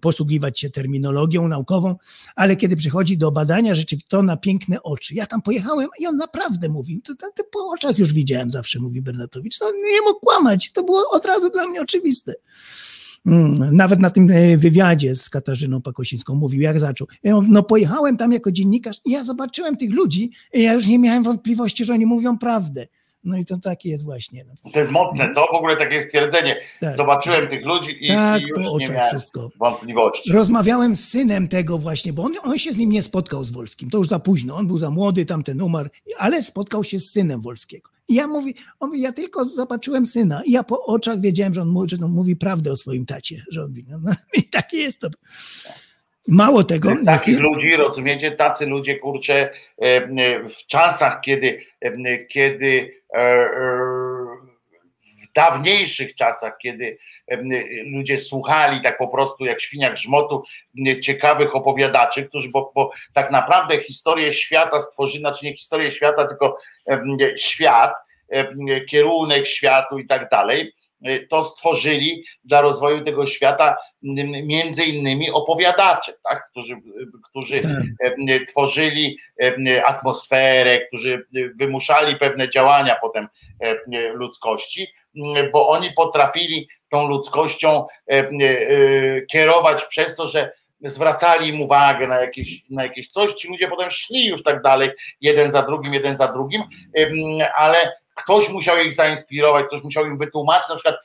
posługiwać 0.00 0.60
się 0.60 0.70
terminologią 0.70 1.48
naukową, 1.48 1.96
ale 2.36 2.56
kiedy 2.56 2.76
przychodzi 2.76 3.18
do 3.18 3.30
badania 3.30 3.74
rzeczy, 3.74 3.96
to 4.08 4.22
na 4.22 4.36
piękne 4.36 4.82
oczy. 4.82 5.14
Ja 5.14 5.26
tam 5.26 5.42
pojechałem 5.42 5.88
i 5.98 6.06
on 6.06 6.16
naprawdę 6.16 6.68
mówi, 6.68 7.00
to, 7.02 7.14
to, 7.14 7.26
to 7.36 7.44
po 7.52 7.68
oczach 7.68 7.98
już 7.98 8.12
widziałem 8.12 8.50
zawsze, 8.50 8.80
mówi 8.80 9.02
Bernatowicz. 9.02 9.58
To 9.58 9.72
nie 9.72 10.00
mógł 10.00 10.20
kłamać, 10.20 10.72
to 10.72 10.82
było 10.82 11.10
od 11.10 11.24
razu 11.24 11.50
dla 11.50 11.66
mnie 11.66 11.80
oczywiste. 11.80 12.34
Mm, 13.26 13.76
Nawet 13.76 14.00
na 14.00 14.10
tym 14.10 14.30
e, 14.30 14.56
wywiadzie 14.56 15.14
z 15.14 15.28
Katarzyną 15.28 15.82
Pakosińską 15.82 16.34
mówił, 16.34 16.60
jak 16.60 16.80
zaczął. 16.80 17.06
No 17.48 17.62
pojechałem 17.62 18.16
tam 18.16 18.32
jako 18.32 18.52
dziennikarz 18.52 19.00
i 19.04 19.10
ja 19.10 19.24
zobaczyłem 19.24 19.76
tych 19.76 19.94
ludzi 19.94 20.30
i 20.52 20.62
ja 20.62 20.72
już 20.72 20.86
nie 20.86 20.98
miałem 20.98 21.22
wątpliwości, 21.22 21.84
że 21.84 21.92
oni 21.92 22.06
mówią 22.06 22.38
prawdę. 22.38 22.86
No 23.24 23.36
i 23.36 23.44
to 23.44 23.58
takie 23.58 23.90
jest 23.90 24.04
właśnie. 24.04 24.44
No. 24.44 24.70
To 24.72 24.80
jest 24.80 24.92
mocne, 24.92 25.32
co? 25.34 25.40
W 25.40 25.54
ogóle 25.54 25.76
takie 25.76 26.02
stwierdzenie. 26.02 26.56
Tak. 26.80 26.96
Zobaczyłem 26.96 27.48
tych 27.48 27.64
ludzi 27.64 27.96
i, 28.04 28.08
Tak, 28.08 28.42
i 28.42 28.48
po 28.52 28.60
już 28.60 28.68
nie 28.68 28.70
oczach 28.70 28.96
miałem 28.96 29.08
wszystko. 29.10 29.50
wątpliwości. 29.58 30.32
Rozmawiałem 30.32 30.94
z 30.96 31.08
synem 31.08 31.48
tego 31.48 31.78
właśnie, 31.78 32.12
bo 32.12 32.22
on, 32.22 32.32
on 32.42 32.58
się 32.58 32.72
z 32.72 32.76
nim 32.76 32.90
nie 32.90 33.02
spotkał 33.02 33.44
z 33.44 33.50
Wolskim. 33.50 33.90
To 33.90 33.98
już 33.98 34.08
za 34.08 34.18
późno. 34.18 34.56
On 34.56 34.66
był 34.66 34.78
za 34.78 34.90
młody, 34.90 35.26
tamten 35.26 35.62
umarł, 35.62 35.88
ale 36.18 36.42
spotkał 36.42 36.84
się 36.84 36.98
z 36.98 37.10
synem 37.10 37.40
Wolskiego. 37.40 37.90
I 38.08 38.14
ja 38.14 38.26
mówi, 38.26 38.54
on 38.80 38.88
mówi, 38.88 39.00
ja 39.02 39.12
tylko 39.12 39.44
zobaczyłem 39.44 40.06
syna 40.06 40.42
i 40.44 40.52
ja 40.52 40.62
po 40.64 40.84
oczach 40.84 41.20
wiedziałem, 41.20 41.54
że 41.54 41.62
on, 41.62 41.68
mówi, 41.68 41.88
że 41.88 41.96
on 42.04 42.10
mówi 42.12 42.36
prawdę 42.36 42.72
o 42.72 42.76
swoim 42.76 43.06
tacie. 43.06 43.44
Że 43.50 43.62
on, 43.62 43.68
mówi, 43.68 43.86
no, 43.88 43.98
no, 44.02 44.12
I 44.38 44.42
tak 44.42 44.72
jest 44.72 45.00
to. 45.00 45.08
Mało 46.28 46.64
tego. 46.64 46.90
Takich 47.04 47.40
ludzi, 47.40 47.76
rozumiecie, 47.76 48.30
tacy 48.32 48.66
ludzie, 48.66 48.98
kurczę, 48.98 49.50
e, 49.78 49.84
e, 49.84 50.48
w 50.48 50.66
czasach, 50.66 51.20
kiedy, 51.20 51.60
e, 51.80 52.24
kiedy 52.24 52.94
w 55.22 55.32
dawniejszych 55.34 56.14
czasach, 56.14 56.58
kiedy 56.62 56.98
e, 57.28 57.42
ludzie 57.84 58.18
słuchali 58.18 58.80
tak 58.82 58.98
po 58.98 59.08
prostu 59.08 59.44
jak 59.44 59.60
świnia 59.60 59.90
grzmotu 59.90 60.44
e, 60.86 61.00
ciekawych 61.00 61.56
opowiadaczy, 61.56 62.24
którzy, 62.28 62.48
bo, 62.48 62.72
bo 62.74 62.90
tak 63.12 63.30
naprawdę 63.30 63.82
historię 63.82 64.32
świata 64.32 64.80
stworzyli, 64.80 65.20
znaczy 65.20 65.46
nie 65.46 65.56
historię 65.56 65.90
świata, 65.90 66.26
tylko 66.26 66.58
e, 66.88 67.02
świat, 67.36 67.94
e, 68.28 68.80
kierunek 68.80 69.46
światu 69.46 69.98
i 69.98 70.06
tak 70.06 70.30
dalej, 70.30 70.60
e, 70.60 70.83
to 71.30 71.44
stworzyli 71.44 72.24
dla 72.44 72.60
rozwoju 72.60 73.04
tego 73.04 73.26
świata 73.26 73.76
między 74.42 74.84
innymi 74.84 75.30
opowiadacze, 75.30 76.12
tak? 76.22 76.50
którzy, 76.50 76.76
którzy 77.30 77.60
Tak. 77.60 77.70
e, 78.28 78.44
tworzyli 78.44 79.18
e, 79.42 79.84
atmosferę, 79.86 80.86
którzy 80.86 81.26
wymuszali 81.54 82.16
pewne 82.16 82.50
działania 82.50 82.96
potem 83.00 83.28
e, 83.60 83.74
ludzkości, 84.12 84.86
bo 85.52 85.68
oni 85.68 85.92
potrafili 85.92 86.68
tą 86.88 87.08
ludzkością 87.08 87.86
e, 88.10 88.18
e, 88.18 88.28
kierować 89.26 89.84
przez 89.84 90.16
to, 90.16 90.28
że 90.28 90.52
zwracali 90.80 91.48
im 91.48 91.60
uwagę 91.60 92.06
na 92.06 92.20
jakieś, 92.20 92.62
na 92.70 92.82
jakieś 92.82 93.08
coś, 93.08 93.34
ci 93.34 93.48
ludzie 93.48 93.68
potem 93.68 93.90
szli 93.90 94.26
już 94.26 94.42
tak 94.42 94.62
dalej, 94.62 94.90
jeden 95.20 95.50
za 95.50 95.62
drugim, 95.62 95.94
jeden 95.94 96.16
za 96.16 96.32
drugim, 96.32 96.62
ale 97.56 97.92
ktoś 98.14 98.48
musiał 98.48 98.78
ich 98.78 98.92
zainspirować, 98.92 99.66
ktoś 99.66 99.82
musiał 99.82 100.06
im 100.06 100.18
wytłumaczyć, 100.18 100.68
na 100.68 100.74
przykład 100.74 100.96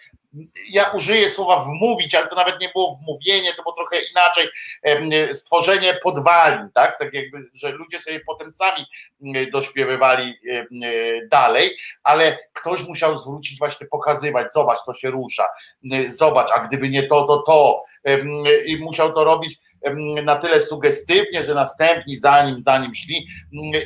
ja 0.69 0.89
użyję 0.89 1.29
słowa 1.29 1.59
wmówić, 1.59 2.15
ale 2.15 2.27
to 2.27 2.35
nawet 2.35 2.61
nie 2.61 2.69
było 2.69 2.95
wmówienie, 2.95 3.53
to 3.53 3.63
było 3.63 3.75
trochę 3.75 3.97
inaczej, 4.11 4.47
stworzenie 5.33 5.99
podwalin, 6.03 6.69
tak, 6.73 6.99
tak 6.99 7.13
jakby, 7.13 7.49
że 7.53 7.71
ludzie 7.71 7.99
sobie 7.99 8.19
potem 8.19 8.51
sami 8.51 8.85
mm, 9.21 9.51
dośpiewywali 9.51 10.33
e, 10.51 10.65
dalej, 11.27 11.77
ale 12.03 12.37
ktoś 12.53 12.87
musiał 12.87 13.17
zwrócić 13.17 13.59
właśnie, 13.59 13.87
pokazywać, 13.87 14.53
zobacz, 14.53 14.79
to 14.85 14.93
się 14.93 15.11
rusza, 15.11 15.45
zobacz, 16.07 16.51
a 16.51 16.59
gdyby 16.59 16.89
nie 16.89 17.03
to, 17.03 17.23
to 17.23 17.37
to 17.37 17.83
i 18.65 18.77
musiał 18.77 19.13
to 19.13 19.23
robić 19.23 19.59
na 20.23 20.35
tyle 20.35 20.61
sugestywnie, 20.61 21.43
że 21.43 21.55
następni 21.55 22.17
za 22.17 22.43
nim, 22.43 22.61
za 22.61 22.77
nim 22.77 22.95
szli, 22.95 23.27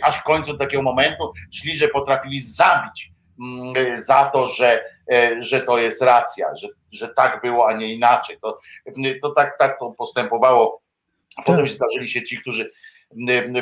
aż 0.01 0.19
w 0.19 0.23
końcu 0.23 0.57
takiego 0.57 0.83
momentu 0.83 1.33
szli, 1.51 1.77
że 1.77 1.87
potrafili 1.87 2.41
zabić 2.41 3.12
za 3.97 4.29
to, 4.33 4.47
że, 4.47 4.83
e, 5.11 5.43
że 5.43 5.61
to 5.61 5.77
jest 5.77 6.01
racja, 6.01 6.55
że, 6.55 6.67
że 6.91 7.07
tak 7.07 7.41
było, 7.41 7.67
a 7.67 7.77
nie 7.77 7.93
inaczej. 7.93 8.37
To, 8.41 8.59
to 9.21 9.31
tak, 9.31 9.57
tak 9.59 9.79
to 9.79 9.91
postępowało. 9.91 10.81
Potem 11.35 11.55
Tak. 11.55 11.67
się 11.67 11.73
zdarzyli 11.73 12.07
się 12.07 12.23
ci, 12.23 12.41
którzy 12.41 12.71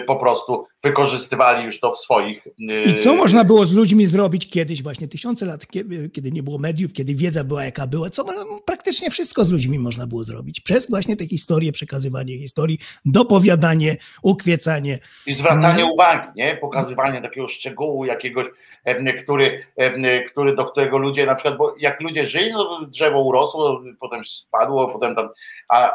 po 0.07 0.15
prostu 0.15 0.65
wykorzystywali 0.83 1.65
już 1.65 1.79
to 1.79 1.91
w 1.91 1.97
swoich. 1.97 2.47
I 2.85 2.95
co 2.95 3.15
można 3.15 3.43
było 3.43 3.65
z 3.65 3.73
ludźmi 3.73 4.07
zrobić 4.07 4.49
kiedyś, 4.49 4.83
właśnie 4.83 5.07
tysiące 5.07 5.45
lat, 5.45 5.67
kiedy, 6.13 6.31
nie 6.31 6.43
było 6.43 6.57
mediów, 6.57 6.93
kiedy 6.93 7.15
wiedza 7.15 7.43
była 7.43 7.65
jaka 7.65 7.87
była, 7.87 8.09
co 8.09 8.25
praktycznie 8.65 9.09
wszystko 9.11 9.43
z 9.43 9.49
ludźmi 9.49 9.79
można 9.79 10.07
było 10.07 10.23
zrobić. 10.23 10.61
Przez 10.61 10.89
właśnie 10.89 11.17
te 11.17 11.27
historie, 11.27 11.71
przekazywanie 11.71 12.37
historii, 12.37 12.77
dopowiadanie, 13.05 13.97
ukwiecanie. 14.23 14.99
I 15.27 15.33
zwracanie 15.33 15.83
Mhm. 15.83 15.89
uwagi, 15.91 16.27
nie? 16.35 16.57
Pokazywanie 16.61 17.21
takiego 17.21 17.47
szczegółu 17.47 18.05
jakiegoś, 18.05 18.47
em, 18.83 19.05
który, 19.23 19.63
em, 19.77 20.03
który, 20.27 20.55
do 20.55 20.65
którego 20.65 20.97
ludzie 20.97 21.25
na 21.25 21.35
przykład, 21.35 21.57
bo 21.57 21.75
jak 21.79 22.01
ludzie 22.01 22.25
żyli, 22.25 22.51
no 22.51 22.85
drzewo 22.85 23.21
urosło, 23.21 23.81
potem 23.99 24.25
spadło, 24.25 24.87
potem 24.87 25.15
tam, 25.15 25.29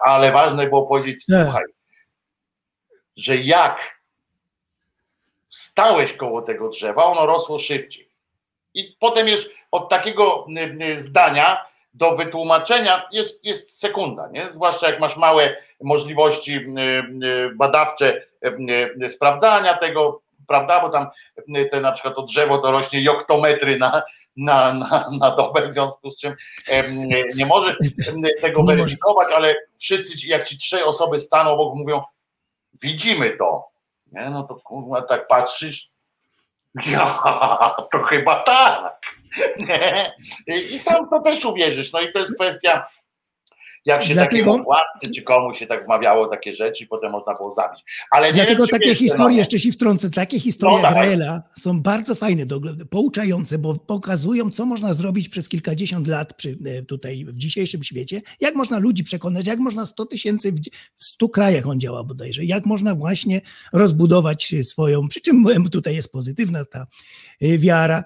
ale 0.03 0.33
ważne 0.33 0.67
było 0.69 0.87
powiedzieć, 0.87 1.25
Tak. 1.27 1.43
słuchaj, 1.45 1.63
że 3.17 3.37
jak 3.37 4.01
stałeś 5.49 6.13
koło 6.13 6.43
tego 6.43 6.69
drzewa, 6.69 7.05
ono 7.05 7.27
rosło 7.27 7.59
szybciej. 7.59 8.09
I 8.75 8.97
potem 9.01 9.29
już 9.29 9.51
od 9.71 9.89
takiego 9.89 10.47
y, 10.81 10.85
y, 10.85 11.01
zdania 11.01 11.67
do 11.95 12.17
wytłumaczenia 12.17 13.09
jest, 13.13 13.45
jest 13.45 13.81
sekunda, 13.81 14.29
nie? 14.33 14.53
Zwłaszcza 14.53 14.91
jak 14.91 15.01
masz 15.01 15.17
małe 15.17 15.57
możliwości 15.81 16.57
y, 16.57 16.65
badawcze 17.55 18.23
sprawdzania 19.09 19.75
tego, 19.75 20.21
prawda? 20.47 20.81
Bo 20.81 20.89
tam 20.89 21.07
te 21.71 21.81
na 21.81 21.93
przykład 21.93 22.15
to 22.15 22.23
drzewo 22.23 22.59
to 22.59 22.71
rośnie 22.71 23.03
joktometry 23.03 23.79
na, 23.79 24.03
na, 24.37 24.73
na, 24.73 25.09
na 25.21 25.37
dobę, 25.37 25.69
w 25.69 25.73
związku 25.73 26.11
z 26.11 26.19
czym 26.19 26.35
nie 27.37 27.47
możesz 27.47 27.77
tego 28.41 28.63
weryfikować, 28.63 29.29
ale 29.37 29.55
wszyscy 29.79 30.27
jak 30.27 30.49
ci 30.49 30.59
trzy 30.59 30.85
osoby 30.85 31.19
staną 31.19 31.51
obok, 31.51 31.75
mówią, 31.75 32.03
widzimy 32.83 33.37
to. 33.37 33.69
Nie? 34.13 34.31
No 34.31 34.43
to 34.43 34.55
kurwa 34.55 35.03
tak 35.03 35.29
patrzysz. 35.29 35.91
Ja, 36.87 37.77
to 37.93 38.03
chyba 38.03 38.43
tak. 38.43 39.01
Nie? 39.57 40.13
I 40.47 40.79
sam 40.79 41.09
to 41.11 41.21
też 41.21 41.45
uwierzysz. 41.45 41.93
No 41.93 42.01
i 42.01 42.13
to 42.13 42.19
jest 42.19 42.35
kwestia, 42.35 42.87
jak 43.87 44.05
się 44.05 44.15
Dlatego- 44.15 44.45
takiemu 44.45 44.65
władcy 44.65 45.11
czy 45.15 45.23
komuś 45.23 45.59
się 45.59 45.67
tak 45.67 45.85
wmawiało 45.85 46.29
takie 46.29 46.55
rzeczy, 46.55 46.87
potem 46.87 47.13
można 47.13 47.35
było 47.35 47.53
zabić. 47.53 47.85
Ale 48.11 48.33
Dlatego 48.33 48.67
wiem, 48.67 48.81
takie 48.81 48.95
historie, 48.95 49.35
no, 49.35 49.39
jeszcze 49.39 49.59
się 49.59 49.73
wtrącę, 49.73 50.11
takie 50.11 50.41
historie 50.41 50.77
No, 50.77 50.83
jak 50.83 50.91
dawaj. 50.91 51.09
Raela 51.09 51.43
są 51.59 51.83
bardzo 51.83 52.15
fajne, 52.15 52.47
do, 52.47 52.61
pouczające, 52.91 53.59
bo 53.59 53.75
pokazują, 53.75 54.51
co 54.51 54.67
można 54.67 54.95
zrobić 54.95 55.29
przez 55.29 55.49
kilkadziesiąt 55.49 56.09
lat 56.09 56.35
przy, 56.35 56.59
e, 56.65 56.83
tutaj 56.83 57.25
w 57.25 57.37
dzisiejszym 57.37 57.83
świecie, 57.83 58.23
jak 58.41 58.55
można 58.55 58.79
ludzi 58.79 59.05
przekonać, 59.05 59.47
jak 59.47 59.59
można 59.59 59.87
100 59.87 60.07
tysięcy 60.07 60.53
w, 60.53 60.61
w 60.97 61.05
100 61.05 61.29
krajach 61.29 61.67
on 61.67 61.81
działa 61.81 62.05
bodajże, 62.05 62.45
jak 62.45 62.67
można 62.67 62.95
właśnie 62.95 63.41
rozbudować 63.73 64.55
swoją, 64.63 65.09
przy 65.09 65.21
czym 65.21 65.47
tutaj 65.73 65.95
jest 65.95 66.13
pozytywna 66.13 66.65
ta 66.65 66.87
e, 67.41 67.59
wiara 67.59 68.05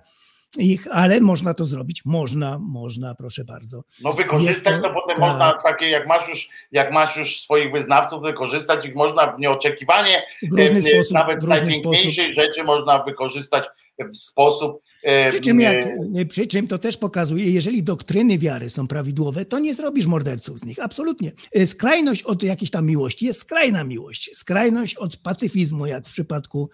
ich, 0.58 0.86
ale 0.90 1.20
można 1.20 1.54
to 1.54 1.64
zrobić, 1.64 2.02
można, 2.04 2.58
można, 2.58 3.14
proszę 3.14 3.44
bardzo. 3.44 3.82
No 4.02 4.12
wykorzystać 4.12 4.74
to- 4.76 4.82
to 4.88 4.94
potem 4.94 5.16
tak. 5.16 5.18
można 5.18 5.52
takie, 5.52 5.90
jak 5.90 6.06
masz 6.08 6.28
już, 6.28 6.48
jak 6.72 6.92
masz 6.92 7.16
już 7.16 7.40
swoich 7.40 7.72
wyznawców, 7.72 8.22
wykorzystać 8.22 8.86
ich 8.86 8.94
można 8.94 9.32
w 9.32 9.38
nieoczekiwanie, 9.38 10.22
W 10.42 10.58
różny 10.58 10.78
e, 10.78 10.82
sposób, 10.82 11.12
nawet 11.14 11.40
w 11.40 11.44
różny 11.44 11.56
sposób. 11.56 11.84
najpiękniejszej 11.84 12.34
rzeczy 12.34 12.64
można 12.64 13.02
wykorzystać 13.02 13.64
w 13.98 14.16
sposób 14.16 14.82
Przy 15.28 15.40
czym, 15.40 15.60
jak, 15.60 15.86
e, 16.16 16.24
przy 16.26 16.46
czym 16.46 16.66
to 16.66 16.78
też 16.78 16.96
pokazuje, 16.96 17.50
jeżeli 17.50 17.82
doktryny 17.82 18.38
wiary 18.38 18.70
są 18.70 18.86
prawidłowe, 18.86 19.44
to 19.44 19.58
nie 19.58 19.74
zrobisz 19.74 20.06
morderców 20.06 20.58
z 20.58 20.64
nich. 20.64 20.78
Absolutnie. 20.78 21.32
Y, 21.56 21.66
Skrajność 21.66 22.22
od 22.22 22.42
jakiejś 22.42 22.70
tam 22.70 22.86
miłości 22.86 23.26
jest 23.26 23.40
skrajna 23.40 23.84
miłość. 23.84 24.30
Skrajność 24.34 24.94
od 24.94 25.16
pacyfizmu, 25.16 25.86
jak 25.86 26.08
w 26.08 26.10
przypadku 26.10 26.70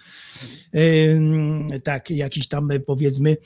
tak, 1.85 2.11
jakichś 2.11 2.47
tam 2.47 2.69
powiedzmy 2.87 3.37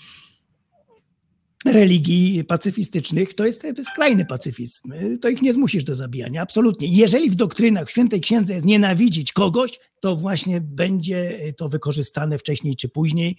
religii 1.66 2.44
pacyfistycznych, 2.44 3.34
to 3.34 3.46
jest 3.46 3.64
skrajny 3.82 4.26
pacyfizm. 4.26 4.92
To 5.20 5.28
ich 5.28 5.42
nie 5.42 5.52
zmusisz 5.52 5.84
do 5.84 5.94
zabijania. 5.94 6.42
Absolutnie. 6.42 6.88
Jeżeli 6.88 7.30
w 7.30 7.34
doktrynach 7.34 7.88
w 7.88 7.90
Świętej 7.90 8.20
Księdze 8.20 8.54
jest 8.54 8.66
nienawidzić 8.66 9.32
kogoś, 9.32 9.78
to 10.00 10.16
właśnie 10.16 10.60
będzie 10.60 11.38
to 11.56 11.68
wykorzystane 11.68 12.38
wcześniej 12.38 12.76
czy 12.76 12.88
później 12.88 13.36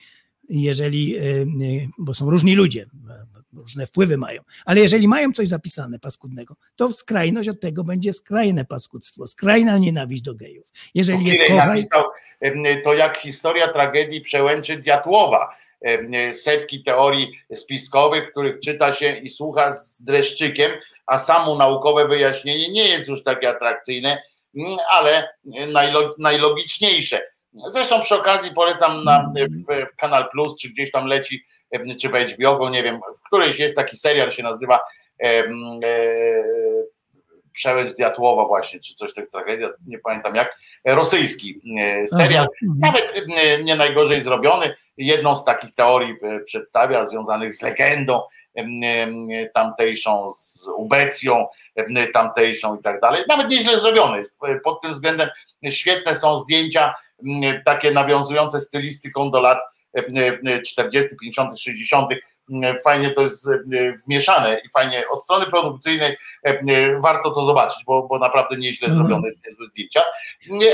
jeżeli, 0.51 1.17
y, 1.17 1.21
y, 1.61 1.89
bo 1.97 2.13
są 2.13 2.29
różni 2.29 2.55
ludzie, 2.55 2.81
y, 2.81 3.57
różne 3.57 3.87
wpływy 3.87 4.17
mają, 4.17 4.41
ale 4.65 4.79
jeżeli 4.79 5.07
mają 5.07 5.31
coś 5.31 5.47
zapisane 5.47 5.99
paskudnego, 5.99 6.55
to 6.75 6.93
skrajność 6.93 7.49
od 7.49 7.59
tego 7.59 7.83
będzie 7.83 8.13
skrajne 8.13 8.65
paskudztwo, 8.65 9.27
skrajna 9.27 9.77
nienawiść 9.77 10.21
do 10.21 10.35
gejów. 10.35 10.67
Jeżeli 10.93 11.25
jest 11.25 11.41
kochaj, 11.47 11.67
napisał, 11.67 12.03
em, 12.41 12.63
to 12.83 12.93
jak 12.93 13.17
historia 13.17 13.67
tragedii 13.67 14.21
przełęczy 14.21 14.77
Diatłowa. 14.77 15.61
setki 16.33 16.83
teorii 16.83 17.31
spiskowych, 17.55 18.31
których 18.31 18.59
czyta 18.59 18.93
się 18.93 19.17
i 19.17 19.29
słucha 19.29 19.73
z 19.73 20.03
dreszczykiem, 20.03 20.71
a 21.05 21.19
samo 21.19 21.55
naukowe 21.55 22.07
wyjaśnienie 22.07 22.71
nie 22.71 22.87
jest 22.87 23.07
już 23.07 23.23
takie 23.23 23.49
atrakcyjne, 23.49 24.23
mm, 24.55 24.77
ale 24.91 25.29
najlo, 25.67 26.15
najlogiczniejsze. 26.19 27.21
Zresztą 27.53 28.01
przy 28.01 28.15
okazji 28.15 28.51
polecam 28.51 29.03
na, 29.03 29.33
w, 29.33 29.91
w 29.91 29.95
Kanal 29.95 30.29
Plus, 30.29 30.55
czy 30.61 30.69
gdzieś 30.69 30.91
tam 30.91 31.07
leci, 31.07 31.45
e, 31.71 31.95
czy 31.95 32.09
w 32.09 32.13
HBO, 32.13 32.69
nie 32.69 32.83
wiem, 32.83 32.99
w 33.17 33.27
którejś 33.27 33.59
jest 33.59 33.75
taki 33.75 33.97
serial, 33.97 34.31
się 34.31 34.43
nazywa 34.43 34.79
e, 35.23 35.25
e, 35.25 35.43
Przełęcz 37.53 37.95
Diatłowa 37.95 38.45
właśnie, 38.45 38.79
czy 38.79 38.95
coś 38.95 39.13
tak 39.13 39.29
tragedia, 39.29 39.69
nie 39.87 39.99
pamiętam 39.99 40.35
jak, 40.35 40.57
rosyjski 40.85 41.61
e, 41.79 42.07
serial, 42.07 42.43
Aha, 42.45 42.53
mhm. 42.63 42.79
nawet 42.79 43.27
e, 43.37 43.63
nie 43.63 43.75
najgorzej 43.75 44.23
zrobiony. 44.23 44.75
Jedną 44.97 45.35
z 45.35 45.45
takich 45.45 45.75
teorii 45.75 46.15
e, 46.21 46.39
przedstawia, 46.39 47.05
związanych 47.05 47.53
z 47.53 47.61
legendą 47.61 48.21
tamtejszą, 49.53 50.31
z 50.31 50.69
ubecją 50.77 51.47
tamtejszą 52.13 52.77
i 52.79 52.81
tak 52.81 52.99
dalej. 52.99 53.23
Nawet 53.27 53.49
nieźle 53.49 53.79
zrobione 53.79 54.17
jest. 54.17 54.39
Pod 54.63 54.81
tym 54.81 54.93
względem 54.93 55.29
świetne 55.69 56.15
są 56.15 56.37
zdjęcia 56.37 56.93
takie 57.65 57.91
nawiązujące 57.91 58.59
stylistyką 58.59 59.31
do 59.31 59.41
lat 59.41 59.59
em, 59.93 60.05
40., 60.65 61.15
50., 61.21 61.59
60. 61.59 62.09
Fajnie 62.83 63.11
to 63.11 63.21
jest 63.21 63.47
em, 63.47 63.61
wmieszane 64.05 64.61
i 64.65 64.69
fajnie 64.69 65.03
od 65.11 65.23
strony 65.23 65.45
produkcyjnej 65.45 66.17
em, 66.43 67.01
warto 67.01 67.31
to 67.31 67.45
zobaczyć, 67.45 67.83
bo, 67.85 68.07
bo 68.07 68.19
naprawdę 68.19 68.57
nieźle 68.57 68.87
Mhm. 68.87 69.07
zrobione 69.07 69.27
jest 69.27 69.45
niezłe 69.47 69.65
zdjęcia. 69.67 70.01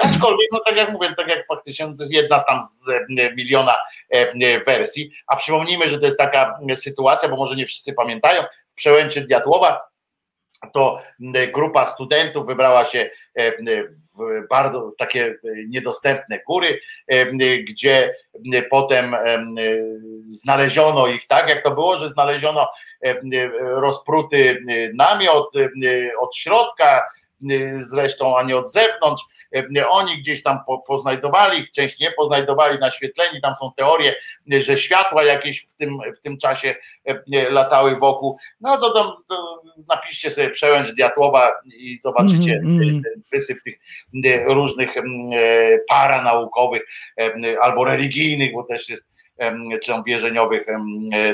Aczkolwiek, 0.04 0.48
no 0.52 0.60
tak 0.66 0.76
jak 0.78 0.92
mówię, 0.92 1.14
tak 1.18 1.28
jak 1.28 1.48
faktycznie 1.48 1.86
to 1.86 2.04
jest 2.04 2.14
jedna 2.14 2.40
z 2.40 2.46
tam 2.46 2.64
z 2.64 2.86
miliona 3.38 3.76
wersji, 4.66 5.12
a 5.28 5.36
przypomnijmy, 5.36 5.90
że 5.90 6.00
to 6.00 6.06
jest 6.06 6.18
taka 6.18 6.60
sytuacja, 6.76 7.30
bo 7.30 7.36
może 7.36 7.56
nie 7.56 7.66
wszyscy 7.66 7.94
pamiętają, 7.94 8.44
w 8.72 8.76
Przełęczy 8.76 9.22
Diatłowa 9.22 9.88
to 10.74 11.02
grupa 11.54 11.86
studentów 11.86 12.48
wybrała 12.48 12.86
się 12.86 13.10
em, 13.36 13.66
w 14.18 14.48
bardzo 14.50 14.92
takie 14.98 15.26
e, 15.26 15.36
niedostępne 15.68 16.40
góry, 16.48 16.80
em, 17.08 17.38
gdzie 17.68 18.16
potem 18.70 19.14
em, 19.14 19.56
znaleziono 20.26 21.08
ich 21.08 21.28
tak, 21.28 21.50
jak 21.50 21.64
to 21.64 21.72
było, 21.72 21.98
że 21.98 22.10
znaleziono 22.10 22.68
rozpruty 23.60 24.66
namiot 24.94 25.52
od 26.20 26.36
środka, 26.36 27.04
zresztą, 27.80 28.38
a 28.38 28.44
nie 28.44 28.58
od 28.58 28.72
zewnątrz. 28.72 29.24
Oni 29.90 30.18
gdzieś 30.18 30.44
tam 30.44 30.58
po, 30.68 30.78
poznajdowali, 30.78 31.60
ich 31.60 31.72
część 31.72 32.00
nie 32.00 32.12
poznajdowali, 32.12 32.80
naświetleni, 32.80 33.42
tam 33.42 33.56
są 33.56 33.72
teorie, 33.78 34.16
że 34.48 34.78
światła 34.78 35.24
jakieś 35.24 35.66
w 35.66 35.74
tym, 35.74 35.98
w 36.18 36.20
tym 36.20 36.38
czasie 36.38 36.76
latały 37.50 37.96
wokół. 37.96 38.38
No 38.62 38.78
to, 38.78 38.94
to, 38.94 39.18
to 39.28 39.62
napiszcie 39.88 40.32
sobie 40.32 40.50
przełęcz 40.50 40.92
Diatłowa 40.92 41.52
i 41.66 41.98
zobaczycie 41.98 42.62
ten 42.64 43.02
wysyp 43.32 43.58
tych 43.64 43.80
różnych 44.48 44.98
e, 44.98 45.02
paranaukowych 45.90 46.82
albo 47.62 47.86
religijnych, 47.86 48.54
bo 48.54 48.64
też 48.64 48.90
jest 48.90 49.08
czy 49.84 49.92
tam 49.92 50.04
wierzeniowych 50.04 50.66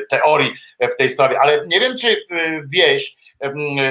teorii 0.09 0.51
w 0.80 0.95
tej 0.95 1.09
sprawie. 1.09 1.40
Ale 1.40 1.67
nie 1.67 1.80
wiem, 1.80 1.98
czy 1.98 2.07
y, 2.07 2.17
wieś 2.73 3.15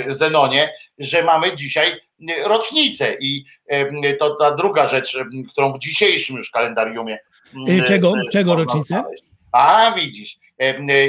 Zenonie, 0.07 0.73
że 0.99 1.23
mamy 1.23 1.57
dzisiaj 1.57 2.01
rocznicę 2.45 3.15
i 3.21 3.45
to 4.19 4.35
ta 4.35 4.55
druga 4.55 4.87
rzecz, 4.89 5.17
którą 5.49 5.73
w 5.73 5.79
dzisiejszym 5.79 6.37
już 6.37 6.51
kalendariumie. 6.51 7.19
em, 7.69 7.79
Y, 7.79 7.83
czego? 7.83 8.09
e, 8.27 8.31
Czego 8.33 8.57
rocznicę? 8.57 8.95
znaleźć. 9.01 9.25
A 9.53 9.93
widzisz, 9.97 10.37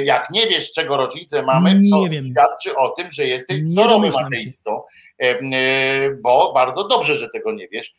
jak 0.04 0.30
nie 0.30 0.46
wiesz, 0.46 0.72
czego 0.72 0.96
rocznicę 0.96 1.42
mamy, 1.42 1.74
Nie 1.74 1.90
to 1.90 2.04
wiem. 2.10 2.30
świadczy 2.30 2.76
o 2.76 2.88
tym, 2.88 3.10
że 3.10 3.26
jesteś 3.26 3.60
wzorowym 3.62 4.12
ateistą, 4.16 4.82
e, 5.18 6.10
bo 6.22 6.52
bardzo 6.52 6.88
dobrze, 6.88 7.16
że 7.16 7.28
tego 7.30 7.52
nie 7.52 7.68
wiesz, 7.68 7.94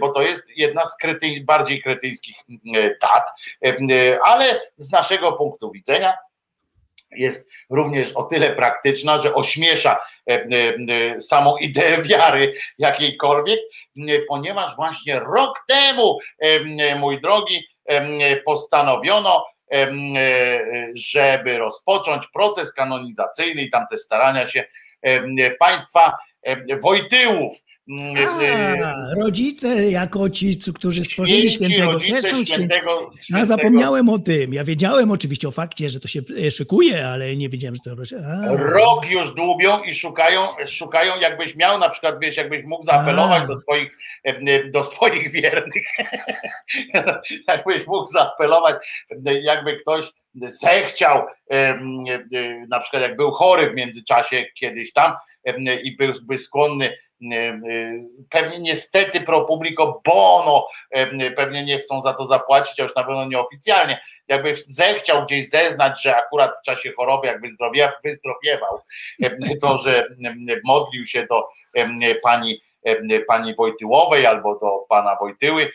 bo 0.00 0.08
to 0.12 0.22
jest 0.22 0.42
jedna 0.56 0.84
z 0.86 0.96
bardziej 1.44 1.82
kretyńskich 1.82 2.36
m, 2.48 2.56
dat, 3.02 3.24
e, 3.90 4.18
ale 4.24 4.60
z 4.76 4.92
naszego 4.92 5.32
punktu 5.32 5.70
widzenia 5.70 6.14
jest 7.10 7.48
również 7.70 8.12
o 8.12 8.22
tyle 8.22 8.52
praktyczna, 8.52 9.18
że 9.18 9.34
ośmiesza 9.34 9.98
em, 10.26 10.48
em, 10.52 11.20
samą 11.20 11.56
ideę 11.56 12.02
wiary 12.02 12.54
jakiejkolwiek, 12.78 13.60
ponieważ 14.28 14.76
właśnie 14.76 15.20
rok 15.20 15.64
temu, 15.68 16.18
em, 16.38 16.98
mój 16.98 17.20
drogi, 17.20 17.64
postanowiono, 18.44 19.46
e, 19.72 19.90
żeby 20.94 21.58
rozpocząć 21.58 22.26
proces 22.34 22.72
kanonizacyjny 22.72 23.62
i 23.62 23.70
tam 23.70 23.86
te 23.90 23.98
starania 23.98 24.46
się 24.46 24.64
państwa 25.58 26.18
Wojtyłów. 26.82 27.52
M, 27.88 28.16
e, 28.42 28.86
A, 28.86 29.14
rodzice 29.14 29.90
jako 29.90 30.30
ci, 30.30 30.58
którzy 30.74 31.04
stworzyli 31.04 31.50
świętego, 31.50 32.00
też 32.00 32.24
są 32.24 32.44
świętego, 32.44 33.10
A 33.34 33.46
zapomniałem 33.46 34.08
o 34.08 34.18
tym. 34.18 34.54
Ja 34.54 34.64
wiedziałem 34.64 35.10
oczywiście 35.10 35.48
o 35.48 35.50
fakcie, 35.50 35.90
że 35.90 36.00
to 36.00 36.08
się 36.08 36.20
e, 36.46 36.50
szykuje, 36.50 37.06
ale 37.06 37.36
nie 37.36 37.48
wiedziałem, 37.48 37.74
że 37.74 37.80
to. 37.96 38.16
A, 38.26 38.56
Rok 38.56 39.10
już 39.10 39.34
dłubią 39.34 39.82
i 39.82 39.94
szukają, 39.94 40.40
szukają, 40.66 41.20
jakbyś 41.20 41.56
miał 41.56 41.78
na 41.78 41.88
przykład, 41.88 42.14
wiesz, 42.20 42.36
jakbyś 42.36 42.64
mógł 42.64 42.84
zaapelować 42.84 43.42
A. 43.42 43.46
do 43.46 43.56
swoich, 43.56 43.98
em, 44.24 44.70
do 44.70 44.84
swoich 44.84 45.30
wiernych, 45.42 45.84
jakbyś 47.48 47.86
mógł 47.86 48.06
zaapelować, 48.06 48.76
jakby 49.42 49.76
ktoś 49.76 50.12
zechciał, 50.34 51.26
e, 51.50 51.78
na 52.68 52.80
przykład 52.80 53.02
jak 53.02 53.16
był 53.16 53.30
chory 53.30 53.70
w 53.70 53.74
międzyczasie 53.74 54.44
kiedyś 54.60 54.92
tam 54.92 55.12
i 55.82 55.96
byłby 55.96 56.38
skłonny 56.38 56.86
e, 56.86 57.07
pewnie 58.30 58.58
niestety 58.58 59.20
pro 59.20 59.44
publico 59.44 60.00
bono, 60.04 60.68
em, 60.90 61.20
pewnie 61.36 61.64
nie 61.64 61.78
chcą 61.78 62.02
za 62.02 62.12
to 62.14 62.24
zapłacić, 62.24 62.80
a 62.80 62.82
już 62.82 62.94
na 62.94 63.04
pewno 63.04 63.26
nieoficjalnie, 63.26 64.00
jakby 64.28 64.54
zechciał 64.66 65.24
gdzieś 65.24 65.48
zeznać, 65.48 66.02
że 66.02 66.16
akurat 66.16 66.52
w 66.58 66.64
czasie 66.64 66.92
choroby 66.96 67.26
jakby 67.26 67.50
zdrowia, 67.50 67.92
wyzdrowiewał, 68.04 68.78
to, 69.62 69.78
że 69.78 70.06
modlił 70.64 71.06
się 71.06 71.26
do 71.26 71.48
pani, 72.22 72.62
pani 73.28 73.54
Wojtyłowej 73.54 74.26
albo 74.26 74.58
do 74.58 74.86
pana 74.88 75.16
Wojtyły, 75.16 75.72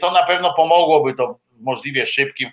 to 0.00 0.10
na 0.10 0.22
pewno 0.22 0.54
pomogłoby 0.54 1.14
to 1.14 1.28
w 1.28 1.62
możliwie 1.62 2.06
szybkim 2.06 2.50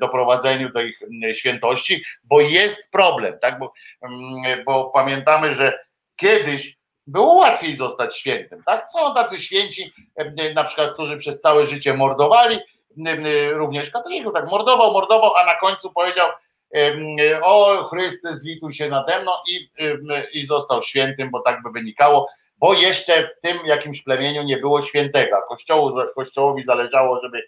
doprowadzeniu 0.00 0.72
do 0.72 0.80
ich 0.80 1.00
świętości, 1.32 2.04
bo 2.24 2.40
jest 2.40 2.90
problem, 2.90 3.38
tak? 3.42 3.58
Bo, 3.58 3.72
bo 4.66 4.84
pamiętamy, 4.84 5.54
że 5.54 5.78
kiedyś 6.16 6.79
było 7.10 7.34
łatwiej 7.34 7.76
zostać 7.76 8.16
świętym. 8.16 8.62
Tak? 8.66 8.86
Są 8.90 9.14
tacy 9.14 9.40
święci, 9.40 9.92
na 10.54 10.64
przykład, 10.64 10.92
którzy 10.92 11.16
przez 11.16 11.40
całe 11.40 11.66
życie 11.66 11.94
mordowali, 11.94 12.58
również 13.52 13.90
katolików, 13.90 14.32
tak 14.32 14.50
mordował, 14.50 14.92
mordował, 14.92 15.36
a 15.36 15.46
na 15.46 15.54
końcu 15.54 15.92
powiedział 15.92 16.28
o 17.42 17.84
Chryste 17.84 18.36
zlituj 18.36 18.72
się 18.72 18.88
nade 18.88 19.22
mną 19.22 19.32
i, 19.48 19.68
i 20.32 20.46
został 20.46 20.82
świętym, 20.82 21.30
bo 21.30 21.40
tak 21.40 21.62
by 21.62 21.70
wynikało, 21.70 22.28
bo 22.58 22.74
jeszcze 22.74 23.26
w 23.26 23.40
tym 23.42 23.66
jakimś 23.66 24.02
plemieniu 24.02 24.42
nie 24.42 24.56
było 24.56 24.82
świętego, 24.82 25.36
kościołu, 25.48 25.90
kościołowi 26.14 26.62
zależało, 26.62 27.20
żeby 27.22 27.42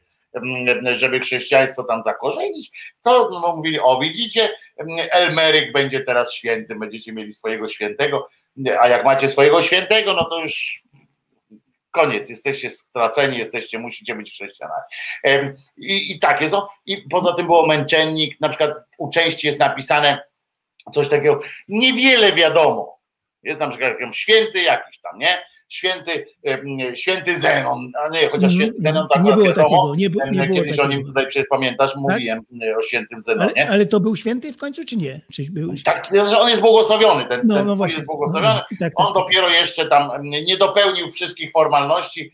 żeby 0.97 1.21
chrześcijaństwo 1.21 1.85
tam 1.85 2.03
zakorzenić, 2.03 2.95
to 3.05 3.31
mówili, 3.57 3.81
o 3.81 3.99
widzicie, 4.01 4.55
Elmeryk 5.11 5.73
będzie 5.73 6.01
teraz 6.01 6.33
świętym, 6.33 6.79
będziecie 6.79 7.13
mieli 7.13 7.33
swojego 7.33 7.69
świętego, 7.69 8.29
a 8.81 8.89
jak 8.89 9.05
macie 9.05 9.29
swojego 9.29 9.63
świętego, 9.63 10.15
no 10.15 10.25
to 10.25 10.39
już 10.39 10.83
koniec, 11.93 12.31
jesteście 12.31 12.71
straceni, 12.71 13.39
jesteście, 13.39 13.79
musicie 13.79 14.15
być 14.15 14.33
chrześcijanami. 14.33 14.83
I, 15.77 16.13
I 16.13 16.19
takie 16.19 16.49
są. 16.49 16.63
I 16.87 16.97
poza 16.97 17.33
tym 17.33 17.47
było 17.47 17.67
męczennik, 17.67 18.41
na 18.41 18.49
przykład 18.49 18.71
u 18.99 19.11
części 19.11 19.47
jest 19.47 19.59
napisane 19.59 20.23
coś 20.93 21.09
takiego, 21.09 21.41
niewiele 21.69 22.33
wiadomo. 22.33 22.99
Jest 23.43 23.61
na 23.61 23.69
przykład 23.69 24.01
jakiś 24.01 24.19
święty 24.19 24.63
jakiś 24.63 25.01
tam, 25.01 25.19
nie? 25.19 25.43
Święty, 25.73 26.27
święty 26.95 27.39
Zenon, 27.39 27.93
a 28.05 28.09
nie, 28.09 28.29
chociaż 28.29 28.53
święty 28.53 28.75
Zenon 28.81 29.07
tak 29.15 29.25
nie 29.25 29.33
było 29.33 29.53
takiego, 29.53 29.95
nie, 29.97 30.11
bu- 30.11 30.19
nie 30.31 30.47
było 30.47 30.63
Kiedyś 30.63 30.79
o 30.79 30.83
nim 30.83 30.91
takiego. 30.91 31.09
tutaj 31.09 31.27
przecież 31.27 31.47
pamiętasz, 31.51 31.93
mówiłem 31.97 32.41
e, 32.63 32.77
o 32.77 32.83
świętym 32.83 33.21
Ale, 33.27 33.39
Zenonie. 33.39 33.71
ale 33.71 33.87
to 33.87 34.01
był 34.01 34.17
święty 34.17 34.53
w 34.53 34.57
końcu, 34.57 34.85
czy 34.85 34.97
nie? 34.97 35.21
Czy 35.33 35.43
był... 35.51 35.75
Tak, 35.85 36.09
że 36.29 36.39
on 36.39 36.49
jest 36.49 36.61
błogosławiony, 36.61 37.27
ten, 37.27 37.41
No, 37.45 37.55
ten 37.55 37.67
no 37.67 37.77
właśnie. 37.77 37.97
jest 37.97 38.07
błogosławiony. 38.07 38.55
No, 38.55 38.77
tak, 38.81 38.93
On 38.97 39.07
tak, 39.07 39.15
tak. 39.15 39.23
dopiero 39.25 39.49
jeszcze 39.49 39.87
tam 39.89 40.11
nie 40.23 40.57
dopełnił 40.57 41.11
wszystkich 41.11 41.53
formalności, 41.53 42.33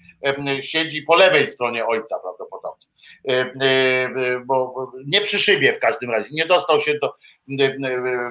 siedzi 0.60 1.02
po 1.02 1.14
lewej 1.14 1.46
stronie 1.48 1.86
ojca 1.86 2.16
prawdopodobnie. 2.22 2.86
Em, 3.24 3.50
e, 3.60 4.44
Bo 4.46 4.74
nie 5.06 5.20
przy 5.20 5.38
szybie 5.38 5.74
w 5.74 5.78
każdym 5.78 6.10
razie. 6.10 6.28
Nie 6.32 6.46
dostał 6.46 6.80
się 6.80 6.94
do, 7.02 7.14
e, 7.60 7.78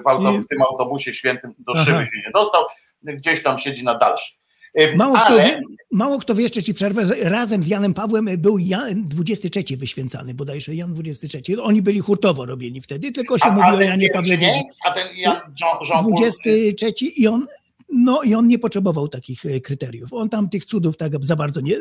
w, 0.03 0.07
auto, 0.07 0.31
w 0.31 0.47
tym 0.47 0.61
autobusie 0.61 1.13
świętym, 1.13 1.53
do 1.59 1.73
Aha. 1.75 1.85
szyby 1.85 1.97
się 2.05 2.17
nie 2.25 2.31
dostał. 2.33 2.63
Gdzieś 3.03 3.43
tam 3.43 3.57
siedzi 3.57 3.83
na 3.83 3.95
dalszej. 3.95 4.37
E, 4.73 4.95
Mało 4.95 5.15
kto, 5.15 5.25
ale- 5.27 5.43
wie, 5.45 5.61
mało 5.91 6.19
kto 6.19 6.35
wie, 6.35 6.43
jeszcze 6.43 6.63
ci 6.63 6.73
przerwę, 6.73 7.01
razem 7.21 7.63
z 7.63 7.67
Janem 7.67 7.93
Pawłem 7.93 8.29
był 8.37 8.57
Jan 8.57 9.03
23 9.05 9.77
wyświęcany, 9.77 10.33
bodajże 10.33 10.75
Jan 10.75 10.93
23. 10.93 11.61
Oni 11.61 11.81
byli 11.81 11.99
hurtowo 11.99 12.45
robieni 12.45 12.81
wtedy, 12.81 13.11
tylko 13.11 13.37
się 13.37 13.45
a, 13.45 13.51
mówi 13.51 13.67
a 13.67 13.73
o 13.75 13.81
Janie 13.81 14.09
Pawle. 14.09 14.37
A 14.85 14.91
ten 14.91 15.07
Jan 15.17 15.35
Jean, 15.61 15.77
Jean 15.89 16.03
Paul- 16.03 16.13
23 16.17 17.05
i 17.05 17.27
on, 17.27 17.47
no 17.89 18.23
i 18.23 18.35
on 18.35 18.47
nie 18.47 18.59
potrzebował 18.59 19.07
takich 19.07 19.45
e, 19.45 19.59
kryteriów. 19.59 20.13
On 20.13 20.29
tam 20.29 20.49
tych 20.49 20.65
cudów 20.65 20.97
tak 20.97 21.25
za 21.25 21.35
bardzo 21.35 21.61
nie, 21.61 21.77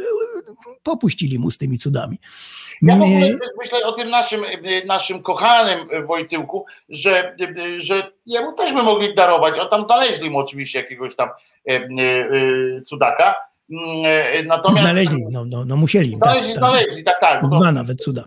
popuścili 0.83 1.39
mu 1.39 1.51
z 1.51 1.59
tymi 1.59 1.79
cudami. 1.79 2.19
Ja 2.83 2.97
w 2.97 3.03
ogóle 3.03 3.39
myślę 3.59 3.87
o 3.87 3.93
tym 3.93 4.11
naszym, 4.11 4.45
y, 4.45 4.85
naszym 4.87 5.23
kochanym 5.23 6.07
Wojtyłku, 6.07 6.67
że, 6.89 7.37
że 7.77 8.13
jemu 8.27 8.53
też 8.53 8.73
by 8.73 8.83
mogli 8.83 9.15
darować. 9.15 9.59
On 9.59 9.69
tam 9.69 9.85
znaleźli 9.85 10.31
mu 10.31 10.39
oczywiście 10.39 10.79
jakiegoś 10.81 11.17
tam 11.17 11.29
cudaka. 12.85 13.35
Mm, 13.71 14.47
Natomiast 14.47 14.83
Znaleźli, 14.83 15.25
no, 15.31 15.45
no, 15.45 15.65
no 15.65 15.77
musieli. 15.77 16.17
znaleźli, 16.17 16.49
tak, 16.49 16.59
znaleźli, 16.59 17.05
tak, 17.05 17.21
tak. 17.21 17.45
Dwa 17.45 17.73
nawet 17.73 18.03
cuda. 18.03 18.25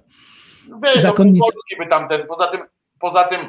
Wiesz, 0.83 1.01
Zakonnicy. 1.01 1.39
to 1.39 1.45
Polski 1.45 1.75
by 1.79 1.87
tamten, 1.87 2.27
poza 2.27 2.47
tym, 2.47 2.61
poza 2.99 3.23
tym 3.23 3.39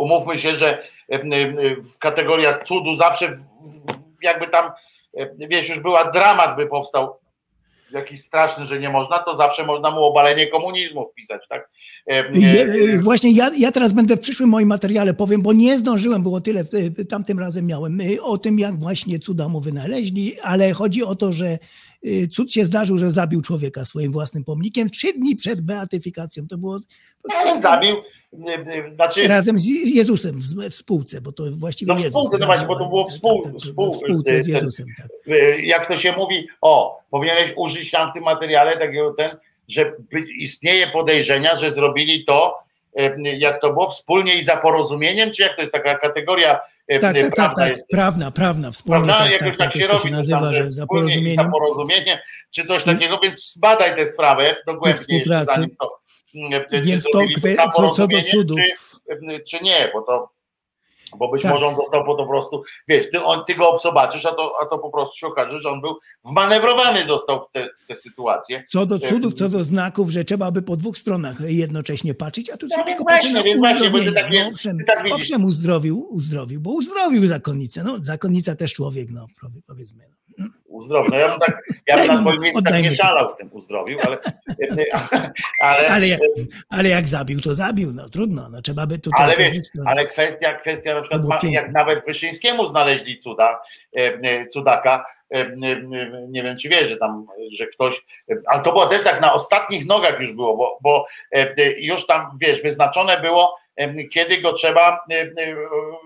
umówmy 0.00 0.38
się, 0.38 0.56
że 0.56 0.82
w 1.94 1.98
kategoriach 1.98 2.64
cudu 2.66 2.96
zawsze 2.96 3.38
jakby 4.22 4.46
tam, 4.46 4.70
wiesz, 5.38 5.68
już 5.68 5.80
była 5.80 6.10
dramat 6.10 6.56
by 6.56 6.66
powstał 6.66 7.20
jakiś 7.92 8.20
straszny, 8.20 8.66
że 8.66 8.80
nie 8.80 8.88
można, 8.88 9.18
to 9.18 9.36
zawsze 9.36 9.64
można 9.64 9.90
mu 9.90 10.04
obalenie 10.04 10.46
komunizmu 10.46 11.10
wpisać, 11.12 11.42
tak? 11.48 11.70
E, 12.10 12.12
e, 12.12 12.98
Właśnie 12.98 13.32
ja, 13.32 13.50
ja 13.58 13.72
teraz 13.72 13.92
będę 13.92 14.16
w 14.16 14.20
przyszłym 14.20 14.48
moim 14.48 14.68
materiale 14.68 15.14
powiem, 15.14 15.42
bo 15.42 15.52
nie 15.52 15.78
zdążyłem, 15.78 16.22
było 16.22 16.40
tyle, 16.40 16.64
e, 16.98 17.04
tamtym 17.04 17.38
razem 17.38 17.66
miałem, 17.66 17.98
o 18.22 18.38
tym 18.38 18.58
jak 18.58 18.78
właśnie 18.78 19.18
cuda 19.18 19.48
mu 19.48 19.60
wynaleźli, 19.60 20.40
ale 20.40 20.72
chodzi 20.72 21.04
o 21.04 21.14
to, 21.14 21.32
że 21.32 21.58
cud 22.30 22.52
się 22.52 22.64
zdarzył, 22.64 22.98
że 22.98 23.10
zabił 23.10 23.42
człowieka 23.42 23.84
swoim 23.84 24.12
własnym 24.12 24.44
pomnikiem 24.44 24.90
trzy 24.90 25.12
dni 25.12 25.36
przed 25.36 25.60
beatyfikacją. 25.60 26.46
To 26.46 26.58
było 26.58 26.80
Ale 27.36 27.60
zabił, 27.60 27.96
znaczy 28.94 29.28
razem 29.28 29.58
z 29.58 29.66
Jezusem 29.68 30.40
w, 30.40 30.74
spółce, 30.74 31.20
bo 31.20 31.32
to 31.32 31.44
właściwie 31.50 31.92
No 31.92 31.98
w 31.98 32.02
Jezus 32.04 32.12
spółce, 32.12 32.36
no 32.40 32.46
właśnie, 32.46 32.66
bo 32.66 32.78
to 32.78 32.86
było 32.88 33.04
tak, 33.04 33.14
współ- 33.14 33.42
tak, 33.42 33.52
tak, 33.52 33.62
współ- 33.62 33.92
w 33.92 33.96
spółce 33.96 34.42
z 34.42 34.46
Jezusem. 34.46 34.86
Tak. 34.96 35.08
jak 35.62 35.86
to 35.86 35.96
się 35.96 36.12
mówi, 36.12 36.46
o, 36.60 37.00
powinieneś 37.10 37.52
użyć 37.56 37.90
tam 37.90 38.10
w 38.10 38.14
tym 38.14 38.22
materiale 38.24 38.76
takiego 38.76 39.14
ten, 39.14 39.36
że 39.68 39.92
istnieje 40.38 40.86
podejrzenia, 40.86 41.54
że 41.56 41.70
zrobili 41.70 42.24
to, 42.24 42.58
e, 42.96 43.16
jak 43.38 43.60
to 43.60 43.72
było, 43.72 43.90
wspólnie 43.90 44.34
i 44.34 44.44
za 44.44 44.56
porozumieniem, 44.56 45.30
czy 45.32 45.42
jak 45.42 45.56
to 45.56 45.62
jest 45.62 45.72
taka 45.72 45.98
kategoria 45.98 46.60
e, 46.88 46.98
Tak, 46.98 47.14
tak, 47.16 47.22
tak, 47.24 47.34
prawna 47.34 47.54
tak, 47.56 47.68
jest, 47.68 47.86
prawna, 47.88 48.30
prawna, 48.30 48.70
wspólnie, 48.70 49.04
prawda? 49.04 49.24
tak, 49.24 49.32
Jakoś 49.32 49.48
tak, 49.48 49.56
tak, 49.58 49.72
tak, 49.72 49.82
się 49.82 49.88
robi, 49.88 50.02
się 50.02 50.10
nazywa, 50.10 50.40
tam, 50.40 50.54
że 50.54 50.72
za 50.72 50.86
porozumieniem. 50.86 51.44
za 51.44 51.50
porozumieniem, 51.50 52.18
czy 52.50 52.64
coś 52.64 52.84
takiego, 52.84 53.18
więc 53.22 53.52
zbadaj 53.52 53.96
tę 53.96 54.06
sprawę 54.06 54.56
dogłębnie, 54.66 55.22
zanim 55.54 55.76
to, 55.80 55.99
Więc 56.82 57.04
to 57.04 57.20
co, 57.76 57.90
co 57.90 58.08
do 58.08 58.22
cudów, 58.22 58.58
czy, 59.08 59.40
czy 59.48 59.64
nie, 59.64 59.90
bo 59.94 60.02
to 60.02 60.28
bo 61.18 61.28
być 61.28 61.42
Tak. 61.42 61.52
może 61.52 61.66
on 61.66 61.76
został 61.76 62.04
po 62.04 62.14
to 62.14 62.26
prostu, 62.26 62.62
wiesz, 62.88 63.10
ty, 63.10 63.24
on, 63.24 63.44
ty 63.44 63.54
go 63.54 63.78
zobaczysz, 63.82 64.26
a 64.26 64.32
to, 64.34 64.52
a 64.62 64.66
to 64.66 64.78
po 64.78 64.90
prostu 64.90 65.16
się 65.16 65.26
okaże, 65.26 65.60
że 65.60 65.68
on 65.70 65.80
był 65.80 65.96
wmanewrowany 66.24 67.06
został 67.06 67.40
w 67.42 67.52
te, 67.52 67.68
te 67.88 67.96
sytuacje. 67.96 68.64
Co 68.68 68.86
do 68.86 68.98
cudów, 68.98 69.34
co 69.34 69.48
do 69.48 69.64
znaków, 69.64 70.10
że 70.10 70.24
trzeba 70.24 70.50
by 70.50 70.62
po 70.62 70.76
dwóch 70.76 70.98
stronach 70.98 71.36
jednocześnie 71.40 72.14
patrzeć, 72.14 72.50
a 72.50 72.56
tu 72.56 72.66
No 72.76 72.84
tylko 72.84 73.04
właśnie, 73.04 73.32
na 73.32 73.42
właśnie, 73.56 73.90
bo 73.90 73.98
ty 73.98 74.12
tak 74.12 74.30
nie- 74.30 74.42
no, 74.42 74.48
owszem, 74.48 74.78
ty 74.78 74.84
tak 74.84 75.06
owszem 75.12 75.44
uzdrowił, 75.44 76.06
uzdrowił, 76.10 76.60
bo 76.60 76.70
uzdrowił 76.70 77.26
zakonnicę. 77.26 77.84
No, 77.84 77.96
zakonnica 78.00 78.56
też 78.56 78.72
człowiek, 78.74 79.10
no 79.10 79.26
powie- 79.40 79.62
powiedzmy. 79.66 80.04
No. 80.10 80.19
Uzdrowił. 80.80 81.10
No 81.10 81.18
ja 81.18 81.28
bym 81.28 81.40
tak, 81.40 81.62
ja 81.86 81.96
bym 81.96 82.06
na 82.06 82.20
twoim 82.20 82.40
miejscu 82.40 82.62
tak 82.62 82.82
nie 82.82 82.92
szalał 82.92 83.30
z 83.30 83.36
tym 83.36 83.50
uzdrowił, 83.52 83.98
ale, 84.06 84.18
ale, 85.62 85.88
Ale, 85.88 86.08
jak, 86.08 86.20
ale 86.70 86.88
jak 86.88 87.08
zabił, 87.08 87.40
to 87.40 87.54
zabił, 87.54 87.92
no 87.92 88.08
trudno, 88.08 88.48
no 88.48 88.62
trzeba 88.62 88.86
by 88.86 88.98
tutaj 88.98 89.24
Ale 89.24 89.36
wiesz, 89.36 89.56
ale 89.86 90.06
kwestia, 90.06 90.54
kwestia 90.54 90.94
na 90.94 91.00
przykład, 91.00 91.24
ma, 91.24 91.38
jak 91.50 91.72
nawet 91.72 92.04
Wyszyńskiemu 92.06 92.66
znaleźli 92.66 93.18
cuda, 93.18 93.60
e, 93.96 94.00
e, 94.00 94.46
cudaka, 94.46 95.04
e, 95.30 95.56
nie 96.28 96.42
wiem 96.42 96.56
czy 96.56 96.68
wiesz, 96.68 96.88
że 96.88 96.96
tam, 96.96 97.26
że 97.52 97.66
ktoś, 97.66 98.04
ale 98.46 98.62
to 98.62 98.72
było 98.72 98.86
też 98.86 99.02
tak 99.02 99.20
na 99.20 99.32
ostatnich 99.32 99.86
nogach 99.86 100.20
już 100.20 100.32
było, 100.32 100.56
bo, 100.56 100.78
bo 100.82 101.06
już 101.78 102.06
tam, 102.06 102.38
wiesz, 102.40 102.62
wyznaczone 102.62 103.20
było, 103.20 103.56
kiedy 104.10 104.40
go 104.40 104.52
trzeba 104.52 105.04
e, 105.10 105.14
e, 105.14 105.56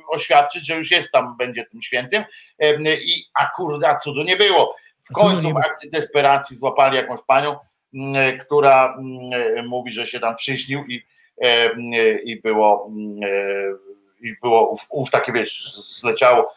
oświadczyć, 0.09 0.67
że 0.67 0.77
już 0.77 0.91
jest 0.91 1.13
tam, 1.13 1.37
będzie 1.37 1.65
tym 1.65 1.83
świętym 1.83 2.23
e, 2.23 2.65
e, 2.65 2.97
i 2.97 3.25
a 3.35 3.47
kurde, 3.47 3.97
cudu 4.03 4.23
nie 4.23 4.37
było. 4.37 4.77
W 5.11 5.15
końcu 5.15 5.51
w 5.51 5.57
akcji 5.57 5.91
desperacji 5.91 6.57
złapali 6.57 6.97
jakąś 6.97 7.21
panią, 7.27 7.57
która 8.41 8.99
mówi, 9.67 9.93
że 9.93 10.07
się 10.07 10.21
tam 10.21 10.37
przyśnił 10.37 10.85
i, 10.85 11.03
e, 11.41 11.75
i 12.19 12.41
było 12.41 12.91
e, 13.23 13.31
i 14.25 14.37
było 14.43 14.71
ów, 14.71 14.87
ów 14.91 15.11
takie 15.11 15.33
wiesz, 15.33 15.75
zleciało 16.01 16.55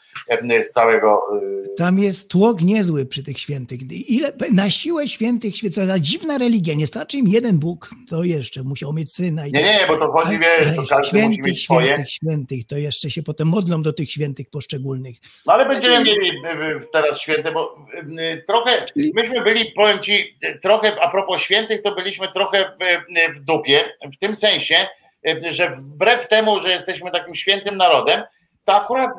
z 0.63 0.71
całego 0.71 1.21
e, 1.37 1.75
Tam 1.77 1.99
jest 1.99 2.31
tłok 2.31 2.61
niezły 2.61 3.05
przy 3.05 3.23
tych 3.23 3.39
świętych. 3.39 3.91
Ile, 4.09 4.31
na 4.53 4.69
siłę 4.69 5.07
świętych 5.07 5.57
święcą, 5.57 5.85
za 5.85 5.99
dziwna 5.99 6.37
religia, 6.37 6.73
nie 6.73 6.87
starczy 6.87 7.17
im 7.17 7.27
jeden 7.27 7.59
Bóg, 7.59 7.89
to 8.09 8.23
jeszcze 8.23 8.63
musiał 8.63 8.93
mieć 8.93 9.13
syna. 9.13 9.47
I 9.47 9.51
Nie, 9.51 9.61
nie, 9.63 9.79
bo 9.87 9.97
to 9.97 10.11
chodzi, 10.11 10.35
Ale- 10.35 10.39
wiesz, 10.39 10.75
to 10.75 10.83
każdy 10.83 10.95
musi 10.95 11.09
świętych, 11.09 11.45
mieć 11.45 11.63
swoje. 11.63 11.87
świętych, 11.87 12.09
świętych, 12.11 12.65
to 12.67 12.77
jeszcze 12.77 13.09
się 13.11 13.23
potem 13.23 13.47
modlą 13.47 13.81
do 13.81 13.93
tych 13.93 14.11
świętych 14.11 14.49
poszczególnych. 14.49 15.17
No 15.45 15.53
ale 15.53 15.65
będziemy 15.65 16.03
mieli 16.03 16.29
y, 16.29 16.31
y, 16.31 16.87
teraz 16.93 17.19
święte, 17.19 17.51
bo 17.51 17.85
y, 18.19 18.43
trochę, 18.47 18.85
myśmy 19.15 19.43
byli, 19.43 19.71
powiem 19.71 19.99
ci, 19.99 20.37
y, 20.43 20.59
trochę 20.61 21.01
a 21.01 21.09
propos 21.11 21.41
świętych, 21.41 21.81
to 21.81 21.95
byliśmy 21.95 22.27
trochę 22.33 22.71
w, 22.79 22.83
y, 23.17 23.33
w 23.33 23.39
dupie, 23.39 23.83
w 24.13 24.17
tym 24.17 24.35
sensie, 24.35 24.75
y, 24.75 25.06
że 25.49 25.69
wbrew 25.69 26.27
temu, 26.27 26.59
że 26.59 26.69
jesteśmy 26.69 27.11
takim 27.11 27.35
świętym 27.35 27.77
narodem, 27.77 28.23
to 28.65 28.75
akurat 28.75 29.11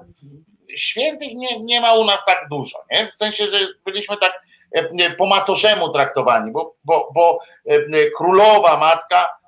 świętych 0.77 1.35
nie, 1.35 1.61
nie 1.61 1.81
ma 1.81 1.95
u 1.95 2.05
nas 2.05 2.25
tak 2.25 2.47
dużo, 2.51 2.79
nie? 2.91 3.11
W 3.13 3.17
sensie, 3.17 3.47
że 3.47 3.59
byliśmy 3.85 4.17
tak 4.17 4.43
y, 4.77 5.11
po 5.11 5.27
macoszemu 5.27 5.93
traktowani, 5.93 6.53
bo, 6.53 6.75
bo, 6.85 7.11
bo 7.15 7.41
y, 7.71 8.11
królowa 8.17 8.77
matka 8.77 9.39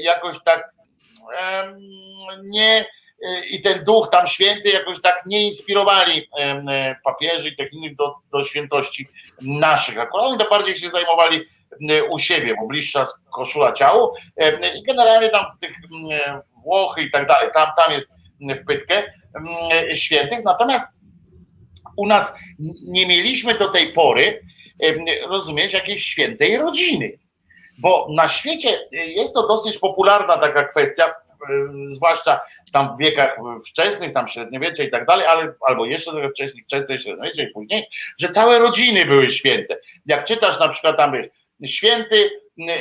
jakoś 0.00 0.42
tak 0.42 0.70
nie 2.42 2.86
i 3.50 3.62
ten 3.62 3.84
duch 3.84 4.08
tam 4.10 4.26
święty 4.26 4.68
jakoś 4.68 5.00
tak 5.00 5.22
nie 5.26 5.46
inspirowali 5.46 6.28
e, 6.38 6.96
papieży 7.04 7.48
i 7.48 7.56
tych 7.56 7.72
innych 7.72 7.96
do, 7.96 8.14
do 8.32 8.44
świętości 8.44 9.08
naszych. 9.42 9.98
Akurat 9.98 10.26
oni 10.26 10.38
to 10.38 10.50
bardziej 10.50 10.76
się 10.76 10.90
zajmowali 10.90 11.46
u 12.12 12.18
siebie, 12.18 12.54
bo 12.60 12.66
bliższa 12.66 13.04
koszula 13.32 13.72
ciału 13.72 14.14
em, 14.36 14.60
i 14.76 14.82
generalnie 14.82 15.28
tam 15.28 15.46
w 15.56 15.60
tych 15.60 15.72
Włochy 16.64 17.02
i 17.02 17.10
tak 17.10 17.26
dalej, 17.26 17.50
tam, 17.54 17.68
tam 17.76 17.92
jest 17.92 18.10
w 18.40 18.66
pytkę 18.66 19.02
świętych, 19.94 20.44
natomiast 20.44 20.84
u 21.96 22.06
nas 22.06 22.34
nie 22.84 23.06
mieliśmy 23.06 23.54
do 23.54 23.68
tej 23.68 23.92
pory, 23.92 24.42
em, 24.78 25.04
rozumiesz, 25.28 25.72
jakiejś 25.72 26.04
świętej 26.04 26.56
rodziny. 26.56 27.12
Bo 27.78 28.06
na 28.10 28.28
świecie 28.28 28.78
jest 28.92 29.34
to 29.34 29.48
dosyć 29.48 29.78
popularna 29.78 30.38
taka 30.38 30.64
kwestia, 30.64 31.14
zwłaszcza 31.86 32.40
tam 32.72 32.96
w 32.96 32.98
wiekach 32.98 33.36
wczesnych, 33.68 34.12
tam 34.12 34.28
średniowiecze 34.28 34.84
i 34.84 34.90
tak 34.90 35.06
dalej, 35.06 35.26
ale 35.26 35.54
albo 35.68 35.86
jeszcze 35.86 36.10
trochę 36.10 36.30
wcześniej, 36.30 36.64
wczesne 36.64 36.98
średniowiecze 36.98 37.42
i 37.42 37.52
później, 37.52 37.88
że 38.18 38.28
całe 38.28 38.58
rodziny 38.58 39.06
były 39.06 39.30
święte. 39.30 39.78
Jak 40.06 40.24
czytasz 40.24 40.60
na 40.60 40.68
przykład 40.68 40.96
tam 40.96 41.12
wiesz, 41.12 41.26
święty 41.66 42.30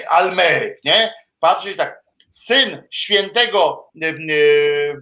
Almeryk, 0.10 0.84
nie? 0.84 1.14
Patrzysz 1.40 1.78
tak, 1.78 2.04
syn 2.32 2.84
świętego 2.92 3.90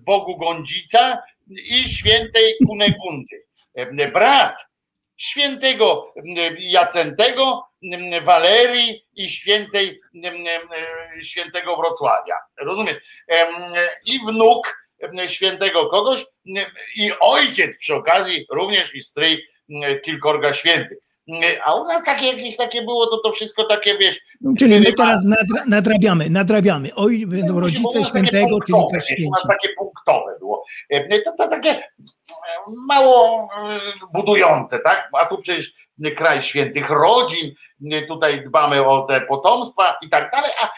Bogu 0.05 0.37
Gądzica 0.37 1.23
i 1.49 1.89
świętej 1.89 2.55
Kunegundy. 2.67 3.43
Brat 4.13 4.65
świętego 5.17 6.13
Jacentego, 6.57 7.63
Walerii 8.23 9.07
i 9.13 9.29
świętej 9.29 10.01
świętego 11.21 11.77
Wrocławia. 11.77 12.35
Rozumiesz? 12.57 12.97
I 14.05 14.19
wnuk 14.19 14.77
świętego 15.27 15.89
kogoś 15.89 16.25
i 16.95 17.11
ojciec 17.19 17.77
przy 17.77 17.95
okazji 17.95 18.45
również 18.51 18.95
i 18.95 19.01
stryj 19.01 19.47
kilkorga 20.05 20.53
świętych. 20.53 20.97
Em, 21.27 21.41
A 21.65 21.75
u 21.75 21.83
nas 21.83 22.03
takie 22.03 22.25
jakieś 22.25 22.57
takie 22.57 22.81
było, 22.81 23.07
to 23.07 23.17
to 23.17 23.31
wszystko 23.31 23.63
takie, 23.63 23.97
wiesz, 23.97 24.19
No, 24.41 24.51
Czyli 24.59 24.79
my 24.79 24.93
teraz 24.93 25.23
nadra, 25.23 25.63
nadrabiamy, 25.67 26.29
nadrabiamy. 26.29 26.89
Oj, 26.95 27.25
będą 27.27 27.55
u 27.55 27.59
rodzice 27.59 28.03
świętego, 28.05 28.59
czyli 28.67 28.79
też 28.93 29.03
wiesz, 29.09 29.19
U 29.27 29.31
nas 29.31 29.39
święci. 29.41 29.47
takie 29.47 29.69
punktowe 29.77 30.35
było. 30.39 30.65
E, 30.89 31.19
To, 31.21 31.31
to 31.37 31.47
takie 31.49 31.79
mało 32.87 33.49
budujące, 34.13 34.79
tak? 34.79 35.09
A 35.21 35.25
tu 35.25 35.37
przecież 35.37 35.73
kraj 36.17 36.41
świętych 36.41 36.89
rodzin, 36.89 37.53
tutaj 38.07 38.43
dbamy 38.43 38.85
o 38.87 39.01
te 39.01 39.21
potomstwa 39.21 39.95
i 40.01 40.09
tak 40.09 40.31
dalej, 40.31 40.51
a, 40.61 40.69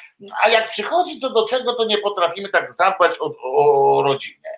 a 0.44 0.50
jak 0.50 0.70
przychodzi 0.72 1.20
co 1.20 1.30
do 1.30 1.48
czego, 1.48 1.76
to 1.76 1.86
nie 1.86 1.98
potrafimy 1.98 2.50
tak 2.50 2.72
zadbać 2.72 3.12
o, 3.20 3.32
o 3.56 4.04
rodzinę. 4.04 4.50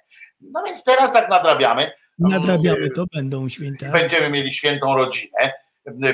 No 0.41 0.63
więc 0.65 0.83
teraz 0.83 1.13
tak 1.13 1.29
nadrabiamy. 1.29 1.91
Nadrabiamy, 2.19 2.89
to 2.95 3.05
będą 3.15 3.49
święta. 3.49 3.91
Będziemy 3.91 4.29
mieli 4.29 4.53
świętą 4.53 4.95
rodzinę, 4.95 5.53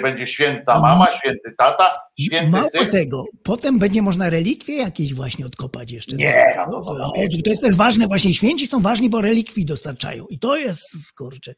będzie 0.02 0.28
święta 0.28 0.80
mama, 0.82 1.08
święty 1.12 1.54
tata, 1.58 1.98
święty 2.20 2.50
Mało 2.52 2.70
syn. 2.70 2.90
tego, 2.90 3.24
potem 3.44 3.80
będzie 3.80 4.02
można 4.02 4.30
relikwie 4.30 4.76
jakieś 4.78 5.14
właśnie 5.14 5.46
odkopać 5.46 5.92
jeszcze. 5.92 6.16
Nie, 6.16 6.54
za- 6.56 6.66
no 6.72 6.82
to- 6.82 6.92
O, 6.92 7.14
to 7.44 7.50
jest 7.50 7.62
też 7.62 7.76
ważne, 7.76 8.08
właśnie 8.08 8.34
święci 8.34 8.68
są 8.68 8.82
ważni, 8.82 9.10
bo 9.10 9.22
relikwii 9.22 9.66
dostarczają 9.66 10.26
i 10.30 10.40
to 10.40 10.56
jest, 10.58 11.08
skurcze. 11.08 11.54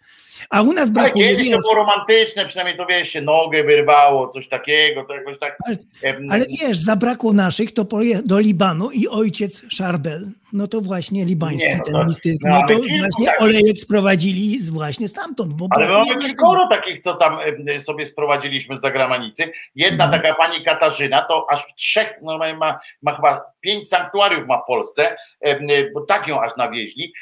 A 0.50 0.62
u 0.62 0.74
nas 0.74 0.84
Ale 0.84 0.92
brakuje, 0.94 1.30
kiedyś 1.30 1.52
to 1.52 1.58
było 1.58 1.76
romantyczne, 1.76 2.46
przynajmniej 2.46 2.78
to 2.78 2.86
wiesz, 2.86 3.10
się 3.10 3.22
nogę 3.22 3.64
wyrwało, 3.64 4.28
coś 4.30 4.48
takiego, 4.48 5.04
to 5.08 5.14
jakoś 5.16 5.40
tak. 5.40 5.58
Ale- 6.04 6.18
ale 6.30 6.46
wiesz, 6.62 6.78
zabrakło 6.78 7.34
naszych, 7.34 7.72
to 7.72 7.86
poje 7.86 8.22
do 8.26 8.40
Libanu 8.40 8.92
i 8.92 9.08
ojciec 9.08 9.66
Szarbel, 9.70 10.28
no 10.54 10.68
to 10.68 10.82
właśnie 10.82 11.26
libański 11.26 11.70
Nie, 11.70 11.78
no 11.78 11.84
ten 12.00 12.08
mistyk, 12.08 12.36
no, 12.44 12.50
no 12.50 12.56
ale 12.56 12.68
to 12.68 12.74
właśnie 12.80 13.26
takich. 13.26 13.42
olejek 13.42 13.80
sprowadzili 13.80 14.58
właśnie 14.72 15.08
stamtąd, 15.08 15.54
bo 15.54 15.68
Ale 15.72 15.88
mamy 15.90 16.16
kilkoro 16.22 16.68
takich, 16.68 17.00
co 17.00 17.14
tam 17.14 17.40
em, 17.40 17.66
sobie 18.00 18.12
sprowadziliśmy 18.12 18.78
z 18.78 18.82
zagranicy. 18.82 19.52
Jedna 19.76 20.06
Mhm. 20.06 20.22
taka 20.22 20.36
pani 20.36 20.64
Katarzyna, 20.66 21.22
to 21.22 21.46
aż 21.50 21.66
w 21.68 21.76
trzech, 21.76 22.14
normalnie 22.22 22.58
ma, 22.58 22.80
ma 23.02 23.16
chyba 23.16 23.46
pięć 23.62 23.90
sanktuariów 23.90 24.48
ma 24.48 24.58
w 24.58 24.66
Polsce, 24.68 25.18
em, 25.42 25.68
bo 25.94 26.02
tak 26.02 26.28
ją 26.28 26.42
aż 26.42 26.56
nawieźli. 26.58 27.14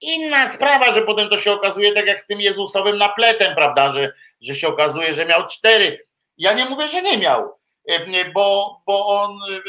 Inna 0.00 0.48
sprawa, 0.48 0.92
że 0.92 1.02
potem 1.02 1.28
to 1.28 1.38
się 1.38 1.52
okazuje 1.52 1.92
tak 1.92 2.06
jak 2.06 2.20
z 2.20 2.26
tym 2.26 2.40
Jezusowym 2.40 2.98
napletem, 2.98 3.54
prawda, 3.54 3.92
że, 3.92 4.12
że 4.40 4.54
się 4.54 4.68
okazuje, 4.68 5.14
że 5.14 5.26
miał 5.26 5.46
cztery. 5.46 6.06
Ja 6.38 6.52
nie 6.52 6.64
mówię, 6.64 6.88
że 6.88 7.02
nie 7.02 7.18
miał, 7.18 7.52
em, 7.88 8.32
bo, 8.34 8.80
bo 8.86 9.06
on 9.06 9.30
e, 9.30 9.60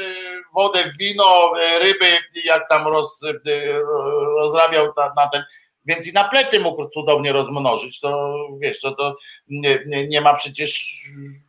wodę 0.54 0.84
wino, 1.00 1.52
ryby, 1.82 2.18
jak 2.44 2.70
tam 2.70 2.88
roz, 2.88 3.22
rozrabiał 4.38 4.94
na 5.16 5.28
ten, 5.28 5.44
więc 5.88 6.08
i 6.08 6.14
naplety 6.14 6.60
mógł 6.60 6.90
cudownie 6.90 7.34
rozmnożyć, 7.34 8.00
to 8.00 8.36
wiesz, 8.60 8.82
to, 8.82 8.92
to 8.92 9.16
nie, 9.48 9.80
nie, 9.86 10.08
nie 10.08 10.22
ma 10.22 10.34
przecież 10.34 11.02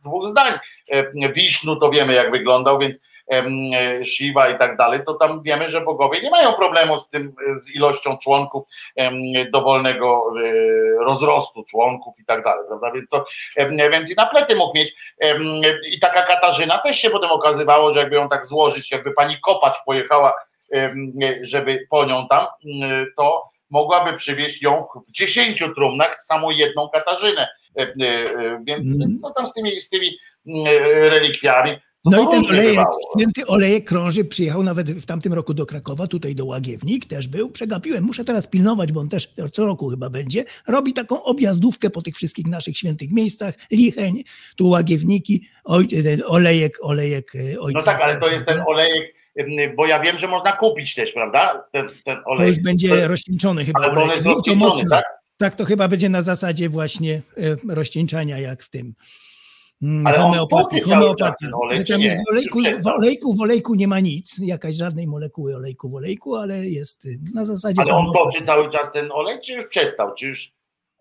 dwóch 0.03 0.27
zdań. 0.27 0.53
E, 0.91 1.29
Wisznu 1.33 1.75
to 1.75 1.89
wiemy 1.89 2.13
jak 2.13 2.31
wyglądał, 2.31 2.79
więc 2.79 2.99
e, 3.31 3.43
Shiva 4.03 4.49
i 4.49 4.57
tak 4.57 4.77
dalej, 4.77 4.99
to 5.05 5.13
tam 5.13 5.43
wiemy, 5.43 5.69
że 5.69 5.81
bogowie 5.81 6.21
nie 6.21 6.29
mają 6.29 6.53
problemu 6.53 6.99
z 6.99 7.09
tym, 7.09 7.35
z 7.53 7.75
ilością 7.75 8.17
członków, 8.17 8.63
dowolnego 9.51 10.23
e, 10.37 11.03
rozrostu 11.03 11.63
członków 11.63 12.19
i 12.19 12.25
tak 12.25 12.43
dalej, 12.43 12.63
prawda, 12.67 12.91
więc 12.91 13.09
to, 13.09 13.25
więc 13.91 14.11
i 14.11 14.15
naplety 14.15 14.55
mógł 14.55 14.77
mieć 14.77 14.95
i 15.91 15.99
taka 15.99 16.21
Katarzyna 16.21 16.77
też 16.77 16.99
się 16.99 17.09
potem 17.09 17.29
okazywało, 17.29 17.93
że 17.93 17.99
jakby 17.99 18.15
ją 18.15 18.29
tak 18.29 18.45
złożyć, 18.45 18.91
jakby 18.91 19.11
pani 19.11 19.41
Kopacz 19.41 19.83
pojechała, 19.85 20.33
żeby 21.41 21.87
po 21.89 22.05
nią 22.05 22.27
tam, 22.27 22.47
to 23.17 23.43
mogłaby 23.69 24.17
przywieźć 24.17 24.61
ją 24.61 24.83
w 25.07 25.11
dziesięciu 25.11 25.73
trumnach 25.73 26.21
samą 26.23 26.49
jedną 26.49 26.89
Katarzynę, 26.89 27.47
E, 27.77 27.81
e, 27.81 27.85
e, 27.85 28.63
więc, 28.63 28.85
Mhm. 28.85 28.99
więc 28.99 29.21
no 29.21 29.33
tam 29.37 29.47
z 29.47 29.53
tymi, 29.53 29.81
z 29.81 29.89
tymi 29.89 30.17
mm, 30.47 30.65
relikwiami 31.09 31.71
No 32.05 32.23
i 32.23 32.27
ten 32.27 32.45
olejek, 32.45 32.87
święty 33.17 33.47
olejek 33.47 33.85
krąży, 33.85 34.25
przyjechał 34.25 34.63
nawet 34.63 34.91
w 34.91 35.05
tamtym 35.05 35.33
roku 35.33 35.53
do 35.53 35.65
Krakowa, 35.65 36.07
tutaj 36.07 36.35
do 36.35 36.45
Łagiewnik 36.45 37.05
też 37.05 37.27
był, 37.27 37.49
przegapiłem, 37.49 38.03
muszę 38.03 38.25
teraz 38.25 38.47
pilnować, 38.47 38.91
bo 38.91 38.99
on 38.99 39.09
też 39.09 39.33
co 39.51 39.65
roku 39.65 39.89
chyba 39.89 40.09
będzie, 40.09 40.45
robi 40.67 40.93
taką 40.93 41.23
objazdówkę 41.23 41.89
po 41.89 42.01
tych 42.01 42.15
wszystkich 42.15 42.47
naszych 42.47 42.77
świętych 42.77 43.11
miejscach, 43.11 43.55
Licheń, 43.71 44.23
tu 44.55 44.67
Łagiewniki, 44.69 45.47
oj, 45.63 45.87
olejek, 46.25 46.77
olejek 46.81 47.31
e, 47.35 47.59
ojca. 47.59 47.79
No 47.79 47.85
tak, 47.85 48.01
ale 48.01 48.19
to 48.19 48.31
jest 48.31 48.45
ten 48.45 48.61
olejek, 48.67 49.15
bo 49.75 49.85
ja 49.85 49.99
wiem, 49.99 50.17
że 50.17 50.27
można 50.27 50.51
kupić 50.51 50.95
też, 50.95 51.11
prawda, 51.11 51.63
ten, 51.71 51.87
ten 52.05 52.17
To 52.17 52.23
olejek. 52.25 52.55
już 52.55 52.63
będzie 52.63 52.89
To- 53.01 53.07
rozcieńczony 53.07 53.65
chyba 53.65 53.79
ale 53.79 53.93
to 53.95 54.03
on 54.03 54.09
jest 54.09 54.23
to 54.23 54.89
tak? 54.89 55.05
Tak, 55.37 55.55
to 55.55 55.65
chyba 55.65 55.87
będzie 55.87 56.09
na 56.09 56.21
zasadzie 56.21 56.69
właśnie 56.69 57.21
e, 57.37 57.75
rozcieńczania, 57.75 58.39
jak 58.39 58.63
w 58.63 58.69
tym 58.69 58.93
mm, 59.81 60.07
Ale 60.07 60.17
homeopatii. 60.17 60.81
homeopatii. 60.81 61.45
olej, 61.53 61.85
tam 61.85 62.01
jest 62.01 62.15
w 62.25 62.29
olejku, 62.31 62.59
w 62.83 62.87
olejku, 62.87 63.33
w 63.33 63.41
olejku 63.41 63.75
nie 63.75 63.87
ma 63.87 63.99
nic, 63.99 64.37
jakaś 64.41 64.75
żadnej 64.75 65.07
molekuły 65.07 65.55
olejku 65.55 65.89
w 65.89 65.95
olejku, 65.95 66.35
ale 66.35 66.65
jest 66.65 67.05
y, 67.05 67.17
na 67.33 67.45
zasadzie 67.45 67.81
Ale 67.81 67.93
on 67.93 68.13
toczy 68.13 68.41
cały 68.41 68.69
czas 68.69 68.91
ten 68.91 69.11
olej, 69.11 69.37
czy 69.43 69.53
już 69.53 69.67
przestał, 69.67 70.13
czy 70.15 70.27
już 70.27 70.51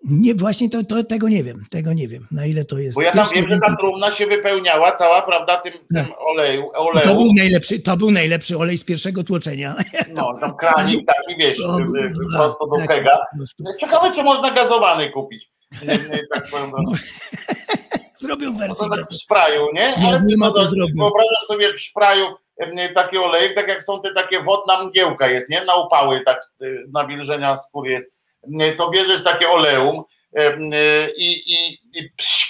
Nie, 0.04 0.34
właśnie 0.34 0.70
to, 0.70 0.84
to, 0.84 1.04
tego 1.04 1.28
nie 1.28 1.44
wiem, 1.44 1.64
tego 1.70 1.92
nie 1.92 2.08
wiem, 2.08 2.26
na 2.30 2.46
ile 2.46 2.64
to 2.64 2.78
jest. 2.78 2.94
Bo 2.98 3.02
ja 3.02 3.12
tam 3.12 3.26
wiem, 3.34 3.48
że 3.48 3.58
ta 3.58 3.76
trumna 3.76 4.12
się 4.12 4.26
wypełniała 4.26 4.92
cała, 4.92 5.22
prawda, 5.22 5.56
tym, 5.56 5.72
tym 5.94 6.06
oleju, 6.18 6.70
to 6.74 6.78
oleju. 6.78 7.14
był, 7.14 7.34
najlepszy, 7.34 7.82
to 7.82 7.96
był 7.96 8.10
najlepszy 8.10 8.58
olej 8.58 8.78
z 8.78 8.84
pierwszego 8.84 9.24
tłoczenia. 9.24 9.74
No, 10.16 10.34
tam 10.40 10.56
kranik 10.56 11.06
taki, 11.06 11.38
wiesz, 11.38 11.58
To 11.58 11.78
y, 11.80 12.12
prosto 12.36 12.66
do 12.66 12.76
tak, 12.76 12.88
kega. 12.88 13.18
Ciekawe, 13.80 14.12
czy 14.14 14.22
można 14.22 14.50
gazowany 14.50 15.10
kupić. 15.10 15.50
Tak 16.34 16.44
No 16.72 16.92
wersję. 18.58 18.88
to 18.88 18.96
tak 18.96 19.06
w 19.10 19.22
szpraju, 19.22 19.66
nie? 19.72 19.94
Nie, 19.98 20.08
Ale 20.08 20.22
nie 20.26 20.36
ma 20.36 20.46
to, 20.46 20.52
to 20.54 20.62
to, 20.62 20.70
zrobił. 20.70 20.96
wyobrażasz 20.96 21.46
sobie 21.46 21.72
w 21.74 21.80
szpraju 21.80 22.26
taki 22.94 23.18
olejek, 23.18 23.54
tak 23.54 23.68
jak 23.68 23.82
są 23.82 24.02
te 24.02 24.14
takie 24.14 24.42
wodna 24.42 24.84
mgiełka 24.84 25.28
jest, 25.28 25.50
nie? 25.50 25.64
Na 25.64 25.76
upały, 25.76 26.20
tak 26.24 26.40
y, 26.62 26.84
nawilżenia 26.92 27.56
skóry 27.56 27.90
jest. 27.90 28.17
To 28.76 28.90
bierzesz 28.90 29.24
takie 29.24 29.48
oleum 29.48 30.02
y, 30.38 30.42
y, 30.42 31.12
i, 31.16 31.52
i, 31.52 31.72
i, 31.94 32.10
psz, 32.16 32.48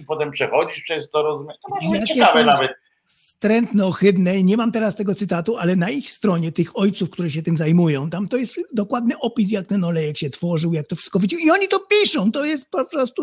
i 0.00 0.04
potem 0.04 0.30
przechodzisz 0.30 0.82
przez 0.82 1.10
to, 1.10 1.22
rozumiesz? 1.22 1.56
To 1.68 1.74
może 1.74 1.98
być 2.00 2.08
ciekawe 2.08 2.40
to 2.40 2.46
nawet. 2.46 2.72
Wstrętne, 3.04 3.84
ohydne, 3.86 4.42
nie 4.42 4.56
mam 4.56 4.72
teraz 4.72 4.96
tego 4.96 5.14
cytatu, 5.14 5.56
ale 5.56 5.76
na 5.76 5.90
ich 5.90 6.10
stronie, 6.10 6.52
tych 6.52 6.78
ojców, 6.78 7.10
którzy 7.10 7.30
się 7.30 7.42
tym 7.42 7.56
zajmują, 7.56 8.10
tam 8.10 8.28
to 8.28 8.36
jest 8.36 8.60
dokładny 8.72 9.18
opis, 9.18 9.50
jak 9.52 9.66
ten 9.66 9.84
olejek 9.84 10.18
się 10.18 10.30
tworzył, 10.30 10.72
jak 10.72 10.86
to 10.86 10.96
wszystko 10.96 11.18
wyciął. 11.18 11.40
I 11.40 11.50
oni 11.50 11.68
to 11.68 11.78
piszą, 11.80 12.32
to 12.32 12.44
jest 12.44 12.70
po 12.70 12.84
prostu, 12.84 13.22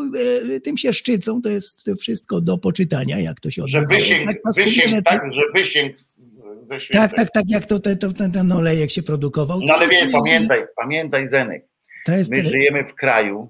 e, 0.56 0.60
tym 0.60 0.78
się 0.78 0.94
szczycą, 0.94 1.42
to 1.42 1.50
jest 1.50 1.92
wszystko 2.02 2.42
do 2.42 2.58
poczytania, 2.58 3.20
jak 3.20 3.40
to 3.40 3.50
się 3.52 3.62
Że 3.68 3.78
odbywało. 3.80 4.00
wysięg, 4.02 4.28
Tak, 4.28 4.38
wysięg, 4.56 5.06
tak, 5.06 5.34
że 5.34 5.42
wysięg 5.54 5.96
ze 6.64 6.80
świętej. 6.80 7.02
tak, 7.10 7.14
tak, 7.16 7.32
tak, 7.32 7.44
jak 7.48 7.66
to, 7.66 7.80
te, 7.80 7.96
to 7.96 8.12
ten, 8.14 8.32
ten 8.32 8.52
olejek 8.52 8.92
się 8.92 9.04
produkował. 9.04 9.60
No 9.68 9.74
ale 9.74 9.88
To- 9.90 10.12
pamiętaj, 10.20 10.66
pamiętaj 10.76 11.28
Zenek, 11.28 11.64
To 11.66 11.71
jest 12.08 12.32
my 12.32 12.46
żyjemy 12.46 12.84
w 12.84 12.96
kraju, 12.96 13.50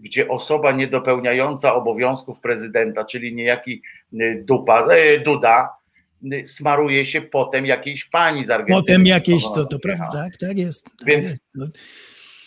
gdzie 0.00 0.28
osoba 0.28 0.72
niedopełniająca 0.72 1.74
obowiązków 1.74 2.40
prezydenta, 2.40 3.04
czyli 3.04 3.34
niejaki 3.34 3.82
y, 4.14 4.42
dupa, 4.46 4.86
e, 4.86 5.18
Duda, 5.18 5.68
y, 6.32 6.46
smaruje 6.46 7.04
się 7.04 7.22
potem 7.22 7.66
jakiejś 7.66 8.04
pani 8.04 8.44
z 8.44 8.50
Argentyny. 8.50 8.80
Potem 8.80 9.06
jakieś, 9.06 9.42
No, 9.44 9.50
to, 9.50 9.64
to 9.64 9.76
no, 9.76 9.78
prawda, 9.82 10.04
no. 10.06 10.12
tak, 10.12 10.36
tak 10.36 10.58
jest. 10.58 10.84
Tak 10.84 11.08
Więc- 11.08 11.28
jest. 11.28 11.42
No, 11.54 11.66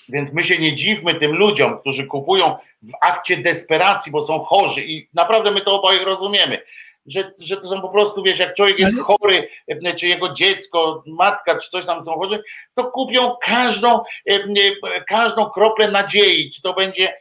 Więc 0.10 0.34
my 0.34 0.44
się 0.44 0.58
nie 0.58 0.76
dziwmy 0.76 1.16
tym 1.16 1.32
ludziom, 1.36 1.80
którzy 1.80 2.08
kupują 2.08 2.56
w 2.82 2.92
akcie 3.02 3.38
desperacji, 3.38 4.12
bo 4.12 4.22
są 4.22 4.40
chorzy 4.40 4.82
i 4.86 5.08
naprawdę 5.14 5.52
my 5.52 5.62
to 5.62 5.80
oboje 5.80 6.06
rozumiemy. 6.06 6.60
Że, 7.06 7.32
że 7.40 7.58
to 7.58 7.68
są 7.68 7.82
po 7.82 7.90
prostu, 7.90 8.24
wiesz, 8.24 8.40
jak 8.40 8.54
człowiek 8.54 8.80
jest 8.80 9.02
chory, 9.02 9.50
e, 9.68 9.94
czy 9.94 10.08
jego 10.08 10.34
dziecko, 10.34 11.04
matka, 11.08 11.58
czy 11.58 11.70
coś 11.70 11.86
tam 11.86 12.04
są 12.04 12.14
chorzy, 12.14 12.44
to 12.74 12.92
kupią 12.92 13.36
każdą, 13.42 14.00
e, 14.00 14.34
e, 14.34 15.04
każdą 15.08 15.50
kroplę 15.50 15.92
nadziei, 15.92 16.52
czy 16.52 16.62
to 16.62 16.74
będzie 16.74 17.16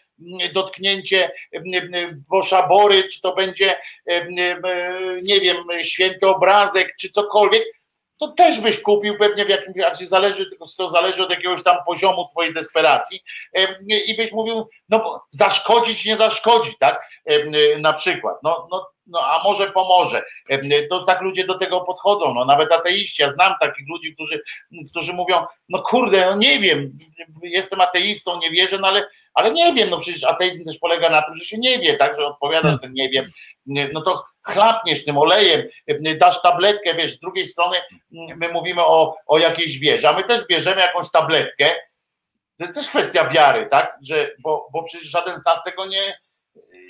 dotknięcie 0.52 1.30
Boszabory, 2.28 3.04
czy 3.04 3.20
to 3.20 3.34
będzie, 3.34 3.76
nie 5.22 5.40
wiem, 5.40 5.56
święty 5.82 6.28
obrazek, 6.28 6.96
czy 7.00 7.10
cokolwiek, 7.10 7.64
to 8.20 8.28
też 8.28 8.60
byś 8.60 8.80
kupił 8.80 9.18
pewnie 9.18 9.44
w 9.44 9.48
jakimś, 9.48 9.76
jak 9.76 9.96
zależy, 9.96 10.50
tylko 10.50 10.64
to 10.76 10.90
zależy 10.90 11.22
od 11.22 11.30
jakiegoś 11.30 11.62
tam 11.62 11.76
poziomu 11.86 12.28
twojej 12.30 12.54
desperacji. 12.54 13.20
I 14.06 14.16
byś 14.16 14.32
mówił, 14.32 14.68
no 14.88 14.98
bo 14.98 15.24
zaszkodzić 15.30 16.04
nie 16.04 16.16
zaszkodzi, 16.16 16.74
tak, 16.80 17.08
na 17.78 17.92
przykład, 17.92 18.36
no, 18.42 18.68
no, 18.70 18.91
no 19.06 19.20
a 19.20 19.44
może 19.44 19.70
pomoże, 19.70 20.22
Em, 20.48 20.88
to 20.90 21.04
tak 21.04 21.20
ludzie 21.20 21.46
do 21.46 21.58
tego 21.58 21.80
podchodzą, 21.80 22.34
no 22.34 22.44
nawet 22.44 22.72
ateiści, 22.72 23.22
ja 23.22 23.28
znam 23.28 23.54
takich 23.60 23.88
ludzi, 23.88 24.14
którzy, 24.14 24.42
którzy 24.90 25.12
mówią, 25.12 25.44
no 25.68 25.82
kurde, 25.82 26.26
no 26.30 26.36
nie 26.36 26.58
wiem, 26.58 26.98
jestem 27.42 27.80
ateistą, 27.80 28.38
nie 28.38 28.50
wierzę, 28.50 28.78
no 28.78 28.88
ale, 28.88 29.08
ale 29.34 29.50
nie 29.50 29.72
wiem, 29.72 29.90
no 29.90 29.98
przecież 29.98 30.24
ateizm 30.24 30.64
też 30.64 30.78
polega 30.78 31.10
na 31.10 31.22
tym, 31.22 31.36
że 31.36 31.44
się 31.44 31.58
nie 31.58 31.78
wie, 31.78 31.96
tak, 31.96 32.16
że 32.16 32.26
odpowiadasz 32.26 32.80
ten 32.80 32.92
nie 32.92 33.10
wiem, 33.10 33.24
no 33.66 34.00
to 34.00 34.24
chlapniesz 34.42 35.04
tym 35.04 35.18
olejem, 35.18 35.62
dasz 36.18 36.42
tabletkę, 36.42 36.94
wiesz, 36.94 37.16
z 37.16 37.20
drugiej 37.20 37.46
strony 37.46 37.76
my 38.10 38.48
mówimy 38.48 38.84
o, 38.84 39.16
o 39.26 39.38
jakiejś 39.38 39.78
wierze, 39.78 40.08
a 40.08 40.12
my 40.12 40.24
też 40.24 40.46
bierzemy 40.46 40.80
jakąś 40.80 41.10
tabletkę, 41.10 41.70
to 42.58 42.64
jest 42.64 42.74
też 42.74 42.88
kwestia 42.88 43.28
wiary, 43.28 43.68
tak, 43.70 43.98
że, 44.02 44.30
bo, 44.42 44.68
bo 44.72 44.82
przecież 44.82 45.08
żaden 45.08 45.38
z 45.38 45.44
nas 45.44 45.64
tego 45.64 45.86
nie, 45.86 46.18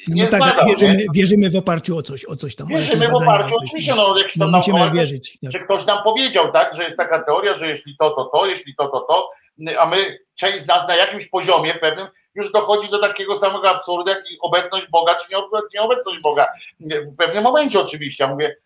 nie 0.09 0.25
no 0.25 0.31
tak, 0.31 0.43
zbadał, 0.43 0.67
wierzymy, 0.67 0.97
nie? 0.97 1.05
wierzymy 1.15 1.51
w 1.51 1.57
oparciu 1.57 1.97
o 1.97 2.03
coś, 2.03 2.25
o 2.25 2.37
coś 2.37 2.57
tam. 2.57 2.67
Wierzymy 2.69 3.09
w 3.09 3.15
oparciu, 3.15 3.55
oczywiście, 3.57 3.95
no 3.95 4.19
jakiś 4.19 4.37
No, 4.37 4.45
tam 4.47 4.55
musimy 4.55 4.91
wierzyć. 4.91 5.39
Tak. 5.43 5.53
że 5.53 5.61
ktoś 5.61 5.87
nam 5.87 6.03
powiedział, 6.05 6.53
tak, 6.53 6.77
że 6.77 6.85
jest 6.85 6.97
taka 6.97 7.23
teoria, 7.23 7.59
że 7.59 7.69
jeśli 7.69 7.97
to, 7.97 8.11
to 8.11 8.25
to, 8.25 8.47
jeśli 8.47 8.75
to, 8.75 8.89
to 8.89 9.01
to, 9.01 9.31
a 9.79 9.87
my, 9.87 10.19
część 10.35 10.63
z 10.63 10.67
nas 10.67 10.89
na 10.89 10.97
jakimś 10.97 11.27
poziomie 11.27 11.75
pewnym 11.75 12.07
już 12.35 12.53
dochodzi 12.53 12.89
do 12.89 12.99
takiego 12.99 13.37
samego 13.37 13.71
absurdu, 13.71 14.11
jak 14.11 14.31
i 14.31 14.39
obecność 14.41 14.87
Boga, 14.91 15.15
czy 15.15 15.35
nieobe- 15.35 15.63
nieobecność 15.75 16.23
Boga. 16.23 16.47
W 16.81 17.17
pewnym 17.17 17.45
momencie 17.45 17.81
oczywiście, 17.81 18.25
ja 18.25 18.31
mówię, 18.31 18.57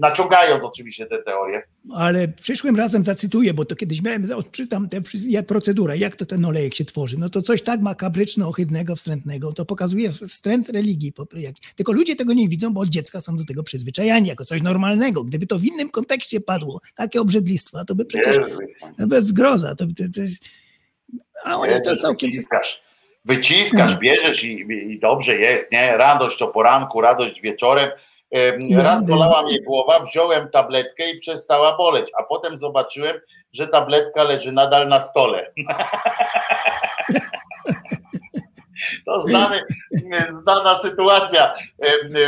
naciągając 0.00 0.64
oczywiście 0.64 1.06
te 1.06 1.22
teorie. 1.22 1.62
Ale 1.94 2.28
przyszłym 2.28 2.76
razem 2.76 3.04
zacytuję, 3.04 3.54
bo 3.54 3.64
to 3.64 3.76
kiedyś 3.76 4.02
miałem, 4.02 4.32
odczytam 4.32 4.88
tę 4.88 5.00
procedurę, 5.46 5.96
jak 5.96 6.16
to 6.16 6.26
ten 6.26 6.44
olejek 6.44 6.74
się 6.74 6.84
tworzy. 6.84 7.18
No 7.18 7.30
to 7.30 7.42
coś 7.42 7.62
tak 7.62 7.80
makabryczno, 7.80 8.48
ohydnego, 8.48 8.96
wstrętnego, 8.96 9.52
to 9.52 9.64
pokazuje 9.64 10.12
wstręt 10.12 10.68
religii. 10.68 11.12
Tylko 11.76 11.92
ludzie 11.92 12.16
tego 12.16 12.32
nie 12.32 12.48
widzą, 12.48 12.72
bo 12.72 12.80
od 12.80 12.88
dziecka 12.88 13.20
są 13.20 13.36
do 13.36 13.44
tego 13.44 13.62
przyzwyczajani, 13.62 14.28
jako 14.28 14.44
coś 14.44 14.62
normalnego. 14.62 15.24
Gdyby 15.24 15.46
to 15.46 15.58
w 15.58 15.64
innym 15.64 15.90
kontekście 15.90 16.40
padło, 16.40 16.80
takie 16.96 17.20
obrzydlistwa, 17.20 17.84
to 17.84 17.94
by 17.94 18.04
przecież 18.04 18.36
Jezu, 18.36 18.58
to 18.98 19.06
bez 19.06 19.26
zgroza. 19.26 19.74
To, 19.74 19.86
to, 19.86 20.04
to 20.14 20.20
jest... 20.20 20.44
A 21.44 21.56
oni 21.56 21.72
to 21.84 21.96
całkiem... 21.96 22.30
Wyciskasz, 22.30 22.82
wyciskasz 23.24 23.98
bierzesz 23.98 24.44
i, 24.44 24.66
i 24.88 25.00
dobrze 25.00 25.36
jest, 25.36 25.72
nie? 25.72 25.96
Radość 25.96 26.42
o 26.42 26.48
poranku, 26.48 27.00
radość 27.00 27.40
wieczorem. 27.40 27.90
Raz 28.82 29.04
bolała 29.04 29.42
mnie 29.42 29.62
głowa, 29.66 30.00
wziąłem 30.00 30.48
tabletkę 30.48 31.10
i 31.10 31.18
przestała 31.18 31.76
boleć, 31.76 32.10
a 32.18 32.22
potem 32.22 32.58
zobaczyłem, 32.58 33.20
że 33.52 33.68
tabletka 33.68 34.22
leży 34.22 34.52
nadal 34.52 34.88
na 34.88 35.00
stole. 35.00 35.52
To 39.06 39.20
znany, 39.20 39.62
znana 40.30 40.74
sytuacja 40.74 41.54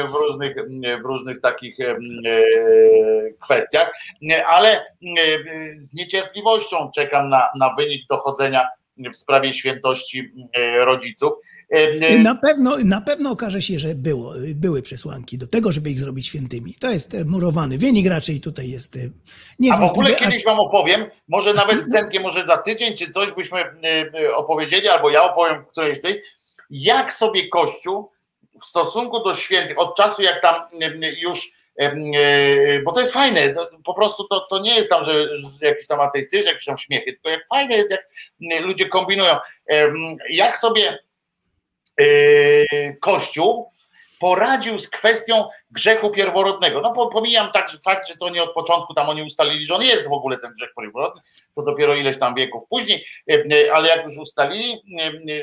w 0.05 0.15
różnych, 0.15 0.57
w 1.03 1.05
różnych 1.05 1.41
takich 1.41 1.81
e, 1.81 1.97
kwestiach, 3.41 3.93
ale 4.47 4.87
z 5.81 5.95
niecierpliwością 5.95 6.91
czekam 6.95 7.29
na, 7.29 7.49
na 7.59 7.75
wynik 7.75 8.07
dochodzenia 8.09 8.69
w 9.13 9.17
sprawie 9.17 9.55
świętości 9.55 10.33
rodziców. 10.79 11.33
Na 12.23 12.35
pewno, 12.35 12.77
na 12.85 13.01
pewno 13.01 13.31
okaże 13.31 13.63
się, 13.63 13.79
że 13.79 13.95
było, 13.95 14.35
były 14.55 14.83
przesłanki 14.83 15.39
do 15.39 15.47
tego, 15.47 15.73
żeby 15.73 15.91
ich 15.91 15.99
zrobić 15.99 16.27
świętymi. 16.27 16.75
To 16.81 16.91
jest 16.91 17.15
e, 17.15 17.25
murowany 17.25 17.79
wynik, 17.79 18.07
raczej 18.07 18.41
tutaj 18.41 18.71
jest 18.71 18.97
e, 18.97 19.73
A 19.73 19.77
w 19.77 19.85
ogóle 19.85 20.15
kiedyś 20.15 20.37
aż- 20.37 20.45
wam 20.45 20.61
opowiem, 20.61 21.07
może 21.29 21.55
nawet 21.55 21.85
z 21.87 21.91
Zenkiem, 21.91 22.23
może 22.23 22.47
za 22.47 22.57
tydzień, 22.57 22.97
czy 22.97 23.11
coś 23.11 23.33
byśmy 23.33 23.61
e, 23.61 23.75
e, 24.21 24.35
opowiedzieli, 24.35 24.89
albo 24.89 25.11
ja 25.11 25.23
opowiem 25.23 25.65
którejś 25.65 26.01
tej, 26.01 26.23
jak 26.71 27.13
sobie 27.13 27.49
Kościół 27.49 28.11
w 28.61 28.65
stosunku 28.65 29.25
do 29.25 29.35
świętych, 29.35 29.79
od 29.79 29.97
czasu 29.97 30.23
jak 30.23 30.43
tam 30.43 30.55
już, 31.19 31.53
bo 32.85 32.93
to 32.93 33.01
jest 33.01 33.13
fajne, 33.13 33.55
po 33.85 33.95
prostu 33.95 34.25
to, 34.29 34.41
to 34.41 34.59
nie 34.59 34.75
jest 34.75 34.91
tam, 34.91 35.05
że, 35.05 35.37
że 35.37 35.51
jakieś 35.61 35.87
tam 35.87 36.01
ateistyczne, 36.01 36.51
jakieś 36.51 36.65
tam 36.65 36.79
śmiechy, 36.79 37.13
tylko 37.13 37.29
jak 37.29 37.47
fajne 37.49 37.77
jest, 37.77 37.91
jak 37.91 38.03
ludzie 38.63 38.89
kombinują. 38.89 39.37
Jak 40.31 40.59
sobie 40.59 40.99
Kościół 43.01 43.71
poradził 44.21 44.79
z 44.79 44.91
kwestią 44.91 45.45
grzechu 45.71 46.11
pierworodnego. 46.11 46.81
No 46.81 46.93
po- 46.93 47.07
pomijam 47.07 47.53
tak, 47.53 47.69
że 47.69 47.79
fakt, 47.79 48.09
że 48.09 48.17
to 48.17 48.29
nie 48.29 48.43
od 48.43 48.55
początku 48.55 48.95
tam 48.95 49.09
oni 49.09 49.23
ustalili, 49.23 49.67
że 49.67 49.75
on 49.75 49.83
jest 49.83 50.09
w 50.09 50.13
ogóle 50.13 50.39
ten 50.39 50.53
grzech 50.53 50.71
pierworodny, 50.81 51.23
to 51.55 51.63
dopiero 51.63 51.95
ileś 51.95 52.19
tam 52.19 52.35
wieków 52.35 52.69
później, 52.69 53.07
e, 53.31 53.35
e, 53.35 53.75
ale 53.75 53.89
jak 53.89 54.05
już 54.05 54.19
ustalili, 54.19 54.83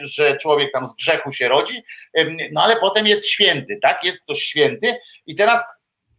że 0.02 0.38
człowiek 0.38 0.72
tam 0.72 0.88
z 0.88 0.96
grzechu 0.96 1.32
się 1.32 1.48
rodzi, 1.48 1.84
no 2.52 2.64
ale 2.64 2.76
potem 2.76 3.08
jest 3.08 3.28
święty, 3.28 3.80
tak? 3.82 4.04
Jest 4.04 4.24
ktoś 4.24 4.40
święty 4.40 4.98
i 5.28 5.36
teraz 5.36 5.66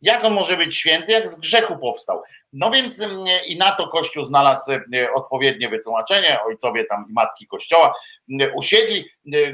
jak 0.03 0.25
on 0.25 0.33
może 0.33 0.57
być 0.57 0.77
święty, 0.77 1.13
jak 1.13 1.29
z 1.29 1.39
grzechu 1.39 1.79
powstał? 1.79 2.23
No 2.53 2.71
więc 2.71 3.03
mm, 3.03 3.27
i 3.47 3.57
na 3.57 3.73
to 3.73 3.89
Kościół 3.89 4.25
znalazł 4.25 4.73
e, 4.73 4.79
odpowiednie 5.15 5.69
wytłumaczenie, 5.69 6.39
ojcowie 6.47 6.85
tam 6.85 7.07
i 7.11 7.13
matki 7.13 7.47
Kościoła 7.47 7.95
mm, 8.31 8.51
usiedli 8.57 9.05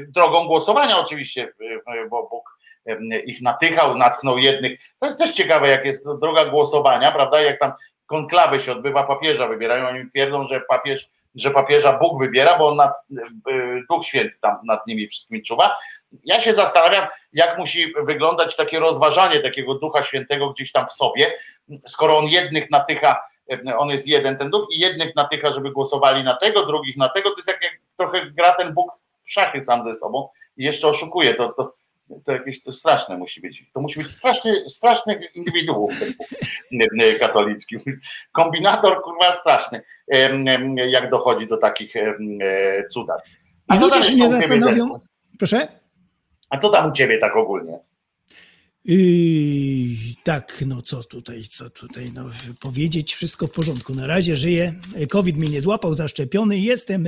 drogą 0.07 0.47
głosowania 0.47 0.99
oczywiście, 0.99 1.53
e, 1.87 1.91
e, 1.93 2.09
bo 2.09 2.27
Bóg 2.29 2.55
ich 3.25 3.41
natychał, 3.41 3.97
natchnął 3.97 4.37
jednych. 4.37 4.79
To 4.99 5.05
jest 5.05 5.19
też 5.19 5.31
ciekawe, 5.31 5.67
jak 5.69 5.85
jest 5.85 6.05
droga 6.21 6.45
głosowania, 6.45 7.11
prawda? 7.11 7.41
Jak 7.41 7.59
tam 7.59 7.73
konklawy 8.05 8.59
się 8.59 8.71
odbywa, 8.71 9.03
papieża 9.03 9.47
wybierają, 9.47 9.87
oni 9.87 10.09
twierdzą, 10.09 10.47
że 10.47 10.61
papież, 10.61 11.09
że 11.35 11.51
papieża 11.51 11.97
Bóg 11.97 12.19
wybiera, 12.19 12.57
bo 12.57 12.67
on 12.67 12.75
nad, 12.75 12.97
e, 13.17 13.21
Duch 13.89 14.05
Święty 14.05 14.35
tam 14.41 14.57
nad 14.65 14.87
nimi 14.87 15.07
wszystkimi 15.07 15.43
czuwa. 15.43 15.75
Ja 16.23 16.39
się 16.39 16.53
zastanawiam, 16.53 17.07
jak 17.33 17.57
musi 17.57 17.93
wyglądać 18.03 18.55
takie 18.55 18.79
rozważanie 18.79 19.39
takiego 19.39 19.75
Ducha 19.75 20.03
Świętego 20.03 20.49
gdzieś 20.49 20.71
tam 20.71 20.87
w 20.87 20.91
sobie, 20.91 21.31
skoro 21.87 22.17
on 22.17 22.27
jednych 22.27 22.71
natycha, 22.71 23.17
e, 23.51 23.77
on 23.77 23.89
jest 23.89 24.07
jeden 24.07 24.37
ten 24.37 24.49
duch 24.49 24.67
i 24.71 24.79
jednych 24.79 25.15
natycha, 25.15 25.51
żeby 25.51 25.71
głosowali 25.71 26.23
na 26.23 26.35
tego, 26.35 26.65
drugich 26.65 26.97
na 26.97 27.09
tego, 27.09 27.29
to 27.29 27.35
jest 27.37 27.47
jak, 27.47 27.63
jak 27.63 27.73
trochę 27.97 28.31
gra 28.31 28.53
ten 28.53 28.73
Bóg 28.73 28.91
w 29.25 29.31
szachy 29.31 29.61
sam 29.61 29.85
ze 29.85 29.95
sobą 29.95 30.29
i 30.57 30.63
jeszcze 30.63 30.87
oszukuje, 30.87 31.33
to, 31.33 31.53
to, 31.53 31.73
to 32.25 32.31
jakieś 32.31 32.63
to 32.63 32.71
straszne 32.71 33.17
musi 33.17 33.41
być. 33.41 33.65
To 33.73 33.81
musi 33.81 33.99
być 33.99 34.11
straszny, 34.11 34.69
straszny 34.69 35.19
indywiduum 35.33 35.87
Bóg 35.87 35.91
e, 37.01 37.19
katolicki. 37.19 37.77
Kombinator 38.31 39.01
kurwa 39.01 39.35
straszny, 39.35 39.81
jak 40.87 41.09
dochodzi 41.09 41.47
do 41.47 41.57
takich 41.57 41.95
em, 41.95 42.39
e, 42.41 42.87
cudactw. 42.87 43.31
I 43.75 43.79
co 43.79 43.79
ludzie 43.79 43.91
tam 43.91 44.03
się 44.03 44.11
jest 44.11 44.31
nie 44.31 44.37
u 44.37 44.41
ciebie, 44.41 44.61
zastanowią. 44.61 44.99
Proszę? 45.39 45.67
A 46.49 46.57
co 46.57 46.69
tam 46.69 46.89
u 46.89 46.93
ciebie 46.93 47.17
tak 47.17 47.35
ogólnie? 47.35 47.79
Yy, 48.85 49.97
tak, 50.23 50.63
no 50.67 50.81
co 50.81 51.03
tutaj, 51.03 51.43
co 51.43 51.69
tutaj, 51.69 52.11
no 52.13 52.25
powiedzieć, 52.59 53.13
wszystko 53.13 53.47
w 53.47 53.51
porządku. 53.51 53.95
Na 53.95 54.07
razie 54.07 54.35
żyję, 54.35 54.73
COVID 55.09 55.37
mnie 55.37 55.49
nie 55.49 55.61
złapał, 55.61 55.95
zaszczepiony, 55.95 56.59
jestem 56.59 57.05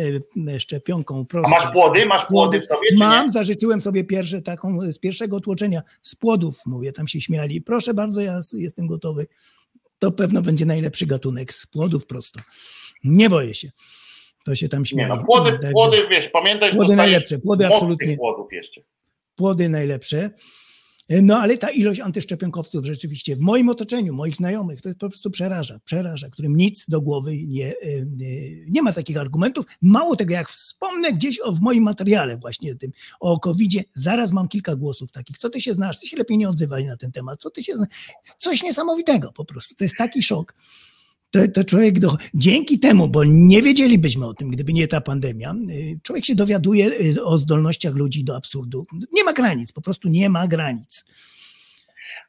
e, 0.47 0.59
szczepionką 0.59 1.21
A 1.21 1.25
prostą. 1.25 1.49
masz 1.51 1.73
płody? 1.73 2.05
Masz 2.05 2.25
płody 2.25 2.61
w 2.61 2.65
sobie, 2.65 2.89
Mam, 2.97 3.29
zażyczyłem 3.31 3.81
sobie 3.81 4.03
pierwsze 4.03 4.41
taką 4.41 4.91
z 4.91 4.99
pierwszego 4.99 5.39
tłoczenia 5.39 5.81
z 6.01 6.15
płodów, 6.15 6.61
mówię, 6.65 6.91
tam 6.93 7.07
się 7.07 7.21
śmiali. 7.21 7.61
Proszę 7.61 7.93
bardzo, 7.93 8.21
ja 8.21 8.39
jestem 8.53 8.87
gotowy. 8.87 9.27
To 9.99 10.11
pewno 10.11 10.41
będzie 10.41 10.65
najlepszy 10.65 11.05
gatunek 11.05 11.53
z 11.53 11.67
płodów 11.67 12.05
prosto. 12.05 12.39
Nie 13.03 13.29
boję 13.29 13.53
się. 13.53 13.71
To 14.45 14.55
się 14.55 14.69
tam 14.69 14.79
Nie 14.81 14.85
śmiali. 14.85 15.13
no, 15.19 15.25
płody, 15.25 15.51
Także 15.51 15.71
płody, 15.71 15.97
wiesz, 16.09 16.27
pamiętaj, 16.29 16.71
że 16.71 16.75
Płody 16.75 16.95
najlepsze, 16.95 17.39
płody 17.39 17.67
absolutnie. 17.67 18.17
płodów 18.17 18.53
jeszcze. 18.53 18.81
płody 19.35 19.69
najlepsze. 19.69 20.29
No 21.09 21.37
ale 21.37 21.57
ta 21.57 21.69
ilość 21.69 21.99
antyszczepionkowców 21.99 22.85
rzeczywiście 22.85 23.35
w 23.35 23.39
moim 23.39 23.69
otoczeniu, 23.69 24.13
moich 24.13 24.35
znajomych, 24.35 24.81
to 24.81 24.89
po 24.99 25.09
prostu 25.09 25.31
przeraża, 25.31 25.79
przeraża, 25.85 26.29
którym 26.29 26.55
nic 26.55 26.89
do 26.89 27.01
głowy 27.01 27.43
nie, 27.43 27.71
y, 27.71 28.07
y, 28.21 28.65
nie 28.69 28.81
ma 28.81 28.93
takich 28.93 29.17
argumentów. 29.17 29.65
Mało 29.81 30.15
tego, 30.15 30.33
jak 30.33 30.49
wspomnę 30.49 31.13
gdzieś 31.13 31.39
o, 31.39 31.51
w 31.51 31.61
moim 31.61 31.83
materiale 31.83 32.37
właśnie 32.37 32.75
tym 32.75 32.91
o 33.19 33.39
COVID-zie, 33.39 33.83
zaraz 33.93 34.31
mam 34.31 34.47
kilka 34.47 34.75
głosów 34.75 35.11
takich. 35.11 35.37
Co 35.37 35.49
ty 35.49 35.61
się 35.61 35.73
znasz? 35.73 35.99
Ty 35.99 36.07
się 36.07 36.17
lepiej 36.17 36.37
nie 36.37 36.49
odzywaj 36.49 36.85
na 36.85 36.97
ten 36.97 37.11
temat. 37.11 37.41
Co 37.41 37.49
ty 37.49 37.63
się 37.63 37.75
znasz? 37.75 37.87
Coś 38.37 38.63
niesamowitego 38.63 39.31
po 39.31 39.45
prostu. 39.45 39.75
To 39.75 39.83
jest 39.83 39.97
taki 39.97 40.23
szok. 40.23 40.55
To, 41.31 41.39
to 41.53 41.63
człowiek 41.63 41.99
do, 41.99 42.17
dzięki 42.33 42.79
temu, 42.79 43.07
bo 43.07 43.23
nie 43.23 43.61
wiedzielibyśmy 43.61 44.25
o 44.25 44.33
tym, 44.33 44.49
gdyby 44.49 44.73
nie 44.73 44.87
ta 44.87 45.01
pandemia, 45.01 45.55
y, 45.69 45.99
człowiek 46.03 46.25
się 46.25 46.35
dowiaduje 46.35 46.91
y, 47.17 47.23
o 47.23 47.37
zdolnościach 47.37 47.95
ludzi 47.95 48.23
do 48.23 48.35
absurdu. 48.35 48.85
Nie 49.13 49.23
ma 49.23 49.33
granic, 49.33 49.71
po 49.73 49.81
prostu 49.81 50.07
nie 50.09 50.29
ma 50.29 50.47
granic. 50.47 51.05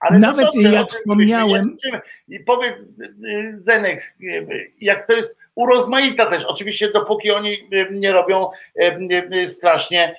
Ale 0.00 0.18
Nawet 0.18 0.46
dobrze, 0.54 0.72
jak 0.72 0.90
wspomniałem- 0.90 1.76
czym- 1.82 2.00
I 2.28 2.40
powiedz, 2.40 2.82
y, 2.82 3.54
Zenek, 3.56 4.16
y, 4.22 4.72
jak 4.80 5.06
to 5.06 5.12
jest 5.12 5.36
urozmaica 5.54 6.26
też, 6.26 6.44
oczywiście 6.44 6.92
dopóki 6.92 7.30
oni 7.30 7.52
y, 7.52 7.88
nie 7.92 8.12
robią 8.12 8.50
strasznie, 9.46 10.16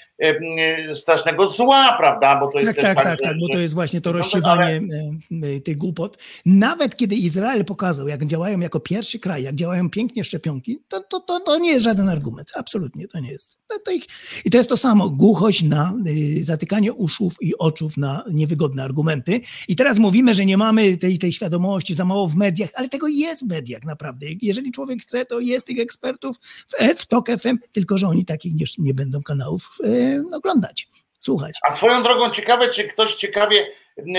strasznego 0.94 1.48
zła, 1.48 1.96
prawda, 1.98 2.40
bo 2.40 2.52
to 2.52 2.60
jest 2.60 2.76
Tak, 2.76 2.86
tak, 2.86 2.96
tak, 2.96 3.04
tak, 3.04 3.20
że, 3.20 3.26
tak, 3.26 3.38
bo 3.42 3.54
to 3.54 3.60
jest 3.60 3.74
właśnie 3.74 4.02
to 4.02 4.12
No, 4.12 4.18
rozsiewanie 4.18 4.64
ale- 4.64 5.48
e, 5.50 5.56
e, 5.58 5.60
tych 5.60 5.78
głupot. 5.78 6.18
Nawet 6.46 6.96
kiedy 6.96 7.16
Izrael 7.16 7.66
pokazał, 7.66 8.08
jak 8.08 8.26
działają 8.26 8.60
jako 8.60 8.80
pierwszy 8.80 9.20
kraj, 9.20 9.44
jak 9.44 9.56
działają 9.56 9.90
pięknie 9.90 10.24
szczepionki, 10.24 10.80
to, 10.88 11.00
to, 11.00 11.20
to, 11.20 11.40
to 11.40 11.60
nie 11.60 11.72
jest 11.72 11.84
żaden 11.84 12.10
argument. 12.10 12.52
Absolutnie 12.56 13.08
to 13.08 13.20
nie 13.20 13.32
jest. 13.32 13.58
No 13.70 13.78
to 13.86 13.92
ich, 13.92 14.04
I 14.46 14.50
to 14.52 14.58
jest 14.58 14.70
to 14.70 14.78
samo, 14.78 15.10
głuchość 15.10 15.64
na 15.64 15.94
zatykanie 16.42 16.94
uszów 16.94 17.34
i 17.42 17.58
oczów 17.58 17.98
na 17.98 18.24
niewygodne 18.32 18.84
argumenty. 18.84 19.42
I 19.68 19.76
teraz 19.76 20.00
mówimy, 20.00 20.34
że 20.34 20.46
nie 20.46 20.58
mamy 20.58 20.98
tej, 20.98 21.18
tej 21.18 21.32
świadomości, 21.32 21.96
za 22.00 22.06
mało 22.06 22.28
w 22.28 22.36
mediach, 22.36 22.70
ale 22.76 22.90
tego 22.90 23.08
jest 23.08 23.46
w 23.46 23.50
mediach 23.50 23.84
naprawdę. 23.84 24.26
Jeżeli 24.42 24.72
człowiek 24.72 25.02
chce, 25.02 25.26
to 25.26 25.40
jest 25.40 25.68
tych 25.68 25.80
ekspertów 25.80 26.38
w, 26.42 26.74
E, 26.80 26.96
w 26.96 27.06
TOK 27.06 27.28
FM, 27.30 27.58
tylko 27.72 27.98
że 27.98 28.08
oni 28.08 28.26
takich 28.26 28.54
nie, 28.56 28.66
nie 28.78 28.94
będą 28.94 29.24
kanałów 29.24 29.78
e, 29.84 30.36
oglądać, 30.36 30.88
słuchać. 31.20 31.60
A 31.68 31.72
swoją 31.72 32.04
drogą 32.04 32.30
ciekawe, 32.30 32.70
czy 32.70 32.84
ktoś 32.84 33.16
ciekawie, 33.16 33.68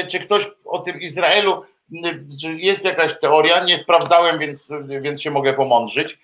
czy 0.08 0.20
ktoś 0.20 0.50
o 0.64 0.78
tym 0.78 1.00
Izraelu, 1.00 1.62
czy 2.40 2.54
jest 2.54 2.84
jakaś 2.84 3.20
teoria, 3.20 3.64
nie 3.64 3.78
sprawdzałem, 3.78 4.38
więc, 4.38 4.72
więc 5.00 5.22
się 5.22 5.30
mogę 5.30 5.54
pomądrzyć, 5.54 6.18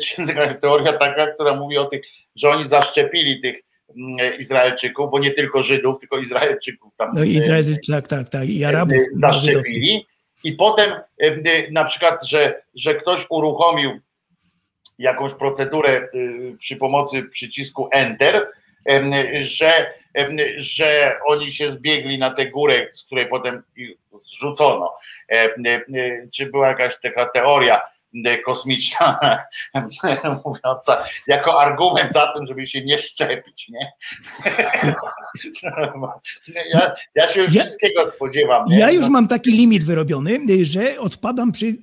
czy 0.00 0.22
jest 0.22 0.34
jakaś 0.36 0.60
teoria 0.60 0.92
taka, 0.92 1.26
która 1.26 1.54
mówi 1.54 1.78
o 1.78 1.84
tych, 1.84 2.02
że 2.36 2.48
oni 2.48 2.68
zaszczepili 2.68 3.40
tych 3.40 3.56
Izraelczyków, 4.38 5.10
bo 5.10 5.18
nie 5.18 5.30
tylko 5.30 5.62
Żydów, 5.62 5.98
tylko 5.98 6.18
Izraelczyków 6.18 6.92
tam 6.96 7.10
No 7.14 7.24
i 7.24 7.34
Izrael, 7.34 7.64
tak, 7.90 8.08
tak, 8.08 8.28
tak, 8.28 8.48
i 8.48 8.64
Arabów 8.64 8.96
e, 8.96 8.98
żydowskich. 8.98 9.20
zaszczepili 9.20 10.06
i 10.44 10.52
potem 10.52 10.92
e, 10.92 11.02
e, 11.20 11.70
na 11.70 11.84
przykład, 11.84 12.26
że, 12.26 12.62
że 12.74 12.94
ktoś 12.94 13.26
uruchomił 13.30 14.00
jakąś 14.98 15.34
procedurę 15.34 15.90
e, 15.90 16.08
przy 16.58 16.76
pomocy 16.76 17.22
przycisku 17.22 17.88
Enter, 17.92 18.46
że 19.40 19.98
że 20.56 21.18
oni 21.26 21.52
się 21.52 21.70
zbiegli 21.70 22.18
na 22.18 22.30
tę 22.30 22.46
górę, 22.46 22.86
z 22.92 23.04
której 23.04 23.26
potem 23.26 23.62
zrzucono. 24.22 24.94
Czy 26.34 26.46
była 26.46 26.68
jakaś 26.68 27.00
taka 27.00 27.26
teoria 27.26 27.80
kosmiczna 28.44 29.38
mówiąca 30.44 31.04
jako 31.26 31.60
argument 31.60 32.12
za 32.12 32.32
tym, 32.36 32.46
żeby 32.46 32.66
się 32.66 32.84
nie 32.84 32.98
szczepić, 32.98 33.68
nie? 33.68 33.92
Ja, 36.72 36.94
ja 37.14 37.28
się 37.32 37.40
już 37.42 37.54
Ja- 37.54 37.62
wszystkiego 37.62 38.06
spodziewam. 38.06 38.64
Nie? 38.68 38.78
Ja 38.78 38.90
już 38.90 39.02
No, 39.06 39.10
mam 39.10 39.28
taki 39.28 39.50
limit 39.52 39.84
wyrobiony, 39.84 40.38
że 40.62 40.98
odpadam 41.00 41.52
przy. 41.52 41.66
y, 41.66 41.78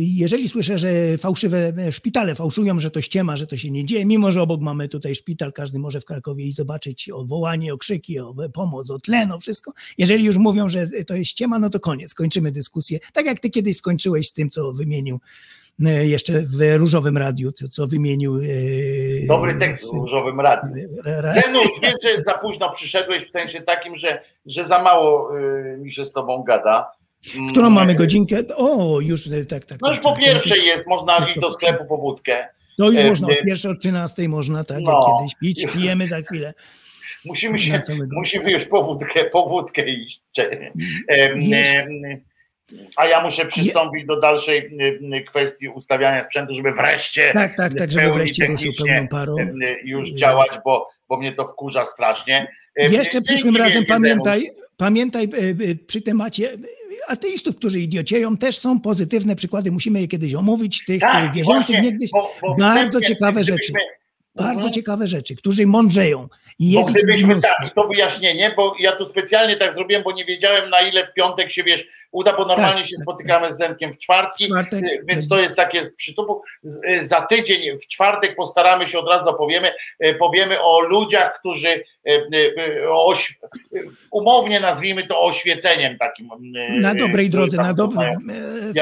Jeżeli 0.00 0.48
słyszę, 0.48 0.78
że 0.78 1.18
fałszywe 1.18 1.72
e, 1.78 1.92
szpitale 1.92 2.34
fałszują, 2.34 2.78
że 2.78 2.90
to 2.90 3.00
ściema, 3.00 3.36
że 3.36 3.46
to 3.46 3.56
się 3.56 3.70
nie 3.70 3.84
dzieje, 3.84 4.06
mimo 4.06 4.32
że 4.32 4.42
obok 4.42 4.60
mamy 4.60 4.88
tutaj 4.88 5.14
szpital, 5.14 5.52
każdy 5.52 5.78
może 5.78 6.00
w 6.00 6.04
Krakowie 6.04 6.44
i 6.44 6.52
zobaczyć 6.52 7.10
o 7.10 7.24
wołanie, 7.24 7.74
o 7.74 7.78
krzyki, 7.78 8.18
o 8.18 8.34
pomoc, 8.54 8.90
o 8.90 8.98
tlen, 8.98 9.32
o 9.32 9.40
wszystko. 9.40 9.72
Jeżeli 9.98 10.24
już 10.24 10.36
mówią, 10.36 10.68
że 10.68 10.86
to 11.06 11.14
jest 11.14 11.30
ściema, 11.30 11.58
no 11.58 11.70
to 11.70 11.80
koniec, 11.80 12.14
kończymy 12.14 12.52
dyskusję. 12.52 12.98
Tak 13.12 13.26
jak 13.26 13.40
ty 13.40 13.50
kiedyś 13.50 13.76
skończyłeś 13.76 14.28
z 14.28 14.32
tym, 14.32 14.50
co 14.50 14.72
wymienił 14.72 15.16
e, 15.16 15.61
jeszcze 15.90 16.32
w 16.32 16.76
Różowym 16.76 17.18
Radiu, 17.18 17.52
co, 17.52 17.68
co 17.68 17.86
wymienił. 17.86 18.36
e, 18.36 19.26
Dobry 19.26 19.54
tekst 19.58 19.90
w 19.90 19.94
różowym 19.94 20.40
radiu. 20.40 20.68
Ra- 21.04 21.20
ra- 21.20 21.32
Zenusz, 21.32 21.68
wiesz, 21.82 21.94
że 22.02 22.22
za 22.24 22.32
późno 22.38 22.72
przyszedłeś 22.72 23.26
w 23.26 23.30
sensie 23.30 23.60
takim, 23.60 23.96
że, 23.96 24.22
że 24.46 24.64
za 24.64 24.82
mało 24.82 25.38
y, 25.38 25.78
mi 25.78 25.92
się 25.92 26.04
z 26.04 26.12
tobą 26.12 26.42
gada. 26.42 26.90
Mm, 27.36 27.48
Którą 27.50 27.70
mamy 27.70 27.94
godzinkę? 27.94 28.36
O, 28.56 29.00
już 29.00 29.26
e, 29.26 29.44
tak, 29.44 29.64
tak. 29.64 29.78
No 29.80 29.88
już 29.88 29.96
tak, 29.96 30.02
po 30.04 30.10
tak, 30.12 30.20
pierwszej 30.20 30.66
jest, 30.66 30.86
można 30.86 31.18
iść 31.18 31.40
do 31.40 31.50
sklepu 31.52 31.84
po 31.84 31.96
wódkę. 31.98 32.48
To 32.78 32.90
już 32.90 33.00
E, 33.00 33.08
można, 33.08 33.28
e, 33.28 33.30
od 33.38 33.44
pierwszej, 33.46 33.70
od 33.70 33.78
13 33.80 34.28
można, 34.28 34.64
tak, 34.64 34.78
No. 34.80 34.92
jak 34.92 35.18
kiedyś 35.18 35.34
pić, 35.40 35.72
pijemy 35.72 36.06
za 36.06 36.20
chwilę. 36.20 36.54
Musimy, 37.24 37.58
się, 37.58 37.80
musimy 38.12 38.50
już 38.52 38.64
po 38.64 38.82
wódkę, 38.82 39.24
po 39.24 39.48
wódkę 39.48 39.88
iść. 39.88 40.22
A 42.96 43.06
ja 43.06 43.22
muszę 43.22 43.46
przystąpić 43.46 44.06
do 44.06 44.20
dalszej 44.20 44.58
em, 44.58 45.24
kwestii 45.28 45.68
ustawiania 45.68 46.24
sprzętu, 46.24 46.54
żeby 46.54 46.72
wreszcie 46.72 47.30
Tak, 47.34 47.56
tak, 47.56 47.74
tak, 47.78 47.92
żeby 47.92 48.12
wreszcie 48.12 48.46
ruszył 48.46 48.72
pełną 48.78 49.08
parą. 49.08 49.36
em, 49.38 49.58
już 49.84 50.10
działać, 50.10 50.50
bo, 50.64 50.88
bo 51.08 51.16
mnie 51.16 51.32
to 51.32 51.46
wkurza 51.46 51.84
strasznie. 51.84 52.48
Jeszcze 52.76 53.20
przyszłym 53.20 53.56
razem 53.56 53.86
pamiętaj, 53.86 54.50
pamiętaj 54.76 55.28
przy 55.86 56.02
temacie 56.02 56.50
ateistów, 57.08 57.56
którzy 57.56 57.80
idiocieją, 57.80 58.36
też 58.36 58.58
są 58.58 58.80
pozytywne 58.80 59.36
przykłady, 59.36 59.70
musimy 59.72 60.00
je 60.00 60.08
kiedyś 60.08 60.34
omówić, 60.34 60.84
tych 60.84 61.00
Tak, 61.00 61.32
wierzących 61.32 61.66
właśnie, 61.76 61.80
niegdyś. 61.90 62.10
bo- 62.10 62.34
bo 62.42 62.54
Bardzo 62.54 63.00
ciekawe 63.00 63.44
rzeczy. 63.44 63.72
Bardzo 64.34 64.54
Mhm. 64.54 64.72
ciekawe 64.72 65.06
rzeczy, 65.06 65.36
którzy 65.36 65.66
mądrzeją. 65.66 66.28
I 66.58 66.72
Bo 66.74 66.80
jest 66.80 66.90
ich 66.90 66.96
gdybyśmy 67.02 67.40
tak, 67.40 67.74
to 67.74 67.88
wyjaśnienie, 67.88 68.52
bo 68.56 68.74
ja 68.80 68.92
tu 68.92 69.06
specjalnie 69.06 69.56
tak 69.56 69.74
zrobiłem, 69.74 70.02
bo 70.02 70.12
nie 70.12 70.24
wiedziałem 70.24 70.70
na 70.70 70.80
ile 70.80 71.06
w 71.06 71.12
piątek 71.14 71.50
się 71.50 71.62
wiesz, 71.64 71.88
uda, 72.12 72.32
bo 72.36 72.44
normalnie 72.44 72.80
Tak, 72.80 72.86
się 72.90 72.96
tak, 72.96 73.02
spotykamy 73.02 73.52
z 73.52 73.56
Zenkiem 73.58 73.92
w 73.92 73.98
czwartki, 73.98 74.46
czwartek. 74.46 74.82
y, 74.84 75.04
więc 75.04 75.28
to 75.28 75.40
jest 75.40 75.56
takie 75.56 75.90
przytupu. 75.96 76.42
Y, 76.88 77.06
Za 77.06 77.20
tydzień 77.20 77.78
w 77.78 77.86
czwartek 77.86 78.36
postaramy 78.36 78.88
się 78.88 78.98
od 78.98 79.08
razu 79.08 79.30
opowiemy, 79.30 79.72
y, 80.06 80.14
powiemy 80.14 80.62
o 80.62 80.80
ludziach, 80.80 81.38
którzy 81.38 81.84
oś- 82.92 83.38
y, 83.76 83.82
umownie 84.10 84.60
nazwijmy 84.60 85.06
to 85.06 85.22
oświeceniem 85.22 85.98
takim. 85.98 86.28
Na 86.80 86.94
dobrej 86.94 87.30
drodze, 87.30 87.56
na 87.56 87.74
dobrym, 87.74 87.96
mają. 87.96 88.18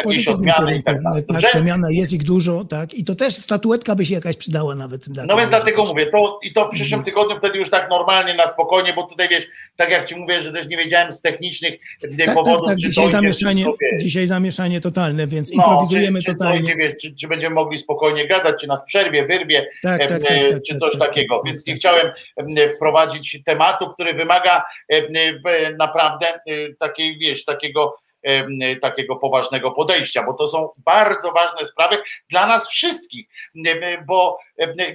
w 0.00 0.02
pozytywnym 0.02 0.48
i 0.48 0.52
kierunku. 0.52 0.82
tak. 0.84 1.40
Tak, 1.40 1.50
przemiana 1.50 1.88
jest 1.90 2.12
ich 2.12 2.24
dużo, 2.24 2.64
tak. 2.64 2.94
I 2.94 3.04
to 3.04 3.14
też 3.14 3.34
statuetka 3.34 3.94
by 3.94 4.04
się 4.06 4.14
jakaś 4.14 4.36
przydała 4.36 4.74
nawet. 4.74 5.08
dla 5.08 5.24
No 5.24 5.36
więc 5.36 5.48
dlatego 5.48 5.84
mówię, 5.84 6.06
to 6.06 6.38
i 6.42 6.52
to 6.52 6.68
w 6.68 6.72
przyszłym 6.72 7.02
tygodniu 7.02 7.38
wtedy 7.38 7.58
już 7.58 7.70
tak 7.70 7.90
normalnie, 7.90 8.34
na 8.34 8.46
spokojnie, 8.46 8.92
bo 8.92 9.02
tutaj 9.02 9.28
wiesz, 9.28 9.46
tak 9.76 9.90
jak 9.90 10.04
ci 10.04 10.16
mówię, 10.16 10.42
że 10.42 10.52
też 10.52 10.68
nie 10.68 10.76
wiedziałem 10.76 11.12
z 11.12 11.20
technicznych 11.20 11.74
e, 11.74 12.08
Tak, 12.16 12.26
tak, 12.26 12.34
powodów, 12.34 12.66
tak. 12.68 12.78
czy 12.78 12.88
Dzisiaj 12.88 13.08
zamieszanie, 13.08 13.64
dzisiaj 14.00 14.26
zamieszanie 14.26 14.80
totalne, 14.80 15.26
więc 15.26 15.52
No, 15.54 15.56
improwizujemy 15.56 16.18
czy, 16.18 16.24
czy 16.26 16.32
totalnie. 16.32 16.58
dojdzie, 16.60 16.76
wiesz, 16.76 16.92
czy, 17.02 17.14
czy 17.14 17.28
będziemy 17.28 17.54
mogli 17.54 17.78
spokojnie 17.78 18.26
gadać, 18.28 18.60
czy 18.60 18.66
nas 18.66 18.80
przerwie, 18.86 19.26
wyrwie, 19.26 19.66
Tak, 19.82 20.00
e, 20.00 20.06
tak, 20.08 20.22
tak, 20.22 20.30
e, 20.32 20.48
tak, 20.52 20.62
czy 20.62 20.72
tak, 20.72 20.80
coś 20.80 20.98
tak, 20.98 21.08
takiego. 21.08 21.36
tak, 21.36 21.44
Więc 21.46 21.60
tak, 21.60 21.66
nie 21.66 21.72
tak. 21.72 21.80
chciałem 21.80 22.06
e, 22.36 22.76
wprowadzić 23.10 23.44
tematu, 23.44 23.88
który 23.88 24.14
wymaga 24.14 24.64
e, 24.92 24.96
e, 24.96 25.72
naprawdę 25.78 26.26
e, 26.26 26.40
takiej, 26.78 27.18
wiesz, 27.18 27.44
takiego 27.44 27.96
takiego 28.82 29.16
poważnego 29.16 29.70
podejścia, 29.70 30.22
bo 30.22 30.34
to 30.34 30.48
są 30.48 30.68
bardzo 30.76 31.32
ważne 31.32 31.66
sprawy 31.66 31.96
dla 32.30 32.46
nas 32.46 32.68
wszystkich, 32.68 33.28
bo 34.06 34.38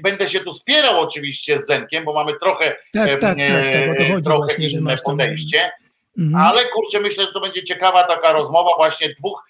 będę 0.03 0.29
się 0.29 0.39
tu 0.39 0.53
spierał 0.53 0.99
oczywiście 0.99 1.59
z 1.59 1.67
Zenkiem, 1.67 2.05
bo 2.05 2.13
mamy 2.13 2.33
trochę, 2.39 2.75
Tak, 2.93 3.09
tak, 3.09 3.19
tak, 3.19 3.37
tak, 3.37 4.23
trochę 4.23 4.45
właśnie, 4.45 4.67
inne 4.67 4.95
tam... 4.95 5.03
podejście. 5.05 5.71
Mhm. 6.17 6.45
Ale 6.45 6.65
kurczę, 6.65 6.99
myślę, 6.99 7.25
że 7.25 7.31
to 7.31 7.39
będzie 7.39 7.63
ciekawa 7.63 8.03
taka 8.03 8.31
rozmowa 8.31 8.71
właśnie 8.77 9.13
dwóch, 9.13 9.43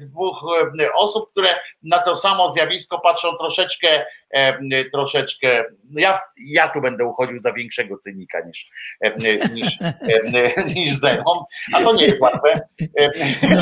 dwóch 0.00 0.36
e, 0.80 0.92
osób, 0.92 1.30
które 1.30 1.48
na 1.82 1.98
to 1.98 2.16
samo 2.16 2.52
zjawisko 2.52 2.98
patrzą 3.00 3.28
troszeczkę, 3.40 4.04
e, 4.30 4.84
troszeczkę. 4.84 5.64
no 5.90 6.00
Ja, 6.00 6.20
ja 6.46 6.68
tu 6.68 6.80
będę 6.80 7.04
uchodził 7.04 7.38
za 7.38 7.52
większego 7.52 7.98
cynika 7.98 8.38
niż, 8.46 8.70
e, 9.04 9.16
niż, 9.54 9.78
e, 9.80 10.64
niż 10.74 10.94
Zenon, 10.96 11.38
a 11.74 11.80
to 11.82 11.92
nie 11.92 12.04
jest 12.04 12.20
łatwe. 12.20 12.60
E, 12.98 13.08
No. 13.42 13.60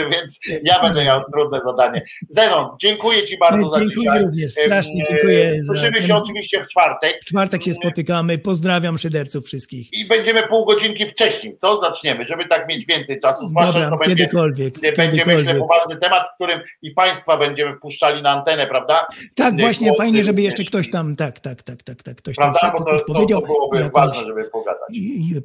Więc 0.12 0.38
ja 0.64 0.82
będę 0.82 1.04
miał 1.04 1.22
trudne 1.32 1.60
zadanie. 1.64 2.02
Zenon, 2.28 2.76
dziękuję 2.80 3.26
Ci 3.26 3.38
bardzo 3.38 3.70
za 3.70 3.78
Dziękuję 3.80 4.00
dzisiaj. 4.00 4.22
również, 4.24 4.44
E, 4.58 4.64
strasznie 4.64 5.02
dziękuję. 5.10 5.58
za 5.58 5.66
Słyszymy 5.66 5.98
ten- 5.98 6.06
się 6.08 6.16
oczywiście 6.16 6.64
w 6.64 6.68
czwartek. 6.68 7.18
W 7.22 7.24
czwartek 7.24 7.62
się 7.64 7.74
spotykamy. 7.74 8.38
Pozdrawiam 8.38 8.98
szyderców 8.98 9.44
wszystkich. 9.44 9.92
I 9.92 10.04
będziemy 10.06 10.48
pół 10.48 10.64
godzinki 10.64 11.08
wcześniej, 11.08 11.56
co? 11.58 11.80
Zaczniemy, 11.80 12.24
żeby 12.36 12.48
tak 12.48 12.68
mieć 12.68 12.86
więcej 12.86 13.20
czasu, 13.20 13.48
zwłaszcza, 13.48 13.72
Dobra, 13.72 13.90
to 13.90 13.96
będzie, 13.96 14.16
kiedykolwiek. 14.16 14.74
będzie 14.80 15.02
myślę, 15.04 15.24
kiedykolwiek. 15.24 15.58
poważny 15.58 15.96
temat, 15.96 16.28
w 16.32 16.34
którym 16.34 16.60
i 16.82 16.90
Państwa 16.90 17.36
będziemy 17.36 17.74
wpuszczali 17.76 18.22
na 18.22 18.30
antenę, 18.30 18.66
prawda? 18.66 19.06
Tak, 19.34 19.54
nie, 19.54 19.60
właśnie, 19.60 19.86
głosy 19.86 19.98
fajnie, 20.02 20.24
żeby 20.24 20.42
jeszcze 20.42 20.64
ktoś 20.64 20.90
tam, 20.90 21.16
tak, 21.16 21.40
tak, 21.40 21.62
tak, 21.62 21.82
tak, 21.82 22.02
tak, 22.02 22.16
ktoś 22.16 22.36
tam 22.36 22.42
Prawda? 22.52 22.58
wszedł, 22.58 22.84
Bo 22.84 22.90
to, 22.90 22.98
to, 22.98 23.04
to 23.06 23.14
powiedział 23.14 23.42
byłoby 23.42 23.76
jakąś 23.76 23.92
ważne, 23.92 24.26
żeby 24.26 24.44
pogadać. 24.44 24.88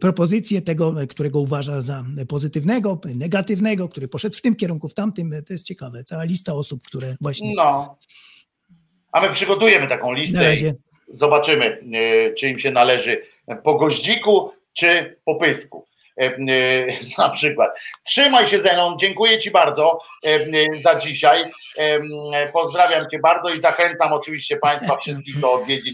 propozycję 0.01 0.61
tego, 0.61 0.93
którego 1.09 1.40
uważa 1.40 1.82
za 1.82 2.03
pozytywnego, 2.30 3.00
negatywnego, 3.16 3.90
który 3.90 4.08
poszedł 4.08 4.35
w 4.35 4.42
tym 4.42 4.56
kierunku, 4.56 4.88
w 4.88 4.93
tamtym, 4.93 5.32
to 5.48 5.53
jest 5.53 5.66
ciekawe. 5.66 6.03
Cała 6.03 6.24
lista 6.24 6.53
osób, 6.53 6.84
które 6.84 7.16
właśnie 7.22 7.53
No. 7.56 7.98
A 9.11 9.22
my 9.22 9.30
przygotujemy 9.34 9.88
taką 9.88 10.14
listę 10.14 10.53
i 10.56 10.72
zobaczymy, 11.14 11.66
e, 11.66 12.34
czy 12.34 12.50
im 12.50 12.59
się 12.59 12.72
należy 12.72 13.22
po 13.64 13.76
goździku, 13.76 14.51
czy 14.74 15.18
po 15.26 15.35
pysku. 15.35 15.85
E, 16.19 16.25
e, 16.25 16.88
Na 17.17 17.30
przykład. 17.30 17.72
Trzymaj 18.03 18.48
się 18.48 18.61
Zenon, 18.61 18.99
dziękuję 18.99 19.38
Ci 19.38 19.51
bardzo 19.51 19.99
e, 20.25 20.39
za 20.77 20.95
dzisiaj. 20.95 21.45
Pozdrawiam 22.53 23.09
Cię 23.09 23.19
bardzo 23.19 23.49
i 23.49 23.59
zachęcam 23.59 24.14
oczywiście 24.14 24.57
Państwa 24.57 24.98
wszystkich 24.98 25.39
do 25.39 25.51
odwiedzin 25.51 25.93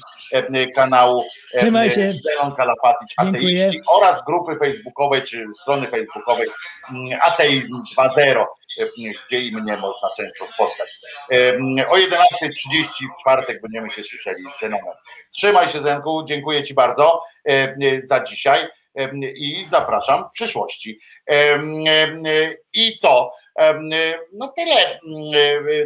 kanału 0.76 1.26
Trzymaj 1.58 1.92
się. 1.92 2.14
Zenon 2.24 2.56
Kalafatic 2.56 3.10
Dziękuję. 3.22 3.68
Ateiści 3.68 3.82
oraz 3.88 4.24
grupy 4.26 4.56
facebookowej 4.58 5.24
czy 5.24 5.46
strony 5.62 5.88
facebookowej 5.88 6.48
Ateizm 7.22 7.74
2.0, 7.98 8.46
e, 8.82 8.86
gdzie 9.28 9.42
i 9.42 9.52
mnie 9.52 9.78
można 9.78 10.08
często 10.18 10.46
spotkać. 10.46 10.88
O 11.88 11.96
11.30 11.96 12.86
w 13.18 13.22
czwartek 13.22 13.62
będziemy 13.62 13.92
się 13.92 14.04
słyszeli 14.04 14.44
z 14.58 14.60
Zenonem. 14.60 14.96
Trzymaj 15.36 15.70
się 15.70 15.82
Zenku, 15.82 16.26
dziękuję 16.28 16.64
Ci 16.64 16.74
bardzo 16.74 17.22
za 18.04 18.24
dzisiaj 18.24 18.68
i 19.36 19.66
zapraszam 19.68 20.24
w 20.30 20.32
przyszłości. 20.32 21.00
I 22.74 22.98
co? 22.98 23.32
No 24.34 24.48
tyle, 24.48 25.00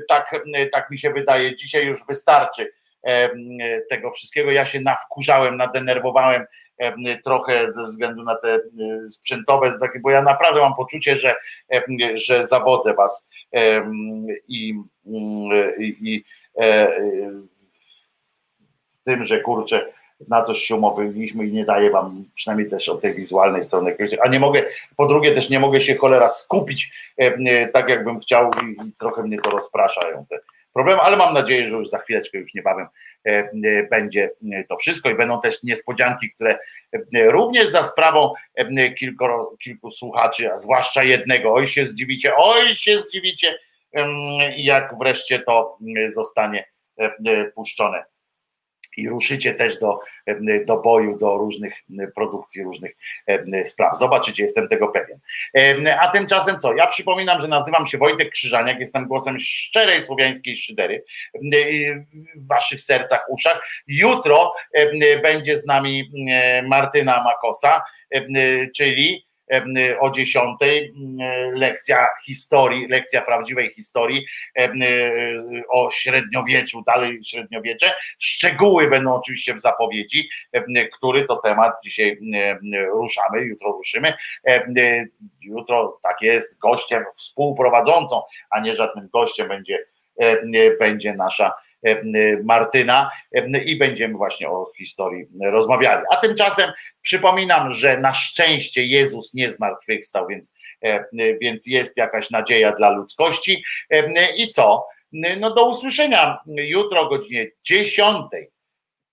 tak, 0.07 0.35
tak 0.71 0.89
mi 0.91 0.97
się 0.97 1.13
wydaje. 1.13 1.55
Dzisiaj 1.55 1.85
już 1.85 2.05
wystarczy 2.07 2.71
tego 3.89 4.11
wszystkiego. 4.11 4.51
Ja 4.51 4.65
się 4.65 4.79
nawkurzałem, 4.79 5.57
nadenerwowałem 5.57 6.45
trochę 7.23 7.73
ze 7.73 7.85
względu 7.85 8.23
na 8.23 8.35
te 8.35 8.59
sprzętowe, 9.09 9.69
bo 10.01 10.11
ja 10.11 10.21
naprawdę 10.21 10.59
mam 10.59 10.75
poczucie, 10.75 11.15
że, 11.15 11.35
że 12.13 12.45
zawodzę 12.45 12.93
was 12.93 13.27
e, 13.53 13.91
i, 14.47 14.73
i, 15.79 15.97
i 16.01 16.23
e, 16.59 16.87
w 18.87 19.03
tym, 19.03 19.25
że 19.25 19.39
kurczę, 19.39 19.93
na 20.27 20.43
coś 20.43 20.59
się 20.59 20.75
umówiliśmy 20.75 21.45
i 21.45 21.51
nie 21.51 21.65
daje 21.65 21.89
wam 21.89 22.25
przynajmniej 22.35 22.69
też 22.69 22.89
od 22.89 23.01
tej 23.01 23.13
wizualnej 23.13 23.63
strony 23.63 23.91
jakiegoś, 23.91 24.19
a 24.23 24.27
nie 24.27 24.39
mogę, 24.39 24.65
po 24.95 25.05
drugie 25.05 25.31
też 25.31 25.49
nie 25.49 25.59
mogę 25.59 25.81
się 25.81 25.95
cholera 25.95 26.29
skupić 26.29 26.91
e, 27.21 27.23
e, 27.25 27.67
tak 27.67 27.89
jakbym 27.89 28.19
chciał 28.19 28.51
i, 28.51 28.87
i 28.87 28.91
trochę 28.99 29.23
mnie 29.23 29.37
to 29.41 29.49
rozpraszają 29.49 30.25
te 30.29 30.39
problemy, 30.73 31.01
ale 31.01 31.17
mam 31.17 31.33
nadzieję, 31.33 31.67
że 31.67 31.77
już 31.77 31.89
za 31.89 31.97
chwileczkę, 31.97 32.37
już 32.37 32.53
niebawem 32.53 32.87
e, 33.27 33.29
e, 33.29 33.87
będzie 33.91 34.31
e, 34.51 34.63
to 34.63 34.77
wszystko 34.77 35.09
i 35.09 35.15
będą 35.15 35.41
też 35.41 35.63
niespodzianki, 35.63 36.31
które 36.31 36.59
e, 36.93 37.31
również 37.31 37.69
za 37.69 37.83
sprawą 37.83 38.33
e, 38.55 38.91
kilkoro, 38.93 39.55
kilku 39.63 39.91
słuchaczy, 39.91 40.51
a 40.51 40.55
zwłaszcza 40.55 41.03
jednego, 41.03 41.53
oj 41.53 41.67
się 41.67 41.85
zdziwicie, 41.85 42.35
oj 42.35 42.75
się 42.75 42.97
zdziwicie, 42.97 43.59
jak 44.57 44.97
wreszcie 44.99 45.39
to 45.39 45.77
e, 45.97 46.09
zostanie 46.09 46.65
e, 46.99 47.03
e, 47.25 47.45
puszczone. 47.45 48.03
I 49.01 49.09
ruszycie 49.09 49.53
też 49.53 49.79
do, 49.79 49.99
do 50.65 50.77
boju, 50.77 51.17
do 51.17 51.37
różnych 51.37 51.73
produkcji, 52.15 52.63
różnych 52.63 52.91
spraw. 53.63 53.99
Zobaczycie, 53.99 54.43
jestem 54.43 54.67
tego 54.67 54.87
pewien. 54.87 55.19
A 55.99 56.07
tymczasem 56.07 56.59
co? 56.59 56.73
Ja 56.73 56.87
przypominam, 56.87 57.41
że 57.41 57.47
nazywam 57.47 57.87
się 57.87 57.97
Wojtek 57.97 58.29
Krzyżaniak, 58.29 58.79
jestem 58.79 59.07
głosem 59.07 59.39
szczerej 59.39 60.01
słowiańskiej 60.01 60.57
szydery 60.57 61.03
w 62.35 62.47
waszych 62.47 62.81
sercach, 62.81 63.25
uszach. 63.29 63.67
Jutro 63.87 64.53
będzie 65.21 65.57
z 65.57 65.65
nami 65.65 66.11
Martyna 66.67 67.23
Makosa, 67.23 67.83
czyli 68.75 69.28
o 69.99 70.11
10 70.11 70.57
lekcja 71.53 72.07
historii, 72.25 72.87
lekcja 72.87 73.21
prawdziwej 73.21 73.69
historii 73.75 74.25
o 75.69 75.89
średniowieczu, 75.91 76.83
dalej 76.87 77.19
średniowiecze. 77.23 77.95
Szczegóły 78.19 78.89
będą 78.89 79.13
oczywiście 79.13 79.53
w 79.53 79.59
zapowiedzi, 79.59 80.29
który 80.93 81.25
to 81.25 81.35
temat 81.35 81.73
dzisiaj 81.83 82.19
ruszamy, 82.93 83.41
jutro 83.41 83.71
ruszymy. 83.71 84.13
Jutro 85.41 85.99
tak 86.03 86.21
jest, 86.21 86.59
gościem 86.59 87.03
współprowadzącą, 87.17 88.21
a 88.49 88.59
nie 88.59 88.75
żadnym 88.75 89.09
gościem 89.13 89.47
będzie, 89.47 89.79
będzie 90.79 91.13
nasza 91.13 91.53
Martyna 92.43 93.11
i 93.65 93.77
będziemy 93.77 94.13
właśnie 94.13 94.49
o 94.49 94.71
historii 94.77 95.25
rozmawiali. 95.41 96.03
A 96.11 96.17
tymczasem 96.17 96.71
przypominam, 97.09 97.71
że 97.71 97.97
na 97.97 98.13
szczęście 98.13 98.83
Jezus 98.83 99.33
nie 99.33 99.51
zmartwychwstał, 99.51 100.27
więc, 100.27 100.53
więc 101.41 101.67
jest 101.67 101.97
jakaś 101.97 102.29
nadzieja 102.29 102.71
dla 102.71 102.89
ludzkości. 102.89 103.63
I 104.37 104.47
co? 104.47 104.87
No 105.11 105.53
do 105.53 105.65
usłyszenia 105.65 106.39
jutro 106.47 107.01
o 107.01 107.09
godzinie 107.09 107.47
10. 107.63 108.25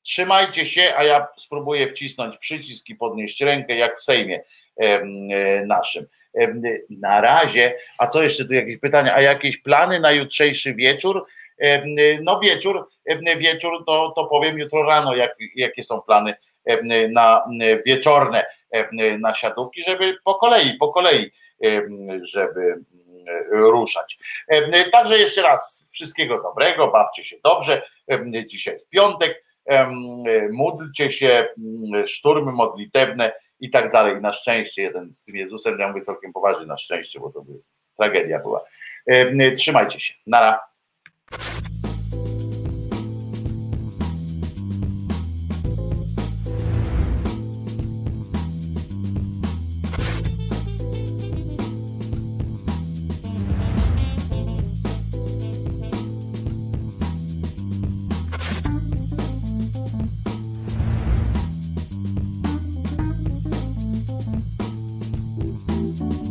Trzymajcie 0.02 0.66
się, 0.66 0.94
a 0.97 1.05
ja 1.05 1.26
spróbuję 1.39 1.89
wcisnąć 1.89 2.39
przycisk 2.39 2.89
i 2.89 2.94
podnieść 2.94 3.41
rękę, 3.41 3.76
jak 3.76 3.99
w 3.99 4.02
Sejmie 4.02 4.42
naszym. 5.66 6.07
Na 6.91 7.20
razie, 7.20 7.75
a 7.99 8.07
co 8.07 8.23
jeszcze 8.23 8.44
tu 8.44 8.55
jakieś 8.55 8.78
pytania? 8.78 9.15
A 9.15 9.20
jakieś 9.20 9.57
plany 9.57 10.00
na 10.00 10.12
jutrzejszy 10.12 10.75
wieczór? 10.75 11.26
No 12.23 12.41
wieczór, 12.41 12.89
wieczór 13.39 13.84
to, 13.86 14.12
to 14.16 14.25
powiem 14.25 14.58
jutro 14.58 14.83
rano, 14.83 15.15
jak, 15.15 15.36
jakie 15.55 15.84
są 15.84 16.00
plany 16.00 16.34
na 17.11 17.45
wieczorne 17.86 18.47
nasiadówki, 19.19 19.83
żeby 19.83 20.17
po 20.25 20.35
kolei, 20.35 20.77
po 20.78 20.93
kolei, 20.93 21.31
żeby 22.23 22.85
ruszać. 23.51 24.19
Także 24.93 25.19
jeszcze 25.19 25.43
raz 25.43 25.89
wszystkiego 25.93 26.43
dobrego, 26.43 26.89
bawcie 26.89 27.25
się 27.25 27.36
dobrze. 27.45 27.83
Dzisiaj 28.47 28.75
jest 28.75 28.91
piątek, 28.91 29.45
módlcie 30.53 31.11
się, 31.11 31.49
szturmy 32.07 32.53
modlitewne 32.53 33.33
i 33.61 33.70
tak 33.70 33.93
dalej. 33.93 34.20
Na 34.20 34.33
szczęście 34.33 34.83
jeden 34.83 35.12
z 35.12 35.25
tym 35.25 35.36
Jezusem, 35.36 35.78
ja 35.78 35.89
mówię 35.89 36.01
całkiem 36.01 36.33
poważnie 36.33 36.67
na 36.67 36.77
szczęście, 36.77 37.20
bo 37.20 37.33
to 37.33 37.43
by 37.43 37.53
tragedia 37.97 38.39
była. 38.39 38.65
Trzymajcie 39.57 40.01
się. 40.01 40.15
Nara. 40.27 40.61